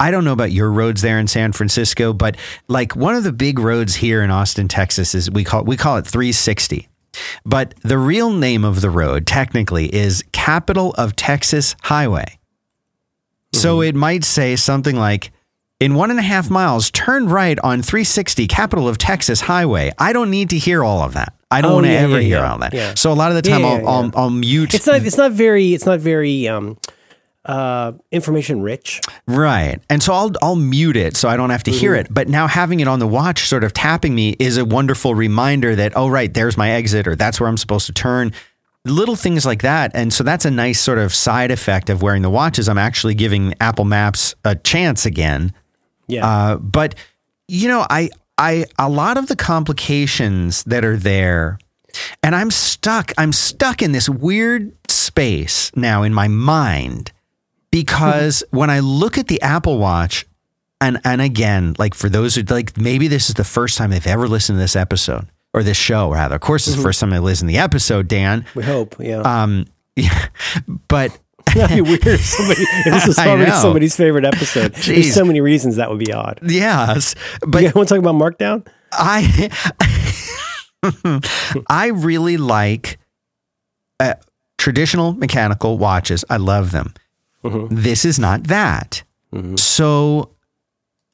I 0.05 0.11
don't 0.11 0.27
know 0.27 0.35
about 0.35 0.53
your 0.53 0.71
roads 0.71 1.01
there 1.01 1.19
in 1.19 1.27
San 1.29 1.53
Francisco, 1.53 2.13
but 2.13 2.37
like 2.69 2.95
one 2.95 3.15
of 3.15 3.25
the 3.25 3.33
big 3.33 3.59
roads 3.59 3.95
here 3.95 4.23
in 4.23 4.31
Austin, 4.31 4.69
Texas 4.69 5.15
is 5.15 5.31
we 5.31 5.45
call 5.45 5.65
we 5.65 5.79
call 5.79 5.97
it 5.97 6.07
360. 6.07 6.91
But 7.47 7.75
the 7.81 7.97
real 7.97 8.31
name 8.31 8.67
of 8.67 8.83
the 8.83 8.91
road 8.91 9.27
technically 9.27 9.87
is 9.95 10.23
Capital 10.33 10.93
of 10.99 11.17
Texas 11.17 11.75
Highway. 11.85 12.27
Mm-hmm. 12.27 13.61
So 13.61 13.81
it 13.81 13.95
might 13.95 14.25
say 14.25 14.57
something 14.57 14.95
like 14.95 15.33
in 15.81 15.95
one 15.95 16.11
and 16.11 16.19
a 16.19 16.23
half 16.23 16.51
miles, 16.51 16.91
turn 16.91 17.27
right 17.27 17.59
on 17.61 17.81
360 17.81 18.47
Capital 18.47 18.87
of 18.87 18.99
Texas 18.99 19.41
Highway. 19.41 19.91
I 19.99 20.13
don't 20.13 20.31
need 20.31 20.51
to 20.51 20.59
hear 20.59 20.85
all 20.85 21.01
of 21.01 21.15
that. 21.15 21.33
I 21.51 21.63
don't 21.63 21.71
oh, 21.71 21.75
want 21.77 21.87
to 21.87 21.93
yeah, 21.93 21.99
ever 22.01 22.21
yeah, 22.21 22.27
hear 22.27 22.39
yeah. 22.39 22.53
all 22.53 22.59
that. 22.59 22.99
So 22.99 23.11
a 23.11 23.15
lot 23.15 23.31
of 23.31 23.37
the 23.37 23.43
time, 23.43 23.65
I'll, 23.65 23.89
I'll, 23.89 24.11
I'll, 24.15 24.31
mute. 24.31 24.75
It's 24.75 24.87
not. 24.87 25.03
It's 25.03 25.17
not 25.17 25.33
very. 25.33 25.73
It's 25.73 25.87
not 25.87 26.01
very. 26.01 26.47
Um, 26.47 26.77
uh, 27.45 27.93
information 28.11 28.63
rich. 28.63 29.01
Right. 29.27 29.81
And 29.91 30.03
so 30.03 30.13
I'll 30.13 30.33
I'll 30.43 30.57
mute 30.57 30.97
it 30.97 31.17
so 31.17 31.29
I 31.29 31.37
don't 31.37 31.51
have 31.51 31.63
to 31.65 31.71
mm-hmm. 31.71 31.81
hear 31.81 31.95
it. 31.95 32.09
But 32.11 32.29
now 32.29 32.47
having 32.47 32.81
it 32.81 32.89
on 32.89 32.99
the 32.99 33.07
watch 33.07 33.49
sort 33.49 33.65
of 33.65 33.73
tapping 33.73 34.15
me 34.15 34.37
is 34.39 34.57
a 34.57 34.65
wonderful 34.65 35.15
reminder 35.15 35.77
that 35.77 35.93
oh 35.97 36.09
right, 36.09 36.33
there's 36.33 36.57
my 36.57 36.71
exit 36.71 37.07
or 37.07 37.17
that's 37.17 37.41
where 37.41 37.49
I'm 37.49 37.57
supposed 37.57 37.87
to 37.87 37.93
turn. 37.93 38.33
Little 38.87 39.17
things 39.17 39.47
like 39.47 39.63
that. 39.63 39.93
And 39.95 40.13
so 40.13 40.25
that's 40.25 40.45
a 40.45 40.51
nice 40.51 40.79
sort 40.79 40.99
of 40.99 41.15
side 41.15 41.51
effect 41.51 41.89
of 41.89 42.03
wearing 42.03 42.23
the 42.23 42.31
watches. 42.31 42.69
I'm 42.69 42.79
actually 42.79 43.15
giving 43.15 43.55
Apple 43.61 43.87
Maps 43.87 44.35
a 44.45 44.55
chance 44.57 45.07
again. 45.07 45.55
Yeah. 46.07 46.27
Uh, 46.27 46.57
but 46.57 46.95
you 47.49 47.69
know, 47.69 47.87
I 47.89 48.11
I 48.39 48.67
a 48.79 48.89
lot 48.89 49.17
of 49.17 49.29
the 49.29 49.37
complications 49.37 50.65
that 50.65 50.85
are 50.85 50.97
there 50.97 51.59
and 52.23 52.35
I'm 52.35 52.51
stuck. 52.51 53.13
I'm 53.19 53.33
stuck 53.33 53.83
in 53.83 53.93
this 53.93 54.09
weird 54.09 54.73
space 54.91 55.71
now 55.77 56.03
in 56.03 56.15
my 56.15 56.29
mind 56.29 57.13
because 57.75 58.45
when 58.51 58.71
I 58.71 58.81
look 58.81 59.19
at 59.19 59.27
the 59.27 59.43
Apple 59.43 59.79
Watch, 59.79 60.27
and 60.81 61.01
and 61.05 61.21
again, 61.21 61.75
like 61.79 61.95
for 61.95 62.09
those 62.09 62.35
who 62.35 62.43
like 62.43 62.79
maybe 62.79 63.09
this 63.09 63.29
is 63.29 63.35
the 63.35 63.45
first 63.45 63.77
time 63.77 63.91
they've 63.91 64.07
ever 64.07 64.29
listened 64.29 64.57
to 64.57 64.61
this 64.61 64.77
episode 64.77 65.27
or 65.53 65.63
this 65.63 65.77
show, 65.77 66.11
rather. 66.13 66.37
Of 66.37 66.41
course, 66.41 66.67
it's 66.67 66.75
mm-hmm. 66.75 66.83
the 66.83 66.89
first 66.89 67.01
time 67.01 67.11
they 67.11 67.19
listen 67.19 67.49
to 67.49 67.53
the 67.53 67.59
episode, 67.59 68.09
Dan. 68.09 68.45
We 68.55 68.63
hope, 68.63 68.97
yeah. 68.99 69.21
Um, 69.21 69.67
yeah, 69.97 70.29
but 70.89 71.19
That'd 71.55 71.77
be 71.77 71.83
weird 71.83 72.07
if, 72.07 72.21
somebody, 72.21 72.63
if 72.63 72.85
this 72.85 73.07
was 73.07 73.17
somebody, 73.17 73.51
somebody's 73.51 73.97
favorite 73.97 74.25
episode. 74.25 74.73
Jeez. 74.73 74.87
There's 74.87 75.15
so 75.15 75.25
many 75.25 75.41
reasons 75.41 75.77
that 75.77 75.91
would 75.91 75.99
be 75.99 76.13
odd. 76.13 76.41
Yes, 76.43 77.15
but 77.47 77.63
you 77.63 77.71
want 77.75 77.89
to 77.89 77.95
talk 77.95 77.99
about 77.99 78.15
Markdown? 78.15 78.67
I 78.93 79.51
I 81.69 81.87
really 81.89 82.37
like 82.37 82.99
uh, 84.01 84.15
traditional 84.59 85.13
mechanical 85.13 85.79
watches. 85.79 86.25
I 86.29 86.39
love 86.39 86.73
them. 86.73 86.95
Mm-hmm. 87.45 87.75
This 87.75 88.05
is 88.05 88.19
not 88.19 88.45
that. 88.45 89.03
Mm-hmm. 89.33 89.57
So, 89.57 90.31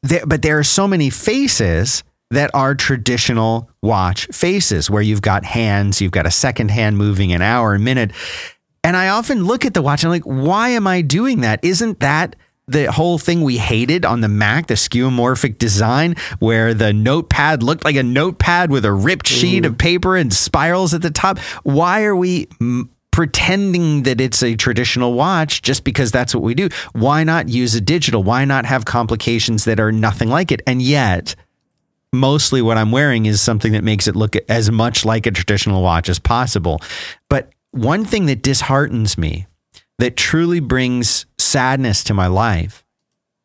there, 0.02 0.24
but 0.26 0.42
there 0.42 0.58
are 0.58 0.64
so 0.64 0.86
many 0.86 1.10
faces 1.10 2.04
that 2.30 2.50
are 2.54 2.74
traditional 2.74 3.68
watch 3.82 4.26
faces 4.26 4.88
where 4.88 5.02
you've 5.02 5.22
got 5.22 5.44
hands, 5.44 6.00
you've 6.00 6.12
got 6.12 6.26
a 6.26 6.30
second 6.30 6.70
hand 6.70 6.96
moving 6.96 7.32
an 7.32 7.42
hour, 7.42 7.74
a 7.74 7.78
minute. 7.78 8.12
And 8.84 8.96
I 8.96 9.08
often 9.08 9.44
look 9.44 9.64
at 9.64 9.74
the 9.74 9.82
watch 9.82 10.04
and 10.04 10.12
I'm 10.12 10.20
like, 10.20 10.46
why 10.46 10.70
am 10.70 10.86
I 10.86 11.02
doing 11.02 11.40
that? 11.40 11.64
Isn't 11.64 12.00
that 12.00 12.36
the 12.68 12.90
whole 12.90 13.18
thing 13.18 13.42
we 13.42 13.58
hated 13.58 14.04
on 14.04 14.20
the 14.20 14.28
Mac, 14.28 14.68
the 14.68 14.74
skeuomorphic 14.74 15.58
design, 15.58 16.14
where 16.38 16.72
the 16.72 16.92
notepad 16.92 17.64
looked 17.64 17.84
like 17.84 17.96
a 17.96 18.02
notepad 18.02 18.70
with 18.70 18.84
a 18.84 18.92
ripped 18.92 19.26
sheet 19.26 19.64
mm. 19.64 19.66
of 19.66 19.76
paper 19.76 20.16
and 20.16 20.32
spirals 20.32 20.94
at 20.94 21.02
the 21.02 21.10
top? 21.10 21.38
Why 21.64 22.04
are 22.04 22.16
we 22.16 22.46
pretending 23.20 24.04
that 24.04 24.18
it's 24.18 24.42
a 24.42 24.56
traditional 24.56 25.12
watch 25.12 25.60
just 25.60 25.84
because 25.84 26.10
that's 26.10 26.34
what 26.34 26.42
we 26.42 26.54
do. 26.54 26.70
Why 26.94 27.22
not 27.22 27.50
use 27.50 27.74
a 27.74 27.80
digital? 27.82 28.22
Why 28.22 28.46
not 28.46 28.64
have 28.64 28.86
complications 28.86 29.66
that 29.66 29.78
are 29.78 29.92
nothing 29.92 30.30
like 30.30 30.50
it? 30.50 30.62
And 30.66 30.80
yet, 30.80 31.36
mostly 32.14 32.62
what 32.62 32.78
I'm 32.78 32.92
wearing 32.92 33.26
is 33.26 33.42
something 33.42 33.72
that 33.72 33.84
makes 33.84 34.08
it 34.08 34.16
look 34.16 34.36
as 34.48 34.70
much 34.70 35.04
like 35.04 35.26
a 35.26 35.30
traditional 35.30 35.82
watch 35.82 36.08
as 36.08 36.18
possible. 36.18 36.80
But 37.28 37.50
one 37.72 38.06
thing 38.06 38.24
that 38.24 38.40
disheartens 38.40 39.18
me, 39.18 39.46
that 39.98 40.16
truly 40.16 40.60
brings 40.60 41.26
sadness 41.36 42.02
to 42.04 42.14
my 42.14 42.26
life, 42.26 42.86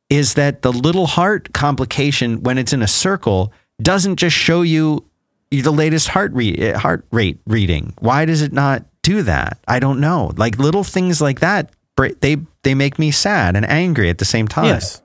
is 0.10 0.36
that 0.36 0.62
the 0.62 0.72
little 0.72 1.06
heart 1.06 1.52
complication, 1.52 2.44
when 2.44 2.58
it's 2.58 2.72
in 2.72 2.82
a 2.82 2.88
circle, 2.88 3.52
doesn't 3.82 4.16
just 4.16 4.38
show 4.38 4.62
you 4.62 5.04
the 5.52 5.72
latest 5.72 6.10
heart 6.10 6.32
re- 6.34 6.72
heart 6.72 7.06
rate 7.12 7.40
reading. 7.46 7.94
Why 8.00 8.26
does 8.26 8.42
it 8.42 8.52
not 8.54 8.86
do 9.02 9.22
that? 9.24 9.60
I 9.68 9.80
don't 9.80 10.00
know. 10.00 10.32
Like 10.36 10.58
little 10.58 10.84
things 10.84 11.22
like 11.22 11.40
that, 11.40 11.72
they 12.20 12.38
they 12.64 12.76
make 12.76 13.00
me 13.00 13.12
sad 13.12 13.56
and 13.56 13.68
angry 13.70 14.10
at 14.10 14.18
the 14.18 14.26
same 14.26 14.48
time. 14.48 14.66
Yes. 14.66 15.02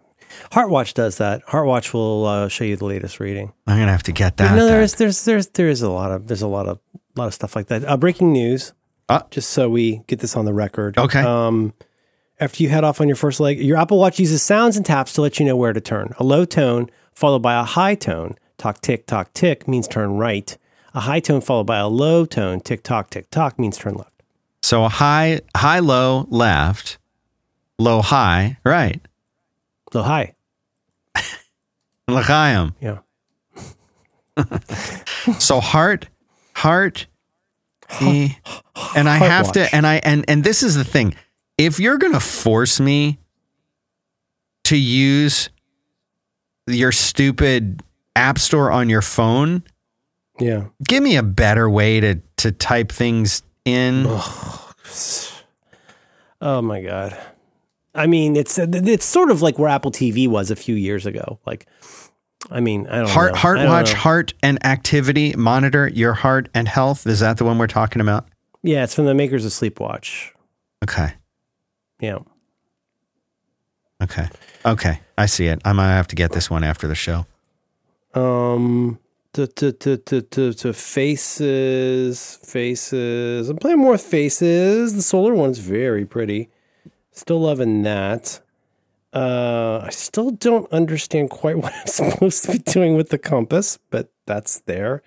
Heartwatch 0.51 0.95
does 0.95 1.19
that. 1.19 1.47
Heartwatch 1.47 1.93
will 1.93 2.27
uh, 2.27 2.49
show 2.49 2.65
you 2.65 2.77
the 2.77 2.85
latest 2.85 3.21
reading. 3.21 3.53
I'm 3.67 3.79
gonna 3.79 3.93
have 3.93 4.03
to 4.05 4.13
get 4.13 4.37
that. 4.39 4.57
no, 4.57 4.67
there's 4.67 4.95
there's 4.95 5.25
there's 5.25 5.47
there 5.49 5.69
is 5.69 5.83
a 5.83 5.91
lot 5.91 6.11
of 6.11 6.27
there's 6.27 6.43
a 6.43 6.49
lot 6.49 6.67
of 6.67 6.81
lot 7.17 7.27
of 7.27 7.35
stuff 7.35 7.55
like 7.55 7.69
that. 7.69 7.85
Uh, 7.85 7.97
breaking 7.97 8.33
news. 8.33 8.73
Uh, 9.09 9.23
just 9.31 9.51
so 9.51 9.69
we 9.69 10.03
get 10.07 10.21
this 10.21 10.37
on 10.37 10.45
the 10.45 10.55
record. 10.55 10.97
Okay. 10.97 11.21
Um, 11.21 11.75
after 12.39 12.63
you 12.63 12.69
head 12.69 12.85
off 12.85 13.01
on 13.01 13.09
your 13.09 13.17
first 13.17 13.41
leg, 13.41 13.61
your 13.61 13.77
Apple 13.77 13.99
Watch 13.99 14.19
uses 14.21 14.43
sounds 14.43 14.77
and 14.77 14.87
taps 14.87 15.13
to 15.15 15.21
let 15.21 15.39
you 15.39 15.47
know 15.47 15.57
where 15.57 15.73
to 15.73 15.81
turn. 15.81 16.15
A 16.19 16.25
low 16.25 16.45
tone 16.45 16.89
followed 17.13 17.41
by 17.43 17.61
a 17.61 17.65
high 17.65 17.97
tone, 17.97 18.37
talk 18.61 18.81
tick 18.81 19.07
tock 19.07 19.33
tick, 19.33 19.67
means 19.67 19.89
turn 19.89 20.13
right. 20.13 20.57
A 20.95 21.01
high 21.01 21.21
tone 21.21 21.41
followed 21.41 21.67
by 21.67 21.79
a 21.79 21.89
low 21.89 22.25
tone, 22.27 22.61
tick 22.61 22.83
tock, 22.83 23.11
tick 23.11 23.31
tock, 23.31 23.59
means 23.59 23.79
turn 23.79 23.95
left. 23.95 24.23
So 24.63 24.85
a 24.85 24.89
high, 24.89 25.41
high, 25.57 25.79
low, 25.79 26.27
left, 26.29 26.99
low, 27.79 28.03
high, 28.03 28.59
right. 28.65 29.01
Low, 29.95 30.03
high. 30.03 30.35
L'chaim. 32.09 32.75
Yeah. 32.81 32.99
so 35.39 35.61
heart, 35.61 36.09
heart, 36.55 37.07
and 38.01 39.09
I 39.09 39.17
have 39.17 39.47
watch. 39.47 39.55
to, 39.55 39.75
and 39.75 39.87
I, 39.87 39.97
and, 39.97 40.25
and 40.29 40.45
this 40.45 40.63
is 40.63 40.77
the 40.77 40.85
thing. 40.85 41.15
If 41.59 41.81
you're 41.81 41.99
going 41.99 42.13
to 42.13 42.21
force 42.21 42.79
me 42.81 43.19
to 44.65 44.77
use 44.77 45.51
your 46.67 46.93
stupid 46.93 47.83
app 48.17 48.39
store 48.39 48.71
on 48.71 48.89
your 48.89 49.03
phone, 49.03 49.63
yeah. 50.41 50.67
Give 50.83 51.03
me 51.03 51.17
a 51.17 51.23
better 51.23 51.69
way 51.69 52.01
to 52.01 52.21
to 52.39 52.53
type 52.53 52.91
things 52.91 53.43
in. 53.65 54.07
Oh 56.41 56.63
my 56.63 56.81
god. 56.81 57.17
I 57.95 58.07
mean, 58.07 58.37
it's 58.37 58.59
it's 58.59 59.05
sort 59.05 59.31
of 59.31 59.43
like 59.43 59.59
where 59.59 59.69
Apple 59.69 59.91
TV 59.91 60.29
was 60.29 60.51
a 60.51 60.57
few 60.57 60.75
years 60.75 61.07
ago. 61.07 61.39
Like, 61.45 61.67
I 62.51 62.61
mean, 62.61 62.87
I 62.87 62.99
don't 62.99 63.11
heart 63.11 63.33
know. 63.33 63.39
heart 63.39 63.59
don't 63.59 63.69
watch 63.69 63.93
know. 63.93 63.99
heart 63.99 64.35
and 64.43 64.65
activity 64.65 65.35
monitor 65.37 65.89
your 65.89 66.15
heart 66.15 66.49
and 66.55 66.67
health. 66.69 67.07
Is 67.07 67.21
that 67.21 67.37
the 67.37 67.45
one 67.45 67.59
we're 67.59 67.67
talking 67.67 68.01
about? 68.01 68.27
Yeah, 68.63 68.85
it's 68.85 68.95
from 68.95 69.07
the 69.07 69.15
makers 69.15 69.45
of 69.45 69.53
Sleepwatch. 69.53 70.31
Okay. 70.83 71.13
Yeah. 72.01 72.19
Okay. 74.03 74.29
Okay. 74.65 75.01
I 75.19 75.27
see 75.27 75.47
it. 75.47 75.61
I 75.65 75.73
might 75.73 75.89
have 75.89 76.09
to 76.09 76.17
get 76.17 76.33
this 76.33 76.49
one 76.49 76.65
after 76.65 76.87
the 76.89 76.95
show. 76.95 77.27
Um. 78.15 78.99
To 79.35 79.47
to 79.47 79.71
to 79.71 79.97
to 79.97 80.23
to, 80.23 80.53
to 80.53 80.73
faces 80.73 82.37
faces. 82.43 83.49
I'm 83.49 83.59
playing 83.59 83.79
more 83.79 83.97
faces. 83.97 84.95
The 84.97 85.03
solar 85.03 85.35
one's 85.35 85.59
very 85.59 86.05
pretty. 86.05 86.49
Still 87.13 87.41
loving 87.43 87.83
that. 87.83 88.41
Uh, 89.15 89.83
I 89.85 89.91
still 89.91 90.31
don't 90.33 90.71
understand 90.73 91.31
quite 91.31 91.59
what 91.63 91.73
I'm 91.73 91.87
supposed 91.87 92.45
to 92.45 92.53
be 92.53 92.59
doing 92.59 92.97
with 92.97 93.11
the 93.11 93.19
compass, 93.19 93.79
but 93.91 94.11
that's 94.27 94.61
there. 94.63 95.03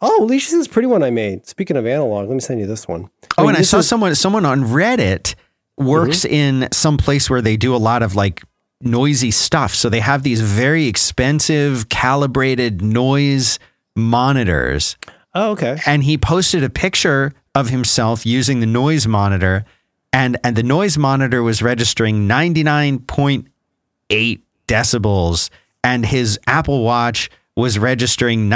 Oh, 0.00 0.24
Alicia's 0.24 0.52
this 0.54 0.66
pretty 0.66 0.86
one 0.88 1.04
I 1.04 1.10
made. 1.10 1.46
Speaking 1.46 1.76
of 1.76 1.86
analog, 1.86 2.28
let 2.28 2.34
me 2.34 2.40
send 2.40 2.58
you 2.58 2.66
this 2.66 2.88
one. 2.88 3.10
Oh, 3.38 3.42
mean, 3.42 3.50
and 3.50 3.58
I 3.58 3.62
saw 3.62 3.78
is- 3.78 3.88
someone 3.88 4.12
someone 4.16 4.44
on 4.44 4.62
Reddit 4.64 5.36
works 5.78 6.24
in 6.24 6.68
some 6.72 6.96
place 6.96 7.30
where 7.30 7.40
they 7.40 7.56
do 7.56 7.74
a 7.74 7.78
lot 7.78 8.02
of 8.02 8.16
like 8.16 8.42
noisy 8.84 9.30
stuff. 9.30 9.74
So 9.74 9.88
they 9.88 10.00
have 10.00 10.22
these 10.22 10.40
very 10.40 10.86
expensive 10.86 11.88
calibrated 11.88 12.82
noise 12.82 13.58
monitors. 13.96 14.96
Oh, 15.34 15.52
okay. 15.52 15.78
And 15.86 16.04
he 16.04 16.18
posted 16.18 16.64
a 16.64 16.70
picture 16.70 17.32
of 17.54 17.70
himself 17.70 18.26
using 18.26 18.60
the 18.60 18.66
noise 18.66 19.06
monitor 19.06 19.64
and 20.12 20.36
and 20.44 20.56
the 20.56 20.62
noise 20.62 20.98
monitor 20.98 21.42
was 21.42 21.62
registering 21.62 22.28
99.8 22.28 24.40
decibels 24.68 25.48
and 25.82 26.06
his 26.06 26.38
Apple 26.46 26.84
Watch 26.84 27.30
was 27.56 27.78
registering 27.78 28.50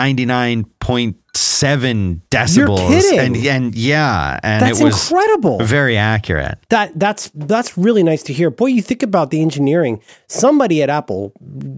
99.7 1.46 2.20
decibels 2.30 2.88
kidding. 2.88 3.18
and 3.18 3.36
and 3.46 3.74
yeah 3.74 4.38
and 4.42 4.62
That's 4.62 4.80
it 4.80 4.84
was 4.84 5.10
incredible. 5.10 5.58
very 5.64 5.96
accurate 5.96 6.58
That 6.70 6.98
that's 6.98 7.30
that's 7.34 7.76
really 7.78 8.02
nice 8.02 8.22
to 8.24 8.32
hear. 8.32 8.50
Boy, 8.50 8.66
you 8.66 8.82
think 8.82 9.02
about 9.02 9.30
the 9.30 9.40
engineering. 9.42 10.00
Somebody 10.28 10.82
at 10.82 10.90
Apple 10.90 11.32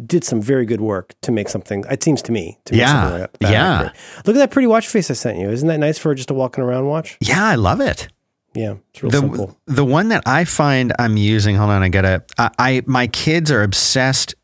did 0.07 0.25
some 0.25 0.41
very 0.41 0.65
good 0.67 0.81
work 0.81 1.15
to 1.23 1.33
make 1.33 1.49
something. 1.49 1.85
It 1.91 2.03
seems 2.03 2.23
to 2.23 2.33
me. 2.33 2.59
To 2.67 2.77
Yeah, 2.77 3.09
like 3.09 3.33
that 3.41 3.51
yeah. 3.53 3.73
accurate. 3.75 3.93
Look 4.27 4.37
at 4.37 4.39
that 4.39 4.51
pretty 4.51 4.67
watch 4.69 4.87
face 4.89 5.11
I 5.11 5.15
sent 5.15 5.39
you. 5.39 5.51
Isn't 5.51 5.69
that 5.69 5.79
nice 5.79 5.99
for 5.99 6.15
just 6.15 6.31
a 6.31 6.35
walking 6.35 6.65
around 6.65 6.87
watch? 6.87 7.17
yeah 7.21 7.45
i 7.47 7.55
love 7.55 7.81
it 7.81 8.09
Yeah, 8.55 8.77
it's 8.91 9.03
real 9.03 9.11
the 9.11 9.19
simple. 9.21 9.57
the 9.67 9.85
one 9.85 10.09
that 10.09 10.23
I 10.27 10.45
find 10.45 10.93
I'm 10.99 11.17
using. 11.17 11.57
Hold 11.57 11.71
on, 11.71 11.83
I 11.83 11.89
gotta. 11.89 12.23
I, 12.39 12.51
I 12.59 12.83
my 12.87 13.07
kids 13.07 13.51
are 13.51 13.63
obsessed, 13.63 14.35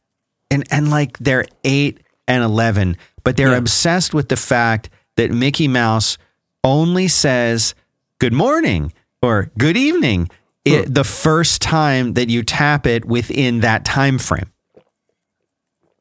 and 0.51 0.65
and 0.71 0.91
like 0.91 1.19
they're 1.19 1.47
eight 1.65 2.01
and 2.29 2.43
eleven, 2.45 2.97
but 3.25 3.37
they're 3.37 3.53
Yeah. 3.53 3.59
obsessed 3.65 4.15
with 4.15 4.29
the 4.29 4.37
fact 4.37 4.91
that 5.17 5.31
Mickey 5.31 5.69
Mouse 5.69 6.19
only 6.63 7.09
says 7.09 7.75
"Good 8.19 8.33
morning" 8.33 8.93
or 9.23 9.51
"Good 9.59 9.77
evening" 9.77 10.29
it, 10.65 10.93
the 10.95 11.05
first 11.05 11.61
time 11.63 12.15
that 12.15 12.29
you 12.29 12.43
tap 12.43 12.87
it 12.87 13.05
within 13.05 13.61
that 13.61 13.85
time 13.85 14.19
frame. 14.19 14.51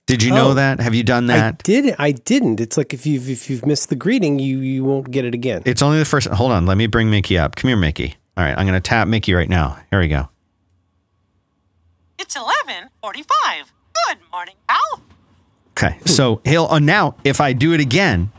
Did 0.06 0.22
you 0.22 0.32
know 0.32 0.50
Oh. 0.50 0.54
that? 0.56 0.80
Have 0.82 0.94
you 0.94 1.04
done 1.04 1.28
that? 1.28 1.38
I 1.38 1.40
that? 1.52 1.64
did. 1.64 1.96
I 1.98 2.12
didn't. 2.12 2.60
It's 2.60 2.76
like 2.78 2.94
if 2.94 3.06
you've 3.06 3.30
if 3.30 3.50
you've 3.50 3.66
missed 3.66 3.90
the 3.90 3.96
greeting, 3.96 4.38
you 4.40 4.60
you 4.60 4.84
won't 4.84 5.12
get 5.12 5.24
it 5.26 5.34
again. 5.34 5.62
It's 5.66 5.82
only 5.82 5.98
the 6.00 6.06
first. 6.06 6.28
Hold 6.28 6.52
on, 6.52 6.66
let 6.66 6.78
me 6.78 6.88
bring 6.88 7.10
Mickey 7.10 7.38
up. 7.38 7.56
Come 7.56 7.70
here, 7.70 7.78
Mickey. 7.78 8.16
All 8.36 8.44
right, 8.44 8.58
I'm 8.58 8.66
gonna 8.66 8.82
tap 8.82 9.08
Mickey 9.08 9.34
right 9.34 9.48
now. 9.50 9.78
Here 9.92 10.00
we 10.00 10.08
go. 10.10 10.28
It's 12.20 12.36
11:45. 12.36 13.72
Good 14.08 14.18
morning, 14.32 14.56
pal. 14.68 15.02
Okay. 15.72 15.98
So 16.06 16.42
he'll 16.46 16.66
uh, 16.70 16.80
now 16.80 17.16
if 17.24 17.40
I 17.42 17.54
do 17.54 17.74
it 17.74 17.80
again, 17.80 18.32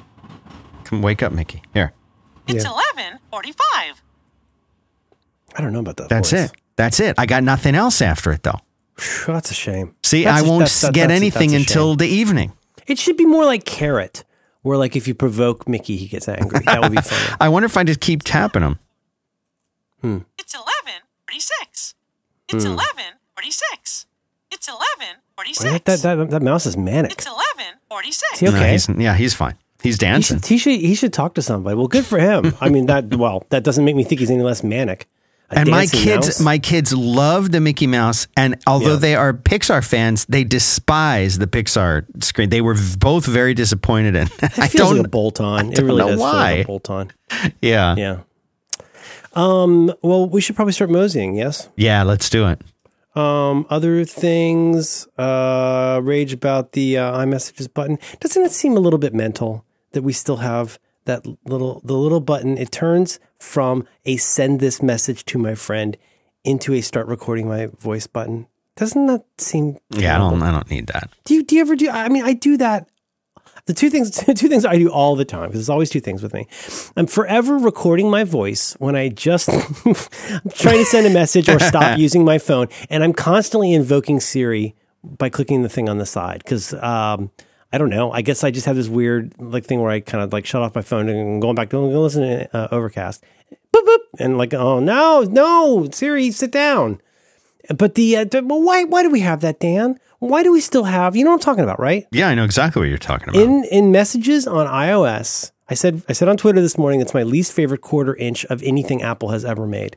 come 0.85 1.03
wake 1.03 1.23
up, 1.23 1.33
Mickey. 1.33 1.63
Here. 1.73 1.93
It's 2.47 2.65
Yeah. 2.65 2.71
11:45. 2.71 4.03
I 5.57 5.61
don't 5.61 5.73
know 5.73 5.81
about 5.81 5.97
that. 5.99 6.09
That's 6.09 6.31
voice. 6.31 6.51
it. 6.51 6.53
That's 6.77 7.01
it. 7.01 7.15
I 7.19 7.27
got 7.27 7.43
nothing 7.45 7.75
else 7.75 8.03
after 8.03 8.33
it 8.33 8.43
though. 8.43 8.59
Phew, 8.99 9.33
That's 9.35 9.51
a 9.51 9.55
shame. 9.55 9.95
See, 10.03 10.25
That's 10.25 10.43
I 10.43 10.47
a- 10.47 10.49
won't 10.49 10.61
that's- 10.61 10.81
that- 10.83 10.95
get 10.95 11.09
that's 11.09 11.17
anything 11.21 11.51
that's 11.53 11.63
until 11.65 11.95
the 11.97 12.07
evening. 12.07 12.53
It 12.87 12.99
should 12.99 13.17
be 13.17 13.25
more 13.27 13.45
like 13.45 13.65
Carrot, 13.65 14.25
where 14.63 14.77
like 14.77 14.95
if 14.97 15.09
you 15.09 15.15
provoke 15.15 15.67
Mickey, 15.69 15.97
he 15.97 16.07
gets 16.07 16.29
angry. 16.29 16.61
That 16.67 16.83
would 16.83 16.93
be 16.93 17.01
funny. 17.03 17.37
I 17.41 17.49
wonder 17.49 17.67
if 17.67 17.77
I 17.77 17.85
just 17.85 18.01
keep 18.01 18.23
tapping 18.23 18.63
him. 18.63 18.79
Hmm. 20.03 20.19
It's 20.39 20.55
11:46. 20.55 21.95
It's 22.49 22.65
11:46. 22.65 24.07
It's 24.51 24.69
11:46. 24.69 25.59
That, 25.59 25.85
that, 25.87 26.03
that, 26.03 26.31
that 26.31 26.43
mouse 26.43 26.67
is 26.67 26.77
manic. 26.77 27.13
It's 27.13 27.27
11:46. 27.27 28.07
Is 28.35 28.41
he 28.41 28.49
okay? 28.49 28.61
No, 28.61 28.67
he's, 28.67 28.89
yeah, 28.89 29.15
he's 29.15 29.35
fine. 29.35 29.57
He's 29.85 29.95
He 29.95 29.99
dancing. 29.99 30.39
should, 30.39 30.47
he 30.49 30.59
should 30.59 30.81
he 30.81 30.95
should 30.97 31.13
talk 31.13 31.35
to 31.35 31.43
somebody. 31.43 31.77
Well, 31.77 31.87
good 31.89 32.05
for 32.07 32.19
him. 32.19 32.55
I 32.61 32.69
mean 32.71 32.87
that 32.87 33.15
well, 33.15 33.45
that 33.51 33.63
doesn't 33.63 33.85
make 33.85 33.95
me 33.95 34.03
think 34.03 34.19
he's 34.19 34.31
any 34.31 34.43
less 34.43 34.65
manic. 34.65 35.07
A 35.51 35.59
and 35.59 35.69
my 35.69 35.87
kids, 35.87 36.27
mouse? 36.27 36.41
my 36.41 36.59
kids 36.59 36.95
love 36.95 37.53
the 37.53 37.61
Mickey 37.61 37.87
Mouse, 37.87 38.27
and 38.35 38.57
although 38.67 38.95
Yeah. 38.95 38.99
they 39.07 39.15
are 39.15 39.35
Pixar 39.35 39.87
fans, 39.87 40.25
they 40.25 40.43
despise 40.43 41.37
the 41.39 41.47
Pixar 41.47 42.07
screen. 42.25 42.49
They 42.49 42.63
were 42.63 42.77
both 42.99 43.27
very 43.27 43.53
disappointed 43.53 44.17
in. 44.17 44.27
it 44.27 44.43
I 44.59 44.69
feels 44.69 44.73
don't. 44.89 44.97
like 44.97 45.07
a 45.07 45.11
bolt 45.11 45.41
on. 45.43 45.71
It 45.71 45.77
don't 45.77 45.85
really 45.87 45.99
know 45.99 46.09
does 46.09 46.17
feel 46.19 46.25
like 46.25 46.35
why. 46.35 46.51
a 46.53 46.65
bolt 46.65 46.89
on. 46.91 47.13
yeah. 47.61 47.95
Yeah. 47.95 48.17
Um. 49.35 49.93
Well, 50.03 50.29
we 50.29 50.41
should 50.41 50.57
probably 50.57 50.73
start 50.73 50.91
moseying. 50.91 51.37
Yes. 51.37 51.69
Yeah. 51.77 52.03
Let's 52.05 52.31
do 52.31 52.47
it. 52.49 52.63
Um. 53.15 53.67
Other 53.69 54.05
things. 54.07 55.07
Uh. 55.19 56.01
Rage 56.03 56.33
about 56.33 56.73
the 56.73 56.99
uh, 56.99 57.19
iMessages 57.19 57.73
button. 57.73 57.99
Doesn't 58.21 58.43
it 58.43 58.53
seem 58.53 58.77
a 58.77 58.81
little 58.81 58.99
bit 58.99 59.13
mental 59.15 59.65
that 59.95 60.03
we 60.03 60.13
still 60.13 60.37
have 60.37 60.79
that 61.07 61.27
little 61.47 61.81
the 61.85 61.95
little 61.95 62.21
button? 62.21 62.59
It 62.59 62.71
turns 62.71 63.19
from 63.39 63.87
a 64.05 64.17
send 64.17 64.61
this 64.61 64.83
message 64.83 65.25
to 65.27 65.39
my 65.39 65.55
friend 65.55 65.97
into 66.45 66.75
a 66.75 66.81
start 66.81 67.07
recording 67.07 67.49
my 67.49 67.67
voice 67.67 68.07
button. 68.07 68.47
Doesn't 68.77 69.07
that 69.07 69.25
seem? 69.39 69.79
Yeah. 69.91 70.17
I 70.17 70.19
don't. 70.19 70.43
I 70.43 70.51
don't 70.51 70.71
need 70.71 70.89
that. 70.89 71.11
Do 71.25 71.35
you 71.35 71.43
do 71.43 71.57
you 71.57 71.61
ever 71.61 71.77
do? 71.77 71.89
I 71.89 72.09
mean, 72.09 72.25
I 72.25 72.35
do 72.35 72.57
that. 72.59 72.89
The 73.67 73.73
two 73.73 73.89
things, 73.89 74.11
two 74.27 74.49
things 74.49 74.67
I 74.67 74.77
do 74.77 74.91
all 74.91 75.17
the 75.17 75.25
time 75.25 75.49
because 75.49 75.61
there's 75.61 75.71
always 75.71 75.91
two 75.91 76.01
things 76.01 76.23
with 76.23 76.35
me. 76.35 76.47
I'm 76.97 77.07
forever 77.07 77.57
recording 77.57 78.11
my 78.11 78.25
voice 78.25 78.75
when 78.79 78.95
I 78.97 79.09
just 79.09 79.49
I'm 79.87 80.51
trying 80.51 80.79
to 80.79 80.85
send 80.85 81.07
a 81.07 81.11
message 81.11 81.49
or 81.49 81.59
stop 81.59 81.99
using 82.05 82.25
my 82.25 82.39
phone, 82.39 82.69
and 82.91 83.03
I'm 83.03 83.13
constantly 83.13 83.73
invoking 83.73 84.21
Siri 84.21 84.75
by 85.03 85.29
clicking 85.29 85.63
the 85.63 85.69
thing 85.69 85.89
on 85.89 85.99
the 85.99 86.07
side 86.07 86.43
because 86.45 86.75
um, 86.75 87.31
I 87.75 87.79
don't 87.79 87.91
know. 87.91 88.13
I 88.13 88.23
guess 88.23 88.45
I 88.45 88.53
just 88.53 88.67
have 88.67 88.77
this 88.77 88.87
weird 88.87 89.35
like 89.41 89.65
thing 89.65 89.81
where 89.81 89.91
I 89.91 89.99
kind 89.99 90.23
of 90.23 90.33
like 90.33 90.47
shut 90.47 90.63
off 90.63 90.77
my 90.77 90.83
phone 90.83 91.09
and 91.09 91.43
going 91.43 91.57
back 91.57 91.71
to 91.71 91.77
go 91.77 92.03
listen 92.03 92.23
to 92.23 92.57
uh, 92.57 92.69
Overcast, 92.71 93.25
boop 93.73 93.83
boop, 93.83 93.99
and 94.21 94.39
like 94.39 94.55
oh 94.55 94.79
no 94.79 95.23
no 95.23 95.89
Siri 95.91 96.31
sit 96.31 96.53
down. 96.53 97.01
But 97.77 97.97
the, 97.97 98.17
uh, 98.19 98.27
well, 98.45 98.63
why 98.63 98.85
why 98.85 99.03
do 99.03 99.11
we 99.11 99.21
have 99.21 99.41
that, 99.41 99.59
Dan? 99.59 99.99
Why 100.21 100.45
do 100.45 100.53
we 100.53 100.61
still 100.61 100.85
have? 100.85 101.17
You 101.17 101.25
know 101.25 101.31
what 101.31 101.39
I'm 101.39 101.41
talking 101.41 101.65
about, 101.65 101.81
right? 101.81 102.07
Yeah, 102.13 102.29
I 102.29 102.37
know 102.37 102.45
exactly 102.45 102.79
what 102.79 102.89
you're 102.89 102.99
talking 102.99 103.31
about. 103.31 103.43
In 103.43 103.65
in 103.65 103.91
messages 103.91 104.47
on 104.47 104.69
iOS, 104.69 105.51
I 105.69 105.75
said 105.75 106.05
I 106.09 106.13
said 106.13 106.29
on 106.29 106.37
Twitter 106.37 106.61
this 106.61 106.79
morning 106.79 107.01
it's 107.01 107.13
my 107.13 107.25
least 107.25 107.53
favorite 107.53 107.81
quarter 107.81 108.15
inch 108.15 108.45
of 108.45 108.63
anything 108.63 109.03
Apple 109.03 109.31
has 109.31 109.45
ever 109.45 109.67
made. 109.67 109.97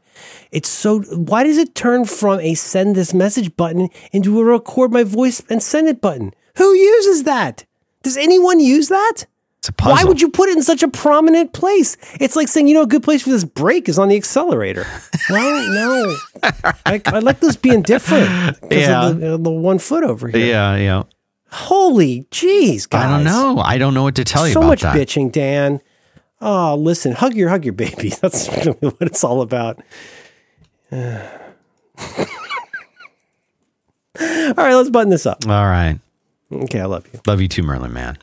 It's 0.49 0.67
so 0.67 1.01
why 1.01 1.43
does 1.43 1.59
it 1.59 1.75
turn 1.75 2.05
from 2.05 2.39
a 2.39 2.55
send 2.55 2.95
this 2.95 3.13
message 3.13 3.55
button 3.55 3.89
into 4.11 4.39
a 4.39 4.43
record 4.43 4.91
my 4.91 5.03
voice 5.03 5.43
and 5.47 5.61
send 5.61 5.87
it 5.87 6.01
button? 6.01 6.33
Who 6.57 6.73
uses 6.73 7.23
that? 7.25 7.65
Does 8.07 8.15
anyone 8.15 8.61
use 8.61 8.87
that? 8.87 9.25
it's 9.59 9.67
a 9.67 9.73
puzzle. 9.73 9.95
Why 9.95 10.03
would 10.05 10.21
you 10.21 10.29
put 10.29 10.47
it 10.47 10.55
in 10.55 10.63
such 10.63 10.81
a 10.81 10.87
prominent 10.87 11.51
place? 11.51 11.97
It's 12.21 12.37
like 12.37 12.47
saying, 12.47 12.69
you 12.69 12.73
know, 12.73 12.83
a 12.83 12.87
good 12.87 13.03
place 13.03 13.21
for 13.23 13.31
this 13.31 13.43
brake 13.43 13.89
is 13.89 13.99
on 13.99 14.07
the 14.07 14.15
accelerator. 14.15 14.85
no, 15.29 15.35
no. 15.67 16.15
I, 16.85 17.01
I 17.05 17.19
like 17.19 17.41
those 17.41 17.57
being 17.57 17.81
different 17.81 18.61
because 18.61 18.87
Yeah. 18.87 19.07
of 19.09 19.19
the, 19.19 19.33
uh, 19.33 19.37
the 19.37 19.49
one 19.51 19.77
foot 19.77 20.05
over 20.05 20.29
here. 20.29 20.39
Yeah. 20.45 20.77
Yeah. 20.77 21.03
Holy 21.51 22.23
jeez, 22.31 22.87
guys. 22.87 23.03
I 23.03 23.09
don't 23.09 23.25
know. 23.25 23.59
I 23.61 23.77
don't 23.77 23.93
know 23.93 24.03
what 24.03 24.15
to 24.15 24.23
tell 24.23 24.47
you 24.47 24.53
about. 24.53 24.61
So 24.61 24.67
much 24.67 24.81
that. 24.83 24.95
bitching, 24.95 25.33
Dan. 25.33 25.81
Oh, 26.39 26.75
listen, 26.75 27.11
hug 27.11 27.35
your 27.35 27.49
hug 27.49 27.65
your 27.65 27.73
baby. 27.73 28.09
That's 28.21 28.47
really 28.65 28.71
what 28.79 29.01
it's 29.01 29.25
all 29.25 29.41
about. 29.41 29.81
all 30.93 30.99
right, 34.17 34.75
let's 34.75 34.89
button 34.89 35.09
this 35.09 35.25
up. 35.25 35.45
All 35.45 35.65
right. 35.65 35.99
Okay, 36.51 36.79
I 36.79 36.85
love 36.85 37.05
you. 37.11 37.19
Love 37.27 37.41
you 37.41 37.47
too, 37.47 37.63
Merlin 37.63 37.93
Mann. 37.93 38.17